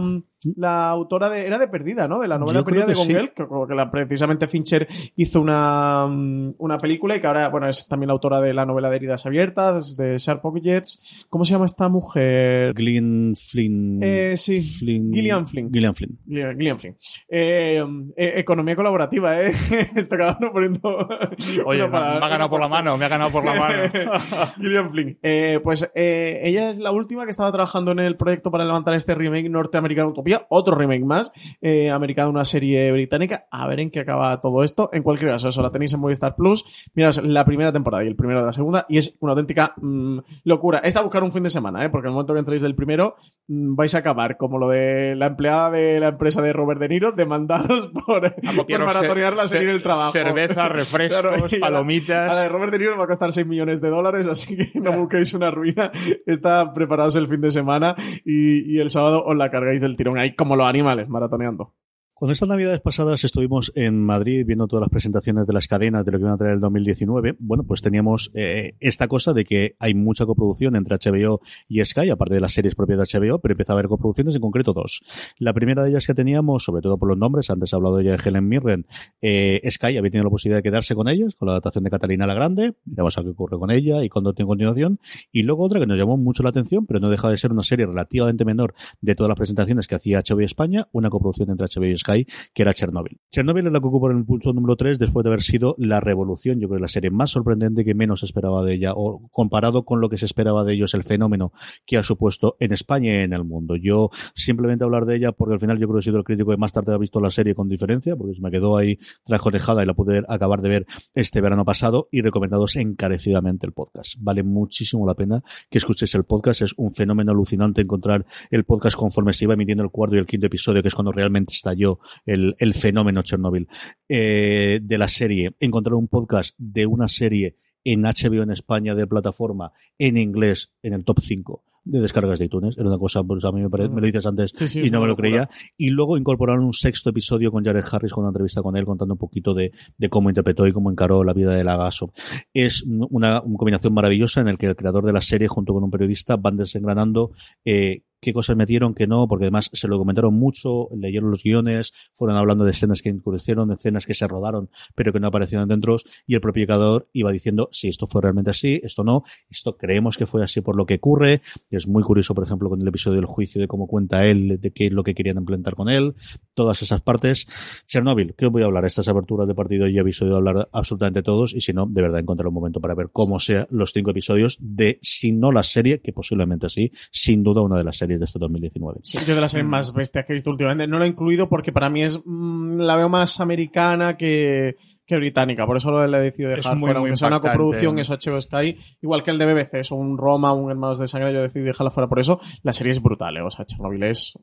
La 0.56 0.88
autora 0.90 1.30
de... 1.30 1.46
Era 1.46 1.58
de 1.58 1.68
Perdida, 1.68 2.08
¿no? 2.08 2.20
De 2.20 2.28
la 2.28 2.38
novela 2.38 2.60
Yo 2.60 2.64
Perdida 2.64 2.86
de 2.86 2.94
sí. 2.94 3.12
Gongel, 3.12 3.30
que, 3.32 3.44
que 3.68 3.74
la- 3.74 3.90
precisamente 3.90 4.46
Fincher 4.46 4.86
hizo 5.16 5.40
una, 5.40 6.06
mm, 6.08 6.54
una 6.58 6.78
película 6.78 7.16
y 7.16 7.20
que 7.20 7.26
ahora, 7.26 7.48
bueno, 7.48 7.68
es 7.68 7.86
también 7.88 8.08
la 8.08 8.12
autora 8.14 8.40
de 8.40 8.52
la 8.54 8.64
novela 8.66 8.90
de 8.90 8.96
Heridas 8.96 9.26
Abiertas, 9.26 9.96
de 9.96 10.16
Sharp 10.18 10.44
Objects. 10.44 11.26
¿Cómo 11.28 11.44
se 11.44 11.52
llama 11.52 11.64
esta 11.66 11.88
mujer? 11.88 12.74
Gillian 12.76 13.34
Flynn. 13.36 14.00
Eh, 14.02 14.34
sí. 14.36 14.60
Flynn- 14.60 15.12
Gillian 15.12 15.46
Flynn. 15.46 15.70
Gillian 15.72 15.94
Flynn. 15.94 16.18
Gillian 16.26 16.56
Gillian 16.56 16.78
Flynn. 16.78 16.96
Eh, 17.28 17.82
eh, 18.16 18.32
economía 18.36 18.76
colaborativa, 18.76 19.40
¿eh? 19.40 19.52
Está 19.96 20.16
cada 20.16 20.36
uno 20.40 20.52
poniendo. 20.52 20.80
Oye, 21.66 21.88
me, 21.88 21.96
ha 21.98 22.28
ganado 22.28 22.50
por 22.50 22.60
la 22.60 22.68
mano, 22.68 22.96
me 22.96 23.04
ha 23.04 23.08
ganado 23.08 23.30
por 23.30 23.44
la 23.44 23.54
mano. 23.54 23.74
Gillian 24.60 24.90
Flynn. 24.90 25.18
Eh, 25.22 25.60
pues 25.62 25.90
ella 25.94 26.70
es 26.70 26.78
la 26.78 26.90
última 26.90 27.24
que 27.24 27.30
estaba 27.30 27.50
trabajando 27.52 27.92
en 27.92 28.00
el 28.00 28.16
proyecto 28.16 28.50
para 28.50 28.64
levantar 28.64 28.94
este 28.94 29.14
remake 29.14 29.48
norteamericano 29.48 30.08
Utopía, 30.10 30.31
otro 30.48 30.74
remake 30.74 31.04
más, 31.04 31.32
eh, 31.60 31.90
americano, 31.90 32.30
una 32.30 32.44
serie 32.44 32.90
británica. 32.92 33.46
A 33.50 33.66
ver 33.66 33.80
en 33.80 33.90
qué 33.90 34.00
acaba 34.00 34.40
todo 34.40 34.62
esto. 34.62 34.90
En 34.92 35.02
cualquier 35.02 35.30
caso, 35.30 35.48
eso 35.48 35.62
la 35.62 35.70
tenéis 35.70 35.92
en 35.94 36.00
Movistar 36.00 36.34
Plus. 36.36 36.64
Mirad 36.94 37.14
la 37.24 37.44
primera 37.44 37.72
temporada 37.72 38.04
y 38.04 38.08
el 38.08 38.16
primero 38.16 38.40
de 38.40 38.46
la 38.46 38.52
segunda, 38.52 38.86
y 38.88 38.98
es 38.98 39.16
una 39.20 39.32
auténtica 39.32 39.74
mm, 39.76 40.18
locura. 40.44 40.78
Esta 40.84 41.00
a 41.00 41.02
buscar 41.02 41.22
un 41.22 41.32
fin 41.32 41.42
de 41.42 41.50
semana, 41.50 41.84
¿eh? 41.84 41.90
porque 41.90 42.06
en 42.06 42.10
el 42.10 42.14
momento 42.14 42.32
que 42.34 42.38
entréis 42.40 42.62
del 42.62 42.74
primero, 42.74 43.16
mm, 43.48 43.74
vais 43.74 43.94
a 43.94 43.98
acabar 43.98 44.36
como 44.36 44.58
lo 44.58 44.68
de 44.68 45.14
la 45.16 45.26
empleada 45.26 45.70
de 45.70 46.00
la 46.00 46.08
empresa 46.08 46.42
de 46.42 46.52
Robert 46.52 46.80
De 46.80 46.88
Niro, 46.88 47.12
demandados 47.12 47.86
por, 48.06 48.34
por 48.34 48.56
copiaros 48.56 48.86
maratonear 48.94 49.34
la 49.34 49.46
serie 49.48 49.78
trabajo. 49.80 50.12
cerveza, 50.12 50.68
refrescos, 50.70 51.52
y 51.52 51.56
a 51.56 51.58
la- 51.58 51.66
palomitas. 51.66 52.32
A 52.32 52.34
la 52.36 52.42
de 52.42 52.48
Robert 52.48 52.72
De 52.72 52.78
Niro 52.78 52.96
va 52.96 53.04
a 53.04 53.06
costar 53.08 53.32
6 53.32 53.46
millones 53.46 53.80
de 53.80 53.90
dólares, 53.90 54.26
así 54.26 54.56
que 54.56 54.78
no 54.80 54.92
busquéis 54.98 55.32
una 55.34 55.50
ruina. 55.50 55.90
Está 56.26 56.72
preparados 56.72 57.16
el 57.16 57.28
fin 57.28 57.40
de 57.40 57.50
semana 57.50 57.94
y, 58.24 58.74
y 58.76 58.78
el 58.80 58.90
sábado 58.90 59.24
os 59.24 59.36
la 59.36 59.50
cargáis 59.50 59.80
del 59.80 59.96
tirón 59.96 60.18
ahí 60.22 60.34
como 60.36 60.56
los 60.56 60.66
animales, 60.66 61.08
maratoneando. 61.08 61.74
Cuando 62.22 62.34
estas 62.34 62.48
navidades 62.48 62.80
pasadas 62.80 63.24
estuvimos 63.24 63.72
en 63.74 63.98
Madrid 64.00 64.46
viendo 64.46 64.68
todas 64.68 64.82
las 64.82 64.90
presentaciones 64.90 65.44
de 65.44 65.52
las 65.52 65.66
cadenas 65.66 66.04
de 66.04 66.12
lo 66.12 66.18
que 66.18 66.22
iban 66.22 66.34
a 66.34 66.36
traer 66.36 66.54
el 66.54 66.60
2019, 66.60 67.34
bueno, 67.40 67.64
pues 67.64 67.82
teníamos 67.82 68.30
eh, 68.34 68.76
esta 68.78 69.08
cosa 69.08 69.32
de 69.32 69.44
que 69.44 69.74
hay 69.80 69.94
mucha 69.94 70.24
coproducción 70.24 70.76
entre 70.76 70.94
HBO 70.94 71.40
y 71.66 71.84
Sky, 71.84 72.10
aparte 72.10 72.34
de 72.34 72.40
las 72.40 72.52
series 72.52 72.76
propias 72.76 73.00
de 73.00 73.18
HBO, 73.18 73.40
pero 73.40 73.54
empieza 73.54 73.72
a 73.72 73.74
haber 73.74 73.88
coproducciones, 73.88 74.36
en 74.36 74.40
concreto 74.40 74.72
dos. 74.72 75.02
La 75.38 75.52
primera 75.52 75.82
de 75.82 75.90
ellas 75.90 76.06
que 76.06 76.14
teníamos, 76.14 76.62
sobre 76.62 76.80
todo 76.80 76.96
por 76.96 77.08
los 77.08 77.18
nombres, 77.18 77.50
antes 77.50 77.72
he 77.72 77.74
hablado 77.74 78.00
ya 78.00 78.12
de 78.12 78.22
Helen 78.24 78.46
Mirren, 78.46 78.86
eh, 79.20 79.60
Sky 79.68 79.96
había 79.96 80.02
tenido 80.12 80.22
la 80.22 80.30
posibilidad 80.30 80.58
de 80.58 80.62
quedarse 80.62 80.94
con 80.94 81.08
ellas, 81.08 81.34
con 81.34 81.46
la 81.46 81.54
adaptación 81.54 81.82
de 81.82 81.90
Catalina 81.90 82.28
la 82.28 82.34
Grande, 82.34 82.74
veremos 82.84 83.18
a 83.18 83.24
qué 83.24 83.30
ocurre 83.30 83.58
con 83.58 83.72
ella 83.72 84.04
y 84.04 84.08
cuándo 84.08 84.32
tiene 84.32 84.46
continuación, 84.46 85.00
y 85.32 85.42
luego 85.42 85.64
otra 85.64 85.80
que 85.80 85.88
nos 85.88 85.98
llamó 85.98 86.16
mucho 86.16 86.44
la 86.44 86.50
atención, 86.50 86.86
pero 86.86 87.00
no 87.00 87.10
deja 87.10 87.28
de 87.28 87.36
ser 87.36 87.50
una 87.50 87.64
serie 87.64 87.84
relativamente 87.86 88.44
menor 88.44 88.74
de 89.00 89.16
todas 89.16 89.28
las 89.28 89.36
presentaciones 89.36 89.88
que 89.88 89.96
hacía 89.96 90.20
HBO 90.20 90.42
España, 90.42 90.86
una 90.92 91.10
coproducción 91.10 91.50
entre 91.50 91.66
HBO 91.66 91.86
y 91.86 91.98
Sky, 91.98 92.11
que 92.52 92.62
era 92.62 92.72
Chernobyl. 92.72 93.18
Chernobyl 93.30 93.66
es 93.66 93.72
la 93.72 93.80
que 93.80 93.86
ocupa 93.86 94.10
en 94.10 94.18
el 94.18 94.24
punto 94.24 94.52
número 94.52 94.76
3 94.76 94.98
después 94.98 95.24
de 95.24 95.30
haber 95.30 95.42
sido 95.42 95.74
la 95.78 96.00
revolución, 96.00 96.60
yo 96.60 96.68
creo 96.68 96.78
que 96.78 96.82
la 96.82 96.88
serie 96.88 97.10
más 97.10 97.30
sorprendente 97.30 97.84
que 97.84 97.94
menos 97.94 98.22
esperaba 98.22 98.64
de 98.64 98.74
ella, 98.74 98.92
o 98.94 99.28
comparado 99.30 99.84
con 99.84 100.00
lo 100.00 100.08
que 100.08 100.18
se 100.18 100.26
esperaba 100.26 100.64
de 100.64 100.74
ellos, 100.74 100.94
el 100.94 101.02
fenómeno 101.02 101.52
que 101.86 101.96
ha 101.96 102.02
supuesto 102.02 102.56
en 102.60 102.72
España 102.72 103.12
y 103.12 103.16
en 103.24 103.32
el 103.32 103.44
mundo. 103.44 103.76
Yo 103.76 104.10
simplemente 104.34 104.84
hablar 104.84 105.06
de 105.06 105.16
ella 105.16 105.32
porque 105.32 105.54
al 105.54 105.60
final 105.60 105.78
yo 105.78 105.86
creo 105.86 105.96
que 105.96 106.00
he 106.00 106.04
sido 106.04 106.18
el 106.18 106.24
crítico 106.24 106.50
que 106.50 106.56
más 106.56 106.72
tarde 106.72 106.94
ha 106.94 106.98
visto 106.98 107.20
la 107.20 107.30
serie 107.30 107.54
con 107.54 107.68
diferencia, 107.68 108.16
porque 108.16 108.34
se 108.34 108.40
me 108.40 108.50
quedó 108.50 108.76
ahí 108.76 108.98
trajonejada 109.24 109.82
y 109.82 109.86
la 109.86 109.94
pude 109.94 110.22
acabar 110.28 110.60
de 110.62 110.68
ver 110.68 110.86
este 111.14 111.40
verano 111.40 111.64
pasado 111.64 112.08
y 112.10 112.20
recomendados 112.20 112.76
encarecidamente 112.76 113.66
el 113.66 113.72
podcast. 113.72 114.14
Vale 114.18 114.42
muchísimo 114.42 115.06
la 115.06 115.14
pena 115.14 115.42
que 115.70 115.78
escuchéis 115.78 116.14
el 116.14 116.24
podcast, 116.24 116.62
es 116.62 116.74
un 116.76 116.90
fenómeno 116.90 117.32
alucinante 117.32 117.82
encontrar 117.82 118.26
el 118.50 118.64
podcast 118.64 118.96
conforme 118.96 119.32
se 119.32 119.44
iba 119.44 119.54
emitiendo 119.54 119.82
el 119.84 119.90
cuarto 119.90 120.16
y 120.16 120.18
el 120.18 120.26
quinto 120.26 120.46
episodio, 120.46 120.82
que 120.82 120.88
es 120.88 120.94
cuando 120.94 121.12
realmente 121.12 121.52
estalló 121.54 121.98
el, 122.26 122.54
el 122.58 122.74
fenómeno 122.74 123.22
Chernobyl 123.22 123.68
eh, 124.08 124.80
de 124.82 124.98
la 124.98 125.08
serie. 125.08 125.54
Encontrar 125.60 125.94
un 125.94 126.08
podcast 126.08 126.54
de 126.58 126.86
una 126.86 127.08
serie 127.08 127.56
en 127.84 128.02
HBO 128.02 128.42
en 128.42 128.50
España 128.50 128.94
de 128.94 129.06
plataforma 129.06 129.72
en 129.98 130.16
inglés 130.16 130.72
en 130.82 130.92
el 130.92 131.04
top 131.04 131.20
5 131.20 131.64
de 131.84 132.00
descargas 132.00 132.38
de 132.38 132.46
iTunes. 132.46 132.78
Era 132.78 132.88
una 132.88 132.98
cosa, 132.98 133.22
pues 133.22 133.44
a 133.44 133.52
mí 133.52 133.60
me, 133.60 133.68
parece, 133.68 133.90
me 133.90 134.00
lo 134.00 134.06
dices 134.06 134.24
antes 134.26 134.52
Sí, 134.54 134.68
sí, 134.68 134.80
y 134.82 134.90
no 134.90 135.00
me 135.00 135.06
lo 135.06 135.16
creía. 135.16 135.48
Y 135.76 135.90
luego 135.90 136.16
incorporaron 136.16 136.64
un 136.64 136.72
sexto 136.72 137.10
episodio 137.10 137.50
con 137.50 137.64
Jared 137.64 137.84
Harris, 137.90 138.12
con 138.12 138.22
una 138.22 138.30
entrevista 138.30 138.62
con 138.62 138.76
él, 138.76 138.84
contando 138.84 139.14
un 139.14 139.18
poquito 139.18 139.54
de, 139.54 139.72
de 139.98 140.08
cómo 140.08 140.30
interpretó 140.30 140.66
y 140.66 140.72
cómo 140.72 140.90
encaró 140.90 141.24
la 141.24 141.32
vida 141.32 141.52
de 141.54 141.64
Lagaso. 141.64 142.12
Es 142.54 142.82
una, 142.82 143.06
una 143.42 143.58
combinación 143.58 143.94
maravillosa 143.94 144.40
en 144.40 144.48
el 144.48 144.58
que 144.58 144.66
el 144.66 144.76
creador 144.76 145.04
de 145.04 145.12
la 145.12 145.20
serie, 145.20 145.48
junto 145.48 145.72
con 145.72 145.82
un 145.82 145.90
periodista, 145.90 146.36
van 146.36 146.56
desengranando 146.56 147.32
eh, 147.64 148.02
qué 148.22 148.32
cosas 148.32 148.56
metieron, 148.56 148.94
qué 148.94 149.08
no, 149.08 149.26
porque 149.26 149.46
además 149.46 149.68
se 149.72 149.88
lo 149.88 149.98
comentaron 149.98 150.32
mucho, 150.34 150.88
leyeron 150.96 151.30
los 151.30 151.42
guiones, 151.42 151.92
fueron 152.14 152.36
hablando 152.36 152.64
de 152.64 152.70
escenas 152.70 153.02
que 153.02 153.08
incurrieron, 153.08 153.68
de 153.68 153.74
escenas 153.74 154.06
que 154.06 154.14
se 154.14 154.28
rodaron, 154.28 154.70
pero 154.94 155.12
que 155.12 155.18
no 155.18 155.26
aparecieron 155.26 155.68
dentro, 155.68 155.96
y 156.26 156.34
el 156.36 156.40
propio 156.40 156.64
creador 156.64 157.08
iba 157.12 157.32
diciendo 157.32 157.68
si 157.72 157.88
esto 157.88 158.06
fue 158.06 158.22
realmente 158.22 158.50
así, 158.50 158.80
esto 158.84 159.02
no, 159.02 159.24
esto 159.50 159.76
creemos 159.76 160.16
que 160.16 160.26
fue 160.26 160.42
así 160.44 160.60
por 160.60 160.76
lo 160.76 160.86
que 160.86 160.94
ocurre. 160.94 161.42
Es 161.68 161.88
muy 161.88 162.04
curioso, 162.04 162.34
por 162.34 162.44
ejemplo, 162.44 162.68
con 162.68 162.80
el 162.80 162.86
episodio 162.86 163.16
del 163.16 163.26
juicio 163.26 163.60
de 163.60 163.66
cómo 163.66 163.88
cuenta 163.88 164.24
él, 164.24 164.60
de 164.60 164.70
qué 164.70 164.86
es 164.86 164.92
lo 164.92 165.02
que 165.02 165.14
querían 165.14 165.38
implementar 165.38 165.74
con 165.74 165.88
él, 165.88 166.14
todas 166.54 166.80
esas 166.82 167.02
partes. 167.02 167.46
Chernobyl, 167.86 168.34
¿qué 168.36 168.46
os 168.46 168.52
voy 168.52 168.62
a 168.62 168.66
hablar? 168.66 168.84
Estas 168.84 169.08
aperturas 169.08 169.48
de 169.48 169.54
partido 169.54 169.88
ya 169.88 170.02
habéis 170.02 170.22
oído 170.22 170.36
hablar 170.36 170.68
absolutamente 170.72 171.22
todos, 171.24 171.54
y 171.54 171.60
si 171.60 171.72
no, 171.72 171.86
de 171.86 172.02
verdad 172.02 172.20
encontrar 172.20 172.46
un 172.46 172.54
momento 172.54 172.80
para 172.80 172.94
ver 172.94 173.08
cómo 173.10 173.40
sean 173.40 173.66
los 173.70 173.92
cinco 173.92 174.12
episodios 174.12 174.58
de, 174.60 175.00
si 175.02 175.32
no 175.32 175.50
la 175.50 175.64
serie, 175.64 176.00
que 176.00 176.12
posiblemente 176.12 176.68
sí, 176.68 176.92
sin 177.10 177.42
duda 177.42 177.62
una 177.62 177.78
de 177.78 177.84
las 177.84 177.96
series 177.96 178.11
de 178.18 178.24
este 178.24 178.38
2019. 178.38 179.00
Sí, 179.02 179.18
yo 179.26 179.34
de 179.34 179.40
las 179.40 179.50
series 179.50 179.68
más 179.68 179.92
bestias 179.92 180.24
que 180.24 180.32
he 180.32 180.34
visto 180.34 180.50
últimamente. 180.50 180.86
No 180.86 180.98
lo 180.98 181.04
he 181.04 181.08
incluido 181.08 181.48
porque 181.48 181.72
para 181.72 181.90
mí 181.90 182.02
es 182.02 182.20
mm, 182.24 182.80
la 182.80 182.96
veo 182.96 183.08
más 183.08 183.40
americana 183.40 184.16
que, 184.16 184.76
que 185.06 185.16
británica. 185.16 185.66
Por 185.66 185.76
eso 185.76 185.90
lo 185.90 186.04
he 186.04 186.22
decidido 186.22 186.52
Es 186.52 186.62
dejar 186.62 186.76
muy, 186.76 186.88
fuera. 186.88 187.00
muy 187.00 187.08
Aunque 187.08 187.18
sea 187.18 187.28
una 187.28 187.40
coproducción, 187.40 187.98
eso 187.98 188.14
HBO 188.14 188.40
Sky. 188.40 188.78
Igual 189.00 189.22
que 189.22 189.30
el 189.30 189.38
de 189.38 189.52
BBC, 189.52 189.74
eso 189.74 189.94
un 189.96 190.18
Roma, 190.18 190.52
un 190.52 190.70
Hermanos 190.70 190.98
de 190.98 191.08
Sangre, 191.08 191.32
yo 191.32 191.42
decidí 191.42 191.64
dejarla 191.64 191.90
fuera 191.90 192.08
por 192.08 192.18
eso. 192.18 192.40
La 192.62 192.72
serie 192.72 192.90
es 192.90 193.02
brutal, 193.02 193.36
¿eh? 193.36 193.42
O 193.42 193.50
sea, 193.50 193.64
Chernobyl 193.64 194.02
es... 194.04 194.38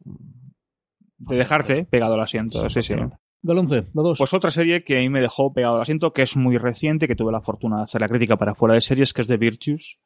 De 1.17 1.37
dejarte 1.37 1.85
pegado 1.85 2.13
al 2.13 2.21
asiento. 2.21 2.69
Sí, 2.69 2.81
sí. 2.81 2.95
Galonce, 3.41 3.87
la 3.93 4.03
dos. 4.03 4.17
Pues 4.17 4.33
otra 4.33 4.51
serie 4.51 4.83
que 4.83 4.97
a 4.97 5.01
mí 5.01 5.09
me 5.09 5.21
dejó 5.21 5.53
pegado 5.53 5.75
al 5.75 5.81
asiento, 5.81 6.11
que 6.11 6.21
es 6.21 6.35
muy 6.35 6.57
reciente, 6.57 7.07
que 7.07 7.15
tuve 7.15 7.31
la 7.31 7.41
fortuna 7.41 7.77
de 7.77 7.83
hacer 7.83 8.01
la 8.01 8.09
crítica 8.09 8.37
para 8.37 8.55
fuera 8.55 8.73
de 8.73 8.81
series, 8.81 9.13
que 9.13 9.21
es 9.21 9.27
The 9.27 9.37
Virtues, 9.37 9.99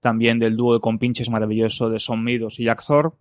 también 0.00 0.38
del 0.38 0.56
dúo 0.56 0.74
de 0.74 0.80
compinches 0.80 1.30
maravilloso 1.30 1.90
de 1.90 1.98
Son 1.98 2.22
Midos 2.22 2.58
y 2.60 2.64
Jack 2.64 2.84
Thor. 2.86 3.16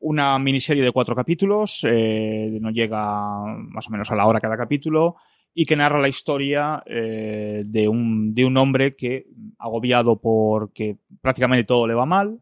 Una 0.00 0.38
miniserie 0.38 0.82
de 0.82 0.92
cuatro 0.92 1.14
capítulos, 1.14 1.84
eh, 1.88 2.58
no 2.60 2.70
llega 2.70 3.44
más 3.56 3.86
o 3.88 3.90
menos 3.90 4.10
a 4.10 4.16
la 4.16 4.26
hora 4.26 4.40
cada 4.40 4.56
capítulo, 4.56 5.16
y 5.54 5.66
que 5.66 5.76
narra 5.76 6.00
la 6.00 6.08
historia 6.08 6.82
eh, 6.86 7.62
de, 7.66 7.88
un, 7.88 8.34
de 8.34 8.44
un 8.44 8.56
hombre 8.56 8.96
que, 8.96 9.26
agobiado 9.58 10.20
porque 10.20 10.96
prácticamente 11.20 11.64
todo 11.64 11.86
le 11.86 11.94
va 11.94 12.06
mal, 12.06 12.40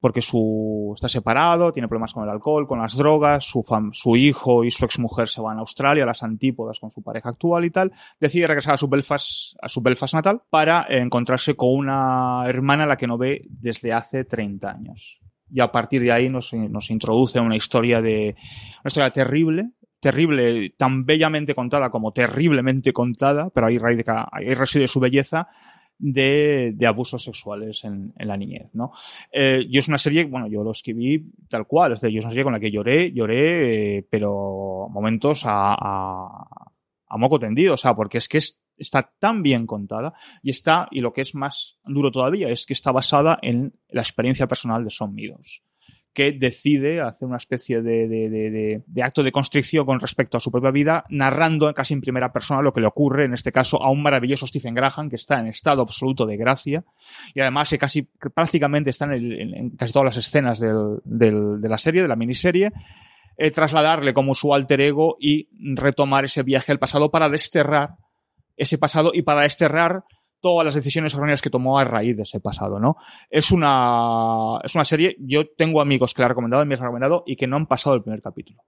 porque 0.00 0.22
su, 0.22 0.92
está 0.94 1.08
separado, 1.08 1.72
tiene 1.72 1.88
problemas 1.88 2.12
con 2.12 2.22
el 2.24 2.30
alcohol, 2.30 2.66
con 2.68 2.78
las 2.80 2.96
drogas, 2.96 3.44
su, 3.44 3.60
fam- 3.62 3.90
su 3.92 4.14
hijo 4.16 4.64
y 4.64 4.70
su 4.70 4.84
exmujer 4.84 5.28
se 5.28 5.40
van 5.40 5.56
a 5.56 5.60
Australia, 5.60 6.06
las 6.06 6.22
antípodas 6.22 6.78
con 6.78 6.90
su 6.90 7.02
pareja 7.02 7.30
actual 7.30 7.64
y 7.64 7.70
tal, 7.70 7.92
decide 8.20 8.46
regresar 8.46 8.74
a 8.74 8.76
su 8.76 8.88
Belfast, 8.88 9.56
a 9.60 9.68
su 9.68 9.80
Belfast 9.80 10.14
natal 10.14 10.42
para 10.50 10.86
encontrarse 10.88 11.56
con 11.56 11.70
una 11.70 12.44
hermana 12.46 12.84
a 12.84 12.86
la 12.86 12.96
que 12.96 13.06
no 13.08 13.18
ve 13.18 13.42
desde 13.48 13.92
hace 13.92 14.24
30 14.24 14.70
años. 14.70 15.18
Y 15.50 15.60
a 15.60 15.72
partir 15.72 16.02
de 16.02 16.12
ahí 16.12 16.28
nos, 16.28 16.52
nos 16.52 16.90
introduce 16.90 17.40
una 17.40 17.56
historia 17.56 18.00
de, 18.02 18.36
una 18.82 18.88
historia 18.88 19.10
terrible, 19.10 19.70
terrible, 19.98 20.74
tan 20.76 21.04
bellamente 21.06 21.54
contada 21.54 21.90
como 21.90 22.12
terriblemente 22.12 22.92
contada, 22.92 23.50
pero 23.50 23.66
ahí, 23.66 23.78
radica- 23.78 24.28
ahí 24.30 24.54
reside 24.54 24.86
su 24.86 25.00
belleza, 25.00 25.48
de, 25.98 26.72
de 26.74 26.86
abusos 26.86 27.24
sexuales 27.24 27.82
en, 27.84 28.12
en 28.16 28.28
la 28.28 28.36
niñez, 28.36 28.68
¿no? 28.74 28.92
Eh, 29.32 29.66
yo 29.68 29.78
es 29.80 29.88
una 29.88 29.98
serie, 29.98 30.24
bueno, 30.24 30.46
yo 30.46 30.62
lo 30.62 30.70
escribí 30.70 31.24
tal 31.48 31.66
cual, 31.66 31.92
es 31.92 32.00
decir, 32.00 32.14
yo 32.14 32.18
es 32.20 32.24
una 32.24 32.32
serie 32.32 32.44
con 32.44 32.52
la 32.52 32.60
que 32.60 32.70
lloré, 32.70 33.12
lloré, 33.12 33.98
eh, 33.98 34.06
pero 34.08 34.88
momentos 34.90 35.44
a, 35.44 35.74
a, 35.74 36.72
a 37.08 37.16
moco 37.18 37.38
tendido, 37.38 37.74
o 37.74 37.76
sea, 37.76 37.94
porque 37.94 38.18
es 38.18 38.28
que 38.28 38.38
es- 38.38 38.60
está 38.76 39.10
tan 39.18 39.42
bien 39.42 39.66
contada 39.66 40.14
y 40.40 40.50
está, 40.50 40.86
y 40.92 41.00
lo 41.00 41.12
que 41.12 41.22
es 41.22 41.34
más 41.34 41.78
duro 41.84 42.12
todavía, 42.12 42.48
es 42.48 42.64
que 42.64 42.74
está 42.74 42.92
basada 42.92 43.38
en 43.42 43.72
la 43.88 44.02
experiencia 44.02 44.46
personal 44.46 44.84
de 44.84 44.90
Son 44.90 45.12
Meadows 45.14 45.62
que 46.18 46.32
decide 46.32 47.00
hacer 47.00 47.28
una 47.28 47.36
especie 47.36 47.80
de, 47.80 48.08
de- 48.08 48.82
de- 48.84 49.02
acto 49.04 49.22
de 49.22 49.30
constricción 49.30 49.86
con 49.86 50.00
respecto 50.00 50.36
a 50.36 50.40
su 50.40 50.50
propia 50.50 50.72
vida, 50.72 51.04
narrando 51.10 51.72
casi 51.72 51.94
en 51.94 52.00
primera 52.00 52.32
persona 52.32 52.60
lo 52.60 52.72
que 52.72 52.80
le 52.80 52.88
ocurre, 52.88 53.26
en 53.26 53.34
este 53.34 53.52
caso, 53.52 53.80
a 53.80 53.88
un 53.88 54.02
maravilloso 54.02 54.44
Stephen 54.44 54.74
Graham 54.74 55.08
que 55.10 55.14
está 55.14 55.38
en 55.38 55.46
estado 55.46 55.80
absoluto 55.80 56.26
de 56.26 56.36
gracia 56.36 56.82
y 57.34 57.40
además 57.40 57.70
que 57.70 57.78
casi 57.78 58.02
prácticamente 58.34 58.90
está 58.90 59.04
en, 59.14 59.70
casi 59.76 59.92
todas 59.92 60.06
las 60.06 60.16
escenas 60.16 60.58
de 60.58 61.68
la 61.68 61.78
serie, 61.78 62.02
de 62.02 62.08
la 62.08 62.16
miniserie, 62.16 62.72
eh, 63.36 63.52
trasladarle 63.52 64.12
como 64.12 64.34
su 64.34 64.52
alter 64.52 64.80
ego 64.80 65.16
y 65.20 65.48
retomar 65.76 66.24
ese 66.24 66.42
viaje 66.42 66.72
al 66.72 66.80
pasado 66.80 67.12
para 67.12 67.28
desterrar 67.28 67.90
ese 68.56 68.76
pasado 68.76 69.12
y 69.14 69.22
para 69.22 69.42
desterrar 69.42 70.02
todas 70.40 70.64
las 70.64 70.74
decisiones 70.74 71.14
erróneas 71.14 71.42
que 71.42 71.50
tomó 71.50 71.78
a 71.78 71.84
raíz 71.84 72.16
de 72.16 72.22
ese 72.22 72.40
pasado, 72.40 72.78
¿no? 72.78 72.96
Es 73.30 73.50
una, 73.50 74.58
es 74.62 74.74
una 74.74 74.84
serie, 74.84 75.16
yo 75.20 75.48
tengo 75.56 75.80
amigos 75.80 76.14
que 76.14 76.22
la 76.22 76.26
han 76.26 76.30
recomendado, 76.30 76.64
me 76.64 76.74
han 76.74 76.80
recomendado 76.80 77.22
y 77.26 77.36
que 77.36 77.46
no 77.46 77.56
han 77.56 77.66
pasado 77.66 77.96
el 77.96 78.02
primer 78.02 78.22
capítulo. 78.22 78.62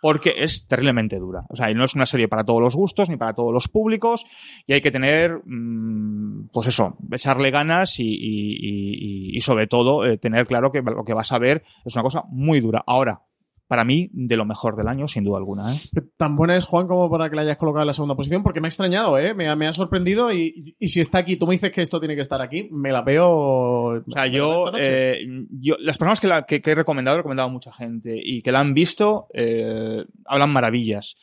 Porque 0.00 0.34
es 0.36 0.66
terriblemente 0.66 1.18
dura. 1.18 1.46
O 1.48 1.56
sea, 1.56 1.72
no 1.72 1.82
es 1.82 1.94
una 1.94 2.04
serie 2.04 2.28
para 2.28 2.44
todos 2.44 2.60
los 2.60 2.76
gustos 2.76 3.08
ni 3.08 3.16
para 3.16 3.32
todos 3.32 3.54
los 3.54 3.68
públicos 3.68 4.26
y 4.66 4.74
hay 4.74 4.82
que 4.82 4.90
tener, 4.90 5.40
mm, 5.46 6.50
pues 6.52 6.66
eso, 6.66 6.98
echarle 7.10 7.50
ganas 7.50 7.94
y 7.98 9.38
sobre 9.40 9.66
todo 9.66 10.04
eh, 10.04 10.18
tener 10.18 10.46
claro 10.46 10.70
que 10.70 10.82
lo 10.82 11.04
que 11.04 11.14
vas 11.14 11.32
a 11.32 11.38
ver 11.38 11.62
es 11.86 11.94
una 11.94 12.02
cosa 12.02 12.22
muy 12.28 12.60
dura. 12.60 12.84
Ahora, 12.86 13.22
para 13.66 13.84
mí, 13.84 14.10
de 14.12 14.36
lo 14.36 14.44
mejor 14.44 14.76
del 14.76 14.88
año, 14.88 15.08
sin 15.08 15.24
duda 15.24 15.38
alguna. 15.38 15.72
¿eh? 15.72 15.76
Tan 16.18 16.36
buena 16.36 16.56
es 16.56 16.64
Juan 16.64 16.86
como 16.86 17.10
para 17.10 17.30
que 17.30 17.36
la 17.36 17.42
hayas 17.42 17.56
colocado 17.56 17.82
en 17.82 17.86
la 17.88 17.92
segunda 17.94 18.14
posición, 18.14 18.42
porque 18.42 18.60
me 18.60 18.66
ha 18.66 18.68
extrañado, 18.68 19.18
¿eh? 19.18 19.32
Me, 19.34 19.48
ha- 19.48 19.56
me 19.56 19.66
ha 19.66 19.72
sorprendido 19.72 20.32
y, 20.32 20.76
y 20.78 20.88
si 20.88 21.00
está 21.00 21.18
aquí, 21.18 21.36
tú 21.36 21.46
me 21.46 21.54
dices 21.54 21.72
que 21.72 21.80
esto 21.82 21.98
tiene 21.98 22.14
que 22.14 22.20
estar 22.20 22.42
aquí, 22.42 22.68
me 22.70 22.92
la 22.92 23.02
veo... 23.02 23.28
O 23.96 24.02
sea, 24.10 24.26
yo, 24.26 24.64
eh, 24.78 25.26
yo 25.50 25.76
las 25.80 25.96
personas 25.98 26.20
que, 26.20 26.26
la, 26.28 26.44
que, 26.44 26.60
que 26.60 26.70
he 26.72 26.74
recomendado, 26.74 27.16
he 27.16 27.18
recomendado 27.18 27.48
a 27.48 27.52
mucha 27.52 27.72
gente 27.72 28.20
y 28.22 28.42
que 28.42 28.52
la 28.52 28.60
han 28.60 28.74
visto, 28.74 29.28
eh, 29.32 30.04
hablan 30.26 30.50
maravillas. 30.50 31.16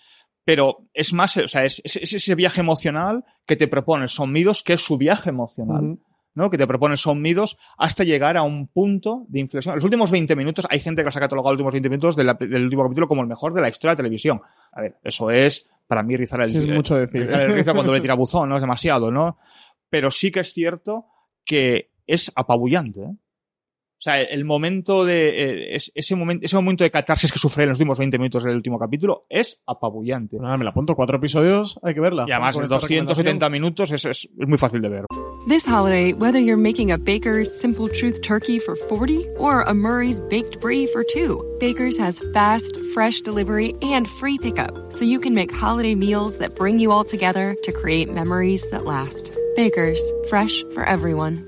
Pero 0.44 0.88
es 0.94 1.14
más, 1.14 1.38
o 1.38 1.48
sea, 1.48 1.64
es, 1.66 1.82
es- 1.86 1.98
es 1.98 2.14
ese 2.14 2.34
viaje 2.36 2.62
emocional 2.62 3.24
que 3.46 3.56
te 3.56 3.68
propone 3.68 4.08
Son 4.08 4.32
Midos, 4.32 4.64
que 4.64 4.74
es 4.74 4.82
su 4.82 4.98
viaje 4.98 5.30
emocional. 5.30 6.00
¿No? 6.34 6.50
Que 6.50 6.58
te 6.58 6.68
propone 6.68 6.98
Son 6.98 7.22
Midos 7.22 7.58
hasta 7.78 8.04
llegar 8.04 8.38
a 8.38 8.44
un 8.44 8.68
punto 8.68 9.26
de 9.28 9.40
inflexión. 9.40 9.76
Los 9.76 9.84
últimos 9.84 10.12
20 10.12 10.36
minutos, 10.36 10.68
hay 10.70 10.80
gente 10.80 11.02
que 11.02 11.06
los 11.06 11.18
ha 11.18 11.20
catalogado 11.20 11.54
los 11.54 11.60
últimos 11.60 11.74
20 11.74 11.90
minutos 11.90 12.16
del 12.16 12.64
último 12.64 12.84
capítulo 12.84 13.08
como 13.08 13.22
el 13.22 13.28
mejor 13.28 13.54
de 13.54 13.62
la 13.62 13.70
historia 13.70 13.92
de 13.92 13.94
la 13.96 13.98
televisión. 13.98 14.42
A 14.72 14.82
ver, 14.82 14.98
eso 15.04 15.30
es, 15.32 15.70
para 15.88 16.04
mí, 16.04 16.16
rizar 16.16 16.42
el, 16.42 16.52
Sí, 16.52 16.58
es 16.60 16.68
mucho 16.68 16.96
decir. 16.96 17.28
rizar 17.28 17.42
el 17.42 17.54
rizo 17.54 17.74
cuando 17.74 17.94
le 17.94 18.02
tira 18.02 18.14
buzón, 18.14 18.50
¿no? 18.50 18.56
Es 18.56 18.62
demasiado, 18.62 19.12
¿no? 19.12 19.38
Pero 19.90 20.10
sí 20.12 20.32
que 20.32 20.42
es 20.42 20.54
cierto 20.54 21.06
que 21.44 21.92
es 22.08 22.32
apabullante, 22.36 23.02
¿eh? 23.02 23.16
O 24.02 24.04
sea, 24.04 24.20
el 24.20 24.46
momento 24.46 25.06
de. 25.06 25.30
eh, 25.30 25.76
es- 25.76 25.92
ese, 25.94 26.16
momento, 26.16 26.44
ese 26.44 26.56
momento 26.56 26.84
de 26.84 26.90
catarsis 26.90 27.32
que 27.32 27.38
sufre 27.38 27.64
en 27.66 27.70
los 27.70 27.78
últimos 27.78 28.00
20 28.00 28.18
minutos 28.18 28.44
del 28.44 28.56
último 28.56 28.80
capítulo 28.80 29.28
es 29.30 29.62
apabullante. 29.68 30.38
Nada, 30.40 30.58
me 30.58 30.64
la 30.64 30.72
apunto, 30.72 30.96
cuatro 30.96 31.18
episodios, 31.18 31.80
hay 31.84 31.94
que 31.94 32.00
verla. 32.00 32.26
Y 32.28 32.32
además, 32.32 32.58
en 32.58 32.64
esta 32.64 32.76
270 32.78 33.50
minutos 33.52 33.92
es, 33.92 34.04
es, 34.06 34.28
es 34.40 34.48
muy 34.48 34.58
fácil 34.58 34.82
de 34.82 34.90
ver. 34.90 35.06
This 35.48 35.68
holiday, 35.68 36.14
whether 36.14 36.40
you're 36.40 36.58
making 36.58 36.92
a 36.92 36.98
Baker's 36.98 37.52
Simple 37.62 37.90
Truth 37.90 38.22
turkey 38.22 38.60
for 38.60 38.76
40 38.76 39.28
or 39.38 39.62
a 39.68 39.74
Murray's 39.76 40.20
Baked 40.32 40.60
Brie 40.60 40.88
for 40.88 41.04
2, 41.04 41.58
Baker's 41.60 41.98
has 42.00 42.24
fast, 42.34 42.76
fresh 42.96 43.22
delivery 43.22 43.76
and 43.84 44.08
free 44.08 44.40
pickup, 44.40 44.92
so 44.92 45.06
you 45.06 45.20
can 45.20 45.36
make 45.36 45.52
holiday 45.52 45.94
meals 45.94 46.38
that 46.40 46.56
bring 46.56 46.80
you 46.80 46.92
all 46.92 47.04
together 47.04 47.56
to 47.64 47.72
create 47.72 48.12
memories 48.12 48.68
that 48.72 48.84
last. 48.86 49.32
Baker's, 49.56 50.02
fresh 50.28 50.64
for 50.74 50.84
everyone. 50.86 51.48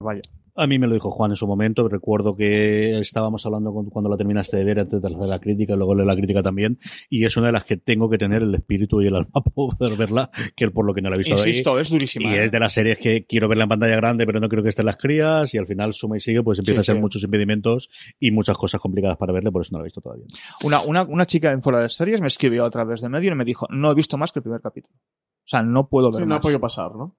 Vaya. 0.00 0.22
A 0.56 0.66
mí 0.66 0.78
me 0.78 0.88
lo 0.88 0.94
dijo 0.94 1.10
Juan 1.12 1.30
en 1.30 1.36
su 1.36 1.46
momento. 1.46 1.88
Recuerdo 1.88 2.34
que 2.36 2.98
estábamos 2.98 3.46
hablando 3.46 3.72
con- 3.72 3.88
cuando 3.88 4.10
la 4.10 4.16
terminaste 4.16 4.56
de 4.56 4.64
ver 4.64 4.80
antes 4.80 5.00
de 5.00 5.06
hacer 5.08 5.28
la 5.28 5.38
crítica, 5.38 5.74
y 5.74 5.76
luego 5.76 5.94
leer 5.94 6.06
la 6.08 6.16
crítica 6.16 6.42
también. 6.42 6.78
Y 7.08 7.24
es 7.24 7.36
una 7.36 7.46
de 7.46 7.52
las 7.52 7.64
que 7.64 7.76
tengo 7.76 8.10
que 8.10 8.18
tener 8.18 8.42
el 8.42 8.54
espíritu 8.54 9.00
y 9.00 9.06
el 9.06 9.14
alma 9.14 9.30
para 9.32 9.44
poder 9.54 9.96
verla, 9.96 10.30
que 10.56 10.64
es 10.66 10.70
por 10.72 10.84
lo 10.84 10.92
que 10.92 11.00
no 11.02 11.08
la 11.08 11.14
he 11.14 11.18
visto 11.18 11.34
ahí. 11.34 11.40
Insisto, 11.48 11.78
es 11.78 11.88
durísima. 11.88 12.30
Y 12.30 12.34
¿eh? 12.34 12.44
es 12.44 12.50
de 12.52 12.58
las 12.58 12.72
series 12.72 12.98
que 12.98 13.24
quiero 13.26 13.48
verla 13.48 13.64
en 13.64 13.68
pantalla 13.70 13.96
grande, 13.96 14.26
pero 14.26 14.40
no 14.40 14.48
creo 14.48 14.62
que 14.62 14.70
estén 14.70 14.86
las 14.86 14.96
crías. 14.96 15.54
Y 15.54 15.58
al 15.58 15.66
final 15.66 15.92
suma 15.94 16.16
y 16.16 16.20
sigue, 16.20 16.42
pues 16.42 16.58
empieza 16.58 16.80
Sí, 16.80 16.80
a 16.80 16.84
ser 16.84 16.96
sí. 16.96 17.00
muchos 17.00 17.22
impedimentos 17.22 17.88
y 18.18 18.30
muchas 18.32 18.58
cosas 18.58 18.80
complicadas 18.80 19.16
para 19.18 19.32
verle, 19.32 19.52
por 19.52 19.62
eso 19.62 19.70
no 19.72 19.78
la 19.78 19.84
he 19.84 19.86
visto 19.86 20.00
todavía. 20.00 20.26
Una, 20.64 20.80
una, 20.82 21.02
una 21.04 21.26
chica 21.26 21.52
en 21.52 21.62
fuera 21.62 21.80
de 21.80 21.88
series 21.88 22.20
me 22.20 22.26
escribió 22.26 22.64
a 22.64 22.70
través 22.70 23.00
de 23.00 23.08
medio 23.08 23.32
y 23.32 23.36
me 23.36 23.44
dijo, 23.44 23.66
no 23.70 23.90
he 23.90 23.94
visto 23.94 24.18
más 24.18 24.32
que 24.32 24.40
el 24.40 24.42
primer 24.42 24.60
capítulo. 24.60 24.94
O 24.96 25.48
sea, 25.50 25.62
no 25.62 25.88
puedo 25.88 26.10
ver 26.10 26.22
Sí, 26.22 26.26
no 26.26 26.34
ha 26.34 26.40
podido 26.40 26.60
pasar, 26.60 26.94
¿no? 26.96 27.16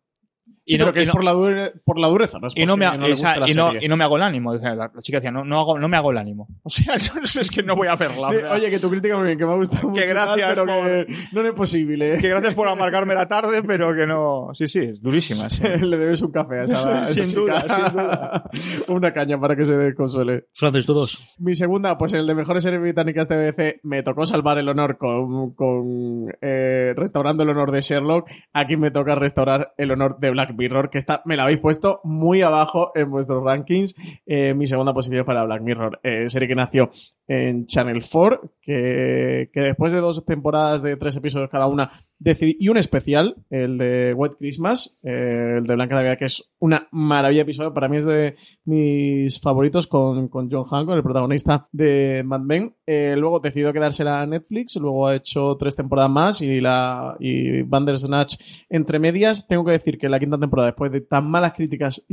Y 0.76 0.78
no- 0.78 0.92
que 0.94 1.00
y 1.00 1.02
es 1.04 1.08
no- 1.08 1.14
por, 1.14 1.24
la 1.24 1.34
dure- 1.34 1.72
por 1.84 2.00
la 2.00 2.08
dureza, 2.08 2.40
¿no? 2.40 2.48
Es 2.48 2.58
y 2.58 2.66
no, 2.66 2.78
me, 2.78 2.86
y, 2.86 2.98
no, 2.98 3.16
serie. 3.16 3.80
y 3.82 3.88
no 3.88 3.98
me 3.98 4.04
hago 4.04 4.18
el 4.18 4.24
ánimo. 4.24 4.54
La, 4.56 4.76
la 4.76 4.92
chica 5.02 5.18
decía, 5.18 5.32
no, 5.32 5.44
no, 5.44 5.60
hago, 5.60 5.80
no 5.80 5.88
me 5.88 5.98
hago 5.98 6.12
el 6.12 6.18
ánimo. 6.18 6.48
O 6.64 6.70
sea, 6.70 6.96
no 7.20 7.26
sé, 7.26 7.42
es 7.42 7.52
que 7.52 7.64
no 7.64 7.76
voy 7.76 7.88
a 7.88 7.96
verla. 7.96 8.30
Oye, 8.54 8.70
que 8.70 8.80
tu 8.80 8.90
crítica 8.90 9.18
muy 9.18 9.26
bien, 9.28 9.38
que 9.38 9.46
me 9.46 9.52
ha 9.54 9.56
gustado 9.56 9.90
mucho. 9.90 10.02
gracias 10.08 10.38
tal, 10.38 10.50
pero 10.56 10.66
por- 10.66 11.06
que 11.06 11.14
no 11.34 11.42
es 11.46 11.52
posible. 11.54 12.18
que 12.22 12.30
gracias 12.30 12.54
por 12.54 12.68
amargarme 12.68 13.14
la 13.16 13.28
tarde, 13.28 13.62
pero 13.64 13.94
que 13.96 14.06
no... 14.08 14.50
Sí, 14.54 14.68
sí, 14.68 14.80
es 14.80 15.02
durísima. 15.02 15.50
sí. 15.50 15.64
Le 15.82 15.98
debes 15.98 16.22
un 16.22 16.32
café 16.32 16.60
a 16.60 16.64
esa, 16.64 17.04
Sin 17.06 17.28
chica. 17.28 17.42
duda, 17.42 17.62
sin 17.62 17.94
duda. 17.94 18.50
Una 18.88 19.14
caña 19.14 19.40
para 19.40 19.56
que 19.56 19.66
se 19.66 19.76
desconsuele. 19.76 20.46
Francis, 20.54 20.86
tú 20.86 20.94
dos. 20.94 21.36
Mi 21.40 21.56
segunda, 21.56 21.98
pues 21.98 22.14
en 22.14 22.20
el 22.22 22.28
de 22.28 22.36
mejores 22.36 22.64
series 22.64 22.82
británicas 22.82 23.28
de 23.28 23.38
BBC, 23.52 23.80
me 23.84 24.04
tocó 24.04 24.26
salvar 24.26 24.58
el 24.58 24.70
honor 24.70 24.98
con, 24.98 25.52
con 25.52 26.28
eh, 26.42 26.94
restaurando 26.96 27.44
el 27.44 27.50
honor 27.50 27.72
de 27.72 27.82
Sherlock. 27.82 28.30
Aquí 28.54 28.78
me 28.78 28.92
toca 28.92 29.16
restaurar 29.16 29.74
el 29.78 29.92
honor 29.92 30.18
de 30.20 30.32
Black 30.32 30.56
Mirror, 30.62 30.90
que 30.92 31.00
está, 31.00 31.24
me 31.26 31.36
la 31.36 31.44
habéis 31.44 31.60
puesto 31.60 32.02
muy 32.04 32.44
abajo 32.44 32.92
en 32.94 33.10
vuestros 33.10 33.44
rankings. 33.44 33.96
Eh, 34.28 34.54
mi 34.54 34.68
segunda 34.68 34.94
posición 34.94 35.26
para 35.26 35.44
Black 35.44 35.62
Mirror, 35.64 36.00
eh, 36.04 36.30
serie 36.30 36.48
que 36.48 36.56
nació 36.56 36.92
en 37.32 37.66
Channel 37.66 38.04
4, 38.04 38.42
que, 38.62 39.50
que 39.54 39.60
después 39.62 39.94
de 39.94 40.02
dos 40.02 40.26
temporadas 40.26 40.84
de 40.84 40.98
tres 40.98 41.16
episodios 41.16 41.50
cada 41.50 41.66
una, 41.68 41.90
decidí, 42.20 42.58
y 42.60 42.68
un 42.68 42.76
especial, 42.76 43.38
el 43.50 43.78
de 43.78 44.14
White 44.14 44.36
Christmas, 44.38 45.00
eh, 45.02 45.56
el 45.60 45.64
de 45.66 45.76
Blanca 45.76 45.96
Navidad, 45.96 46.18
que 46.18 46.26
es 46.26 46.52
una 46.60 46.90
maravilla 46.92 47.44
episodio. 47.44 47.74
Para 47.74 47.88
mí 47.88 47.96
es 47.96 48.06
de 48.06 48.36
mis 48.66 49.40
favoritos 49.40 49.88
con, 49.88 50.28
con 50.28 50.52
John 50.52 50.66
Hancock, 50.66 50.96
el 50.96 51.04
protagonista 51.04 51.70
de 51.72 52.22
Mad 52.26 52.42
Men. 52.42 52.76
Eh, 52.86 53.16
luego 53.18 53.40
decidió 53.40 53.72
quedársela 53.72 54.20
a 54.20 54.26
Netflix, 54.26 54.76
luego 54.76 55.08
ha 55.08 55.16
hecho 55.16 55.56
tres 55.58 55.78
temporadas 55.78 56.12
más 56.12 56.42
y 56.42 56.60
la 56.60 57.16
y 57.18 57.62
Bandersnatch 57.62 58.36
entre 58.68 59.00
medias. 59.00 59.48
Tengo 59.48 59.64
que 59.64 59.72
decir 59.72 59.98
que 59.98 60.10
la 60.10 60.20
quinta 60.20 60.38
temporada, 60.38 60.68
después 60.68 60.92
de 60.92 61.00
tan 61.00 61.32
malas 61.32 61.54
críticas, 61.54 62.06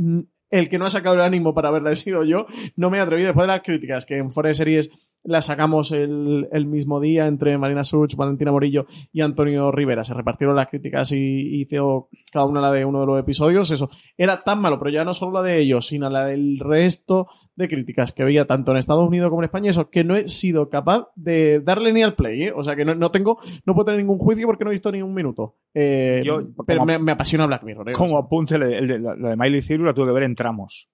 el 0.49 0.69
que 0.69 0.79
no 0.79 0.85
ha 0.85 0.89
sacado 0.89 1.15
el 1.15 1.21
ánimo 1.21 1.53
para 1.53 1.71
verla 1.71 1.91
he 1.91 1.95
sido 1.95 2.23
yo. 2.23 2.47
No 2.75 2.89
me 2.89 2.97
he 2.97 3.01
atrevido 3.01 3.27
después 3.27 3.43
de 3.43 3.53
las 3.53 3.61
críticas, 3.61 4.05
que 4.05 4.17
en 4.17 4.31
fuera 4.31 4.49
de 4.49 4.55
series 4.55 4.89
la 5.23 5.41
sacamos 5.41 5.91
el, 5.91 6.47
el 6.51 6.65
mismo 6.65 6.99
día 6.99 7.27
entre 7.27 7.57
Marina 7.57 7.83
Such, 7.83 8.15
Valentina 8.15 8.51
Morillo 8.51 8.85
y 9.11 9.21
Antonio 9.21 9.71
Rivera. 9.71 10.03
Se 10.03 10.13
repartieron 10.13 10.55
las 10.55 10.67
críticas 10.67 11.11
y, 11.11 11.17
y 11.17 11.61
hizo 11.61 12.09
cada 12.31 12.45
una 12.45 12.61
la 12.61 12.71
de 12.71 12.85
uno 12.85 13.01
de 13.01 13.05
los 13.05 13.19
episodios. 13.19 13.69
Eso 13.71 13.89
era 14.17 14.43
tan 14.43 14.61
malo, 14.61 14.79
pero 14.79 14.91
ya 14.91 15.03
no 15.03 15.13
solo 15.13 15.41
la 15.41 15.47
de 15.47 15.59
ellos, 15.59 15.87
sino 15.87 16.09
la 16.09 16.25
del 16.25 16.59
resto 16.59 17.27
de 17.55 17.67
críticas 17.67 18.13
que 18.13 18.23
veía 18.23 18.45
tanto 18.45 18.71
en 18.71 18.77
Estados 18.77 19.05
Unidos 19.05 19.29
como 19.29 19.41
en 19.41 19.45
España, 19.47 19.69
eso 19.69 19.89
que 19.89 20.05
no 20.05 20.15
he 20.15 20.29
sido 20.29 20.69
capaz 20.69 21.09
de 21.15 21.59
darle 21.59 21.91
ni 21.91 22.01
al 22.01 22.15
play, 22.15 22.43
¿eh? 22.43 22.53
o 22.55 22.63
sea 22.63 22.73
que 22.77 22.85
no, 22.85 22.95
no 22.95 23.11
tengo, 23.11 23.39
no 23.65 23.73
puedo 23.73 23.83
tener 23.83 23.99
ningún 23.99 24.17
juicio 24.17 24.47
porque 24.47 24.63
no 24.63 24.69
he 24.69 24.71
visto 24.71 24.89
ni 24.93 25.01
un 25.01 25.13
minuto. 25.13 25.57
Eh, 25.73 26.23
Yo, 26.25 26.41
pero 26.65 26.85
me, 26.85 26.97
me 26.99 27.11
apasiona 27.11 27.45
Black 27.47 27.63
Mirror. 27.63 27.89
¿eh? 27.89 27.93
O 27.93 27.97
Como 27.97 28.09
sea, 28.11 28.19
apunte, 28.19 28.57
la 28.57 28.67
de 28.67 29.35
Miley 29.35 29.61
Cyrus 29.61 29.85
la 29.85 29.93
tuve 29.93 30.07
que 30.07 30.13
ver 30.13 30.23
en 30.23 30.35
tramos. 30.35 30.89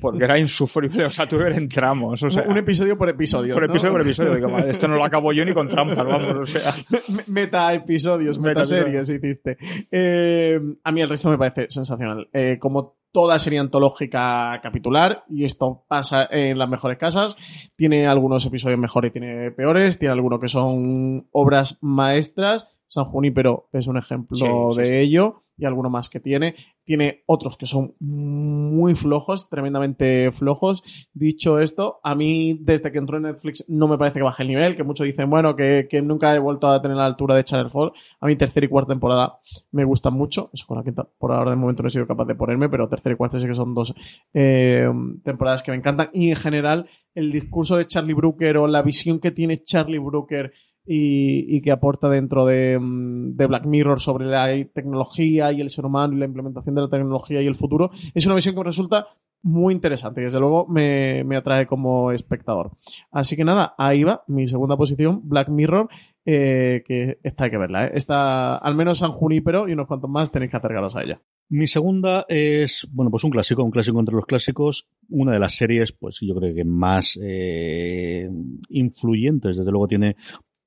Porque 0.00 0.24
era 0.24 0.38
insufrible, 0.38 1.04
o 1.04 1.10
sea, 1.10 1.28
tuve 1.28 1.40
que 1.40 1.44
ver 1.50 1.58
en 1.58 1.68
tramos. 1.68 2.22
O 2.22 2.30
sea, 2.30 2.42
un 2.42 2.56
episodio 2.58 2.98
por 2.98 3.08
episodio. 3.08 3.54
por 3.54 3.62
¿no? 3.62 3.70
episodio 3.72 3.92
por 3.92 4.00
episodio. 4.00 4.34
Digo, 4.34 4.48
madre, 4.48 4.70
esto 4.70 4.88
no 4.88 4.96
lo 4.96 5.04
acabo 5.04 5.32
yo 5.32 5.44
ni 5.44 5.54
con 5.54 5.68
trampas, 5.68 6.04
vamos, 6.04 6.34
o 6.36 6.46
sea. 6.46 6.72
Me- 7.08 7.22
meta 7.42 7.72
episodios, 7.72 8.38
Meta 8.38 8.64
series 8.64 9.08
hiciste. 9.08 9.56
Eh, 9.90 10.60
a 10.82 10.90
mí 10.92 11.00
el 11.00 11.08
resto 11.08 11.30
me 11.30 11.38
parece 11.38 11.66
sensacional. 11.68 12.28
Eh, 12.32 12.58
como 12.60 12.96
toda 13.12 13.38
serie 13.38 13.60
antológica 13.60 14.58
capitular, 14.62 15.24
y 15.28 15.44
esto 15.44 15.84
pasa 15.86 16.26
en 16.30 16.58
las 16.58 16.68
mejores 16.68 16.98
casas, 16.98 17.36
tiene 17.76 18.08
algunos 18.08 18.44
episodios 18.44 18.80
mejores 18.80 19.10
y 19.10 19.12
tiene 19.12 19.50
peores, 19.52 19.98
tiene 19.98 20.12
algunos 20.12 20.40
que 20.40 20.48
son 20.48 21.28
obras 21.30 21.78
maestras. 21.82 22.66
San 22.88 23.04
Junípero 23.04 23.68
es 23.72 23.86
un 23.86 23.96
ejemplo 23.96 24.36
sí, 24.72 24.80
de 24.80 24.86
sí. 24.86 24.92
ello 24.94 25.41
y 25.56 25.64
alguno 25.64 25.90
más 25.90 26.08
que 26.08 26.20
tiene. 26.20 26.54
Tiene 26.84 27.22
otros 27.26 27.56
que 27.56 27.66
son 27.66 27.94
muy 28.00 28.94
flojos, 28.94 29.48
tremendamente 29.48 30.30
flojos. 30.32 30.82
Dicho 31.12 31.60
esto, 31.60 32.00
a 32.02 32.14
mí 32.14 32.58
desde 32.60 32.90
que 32.90 32.98
entró 32.98 33.16
en 33.18 33.24
Netflix 33.24 33.64
no 33.68 33.86
me 33.88 33.98
parece 33.98 34.18
que 34.18 34.24
baje 34.24 34.42
el 34.42 34.48
nivel, 34.48 34.76
que 34.76 34.82
muchos 34.82 35.06
dicen, 35.06 35.30
bueno, 35.30 35.54
que, 35.54 35.86
que 35.88 36.02
nunca 36.02 36.34
he 36.34 36.38
vuelto 36.38 36.68
a 36.68 36.82
tener 36.82 36.96
la 36.96 37.06
altura 37.06 37.36
de 37.36 37.44
Channel 37.44 37.70
4. 37.70 37.92
A 38.20 38.26
mí 38.26 38.36
tercera 38.36 38.66
y 38.66 38.68
cuarta 38.68 38.92
temporada 38.92 39.38
me 39.70 39.84
gustan 39.84 40.14
mucho. 40.14 40.50
Eso 40.52 40.66
con 40.66 40.78
la 40.78 40.84
quinta 40.84 41.04
por 41.18 41.32
ahora 41.32 41.50
de 41.50 41.56
momento 41.56 41.82
no 41.82 41.88
he 41.88 41.90
sido 41.90 42.06
capaz 42.06 42.24
de 42.24 42.34
ponerme, 42.34 42.68
pero 42.68 42.88
tercera 42.88 43.14
y 43.14 43.16
cuarta 43.16 43.38
sí 43.38 43.46
que 43.46 43.54
son 43.54 43.74
dos 43.74 43.94
eh, 44.34 44.88
temporadas 45.24 45.62
que 45.62 45.70
me 45.70 45.76
encantan. 45.76 46.10
Y 46.12 46.30
en 46.30 46.36
general, 46.36 46.88
el 47.14 47.30
discurso 47.30 47.76
de 47.76 47.86
Charlie 47.86 48.14
Brooker 48.14 48.56
o 48.56 48.66
la 48.66 48.82
visión 48.82 49.20
que 49.20 49.30
tiene 49.30 49.62
Charlie 49.64 49.98
Brooker 49.98 50.52
y, 50.86 51.60
que 51.62 51.70
aporta 51.70 52.08
dentro 52.08 52.46
de, 52.46 52.78
mm, 52.78 53.36
de 53.36 53.46
Black 53.46 53.66
Mirror 53.66 54.00
sobre 54.00 54.26
la 54.26 54.48
tecnología 54.72 55.52
y 55.52 55.60
el 55.60 55.70
ser 55.70 55.86
humano 55.86 56.14
y 56.14 56.18
la 56.18 56.26
implementación 56.26 56.74
de 56.74 56.82
la 56.82 56.88
tecnología 56.88 57.40
y 57.40 57.46
el 57.46 57.54
futuro, 57.54 57.90
es 58.14 58.26
una 58.26 58.34
visión 58.34 58.54
que 58.54 58.60
me 58.60 58.66
resulta 58.66 59.06
muy 59.42 59.74
interesante 59.74 60.20
y 60.20 60.24
desde 60.24 60.40
luego 60.40 60.66
me, 60.68 61.24
me 61.24 61.36
atrae 61.36 61.66
como 61.66 62.12
espectador. 62.12 62.72
Así 63.10 63.36
que 63.36 63.44
nada, 63.44 63.74
ahí 63.76 64.04
va 64.04 64.24
mi 64.28 64.46
segunda 64.46 64.76
posición, 64.76 65.20
Black 65.24 65.48
Mirror, 65.48 65.88
eh, 66.24 66.84
que 66.86 67.18
esta 67.24 67.44
hay 67.44 67.50
que 67.50 67.58
verla. 67.58 67.86
¿eh? 67.86 67.92
Esta, 67.94 68.56
al 68.56 68.76
menos 68.76 68.98
San 68.98 69.10
Junípero 69.10 69.68
y 69.68 69.72
unos 69.72 69.88
cuantos 69.88 70.08
más 70.08 70.30
tenéis 70.30 70.52
que 70.52 70.56
acercaros 70.56 70.94
a 70.94 71.02
ella. 71.02 71.20
Mi 71.48 71.66
segunda 71.66 72.24
es, 72.28 72.88
bueno, 72.92 73.10
pues 73.10 73.24
un 73.24 73.30
clásico, 73.30 73.64
un 73.64 73.72
clásico 73.72 73.98
entre 73.98 74.14
los 74.14 74.26
clásicos, 74.26 74.88
una 75.08 75.32
de 75.32 75.40
las 75.40 75.54
series, 75.54 75.92
pues 75.92 76.20
yo 76.20 76.34
creo 76.36 76.54
que 76.54 76.64
más 76.64 77.18
eh, 77.20 78.30
influyentes, 78.70 79.56
desde 79.56 79.70
luego 79.70 79.88
tiene 79.88 80.16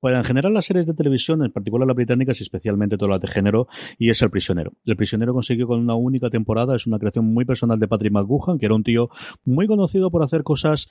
bueno, 0.00 0.18
en 0.18 0.24
general 0.24 0.52
las 0.52 0.66
series 0.66 0.86
de 0.86 0.94
televisión, 0.94 1.42
en 1.44 1.52
particular 1.52 1.86
las 1.86 1.96
británicas 1.96 2.40
y 2.40 2.42
especialmente 2.42 2.96
todas 2.96 3.12
las 3.12 3.20
de 3.20 3.28
género, 3.28 3.68
y 3.98 4.10
es 4.10 4.20
El 4.22 4.30
Prisionero. 4.30 4.72
El 4.84 4.96
Prisionero 4.96 5.32
consiguió 5.32 5.66
con 5.66 5.80
una 5.80 5.94
única 5.94 6.30
temporada, 6.30 6.76
es 6.76 6.86
una 6.86 6.98
creación 6.98 7.32
muy 7.32 7.44
personal 7.44 7.78
de 7.78 7.88
Patrick 7.88 8.12
McGuhan, 8.12 8.58
que 8.58 8.66
era 8.66 8.74
un 8.74 8.82
tío 8.82 9.08
muy 9.44 9.66
conocido 9.66 10.10
por 10.10 10.22
hacer 10.22 10.42
cosas 10.42 10.88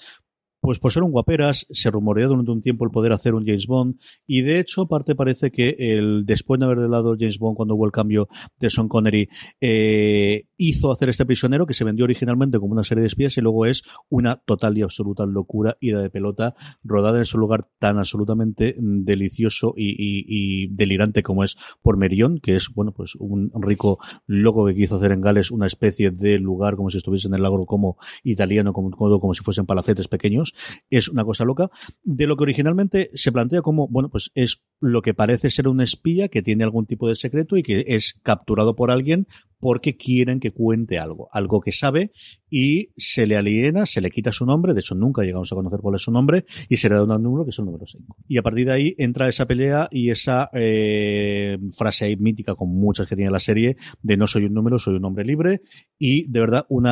pues 0.65 0.79
por 0.79 0.91
ser 0.91 1.03
un 1.03 1.11
guaperas, 1.11 1.65
se 1.69 1.89
rumoreó 1.91 2.27
durante 2.27 2.51
un 2.51 2.61
tiempo 2.61 2.85
el 2.85 2.91
poder 2.91 3.11
hacer 3.13 3.33
un 3.35 3.45
James 3.45 3.67
Bond, 3.67 3.95
y 4.27 4.41
de 4.41 4.59
hecho, 4.59 4.87
parte 4.87 5.15
parece 5.15 5.51
que 5.51 5.75
el, 5.79 6.25
después 6.25 6.59
de 6.59 6.65
haber 6.65 6.89
dado 6.89 7.15
James 7.19 7.39
Bond 7.39 7.55
cuando 7.55 7.75
hubo 7.75 7.85
el 7.85 7.91
cambio 7.91 8.27
de 8.59 8.69
Sean 8.69 8.87
Connery, 8.87 9.29
eh, 9.61 10.45
hizo 10.57 10.91
hacer 10.91 11.09
este 11.09 11.25
prisionero 11.25 11.65
que 11.65 11.73
se 11.73 11.83
vendió 11.83 12.05
originalmente 12.05 12.59
como 12.59 12.73
una 12.73 12.83
serie 12.83 13.01
de 13.01 13.07
espías 13.07 13.37
y 13.37 13.41
luego 13.41 13.65
es 13.65 13.83
una 14.09 14.37
total 14.37 14.77
y 14.77 14.81
absoluta 14.81 15.25
locura, 15.25 15.77
ida 15.79 16.01
de 16.01 16.09
pelota, 16.09 16.55
rodada 16.83 17.19
en 17.19 17.25
su 17.25 17.37
lugar 17.37 17.61
tan 17.79 17.97
absolutamente 17.97 18.75
delicioso 18.79 19.73
y, 19.77 19.89
y- 19.91 20.25
y 20.27 20.67
delirante 20.67 21.23
como 21.23 21.43
es 21.43 21.55
por 21.81 21.97
Merion, 21.97 22.39
que 22.39 22.55
es, 22.55 22.69
bueno, 22.73 22.91
pues 22.93 23.15
un 23.15 23.51
rico 23.61 23.99
loco 24.27 24.65
que 24.65 24.75
quiso 24.75 24.95
hacer 24.95 25.11
en 25.11 25.21
Gales 25.21 25.51
una 25.51 25.67
especie 25.67 26.11
de 26.11 26.39
lugar 26.39 26.75
como 26.75 26.89
si 26.89 26.97
estuviese 26.97 27.27
en 27.27 27.33
el 27.35 27.41
lago 27.41 27.65
como 27.65 27.97
italiano, 28.23 28.73
como, 28.73 28.91
como, 28.91 29.19
como 29.19 29.33
si 29.33 29.43
fuesen 29.43 29.65
palacetes 29.65 30.07
pequeños. 30.07 30.53
Es 30.89 31.09
una 31.09 31.23
cosa 31.23 31.45
loca. 31.45 31.69
De 32.03 32.27
lo 32.27 32.37
que 32.37 32.43
originalmente 32.43 33.09
se 33.13 33.31
plantea 33.31 33.61
como, 33.61 33.87
bueno, 33.87 34.09
pues 34.09 34.31
es 34.35 34.61
lo 34.79 35.01
que 35.01 35.13
parece 35.13 35.49
ser 35.49 35.67
un 35.67 35.81
espía 35.81 36.27
que 36.27 36.41
tiene 36.41 36.63
algún 36.63 36.85
tipo 36.85 37.07
de 37.07 37.15
secreto 37.15 37.57
y 37.57 37.63
que 37.63 37.83
es 37.87 38.19
capturado 38.23 38.75
por 38.75 38.91
alguien 38.91 39.27
porque 39.59 39.97
quieren 39.97 40.39
que 40.39 40.51
cuente 40.51 40.99
algo, 40.99 41.27
algo 41.31 41.61
que 41.61 41.71
sabe 41.71 42.11
y 42.49 42.89
se 42.95 43.27
le 43.27 43.35
aliena, 43.35 43.85
se 43.85 44.01
le 44.01 44.09
quita 44.09 44.31
su 44.31 44.45
nombre, 44.45 44.73
de 44.73 44.79
hecho 44.79 44.95
nunca 44.95 45.23
llegamos 45.23 45.51
a 45.51 45.55
conocer 45.55 45.79
cuál 45.81 45.95
es 45.95 46.01
su 46.01 46.11
nombre 46.11 46.45
y 46.69 46.77
se 46.77 46.89
le 46.89 46.95
da 46.95 47.03
un 47.03 47.21
número 47.21 47.43
que 47.43 47.49
es 47.49 47.59
el 47.59 47.65
número 47.65 47.85
5. 47.85 48.17
Y 48.27 48.37
a 48.37 48.43
partir 48.43 48.67
de 48.67 48.71
ahí 48.71 48.95
entra 48.97 49.27
esa 49.27 49.45
pelea 49.45 49.87
y 49.91 50.09
esa 50.09 50.49
eh, 50.53 51.57
frase 51.71 52.05
ahí 52.05 52.15
mítica 52.15 52.55
con 52.55 52.69
muchas 52.69 53.07
que 53.07 53.15
tiene 53.15 53.31
la 53.31 53.39
serie 53.39 53.77
de 54.01 54.17
no 54.17 54.27
soy 54.27 54.45
un 54.45 54.53
número, 54.53 54.79
soy 54.79 54.95
un 54.95 55.05
hombre 55.05 55.25
libre 55.25 55.61
y 55.97 56.29
de 56.31 56.39
verdad 56.39 56.65
un 56.69 56.85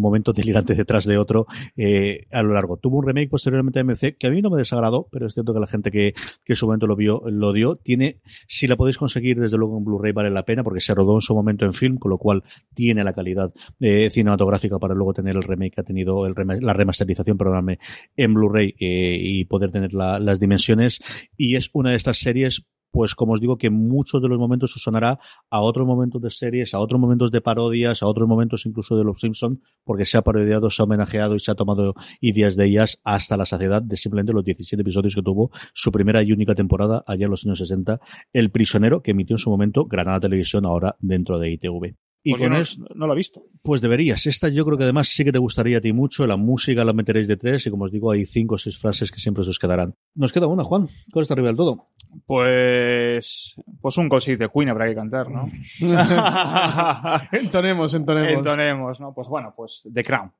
momento 0.00 0.32
delirante 0.32 0.74
detrás 0.74 1.04
de 1.04 1.18
otro 1.18 1.46
eh, 1.76 2.22
a 2.32 2.42
lo 2.42 2.52
largo. 2.52 2.76
Tuvo 2.78 2.98
un 2.98 3.06
remake 3.06 3.28
posteriormente 3.28 3.78
de 3.78 3.84
MC 3.84 4.16
que 4.18 4.26
a 4.26 4.30
mí 4.30 4.42
no 4.42 4.50
me 4.50 4.58
desagradó, 4.58 5.08
pero 5.10 5.26
es 5.26 5.34
cierto 5.34 5.52
que 5.54 5.60
la 5.60 5.66
gente 5.66 5.90
que, 5.90 6.14
que 6.44 6.52
en 6.52 6.56
su 6.56 6.66
momento 6.66 6.86
lo 6.86 6.96
vio 6.96 7.22
lo 7.26 7.52
dio. 7.52 7.76
Tiene, 7.76 8.20
si 8.48 8.66
la 8.66 8.76
podéis 8.76 8.98
conseguir 8.98 9.38
desde 9.38 9.56
luego 9.56 9.78
en 9.78 9.84
Blu-ray 9.84 10.12
vale 10.12 10.30
la 10.30 10.44
pena 10.44 10.64
porque 10.64 10.80
se 10.80 10.94
rodó 10.94 11.14
en 11.14 11.20
su 11.20 11.34
momento 11.34 11.64
en 11.64 11.72
film, 11.80 11.96
con 11.98 12.10
lo 12.10 12.18
cual 12.18 12.42
tiene 12.74 13.02
la 13.02 13.12
calidad 13.12 13.52
eh, 13.80 14.10
cinematográfica 14.10 14.78
para 14.78 14.94
luego 14.94 15.14
tener 15.14 15.34
el 15.36 15.42
remake 15.42 15.74
que 15.74 15.80
ha 15.80 15.84
tenido, 15.84 16.26
el 16.26 16.34
rema- 16.34 16.60
la 16.60 16.72
remasterización, 16.72 17.36
perdóname, 17.38 17.78
en 18.16 18.34
Blu-ray 18.34 18.74
eh, 18.78 19.16
y 19.20 19.44
poder 19.46 19.70
tener 19.72 19.92
la- 19.94 20.18
las 20.20 20.38
dimensiones. 20.38 21.00
Y 21.36 21.56
es 21.56 21.70
una 21.72 21.90
de 21.90 21.96
estas 21.96 22.18
series 22.18 22.66
pues 22.90 23.14
como 23.14 23.34
os 23.34 23.40
digo 23.40 23.56
que 23.56 23.70
muchos 23.70 24.20
de 24.20 24.28
los 24.28 24.38
momentos 24.38 24.74
os 24.76 24.82
sonará 24.82 25.18
a 25.50 25.60
otros 25.60 25.86
momentos 25.86 26.20
de 26.20 26.30
series, 26.30 26.74
a 26.74 26.78
otros 26.78 27.00
momentos 27.00 27.30
de 27.30 27.40
parodias, 27.40 28.02
a 28.02 28.06
otros 28.06 28.28
momentos 28.28 28.66
incluso 28.66 28.96
de 28.96 29.04
los 29.04 29.20
Simpson, 29.20 29.60
porque 29.84 30.04
se 30.04 30.18
ha 30.18 30.22
parodiado, 30.22 30.70
se 30.70 30.82
ha 30.82 30.84
homenajeado 30.84 31.36
y 31.36 31.40
se 31.40 31.50
ha 31.50 31.54
tomado 31.54 31.94
ideas 32.20 32.56
de 32.56 32.66
ellas 32.66 33.00
hasta 33.04 33.36
la 33.36 33.46
saciedad 33.46 33.82
de 33.82 33.96
simplemente 33.96 34.32
los 34.32 34.44
17 34.44 34.80
episodios 34.82 35.14
que 35.14 35.22
tuvo 35.22 35.50
su 35.72 35.92
primera 35.92 36.22
y 36.22 36.32
única 36.32 36.54
temporada 36.54 37.04
allá 37.06 37.26
en 37.26 37.30
los 37.30 37.44
años 37.46 37.58
60, 37.58 38.00
El 38.32 38.50
prisionero, 38.50 39.02
que 39.02 39.12
emitió 39.12 39.34
en 39.34 39.38
su 39.38 39.50
momento 39.50 39.84
Granada 39.84 40.20
Televisión, 40.20 40.64
ahora 40.66 40.96
dentro 41.00 41.38
de 41.38 41.52
ITV. 41.52 42.09
Y 42.22 42.32
Pues 42.32 42.42
con 42.42 42.52
no, 42.52 42.58
esto, 42.60 42.84
no 42.94 43.06
lo 43.06 43.14
he 43.14 43.16
visto. 43.16 43.42
pues 43.62 43.80
deberías. 43.80 44.26
Esta 44.26 44.48
yo 44.50 44.66
creo 44.66 44.76
que 44.76 44.84
además 44.84 45.08
sí 45.08 45.24
que 45.24 45.32
te 45.32 45.38
gustaría 45.38 45.78
a 45.78 45.80
ti 45.80 45.92
mucho. 45.94 46.26
La 46.26 46.36
música 46.36 46.84
la 46.84 46.92
meteréis 46.92 47.26
de 47.28 47.38
tres 47.38 47.66
y 47.66 47.70
como 47.70 47.84
os 47.84 47.92
digo, 47.92 48.10
hay 48.10 48.26
cinco 48.26 48.56
o 48.56 48.58
seis 48.58 48.76
frases 48.78 49.10
que 49.10 49.18
siempre 49.20 49.42
se 49.42 49.50
os 49.50 49.58
quedarán. 49.58 49.94
Nos 50.14 50.30
queda 50.32 50.46
una, 50.46 50.62
Juan. 50.62 50.86
¿Cuál 51.12 51.22
está 51.22 51.32
arriba 51.32 51.48
del 51.48 51.56
todo? 51.56 51.86
Pues, 52.26 53.56
pues 53.80 53.96
un 53.96 54.10
6 54.20 54.38
de 54.38 54.50
Queen 54.50 54.68
habrá 54.68 54.86
que 54.86 54.94
cantar, 54.94 55.30
¿no? 55.30 55.48
entonemos, 57.32 57.94
entonemos. 57.94 58.32
Entonemos, 58.32 59.00
¿no? 59.00 59.14
Pues 59.14 59.28
bueno, 59.28 59.54
pues 59.56 59.88
The 59.92 60.04
Crown. 60.04 60.30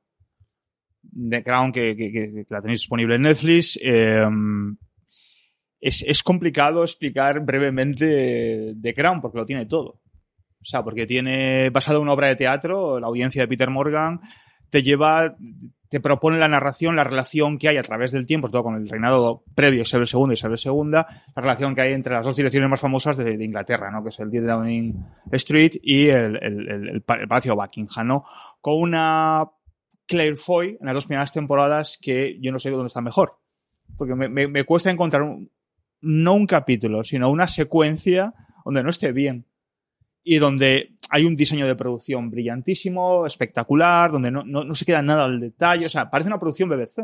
The 1.29 1.43
Crown 1.43 1.71
que, 1.71 1.95
que- 1.97 2.11
que- 2.11 2.31
que 2.31 2.45
la 2.49 2.61
tenéis 2.61 2.81
disponible 2.81 3.15
en 3.15 3.23
Netflix. 3.23 3.79
Eh, 3.81 4.23
es, 5.79 6.03
es 6.07 6.21
complicado 6.21 6.83
explicar 6.83 7.39
brevemente 7.43 8.75
The 8.79 8.93
Crown 8.93 9.19
porque 9.19 9.39
lo 9.39 9.45
tiene 9.47 9.65
todo. 9.65 9.99
O 10.61 10.65
sea, 10.65 10.83
porque 10.83 11.05
tiene, 11.07 11.69
basado 11.71 11.97
en 11.97 12.03
una 12.03 12.13
obra 12.13 12.27
de 12.27 12.35
teatro, 12.35 12.99
la 12.99 13.07
audiencia 13.07 13.41
de 13.41 13.47
Peter 13.47 13.69
Morgan 13.69 14.19
te 14.69 14.83
lleva, 14.83 15.35
te 15.89 15.99
propone 15.99 16.37
la 16.37 16.47
narración, 16.47 16.95
la 16.95 17.03
relación 17.03 17.57
que 17.57 17.67
hay 17.67 17.77
a 17.77 17.83
través 17.83 18.11
del 18.11 18.25
tiempo, 18.25 18.49
todo 18.49 18.63
con 18.63 18.75
el 18.75 18.87
reinado 18.87 19.43
previo, 19.55 19.81
Isabel 19.81 20.07
II 20.11 20.27
y 20.29 20.33
Isabel 20.33 20.57
II, 20.63 20.91
la 20.91 21.07
relación 21.35 21.75
que 21.75 21.81
hay 21.81 21.93
entre 21.93 22.13
las 22.13 22.23
dos 22.23 22.35
direcciones 22.37 22.69
más 22.69 22.79
famosas 22.79 23.17
de, 23.17 23.33
Inglaterra, 23.43 23.91
¿no? 23.91 24.01
que 24.03 24.09
es 24.09 24.19
el 24.19 24.29
10 24.31 24.43
de 24.43 24.49
Downing 24.49 25.05
Street 25.33 25.71
y 25.83 26.07
el, 26.07 26.37
el- 26.41 26.69
el- 26.69 26.89
el 26.89 27.01
pa- 27.01 27.15
el 27.15 27.27
Palacio 27.27 27.55
Buckingham, 27.55 28.21
con 28.61 28.79
una 28.81 29.45
Claire 30.07 30.35
Foy 30.37 30.77
en 30.79 30.85
las 30.85 30.93
dos 30.93 31.05
primeras 31.07 31.33
temporadas 31.33 31.97
que 32.01 32.37
yo 32.39 32.51
no 32.51 32.59
sé 32.59 32.69
dónde 32.69 32.87
está 32.87 33.01
mejor. 33.01 33.37
Porque 33.97 34.15
me, 34.15 34.63
cuesta 34.63 34.89
encontrar 34.89 35.23
no 36.01 36.33
un 36.33 36.45
capítulo, 36.47 37.03
sino 37.03 37.29
una 37.29 37.47
secuencia 37.47 38.33
donde 38.63 38.83
no 38.83 38.89
esté 38.89 39.11
bien. 39.11 39.45
Y 40.23 40.37
donde 40.37 40.95
hay 41.09 41.25
un 41.25 41.35
diseño 41.35 41.65
de 41.67 41.75
producción 41.75 42.29
brillantísimo, 42.29 43.25
espectacular, 43.25 44.11
donde 44.11 44.31
no, 44.31 44.43
no- 44.43 44.63
no 44.63 44.73
se 44.75 44.85
queda 44.85 45.01
nada 45.01 45.25
al 45.25 45.39
detalle. 45.39 45.85
O 45.85 45.89
sea, 45.89 46.09
parece 46.09 46.29
una 46.29 46.39
producción 46.39 46.69
BBC. 46.69 46.99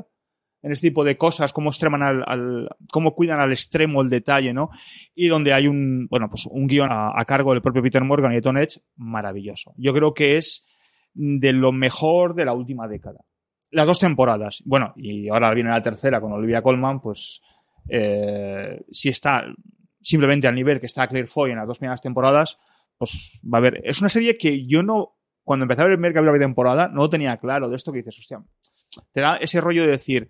En 0.63 0.71
este 0.71 0.87
tipo 0.89 1.03
de 1.03 1.17
cosas, 1.17 1.53
cómo 1.53 1.69
extreman 1.69 2.01
al, 2.25 2.67
cómo 2.91 3.13
cuidan 3.13 3.39
al 3.39 3.51
extremo 3.51 4.01
el 4.01 4.09
detalle, 4.09 4.53
¿no? 4.53 4.69
Y 5.13 5.27
donde 5.27 5.53
hay 5.53 5.67
un, 5.67 6.07
bueno, 6.09 6.29
pues 6.29 6.47
un 6.47 6.65
guion 6.67 6.91
a, 6.91 7.11
a 7.15 7.25
cargo 7.25 7.51
del 7.53 7.61
propio 7.61 7.83
Peter 7.83 8.03
Morgan 8.03 8.31
y 8.31 8.35
de 8.35 8.41
Tom 8.41 8.57
Edge 8.57 8.79
maravilloso. 8.95 9.73
Yo 9.77 9.93
creo 9.93 10.13
que 10.15 10.37
es 10.37 10.65
de 11.13 11.53
lo 11.53 11.71
mejor 11.71 12.33
de 12.33 12.45
la 12.45 12.53
última 12.53 12.87
década. 12.87 13.19
Las 13.69 13.85
dos 13.85 13.99
temporadas. 13.99 14.63
Bueno, 14.65 14.93
y 14.97 15.29
ahora 15.29 15.53
viene 15.53 15.69
la 15.69 15.81
tercera 15.81 16.19
con 16.19 16.31
Olivia 16.31 16.61
Colman, 16.63 17.01
pues 17.01 17.41
eh, 17.89 18.81
si 18.89 19.09
está 19.09 19.43
simplemente 20.01 20.47
al 20.47 20.55
nivel 20.55 20.79
que 20.79 20.85
está 20.87 21.07
Claire 21.07 21.27
Foy 21.27 21.51
en 21.51 21.57
las 21.57 21.67
dos 21.67 21.77
primeras 21.77 22.01
temporadas, 22.01 22.57
pues 22.97 23.39
va 23.43 23.57
a 23.57 23.59
haber. 23.59 23.81
Es 23.83 24.01
una 24.01 24.09
serie 24.09 24.37
que 24.37 24.65
yo 24.65 24.83
no, 24.83 25.15
cuando 25.43 25.63
empecé 25.63 25.81
a 25.81 25.85
ver 25.85 25.93
el 25.93 25.97
primer 25.97 26.13
capítulo 26.13 26.33
de 26.33 26.39
temporada, 26.39 26.87
no 26.87 27.01
lo 27.01 27.09
tenía 27.09 27.37
claro 27.37 27.69
de 27.69 27.75
esto 27.75 27.91
que 27.91 27.99
dices, 27.99 28.19
hostia, 28.19 28.41
te 29.11 29.21
da 29.21 29.37
ese 29.37 29.61
rollo 29.61 29.83
de 29.83 29.91
decir, 29.91 30.29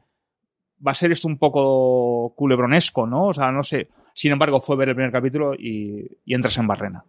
va 0.86 0.92
a 0.92 0.96
ser 0.96 1.12
esto 1.12 1.28
un 1.28 1.38
poco 1.38 2.34
culebronesco, 2.36 3.08
¿no? 3.08 3.28
O 3.28 3.34
sea, 3.34 3.52
no 3.52 3.64
sé. 3.64 3.90
Sin 4.14 4.32
embargo, 4.32 4.62
fue 4.62 4.76
ver 4.76 4.90
el 4.90 4.96
primer 4.96 5.12
capítulo 5.12 5.54
y, 5.54 6.06
entras 6.26 6.58
en 6.58 6.68
barrena. 6.68 7.04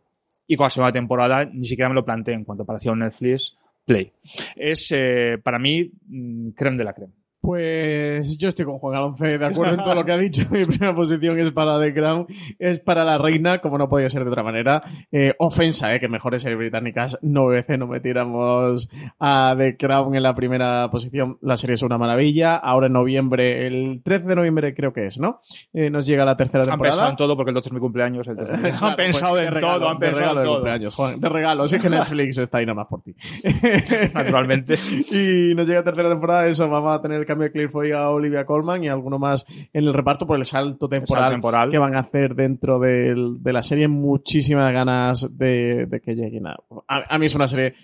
Y 0.47 0.57
con 0.57 0.65
la 0.65 0.71
segunda 0.71 0.93
temporada 0.93 1.45
ni 1.45 1.65
siquiera 1.67 1.89
me 1.89 1.95
lo 1.95 2.05
planteé 2.05 2.35
en 2.35 2.45
cuanto 2.45 2.63
apareció 2.63 2.95
Netflix 2.95 3.57
Play. 3.85 4.13
Es, 4.57 4.93
eh, 4.93 5.39
para 5.43 5.59
mí, 5.59 5.91
mm, 6.07 6.51
creme 6.51 6.79
de 6.79 6.85
la 6.85 6.93
creme. 6.93 7.13
Pues 7.53 8.37
yo 8.37 8.51
estoy 8.51 8.67
con 8.67 8.79
Juan 8.79 8.93
Galonce 8.93 9.39
de 9.39 9.47
acuerdo 9.47 9.73
en 9.73 9.83
todo 9.83 9.95
lo 9.95 10.05
que 10.05 10.13
ha 10.13 10.19
dicho. 10.19 10.43
Mi 10.51 10.67
primera 10.67 10.95
posición 10.95 11.39
es 11.39 11.51
para 11.51 11.81
The 11.81 11.95
Crown, 11.95 12.27
es 12.59 12.79
para 12.79 13.07
la 13.07 13.17
reina, 13.17 13.57
como 13.63 13.79
no 13.79 13.89
podía 13.89 14.11
ser 14.11 14.23
de 14.25 14.29
otra 14.31 14.43
manera. 14.43 14.83
Eh, 15.11 15.33
ofensa, 15.39 15.95
eh, 15.95 15.99
que 15.99 16.09
mejores 16.09 16.43
series 16.43 16.59
británicas 16.59 17.19
no 17.23 17.47
BBC 17.47 17.79
no 17.79 17.87
metiéramos 17.87 18.91
a 19.19 19.55
The 19.57 19.79
Crown 19.79 20.15
en 20.15 20.25
la 20.25 20.35
primera 20.35 20.91
posición. 20.91 21.39
La 21.41 21.57
serie 21.57 21.73
es 21.73 21.83
una 21.83 21.97
maravilla. 21.97 22.55
Ahora 22.55 22.89
en 22.89 22.93
noviembre, 22.93 23.67
el 23.67 24.03
13 24.05 24.27
de 24.27 24.37
noviembre 24.37 24.75
creo 24.75 24.93
que 24.93 25.07
es, 25.07 25.19
¿no? 25.19 25.41
Eh, 25.73 25.89
nos 25.89 26.05
llega 26.05 26.27
la 26.27 26.37
tercera 26.37 26.65
Han 26.65 26.69
temporada. 26.73 26.97
pensado 26.97 27.11
en 27.13 27.17
todo 27.17 27.35
porque 27.35 27.49
el 27.49 27.55
12 27.55 27.71
es 27.71 27.73
mi 27.73 27.81
cumpleaños. 27.81 28.29
el 28.29 28.37
13. 28.37 28.73
Claro, 28.79 28.87
han 28.89 28.97
pensado 28.97 29.33
pues, 29.33 29.43
de 29.43 29.49
en 29.49 29.55
regalo, 29.55 29.79
todo, 29.79 29.89
han 29.89 29.99
de 29.99 30.07
pensado 30.07 30.19
regalo 30.21 30.39
en 30.41 30.43
de 30.43 30.45
todo. 30.47 30.55
cumpleaños, 30.57 30.95
Juan. 30.95 31.21
De 31.21 31.29
regalo, 31.31 31.67
sí 31.67 31.79
que 31.79 31.89
Netflix 31.89 32.37
está 32.37 32.59
ahí 32.59 32.67
nada 32.67 32.75
más 32.75 32.89
por 32.89 33.01
ti. 33.03 33.15
Naturalmente. 34.13 34.75
Y 35.11 35.55
nos 35.55 35.67
llega 35.67 35.83
tercera 35.83 36.11
temporada, 36.11 36.47
eso, 36.47 36.69
vamos 36.69 36.93
a 36.93 37.01
tener 37.01 37.21
el 37.21 37.27
Claire 37.39 37.71
Foy 37.71 37.93
a 37.93 38.11
Olivia 38.11 38.45
Colman 38.45 38.85
y 38.85 38.89
alguno 38.89 39.19
más 39.19 39.47
en 39.73 39.85
el 39.85 39.95
reparto 39.95 40.27
por 40.27 40.37
el 40.39 40.45
salto 40.45 40.89
temporal, 40.89 41.23
salto 41.25 41.35
temporal. 41.35 41.71
que 41.71 41.79
van 41.79 41.95
a 41.97 42.01
hacer 42.01 42.35
dentro 42.35 42.79
del- 42.79 43.43
de 43.43 43.53
la 43.53 43.63
serie. 43.63 43.89
Muchísimas 43.89 44.73
ganas 44.73 45.37
de, 45.39 45.87
de 45.87 46.01
que 46.01 46.15
lleguen 46.15 46.47
a, 46.47 46.57
a... 46.89 47.15
a 47.15 47.19
mí 47.19 47.27
es 47.27 47.35
una 47.35 47.49
serie 47.49 47.75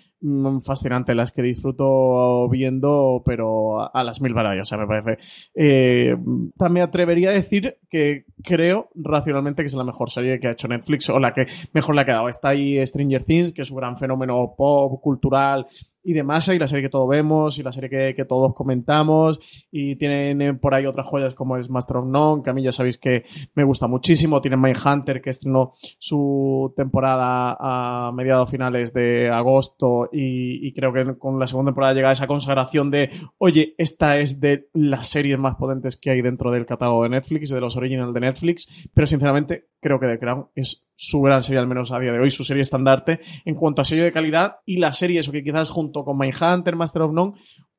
fascinante, 0.61 1.15
las 1.15 1.31
que 1.31 1.41
disfruto 1.41 2.47
viendo, 2.49 3.21
pero 3.25 3.93
a, 3.93 4.03
las 4.03 4.21
mil 4.21 4.33
sea, 4.63 4.77
me 4.77 4.87
parece. 4.87 5.17
Eh, 5.53 6.15
también 6.57 6.85
atrevería 6.85 7.29
a 7.29 7.33
decir 7.33 7.77
que 7.89 8.25
creo 8.43 8.89
racionalmente 8.95 9.63
que 9.63 9.67
es 9.67 9.73
la 9.73 9.83
mejor 9.83 10.09
serie 10.09 10.39
que 10.39 10.47
ha 10.47 10.51
hecho 10.51 10.67
Netflix 10.67 11.09
o 11.09 11.19
la 11.19 11.33
que 11.33 11.47
mejor 11.73 11.95
le 11.95 12.01
ha 12.01 12.05
quedado. 12.05 12.29
Está 12.29 12.49
ahí 12.49 12.85
Stranger 12.85 13.23
Things, 13.23 13.53
que 13.53 13.61
es 13.61 13.71
un 13.71 13.77
gran 13.77 13.97
fenómeno 13.97 14.53
pop, 14.57 15.01
cultural 15.01 15.67
y 16.05 16.13
de 16.13 16.23
masa, 16.23 16.53
y 16.53 16.59
la 16.59 16.67
serie 16.67 16.83
que 16.83 16.89
todos 16.89 17.09
vemos, 17.09 17.57
y 17.57 17.63
la 17.63 17.71
serie 17.71 18.13
que, 18.15 18.25
todos 18.25 18.53
comentamos, 18.53 19.41
y 19.71 19.95
tienen 19.95 20.59
por 20.59 20.75
ahí 20.75 20.85
otras 20.85 21.07
joyas 21.07 21.33
como 21.33 21.57
es 21.57 21.67
Master 21.67 21.97
of 21.97 22.05
None, 22.05 22.43
que 22.43 22.51
a 22.51 22.53
mí 22.53 22.61
ya 22.61 22.71
sabéis 22.71 22.99
que 22.99 23.25
me 23.55 23.63
gusta 23.63 23.87
muchísimo, 23.87 24.39
tienen 24.39 24.61
Mindhunter, 24.61 25.19
que 25.19 25.31
estrenó 25.31 25.73
su 25.97 26.71
temporada 26.77 27.57
a 27.59 28.11
mediados 28.11 28.51
finales 28.51 28.93
de 28.93 29.31
agosto, 29.31 30.07
y, 30.17 30.73
creo 30.73 30.93
que 30.93 31.17
con 31.17 31.39
la 31.39 31.47
segunda 31.47 31.69
temporada 31.69 31.93
llega 31.93 32.11
esa 32.11 32.27
consagración 32.27 32.89
de, 32.89 33.11
oye, 33.37 33.75
esta 33.77 34.17
es 34.17 34.39
de 34.39 34.69
las 34.73 35.07
series 35.07 35.37
más 35.37 35.55
potentes 35.55 35.97
que 35.97 36.11
hay 36.11 36.21
dentro 36.21 36.51
del 36.51 36.65
catálogo 36.65 37.03
de 37.03 37.09
Netflix, 37.09 37.49
de 37.49 37.59
los 37.59 37.75
original 37.75 38.13
de 38.13 38.19
Netflix, 38.21 38.87
pero 38.93 39.07
sinceramente 39.07 39.67
creo 39.81 39.99
que 39.99 40.07
The 40.07 40.19
Crown 40.19 40.47
es 40.55 40.87
su 40.95 41.21
gran 41.21 41.43
serie, 41.43 41.59
al 41.59 41.67
menos 41.67 41.91
a 41.91 41.99
día 41.99 42.11
de 42.11 42.19
hoy, 42.19 42.29
su 42.29 42.43
serie 42.43 42.61
estandarte 42.61 43.19
en 43.43 43.55
cuanto 43.55 43.81
a 43.81 43.85
sello 43.85 44.03
de 44.03 44.11
calidad 44.11 44.57
y 44.65 44.77
la 44.77 44.93
serie, 44.93 45.19
eso 45.19 45.31
que 45.31 45.43
quizás 45.43 45.69
junto 45.69 46.03
con 46.03 46.17
Mindhunter, 46.17 46.75
Master 46.75 47.03
of 47.03 47.13
None, 47.13 47.33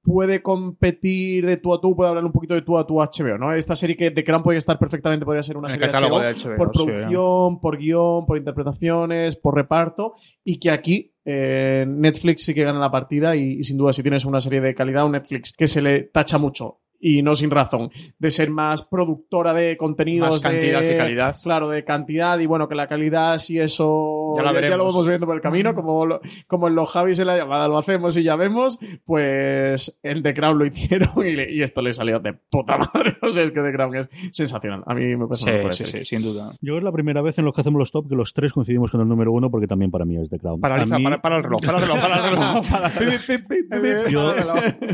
puede 0.07 0.41
competir 0.41 1.45
de 1.45 1.57
tú 1.57 1.75
a 1.75 1.81
tú, 1.81 1.97
puede 1.97 2.11
hablar 2.11 2.25
un 2.25 2.31
poquito 2.31 2.55
de 2.55 2.63
tú 2.63 2.79
a 2.79 2.87
tú 2.87 3.03
a 3.03 3.11
HBO, 3.11 3.37
¿no? 3.37 3.53
Esta 3.53 3.75
serie 3.75 3.97
que 3.97 4.13
The 4.13 4.23
Crown 4.23 4.45
podría 4.45 4.59
estar 4.59 4.79
perfectamente, 4.79 5.27
podría 5.27 5.43
ser 5.43 5.57
una 5.57 5.67
el 5.67 5.73
serie 5.73 5.89
de 5.89 5.93
catálogo 5.93 6.21
HBO, 6.21 6.25
de 6.25 6.35
HBO, 6.35 6.57
por 6.57 6.77
sí. 6.77 6.85
producción, 6.85 7.61
por 7.61 7.77
guion, 7.77 8.27
por 8.27 8.39
interpretaciones, 8.39 9.37
por 9.37 9.57
reparto, 9.57 10.15
y 10.45 10.61
que 10.61 10.71
aquí 10.71 11.13
eh, 11.25 11.85
Netflix 11.89 12.45
sí 12.45 12.55
que 12.55 12.63
gana 12.63 12.79
la 12.79 12.91
partida 12.91 13.35
y, 13.35 13.59
y 13.59 13.63
sin 13.65 13.77
duda 13.77 13.93
si 13.93 14.03
tienes 14.03 14.25
una 14.25 14.41
serie 14.41 14.61
de 14.61 14.75
calidad, 14.75 15.05
un 15.05 15.13
Netflix 15.13 15.53
que 15.53 15.67
se 15.67 15.83
le 15.83 16.05
tacha 16.05 16.39
mucho 16.39 16.83
y 17.01 17.23
no 17.23 17.35
sin 17.35 17.51
razón, 17.51 17.91
de 18.19 18.31
ser 18.31 18.51
más 18.51 18.83
productora 18.83 19.55
de 19.55 19.77
contenidos. 19.77 20.31
Más 20.31 20.43
cantidad 20.43 20.81
de, 20.81 20.89
que 20.89 20.97
calidad. 20.97 21.37
Claro, 21.43 21.69
de 21.69 21.85
cantidad 21.85 22.39
y 22.39 22.47
bueno, 22.47 22.69
que 22.69 22.75
la 22.75 22.89
calidad 22.89 23.39
si 23.39 23.59
eso 23.61 24.26
Ya 24.39 24.43
la 24.45 24.53
lo 24.53 24.61
veremos. 24.61 24.95
vamos 24.95 25.09
viendo 25.09 25.27
por 25.27 25.37
el 25.37 25.43
camino, 25.43 25.75
como, 25.75 26.07
lo- 26.07 26.21
como 26.47 26.69
en 26.69 26.75
los 26.75 26.91
Javis 26.91 27.19
en 27.19 27.27
la 27.27 27.37
llamada 27.37 27.69
lo 27.69 27.79
hacemos 27.79 28.17
y 28.17 28.23
ya 28.23 28.37
vemos, 28.37 28.79
pues 29.05 30.01
el 30.03 30.23
The 30.23 30.35
Crown 30.35 30.59
lo 30.59 30.67
hicieron 30.67 31.11
y, 31.27 31.33
le- 31.37 31.53
y 31.53 31.63
esto 31.63 31.81
le 31.83 31.93
salió 31.93 32.21
de 32.21 32.35
puta 32.51 32.79
madre. 32.79 33.17
O 33.23 33.31
sea, 33.33 33.43
es 33.45 33.51
que 33.53 33.61
The 33.61 33.73
Crown 33.73 33.95
es 33.97 34.09
sensacional. 34.31 34.83
A 34.87 34.95
mí 34.95 35.17
me 35.17 35.27
parece 35.27 35.73
Sí, 35.73 35.85
sí, 35.85 35.99
sí, 35.99 36.05
sin 36.05 36.23
duda. 36.23 36.53
Yo 36.61 36.77
es 36.79 36.83
la 36.85 36.93
primera 36.93 37.23
vez 37.23 37.39
en 37.39 37.45
los 37.45 37.55
que 37.55 37.61
hacemos 37.63 37.79
los 37.79 37.91
top 37.91 38.09
que 38.09 38.15
los 38.15 38.33
tres 38.33 38.53
coincidimos 38.53 38.91
con 38.91 39.01
el 39.01 39.09
número 39.09 39.33
uno 39.33 39.51
porque 39.51 39.67
también 39.67 39.91
para 39.91 40.05
mí 40.05 40.17
es 40.21 40.29
The 40.31 40.39
Crown. 40.39 40.61
Paraliza, 40.61 40.99
mí- 40.99 41.05
para, 41.05 41.21
para 41.23 41.37
el 41.39 41.43
reloj, 41.45 41.61
para 41.65 41.79
el 41.79 41.85
reloj, 41.85 42.01
para 42.01 42.17
el 42.17 42.31
reloj. 42.31 42.67
para- 42.71 44.09
Yo- 44.11 44.33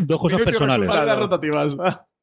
dos 0.07 0.18
cosas 0.20 0.40
personales. 0.40 0.88
Para 0.88 1.05
las 1.05 1.18
rotativas. 1.18 1.76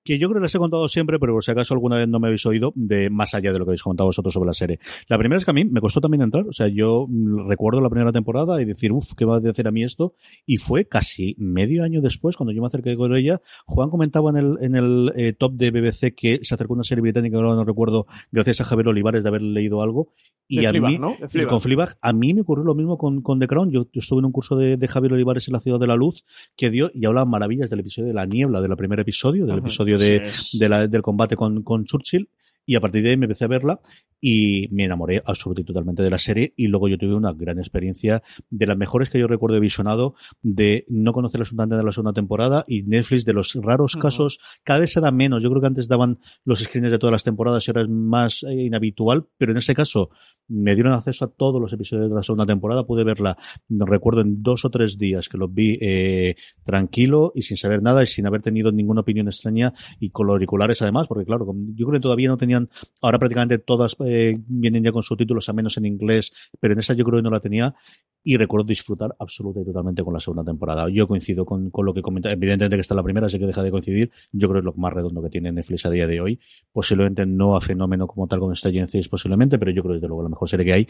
Que 0.04 0.18
yo 0.18 0.30
creo 0.30 0.40
que 0.40 0.46
les 0.46 0.56
he 0.56 0.58
contado 0.58 0.88
siempre, 0.88 1.20
pero 1.20 1.34
por 1.34 1.44
si 1.44 1.52
acaso 1.52 1.74
alguna 1.74 1.98
vez 1.98 2.08
no 2.08 2.20
me 2.20 2.28
habéis 2.28 2.46
oído, 2.46 2.72
de 2.76 3.10
más 3.10 3.34
allá 3.34 3.52
de 3.52 3.60
lo 3.60 3.66
que 3.66 3.72
habéis 3.72 3.84
contado 3.84 4.08
vosotros 4.08 4.34
sobre 4.34 4.48
la 4.48 4.54
serie. 4.54 4.80
La 5.08 5.18
primera 5.18 5.38
es 5.38 5.46
que 5.46 5.52
a 5.52 5.54
mí 5.54 5.66
me 5.66 5.82
costó 5.82 6.02
también 6.02 6.22
entrar, 6.22 6.48
o 6.48 6.54
sea, 6.54 6.68
yo 6.68 7.08
recuerdo 7.48 7.82
la 7.82 7.90
primera 7.90 8.12
temporada 8.12 8.62
y 8.62 8.66
decir, 8.66 8.92
uff, 8.92 9.14
¿qué 9.16 9.26
va 9.26 9.38
a 9.38 9.40
hacer 9.40 9.68
a 9.68 9.72
mí 9.72 9.84
esto? 9.84 10.14
Y 10.46 10.58
fue 10.58 10.86
casi 10.86 11.36
medio 11.38 11.84
año 11.84 12.02
después, 12.02 12.38
cuando 12.38 12.54
yo 12.54 12.62
me 12.62 12.68
acerqué 12.68 12.96
con 12.96 13.16
ella, 13.16 13.42
Juan 13.66 13.90
comentaba 13.90 14.30
en 14.32 14.38
el, 14.38 14.58
en 14.62 14.76
el 14.76 15.12
eh, 15.16 15.34
top 15.34 15.54
de 15.54 15.72
BBC 15.72 16.16
que 16.16 16.40
se 16.44 16.56
acercó 16.56 16.74
una 16.74 16.84
serie 16.84 17.02
británica, 17.02 17.38
ahora 17.38 17.56
no 17.56 17.66
recuerdo, 17.66 18.08
gracias 18.32 18.62
a 18.62 18.66
Javier 18.66 18.88
Olivares 18.90 19.24
de 19.24 19.30
haber 19.30 19.42
leído 19.42 19.82
algo. 19.82 20.14
Y 20.52 20.62
De 20.62 20.68
a 20.68 20.70
Fleabag, 20.72 20.92
mí, 20.92 20.98
¿no? 20.98 21.14
Fleabag. 21.30 21.50
con 21.50 21.62
Fleabag, 21.62 21.98
a 22.02 22.12
mí 22.12 22.34
me 22.34 22.42
ocurrió 22.42 22.64
lo 22.64 22.74
mismo 22.74 22.98
con, 22.98 23.22
con 23.22 23.40
The 23.40 23.46
Crown. 23.46 23.70
Yo, 23.70 23.84
yo 23.94 24.00
estuve 24.00 24.20
en 24.20 24.26
un 24.26 24.32
curso 24.32 24.56
de, 24.56 24.78
de 24.78 24.88
Javier 24.88 25.14
Olivares 25.14 25.48
en 25.48 25.54
la 25.54 25.60
Ciudad 25.60 25.80
de 25.80 25.86
la 25.86 25.96
Luz 25.96 26.26
que 26.56 26.72
dio 26.72 26.90
y 26.92 27.06
hablaba 27.06 27.26
maravillas 27.26 27.70
del 27.70 27.82
episodio 27.82 28.08
de 28.08 28.16
la 28.16 28.26
niebla, 28.26 28.60
del 28.60 28.76
primer 28.76 29.00
episodio, 29.00 29.46
del 29.46 29.60
episodio 29.60 29.89
de, 29.98 30.30
Sí, 30.32 30.54
es- 30.56 30.60
de 30.60 30.70
la- 30.70 30.88
del 30.88 31.02
combate 31.02 31.36
con, 31.36 31.64
con 31.64 31.86
Churchill. 31.86 32.30
Y 32.66 32.76
a 32.76 32.82
partir 32.82 33.02
de 33.04 33.10
ahí 33.12 33.18
me 33.18 33.26
empecé 33.26 33.46
a 33.46 33.48
verla. 33.48 33.80
Y 34.22 34.68
me 34.72 34.86
enamoré 34.86 35.22
absolutamente 35.26 35.64
totalmente 35.64 36.04
de 36.04 36.10
la 36.10 36.18
serie 36.18 36.54
y 36.56 36.68
luego 36.68 36.88
yo 36.88 36.98
tuve 36.98 37.16
una 37.16 37.34
gran 37.34 37.60
experiencia 37.60 38.22
de 38.50 38.68
las 38.68 38.78
mejores 38.78 39.10
que 39.10 39.20
yo 39.20 39.28
recuerdo 39.28 39.56
de 39.56 39.62
visionado 39.62 40.16
de 40.42 40.86
no 40.90 41.14
conocer 41.14 41.42
absolutamente 41.42 41.78
de 41.78 41.84
la 41.84 41.92
segunda 41.92 42.14
temporada 42.14 42.66
y 42.68 42.84
Netflix 42.84 43.26
de 43.26 43.34
los 43.34 43.56
raros 43.56 43.96
casos 43.96 44.40
cada 44.64 44.80
vez 44.80 44.92
se 44.92 45.02
da 45.02 45.12
menos. 45.12 45.42
Yo 45.42 45.50
creo 45.50 45.62
que 45.62 45.68
antes 45.68 45.88
daban 45.88 46.20
los 46.44 46.60
screens 46.60 46.92
de 46.92 47.00
todas 47.00 47.12
las 47.12 47.24
temporadas 47.24 47.68
y 47.68 47.72
ahora 47.72 47.84
es 47.84 47.90
más 47.90 48.44
eh, 48.44 48.54
inhabitual 48.66 49.28
pero 49.38 49.52
en 49.52 49.58
ese 49.58 49.74
caso 49.74 50.10
me 50.48 50.76
dieron 50.76 50.94
acceso 50.94 51.26
a 51.26 51.32
todos 51.32 51.62
los 51.62 51.72
episodios 51.74 52.10
de 52.10 52.16
la 52.16 52.24
segunda 52.24 52.46
temporada 52.46 52.86
pude 52.86 53.04
verla 53.04 53.38
no 53.68 53.86
recuerdo 53.86 54.22
en 54.22 54.42
dos 54.42 54.66
o 54.66 54.70
tres 54.70 54.98
días 54.98 55.30
que 55.30 55.38
los 55.38 55.54
vi 55.54 55.78
eh, 55.82 56.36
tranquilo 56.64 57.32
y 57.36 57.44
sin 57.44 57.58
saber 57.58 57.82
nada 57.82 58.04
y 58.04 58.08
sin 58.08 58.26
haber 58.26 58.42
tenido 58.42 58.72
ninguna 58.72 59.02
opinión 59.02 59.28
extraña 59.28 59.74
y 60.00 60.10
con 60.10 60.28
los 60.28 60.34
auriculares 60.34 60.82
además 60.82 61.08
porque 61.08 61.26
claro 61.26 61.46
yo 61.76 61.86
creo 61.86 62.00
que 62.00 62.04
todavía 62.04 62.30
no 62.30 62.38
tenían 62.38 62.70
ahora 63.02 63.20
prácticamente 63.20 63.60
todas 63.60 63.96
eh, 64.06 64.09
vienen 64.48 64.84
ya 64.84 64.92
con 64.92 65.04
subtítulos 65.04 65.48
a 65.50 65.54
menos 65.54 65.78
en 65.78 65.86
inglés 65.86 66.32
pero 66.60 66.74
en 66.74 66.80
esa 66.80 66.94
yo 66.94 67.06
creo 67.06 67.20
que 67.20 67.24
no 67.24 67.30
la 67.30 67.40
tenía 67.40 67.76
y 68.24 68.38
recuerdo 68.38 68.66
disfrutar 68.66 69.16
absoluta 69.18 69.62
y 69.62 69.66
totalmente 69.66 70.04
con 70.04 70.14
la 70.14 70.20
segunda 70.20 70.44
temporada. 70.44 70.90
Yo 70.90 71.08
coincido 71.08 71.46
con, 71.46 71.70
con 71.70 71.86
lo 71.86 71.94
que 71.94 72.02
comenta, 72.02 72.30
evidentemente 72.30 72.76
que 72.76 72.82
está 72.82 72.94
la 72.94 73.04
primera, 73.04 73.28
así 73.28 73.40
que 73.40 73.48
deja 73.48 73.64
de 73.64 73.72
coincidir. 73.72 74.12
Yo 74.32 74.50
creo 74.50 74.62
que 74.62 74.68
es 74.70 74.76
lo 74.76 74.80
más 74.80 74.92
redondo 74.92 75.22
que 75.22 75.30
tiene 75.30 75.52
Netflix 75.52 75.86
a 75.86 75.90
día 75.90 76.06
de 76.06 76.20
hoy. 76.20 76.40
Posiblemente 76.72 77.26
no 77.26 77.56
a 77.56 77.62
fenómeno 77.62 78.08
como 78.08 78.28
tal 78.28 78.40
con 78.40 78.54
Stranger 78.56 78.88
Things 78.88 79.08
posiblemente, 79.08 79.58
pero 79.58 79.72
yo 79.72 79.82
creo 79.82 79.94
que 79.94 79.96
desde 79.96 80.08
luego 80.10 80.24
la 80.24 80.30
mejor 80.30 80.50
serie 80.50 80.66
que 80.66 80.74
hay. 80.74 80.88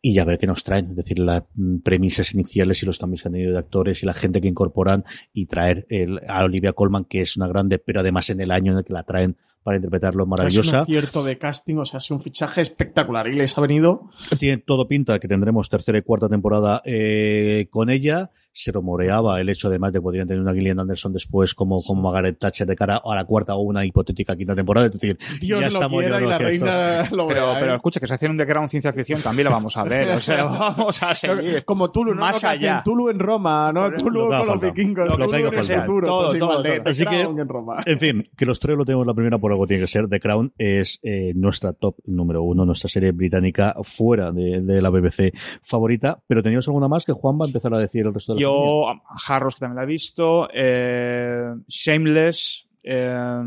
Y 0.00 0.14
ya 0.14 0.24
ver 0.24 0.38
qué 0.38 0.46
nos 0.46 0.62
traen, 0.62 0.90
es 0.90 0.96
decir, 0.96 1.18
las 1.18 1.42
mm, 1.54 1.78
premisas 1.78 2.32
iniciales 2.32 2.82
y 2.82 2.86
los 2.86 2.98
cambios 2.98 3.22
que 3.22 3.28
han 3.28 3.32
tenido 3.32 3.52
de 3.52 3.58
actores 3.58 4.02
y 4.02 4.06
la 4.06 4.14
gente 4.14 4.40
que 4.40 4.48
incorporan 4.48 5.04
y 5.32 5.46
traer 5.46 5.84
el, 5.90 6.20
a 6.28 6.44
Olivia 6.44 6.72
Colman, 6.72 7.04
que 7.06 7.22
es 7.22 7.36
una 7.36 7.48
grande, 7.48 7.78
pero 7.78 8.00
además 8.00 8.30
en 8.30 8.40
el 8.40 8.52
año 8.52 8.72
en 8.72 8.78
el 8.78 8.84
que 8.84 8.92
la 8.92 9.02
traen 9.02 9.36
para 9.68 9.76
interpretarlo 9.76 10.22
Es 10.22 10.24
un 10.24 10.30
maravillosa. 10.30 10.80
acierto 10.80 11.22
de 11.22 11.36
casting, 11.36 11.76
o 11.76 11.84
sea, 11.84 11.98
es 11.98 12.10
un 12.10 12.20
fichaje 12.20 12.62
espectacular 12.62 13.28
y 13.28 13.32
les 13.32 13.58
ha 13.58 13.60
venido. 13.60 14.08
Tiene 14.38 14.56
todo 14.56 14.88
pinta 14.88 15.18
que 15.18 15.28
tendremos 15.28 15.68
tercera 15.68 15.98
y 15.98 16.02
cuarta 16.02 16.26
temporada 16.26 16.80
eh, 16.86 17.66
con 17.68 17.90
ella. 17.90 18.30
Se 18.52 18.72
rumoreaba 18.72 19.40
el 19.40 19.48
hecho 19.48 19.68
además 19.68 19.92
de 19.92 19.98
que 19.98 20.02
podrían 20.02 20.26
tener 20.26 20.40
una 20.42 20.52
Gillian 20.52 20.80
Anderson 20.80 21.12
después 21.12 21.54
como, 21.54 21.80
como 21.82 22.02
Margaret 22.02 22.38
Thatcher 22.38 22.66
de 22.66 22.74
cara 22.74 23.00
a 23.04 23.14
la 23.14 23.24
cuarta 23.24 23.54
o 23.54 23.60
una 23.60 23.84
hipotética 23.84 24.34
quinta 24.34 24.54
temporada. 24.54 24.86
Es 24.86 24.92
decir, 24.92 25.16
Dios 25.40 25.60
ya 25.60 25.68
lo 25.68 25.74
estamos 25.74 26.00
quiera 26.00 26.18
yo 26.20 26.26
y 26.26 26.28
la 26.28 26.38
que 26.38 26.44
reina 26.44 27.08
lo 27.10 27.28
Pero, 27.28 27.50
vea, 27.50 27.60
pero 27.60 27.72
¿eh? 27.72 27.76
escucha, 27.76 28.00
que 28.00 28.06
se 28.08 28.14
hacía 28.14 28.28
un 28.30 28.36
The 28.36 28.46
Crown 28.46 28.68
ciencia 28.68 28.92
ficción, 28.92 29.20
también 29.22 29.44
la 29.48 29.52
vamos 29.54 29.76
a 29.76 29.84
ver. 29.84 30.08
O 30.16 30.20
sea, 30.20 30.44
vamos 30.46 31.02
a 31.02 31.14
seguir. 31.14 31.64
Como 31.64 31.90
Tulu, 31.92 32.14
¿no? 32.14 32.20
Más 32.22 32.40
que 32.40 32.46
hacen 32.48 32.60
allá. 32.60 32.82
Tulu 32.84 33.10
en 33.10 33.18
Roma, 33.20 33.72
¿no? 33.72 33.90
Tulu 33.92 34.28
que 34.30 34.36
con 34.38 34.46
los 34.48 34.60
vikingos, 34.60 35.08
Lo 35.08 35.16
que 35.16 35.22
Tulu 35.24 35.34
haga 35.34 35.38
en 35.38 35.46
el 35.46 35.54
falta. 35.54 35.80
futuro, 35.82 36.06
Todo, 36.08 36.26
pues 36.28 36.38
todo, 36.38 36.62
todo. 36.62 36.72
Así 36.84 37.04
que- 37.04 37.20
en 37.20 37.48
Roma. 37.48 37.76
En 37.86 37.98
fin, 37.98 38.28
que 38.36 38.44
los 38.46 38.58
tres 38.58 38.76
lo 38.76 38.84
tenemos 38.84 39.06
la 39.06 39.14
primera 39.14 39.38
por 39.38 39.52
algo 39.52 39.66
tiene 39.66 39.82
que 39.82 39.86
ser. 39.88 40.08
The 40.08 40.18
Crown 40.20 40.52
es 40.58 40.98
eh, 41.02 41.32
nuestra 41.36 41.72
top 41.74 41.96
número 42.06 42.42
uno, 42.42 42.64
nuestra 42.64 42.88
serie 42.88 43.12
británica 43.12 43.76
fuera 43.82 44.32
de, 44.32 44.60
de 44.62 44.82
la 44.82 44.90
BBC 44.90 45.32
favorita. 45.62 46.20
Pero 46.26 46.42
teníamos 46.42 46.66
alguna 46.68 46.88
más 46.88 47.04
que 47.04 47.12
Juan 47.12 47.38
va 47.38 47.44
a 47.44 47.46
empezar 47.48 47.72
a 47.74 47.78
decir 47.78 48.06
el 48.06 48.14
resto 48.14 48.34
de? 48.34 48.37
Yo, 48.38 48.86
Harros, 49.28 49.54
que 49.56 49.60
también 49.60 49.76
la 49.76 49.82
he 49.82 49.86
visto, 49.86 50.48
eh, 50.52 51.52
Shameless, 51.66 52.68
eh, 52.82 53.40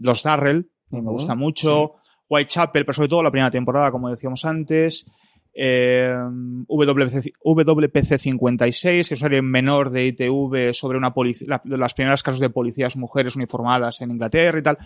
Los 0.00 0.22
Darrell, 0.22 0.68
que 0.90 0.96
me 1.02 1.10
gusta 1.10 1.34
mucho, 1.34 1.94
Whitechapel, 2.28 2.84
pero 2.84 2.92
sobre 2.94 3.08
todo 3.08 3.22
la 3.22 3.30
primera 3.30 3.50
temporada, 3.50 3.90
como 3.90 4.08
decíamos 4.10 4.44
antes, 4.44 5.06
eh, 5.54 6.12
WPC, 6.68 7.32
WPC 7.42 8.18
56, 8.18 9.08
que 9.08 9.14
es 9.14 9.20
una 9.20 9.28
serie 9.28 9.42
menor 9.42 9.90
de 9.90 10.06
ITV 10.06 10.72
sobre 10.74 10.98
una 10.98 11.12
la- 11.46 11.62
las 11.64 11.94
primeras 11.94 12.22
casos 12.22 12.40
de 12.40 12.50
policías 12.50 12.96
mujeres 12.96 13.36
uniformadas 13.36 14.00
en 14.02 14.10
Inglaterra 14.10 14.58
y 14.58 14.62
tal. 14.62 14.78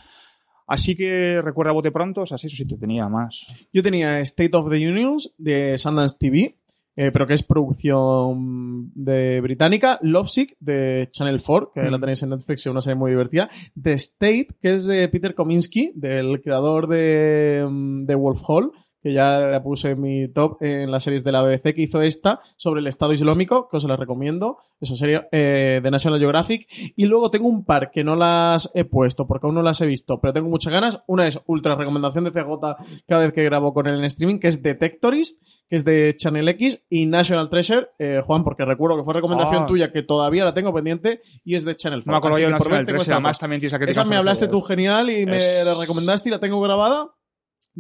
Así 0.67 0.95
que 0.95 1.43
recuerda 1.43 1.73
bote 1.73 1.91
pronto, 1.91 2.21
o 2.23 2.27
sea, 2.27 2.39
sí, 2.39 2.47
eso 2.47 2.57
sí 2.57 2.65
te 2.65 2.77
tenía 2.77 3.09
más. 3.09 3.49
Yo 3.73 3.83
tenía 3.83 4.21
State 4.21 4.57
of 4.57 4.71
the 4.71 4.77
Unions 4.77 5.35
de 5.37 5.77
Sundance 5.77 6.17
TV, 6.21 6.57
eh, 7.03 7.11
pero 7.13 7.27
que 7.27 7.33
es 7.33 7.43
producción 7.43 8.91
de 8.95 9.41
británica. 9.41 9.99
Lovesick 10.03 10.55
de 10.61 11.09
Channel 11.13 11.41
4, 11.45 11.73
que 11.75 11.81
Mm. 11.81 11.91
la 11.91 11.99
tenéis 11.99 12.23
en 12.23 12.29
Netflix, 12.31 12.61
es 12.67 12.67
una 12.71 12.83
serie 12.83 12.97
muy 12.97 13.11
divertida. 13.11 13.49
The 13.81 13.95
State, 13.95 14.49
que 14.61 14.75
es 14.75 14.87
de 14.87 15.09
Peter 15.09 15.35
Kominsky, 15.35 15.93
del 15.95 16.43
creador 16.43 16.89
de, 16.89 17.67
mm, 17.67 18.05
de 18.05 18.15
Wolf 18.15 18.43
Hall 18.47 18.71
que 19.03 19.13
ya 19.13 19.39
la 19.41 19.63
puse 19.63 19.91
en 19.91 20.01
mi 20.01 20.29
top 20.29 20.63
en 20.63 20.91
las 20.91 21.03
series 21.05 21.25
de 21.25 21.33
la 21.33 21.43
BBC, 21.43 21.75
que 21.75 21.83
hizo 21.83 22.03
esta 22.03 22.41
sobre 22.57 22.81
el 22.81 22.87
Estado 22.87 23.13
Islámico, 23.13 23.69
que 23.69 23.77
os 23.79 23.85
la 23.85 23.97
recomiendo. 23.97 24.59
Eso 24.81 24.95
sería 24.97 25.29
eh, 25.33 25.81
de 25.83 25.91
National 25.91 26.19
Geographic. 26.19 26.67
Y 26.97 27.07
luego 27.07 27.31
tengo 27.31 27.49
un 27.49 27.65
par 27.65 27.91
que 27.91 28.05
no 28.05 28.17
las 28.17 28.71
he 28.75 28.85
puesto 28.85 29.27
porque 29.27 29.47
aún 29.47 29.55
no 29.55 29.63
las 29.63 29.81
he 29.81 29.87
visto, 29.87 30.21
pero 30.21 30.33
tengo 30.33 30.49
muchas 30.49 30.73
ganas. 30.73 31.03
Una 31.07 31.27
es 31.27 31.41
ultra 31.47 31.75
recomendación 31.77 32.25
de 32.25 32.31
CJ 32.31 32.77
cada 33.07 33.23
vez 33.23 33.33
que 33.33 33.43
grabo 33.45 33.73
con 33.75 33.87
él 33.87 33.97
en 33.99 34.05
streaming, 34.05 34.39
que 34.39 34.49
es 34.49 34.63
Detectorist, 34.63 35.43
que 35.69 35.77
es 35.77 35.85
de 35.85 36.15
Channel 36.17 36.49
X, 36.49 36.83
y 36.91 37.07
National 37.07 37.49
Treasure, 37.49 37.89
eh, 37.99 38.21
Juan, 38.27 38.43
porque 38.43 38.65
recuerdo 38.65 38.97
que 38.97 39.05
fue 39.05 39.15
recomendación 39.15 39.63
Ah. 39.63 39.67
tuya 39.67 39.93
que 39.93 40.03
todavía 40.03 40.45
la 40.45 40.53
tengo 40.55 40.75
pendiente 40.75 41.21
y 41.45 41.55
es 41.55 41.65
de 41.65 41.77
Channel 41.77 42.01
4. 42.03 42.11
No 42.11 42.13
me 42.13 42.19
acuerdo 42.19 42.35
Así 42.37 42.43
yo 42.43 42.51
National 42.51 42.71
ver 42.79 42.87
tengo 42.87 42.97
3, 42.99 43.03
estas 43.03 43.15
además 43.15 43.39
también 43.39 43.61
tienes 43.61 43.81
Esa 43.89 44.05
me 44.05 44.17
hablaste 44.17 44.49
tú 44.49 44.61
genial 44.63 45.11
y 45.11 45.27
me 45.27 45.37
Es- 45.37 45.63
la 45.65 45.75
recomendaste 45.75 46.29
y 46.29 46.33
la 46.33 46.41
tengo 46.41 46.61
grabada. 46.61 47.07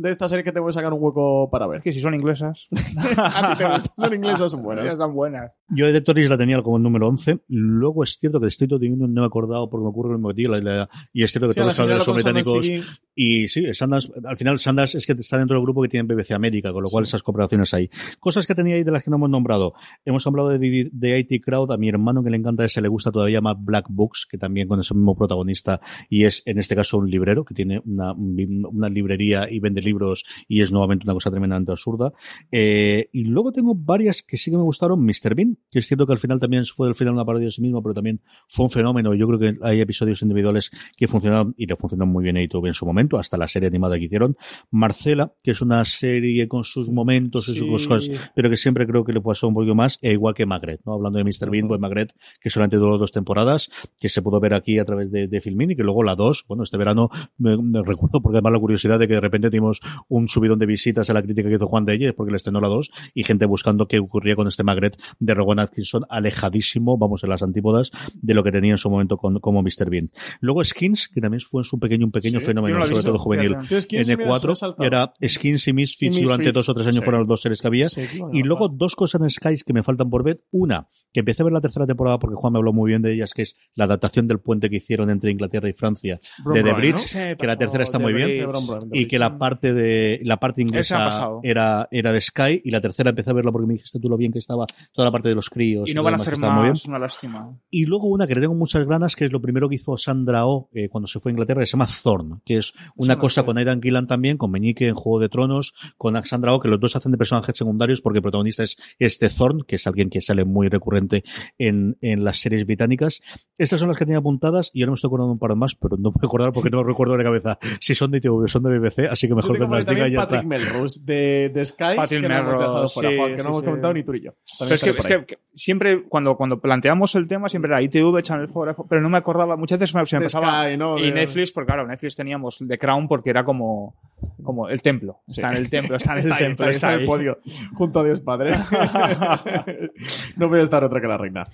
De 0.01 0.09
esta 0.09 0.29
serie 0.29 0.43
que 0.43 0.51
te 0.53 0.61
voy 0.61 0.71
a 0.71 0.73
sacar 0.73 0.95
un 0.95 1.03
hueco 1.03 1.51
para 1.51 1.67
ver. 1.67 1.79
Es 1.79 1.85
que 1.85 1.93
si 1.93 2.01
son 2.01 2.15
inglesas. 2.15 2.69
A 3.19 3.53
ti 3.53 3.59
te 3.59 3.69
gustan, 3.69 3.93
son 3.99 4.15
inglesas, 4.15 4.51
son 4.51 4.63
buenas. 4.65 4.87
Ya 4.87 4.93
están 4.93 5.13
buenas. 5.13 5.53
Yo 5.75 5.87
de 5.87 5.93
Detectorist 5.93 6.31
la 6.31 6.39
tenía 6.39 6.61
como 6.63 6.77
el 6.77 6.83
número 6.83 7.09
11. 7.09 7.41
Luego 7.49 8.03
es 8.03 8.19
cierto 8.19 8.41
que 8.41 8.45
de 8.47 8.49
State 8.49 8.75
of 8.75 8.81
the 8.81 8.87
Union 8.91 9.13
no 9.15 9.21
me 9.21 9.25
he 9.25 9.29
acordado 9.29 9.69
porque 9.71 9.83
me 9.85 9.89
ocurre 9.91 10.11
lo 10.13 10.19
mismo 10.19 10.35
que 10.35 10.43
la- 10.49 10.61
la- 10.61 10.89
y 11.13 11.23
es 11.23 11.31
cierto 11.33 11.49
que 11.49 11.55
Sí, 11.55 11.61
todos 11.61 11.67
los 11.69 11.77
señora 11.77 12.05
con 12.05 12.15
británicos. 12.15 12.67
Y 13.15 13.49
sí, 13.49 13.73
Sundance, 13.75 14.11
al 14.25 14.37
final 14.37 14.59
Sundance 14.59 14.97
es 14.99 15.07
que 15.07 15.13
está 15.13 15.39
dentro 15.39 15.57
del 15.57 15.63
grupo 15.65 15.83
que 15.83 15.89
tiene 15.89 16.07
BBC 16.13 16.33
América, 16.35 16.73
con 16.73 16.83
lo 16.83 16.89
cual 16.89 17.05
esas 17.05 17.23
cooperaciones 17.23 17.73
hay. 17.75 17.91
Cosas 18.19 18.47
que 18.47 18.55
tenía 18.55 18.77
ahí 18.77 18.85
de 18.85 18.91
las 18.91 19.03
que 19.05 19.11
no 19.11 19.17
hemos 19.17 19.31
nombrado. 19.31 19.75
Hemos 20.05 20.27
hablado 20.27 20.49
de, 20.51 20.89
de 20.93 21.19
IT 21.19 21.43
Crowd, 21.45 21.71
a 21.73 21.77
mi 21.77 21.89
hermano 21.89 22.23
que 22.25 22.31
le 22.31 22.37
encanta 22.37 22.65
ese 22.65 22.81
le 22.81 22.89
gusta 22.89 23.11
todavía 23.13 23.41
más 23.41 23.57
Black 23.59 23.87
Books, 23.91 24.27
que 24.31 24.39
también 24.39 24.69
con 24.69 24.81
ese 24.81 24.95
mismo 24.95 25.15
protagonista, 25.17 25.81
y 26.09 26.25
es 26.25 26.43
en 26.47 26.59
este 26.59 26.75
caso 26.75 26.99
un 26.99 27.11
librero 27.11 27.45
que 27.45 27.55
tiene 27.55 27.81
una, 27.85 28.13
una 28.15 28.89
librería 28.89 29.51
y 29.51 29.61
vende 29.61 29.83
libros 29.83 30.25
y 30.49 30.63
es 30.63 30.73
nuevamente 30.73 31.05
una 31.05 31.13
cosa 31.15 31.31
tremendamente 31.31 31.73
absurda. 31.73 32.13
Eh, 32.51 33.09
y 33.13 33.25
luego 33.25 33.53
tengo 33.53 33.75
varias 33.75 34.23
que 34.23 34.37
sí 34.37 34.51
que 34.51 34.57
me 34.57 34.63
gustaron. 34.63 35.05
Mr. 35.05 35.35
Bean, 35.35 35.59
que 35.71 35.81
es 35.81 35.87
cierto 35.87 36.07
que 36.07 36.13
al 36.13 36.19
final 36.19 36.39
también 36.39 36.65
fue 36.65 36.89
al 36.89 36.95
final 36.95 37.15
una 37.15 37.25
parodia 37.25 37.47
de 37.47 37.51
sí 37.51 37.61
mismo, 37.63 37.83
pero 37.83 37.95
también 37.95 38.21
fue 38.49 38.65
un 38.65 38.71
fenómeno. 38.71 39.15
Yo 39.15 39.27
creo 39.27 39.39
que 39.39 39.57
hay 39.63 39.81
episodios 39.81 40.23
individuales 40.23 40.71
que 40.97 41.09
funcionaron 41.09 41.55
y 41.57 41.67
le 41.67 41.77
funcionaron 41.77 42.13
muy 42.13 42.25
bien 42.25 42.37
a 42.37 42.43
ITV 42.43 42.67
en 42.67 42.75
su 42.75 42.87
momento, 42.87 43.19
hasta 43.19 43.37
la 43.37 43.49
serie 43.49 43.69
animada 43.69 43.99
que 43.99 44.05
hicieron. 44.05 44.37
Marcela, 44.71 45.33
que 45.43 45.51
es 45.53 45.61
una 45.63 45.85
serie 45.85 46.49
con 46.49 46.65
sus 46.65 46.89
momentos 46.89 47.49
y 47.49 47.55
sus 47.57 47.83
Sí. 47.83 47.89
cosas, 47.89 48.31
pero 48.35 48.49
que 48.51 48.57
siempre 48.57 48.87
creo 48.87 49.05
que 49.05 49.13
le 49.13 49.21
pasó 49.21 49.49
un 49.49 49.55
poquito 49.55 49.75
más, 49.75 49.99
e 50.03 50.13
igual 50.13 50.35
que 50.35 50.47
Magret, 50.47 50.81
¿no? 50.85 50.95
Hablando 50.95 51.19
de 51.19 51.25
Mr. 51.25 51.51
Bean, 51.51 51.69
pues 51.69 51.81
Magret, 51.81 52.13
que 52.41 52.51
solamente 52.51 52.77
duró 52.77 52.99
dos 52.99 53.13
temporadas, 53.13 53.71
que 53.99 54.09
se 54.09 54.23
pudo 54.23 54.41
ver 54.41 54.55
aquí 54.55 54.79
a 54.79 54.85
través 54.85 55.11
de, 55.11 55.29
de 55.29 55.41
Filmin 55.41 55.73
y 55.73 55.77
que 55.77 55.83
luego 55.83 56.03
la 56.03 56.15
dos, 56.15 56.45
bueno, 56.49 56.63
este 56.63 56.77
verano 56.77 57.09
me, 57.39 57.57
me 57.57 57.83
recuerdo 57.83 58.21
porque 58.21 58.37
además 58.39 58.53
la 58.53 58.59
curiosidad 58.61 58.99
de 58.99 59.09
que 59.09 59.15
de 59.15 59.21
repente 59.21 59.51
tuvimos 59.51 59.81
un 60.09 60.29
subidón 60.29 60.59
de 60.59 60.67
visitas 60.67 61.09
a 61.11 61.15
la 61.15 61.23
crítica 61.23 61.49
que 61.49 61.55
hizo 61.57 61.67
Juan 61.67 61.85
de 61.85 61.95
ella, 61.95 62.13
porque 62.17 62.31
le 62.31 62.37
estrenó 62.37 62.61
la 62.61 62.69
2, 62.69 62.91
y 63.15 63.25
gente 63.25 63.47
buscando 63.47 63.87
qué 63.87 63.99
ocurría 63.99 64.35
con 64.37 64.47
este 64.49 64.63
Magret 64.65 64.97
de 65.19 65.35
Rowan 65.51 65.59
Atkinson, 65.59 66.05
alejadísimo, 66.09 66.97
vamos, 66.97 67.25
en 67.25 67.31
las 67.31 67.43
antípodas 67.43 67.91
de 68.15 68.35
lo 68.35 68.45
que 68.45 68.53
tenía 68.53 68.73
en 68.73 68.79
su 68.79 68.89
momento 68.91 69.17
con, 69.17 69.41
como 69.41 69.63
Mr. 69.63 69.91
Bean. 69.91 70.11
Luego 70.41 70.65
Skins, 70.65 71.09
que 71.09 71.21
también 71.21 71.41
fue 71.41 71.65
su 71.65 71.79
pequeño, 71.79 72.07
un 72.07 72.13
pequeño 72.13 72.39
Sí, 72.41 72.47
fenómeno, 72.47 72.79
no 72.79 72.85
sobre 72.85 73.03
todo 73.03 73.19
juvenil, 73.19 73.49
fíjate. 73.61 73.67
Yo 73.75 73.81
Skins, 73.81 74.07
mira, 74.09 74.17
se 74.17 74.17
me 74.17 74.25
ha 74.25 74.37
N4, 74.39 74.55
saltado. 74.55 74.87
era 74.87 75.13
Skins 75.27 75.67
y 75.69 75.73
Misfits 75.73 76.17
Y 76.19 76.23
durante 76.23 76.43
Misfits, 76.45 76.55
dos 76.55 76.69
o 76.69 76.75
tres 76.75 76.87
años 76.87 76.99
sí. 76.99 77.03
fueron 77.05 77.23
las 77.23 77.29
dos 77.29 77.43
series 77.43 77.61
que 77.61 77.67
había. 77.67 77.89
Sí, 77.89 78.03
bueno, 78.19 78.39
Y 78.39 78.43
luego 78.45 78.69
bueno. 78.69 78.77
dos 78.79 78.95
cosas 78.97 79.21
en 79.23 79.31
Skies 79.31 79.65
que 79.65 79.73
me 79.73 79.83
faltan 79.83 80.09
por 80.09 80.23
ver. 80.23 80.41
Una, 80.53 80.89
que 81.13 81.21
empecé 81.21 81.43
a 81.43 81.45
ver 81.45 81.53
la 81.53 81.61
tercera 81.61 81.87
temporada 81.87 82.19
porque 82.19 82.37
Juan 82.37 82.53
me 82.53 82.59
habló 82.59 82.73
muy 82.73 82.91
bien 82.91 83.03
de 83.03 83.13
ellas, 83.15 83.33
que 83.35 83.43
es 83.43 83.57
la 83.75 83.85
adaptación 83.85 84.27
del 84.29 84.39
puente 84.39 84.71
que 84.71 84.77
hicieron 84.77 85.11
entre 85.11 85.31
Inglaterra 85.31 85.69
y 85.69 85.73
Francia 85.73 86.21
Brom 86.45 86.55
de 86.57 86.63
The 86.63 86.73
Bridge, 86.75 87.17
¿no? 87.31 87.37
que 87.37 87.47
la 87.47 87.57
tercera 87.57 87.85
está 87.85 87.99
muy 87.99 88.13
bien. 88.13 88.29
Bridge. 88.29 88.41
Sí, 88.41 88.47
Brom 88.47 88.67
Brom, 88.67 88.91
The 88.91 88.99
Y 88.99 89.07
que 89.07 89.19
la 89.19 89.39
parte 89.39 89.75
de 89.75 90.21
la 90.23 90.39
parte 90.39 90.63
inglesa 90.63 91.31
era, 91.43 91.89
era 91.91 92.13
de 92.13 92.21
Sky 92.21 92.61
y 92.65 92.71
la 92.71 92.81
tercera 92.81 93.11
empecé 93.11 93.31
a 93.31 93.33
verla 93.33 93.51
porque 93.53 93.67
me 93.67 93.75
dijiste 93.75 93.99
tú 93.99 94.09
lo 94.09 94.17
bien 94.17 94.33
que 94.33 94.39
estaba 94.39 94.67
toda 94.93 95.07
la 95.07 95.13
parte 95.13 95.29
de 95.29 95.35
los 95.41 95.51
críos 95.51 95.89
Y 95.89 95.95
no 95.95 96.03
van 96.03 96.15
a 96.15 96.19
lo 96.19 96.25
muy 96.25 96.63
bien. 96.63 96.69
más, 96.71 96.85
una 96.87 96.99
lástima. 96.99 97.59
Y 97.71 97.87
luego 97.87 98.09
una 98.09 98.27
que 98.27 98.35
le 98.35 98.41
tengo 98.43 98.55
muchas 98.55 98.87
ganas, 98.87 99.17
que 99.17 99.25
es 99.25 99.33
lo 99.33 99.41
primero 99.41 99.69
que 99.69 99.75
hizo 99.77 99.97
Sandra 99.97 100.47
Oh 100.47 100.69
eh, 100.73 100.89
cuando 100.89 101.07
se 101.07 101.19
fue 101.21 101.31
a 101.31 101.33
Inglaterra, 101.33 101.61
que 101.61 101.67
se 101.67 101.73
llama 101.73 101.87
Thorn, 102.03 102.43
que 102.45 102.57
es 102.59 102.73
una 102.97 103.15
no 103.15 103.21
cosa 103.21 103.41
sé. 103.41 103.45
con 103.47 103.59
Aidan 103.59 103.81
Gillan 103.83 104.07
también, 104.07 104.37
con 104.37 104.51
Meñique 104.51 104.87
en 104.87 104.95
Juego 104.95 105.19
de 105.21 105.29
Tronos, 105.29 105.75
con 105.97 106.23
Sandra 106.25 106.53
Oh, 106.55 106.61
que 106.61 106.69
los 106.69 106.79
dos 106.81 106.97
hacen 106.97 107.13
de 107.13 107.19
personajes 107.19 107.57
secundarios 107.57 108.01
porque 108.03 108.19
el 108.19 108.23
protagonista 108.23 108.63
es 108.63 108.77
este 108.99 109.29
Thorn, 109.29 109.63
que 109.67 109.77
es 109.77 109.87
alguien 109.87 110.11
que 110.11 110.21
sale 110.21 110.45
muy 110.45 110.69
recurrente 110.69 111.25
en, 111.59 111.97
en 112.01 112.25
las 112.25 112.39
series 112.39 112.67
británicas. 112.67 113.23
Estas 113.59 113.81
son 113.81 113.89
las 113.89 113.97
que 113.99 114.05
tenía 114.05 114.19
apuntadas 114.19 114.71
y 114.75 114.83
ahora 114.83 114.91
me 114.93 114.95
estoy 114.95 115.09
acordando 115.09 115.33
un 115.33 115.39
par 115.39 115.55
más, 115.57 115.75
pero 115.75 115.97
no 115.97 116.11
me 116.11 116.27
acuerdo 116.27 116.53
porque 116.53 116.71
no 116.71 116.79
me 116.79 116.85
recuerdo 116.85 117.13
de 117.13 117.19
la 117.19 117.25
cabeza 117.25 117.59
si 117.81 117.95
son 117.95 118.11
de 118.11 118.19
ITV 118.19 118.33
o 118.45 118.49
son 118.49 118.63
de 118.65 118.79
BBC, 118.79 119.09
así 119.11 119.29
que 119.29 119.35
mejor 119.35 119.59
que 119.59 119.67
me 119.67 119.77
las 119.77 119.87
diga 119.87 120.09
y 120.09 120.13
ya 120.13 120.21
Patrick 120.21 120.41
está. 120.43 120.49
Melrose 120.49 121.01
de, 121.05 121.51
de 121.55 121.65
Sky, 121.65 121.97
Patrick 121.97 122.23
que 122.23 122.29
no 122.29 122.35
hemos 122.35 122.47
Melrose, 122.47 122.61
dejado 122.67 122.89
fuera, 122.89 123.11
sí, 123.11 123.17
Juan, 123.17 123.31
que 123.33 123.39
sí, 123.39 123.43
no 123.45 123.49
hemos 123.51 123.59
sí. 123.61 123.65
comentado 123.67 123.95
ni 123.95 124.05
tú 124.05 124.13
ni 124.13 124.21
yo. 124.23 124.31
Pero 124.59 124.75
es 124.75 124.83
que, 124.83 124.91
es 124.91 125.07
que 125.07 125.30
que 125.31 125.39
siempre 125.55 126.03
cuando, 126.09 126.37
cuando 126.37 126.61
planteamos 126.61 127.15
el 127.15 127.29
tema, 127.29 127.49
siempre 127.49 127.71
era 127.71 127.81
ITV, 127.83 128.21
Channel 128.23 128.49
4, 128.49 128.87
pero 128.89 129.01
no 129.01 129.09
me 129.09 129.19
acordaba, 129.19 129.57
muchas 129.57 129.79
veces 129.79 129.95
me, 129.95 130.05
se 130.05 130.19
me 130.19 130.25
pasaba. 130.25 130.65
Sky, 130.65 130.77
¿no? 130.77 130.99
Y 130.99 131.13
Netflix, 131.13 131.53
porque 131.53 131.67
claro, 131.67 131.87
Netflix 131.87 132.17
teníamos 132.17 132.59
The 132.67 132.79
Crown 132.79 133.07
porque 133.07 133.31
era 133.31 133.45
como, 133.45 133.95
como 134.43 134.69
el 134.69 134.83
templo. 134.83 135.21
Está 135.29 135.51
en 135.51 135.59
el 135.59 135.71
templo, 135.71 135.97
está 135.97 136.13
en 136.13 136.19
el 136.19 136.25
Está 136.25 136.35
ahí, 136.35 136.43
templo, 136.43 136.51
está 136.51 136.65
ahí, 136.65 136.71
está 136.71 136.95
en 136.95 137.01
el 137.01 137.07
podio, 137.07 137.39
junto 137.75 138.01
a 138.01 138.05
Dios 138.05 138.21
Padre. 138.21 138.51
no 140.37 140.49
voy 140.49 140.61
a 140.61 140.63
estar 140.63 140.83
otra 140.83 141.01
que 141.01 141.07
la 141.07 141.17
reina. 141.17 141.45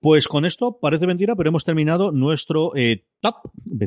Pues 0.00 0.28
con 0.28 0.46
esto 0.46 0.78
parece 0.80 1.06
mentira, 1.06 1.36
pero 1.36 1.50
hemos 1.50 1.64
terminado 1.64 2.10
nuestro 2.10 2.74
eh, 2.74 3.04
top. 3.20 3.34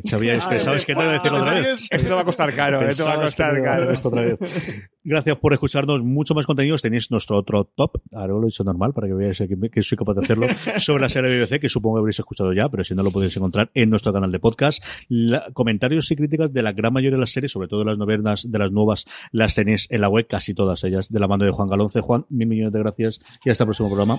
Sabía, 0.04 0.40
sabes 0.40 0.86
que 0.86 0.94
te 0.94 1.02
iba 1.02 1.10
a 1.10 1.14
decirlo 1.14 1.38
otra 1.38 1.54
vez. 1.54 1.88
Esto 1.90 2.08
te 2.08 2.14
va 2.14 2.20
a 2.20 2.24
costar 2.24 2.54
caro, 2.54 2.78
te 2.88 3.02
va 3.02 3.14
a 3.14 3.20
costar 3.20 3.62
caro. 3.62 3.90
esto 3.90 4.08
otra 4.08 4.22
vez. 4.22 4.38
Gracias 5.04 5.36
por 5.36 5.52
escucharnos. 5.52 6.02
Mucho 6.02 6.34
más 6.34 6.46
contenidos. 6.46 6.80
Tenéis 6.82 7.10
nuestro 7.10 7.36
otro 7.36 7.64
top. 7.64 7.98
Ahora 8.14 8.32
lo 8.32 8.46
he 8.46 8.48
hecho 8.48 8.64
normal 8.64 8.92
para 8.94 9.06
que 9.06 9.12
veáis 9.14 9.38
que, 9.38 9.70
que 9.70 9.82
soy 9.82 9.98
capaz 9.98 10.14
de 10.14 10.22
hacerlo. 10.22 10.46
Sobre 10.78 11.02
la 11.02 11.08
serie 11.10 11.38
BBC, 11.44 11.60
que 11.60 11.68
supongo 11.68 11.96
que 11.96 12.00
habréis 12.00 12.18
escuchado 12.18 12.52
ya, 12.52 12.68
pero 12.70 12.84
si 12.84 12.94
no 12.94 13.02
lo 13.02 13.10
podéis 13.10 13.36
encontrar 13.36 13.70
en 13.74 13.90
nuestro 13.90 14.12
canal 14.12 14.32
de 14.32 14.38
podcast. 14.40 14.82
La- 15.08 15.50
comentarios 15.52 16.10
y 16.10 16.16
críticas 16.16 16.52
de 16.52 16.62
la 16.62 16.72
gran 16.72 16.92
mayoría 16.92 17.16
de 17.16 17.20
las 17.20 17.30
series, 17.32 17.52
sobre 17.52 17.68
todo 17.68 17.80
de 17.80 17.86
las 17.86 17.98
novenas, 17.98 18.50
de 18.50 18.58
las 18.58 18.72
nuevas, 18.72 19.04
las 19.30 19.54
tenéis 19.54 19.86
en 19.90 20.00
la 20.00 20.08
web, 20.08 20.26
casi 20.26 20.54
todas 20.54 20.82
ellas, 20.84 21.10
de 21.12 21.20
la 21.20 21.28
mano 21.28 21.44
de 21.44 21.50
Juan 21.50 21.68
Galonce. 21.68 22.00
Juan, 22.00 22.24
mil 22.30 22.48
millones 22.48 22.72
de 22.72 22.78
gracias 22.78 23.20
y 23.44 23.50
hasta 23.50 23.64
el 23.64 23.66
próximo 23.68 23.88
programa. 23.90 24.16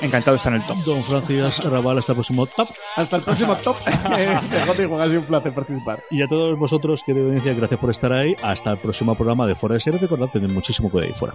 Encantado 0.00 0.34
de 0.34 0.36
estar 0.36 0.52
en 0.54 0.60
el 0.62 0.66
top. 0.68 0.76
Don 0.86 1.02
Francis 1.02 1.58
Raval, 1.64 1.98
hasta 1.98 2.12
el 2.12 2.16
próximo 2.16 2.46
top. 2.46 2.68
Hasta 2.96 3.16
el 3.16 3.24
próximo 3.24 3.56
top. 3.56 3.76
Juan, 4.88 5.00
ha 5.00 5.08
sido 5.08 5.20
un 5.20 5.26
placer 5.26 5.52
participar. 5.52 6.02
Y 6.10 6.22
a 6.22 6.28
todos 6.28 6.56
vosotros, 6.58 7.02
querida 7.04 7.24
audiencia, 7.24 7.54
gracias 7.54 7.80
por 7.80 7.90
estar 7.90 8.12
ahí. 8.12 8.36
Hasta 8.42 8.70
el 8.72 8.78
próximo 8.78 9.14
programa 9.16 9.46
de 9.46 9.54
Fuera 9.56 9.74
de 9.74 9.80
Serie. 9.80 9.98
Recordad, 10.12 10.30
tener 10.30 10.50
muchísimo 10.50 10.90
cuidado 10.90 11.08
ahí 11.10 11.18
fuera. 11.18 11.34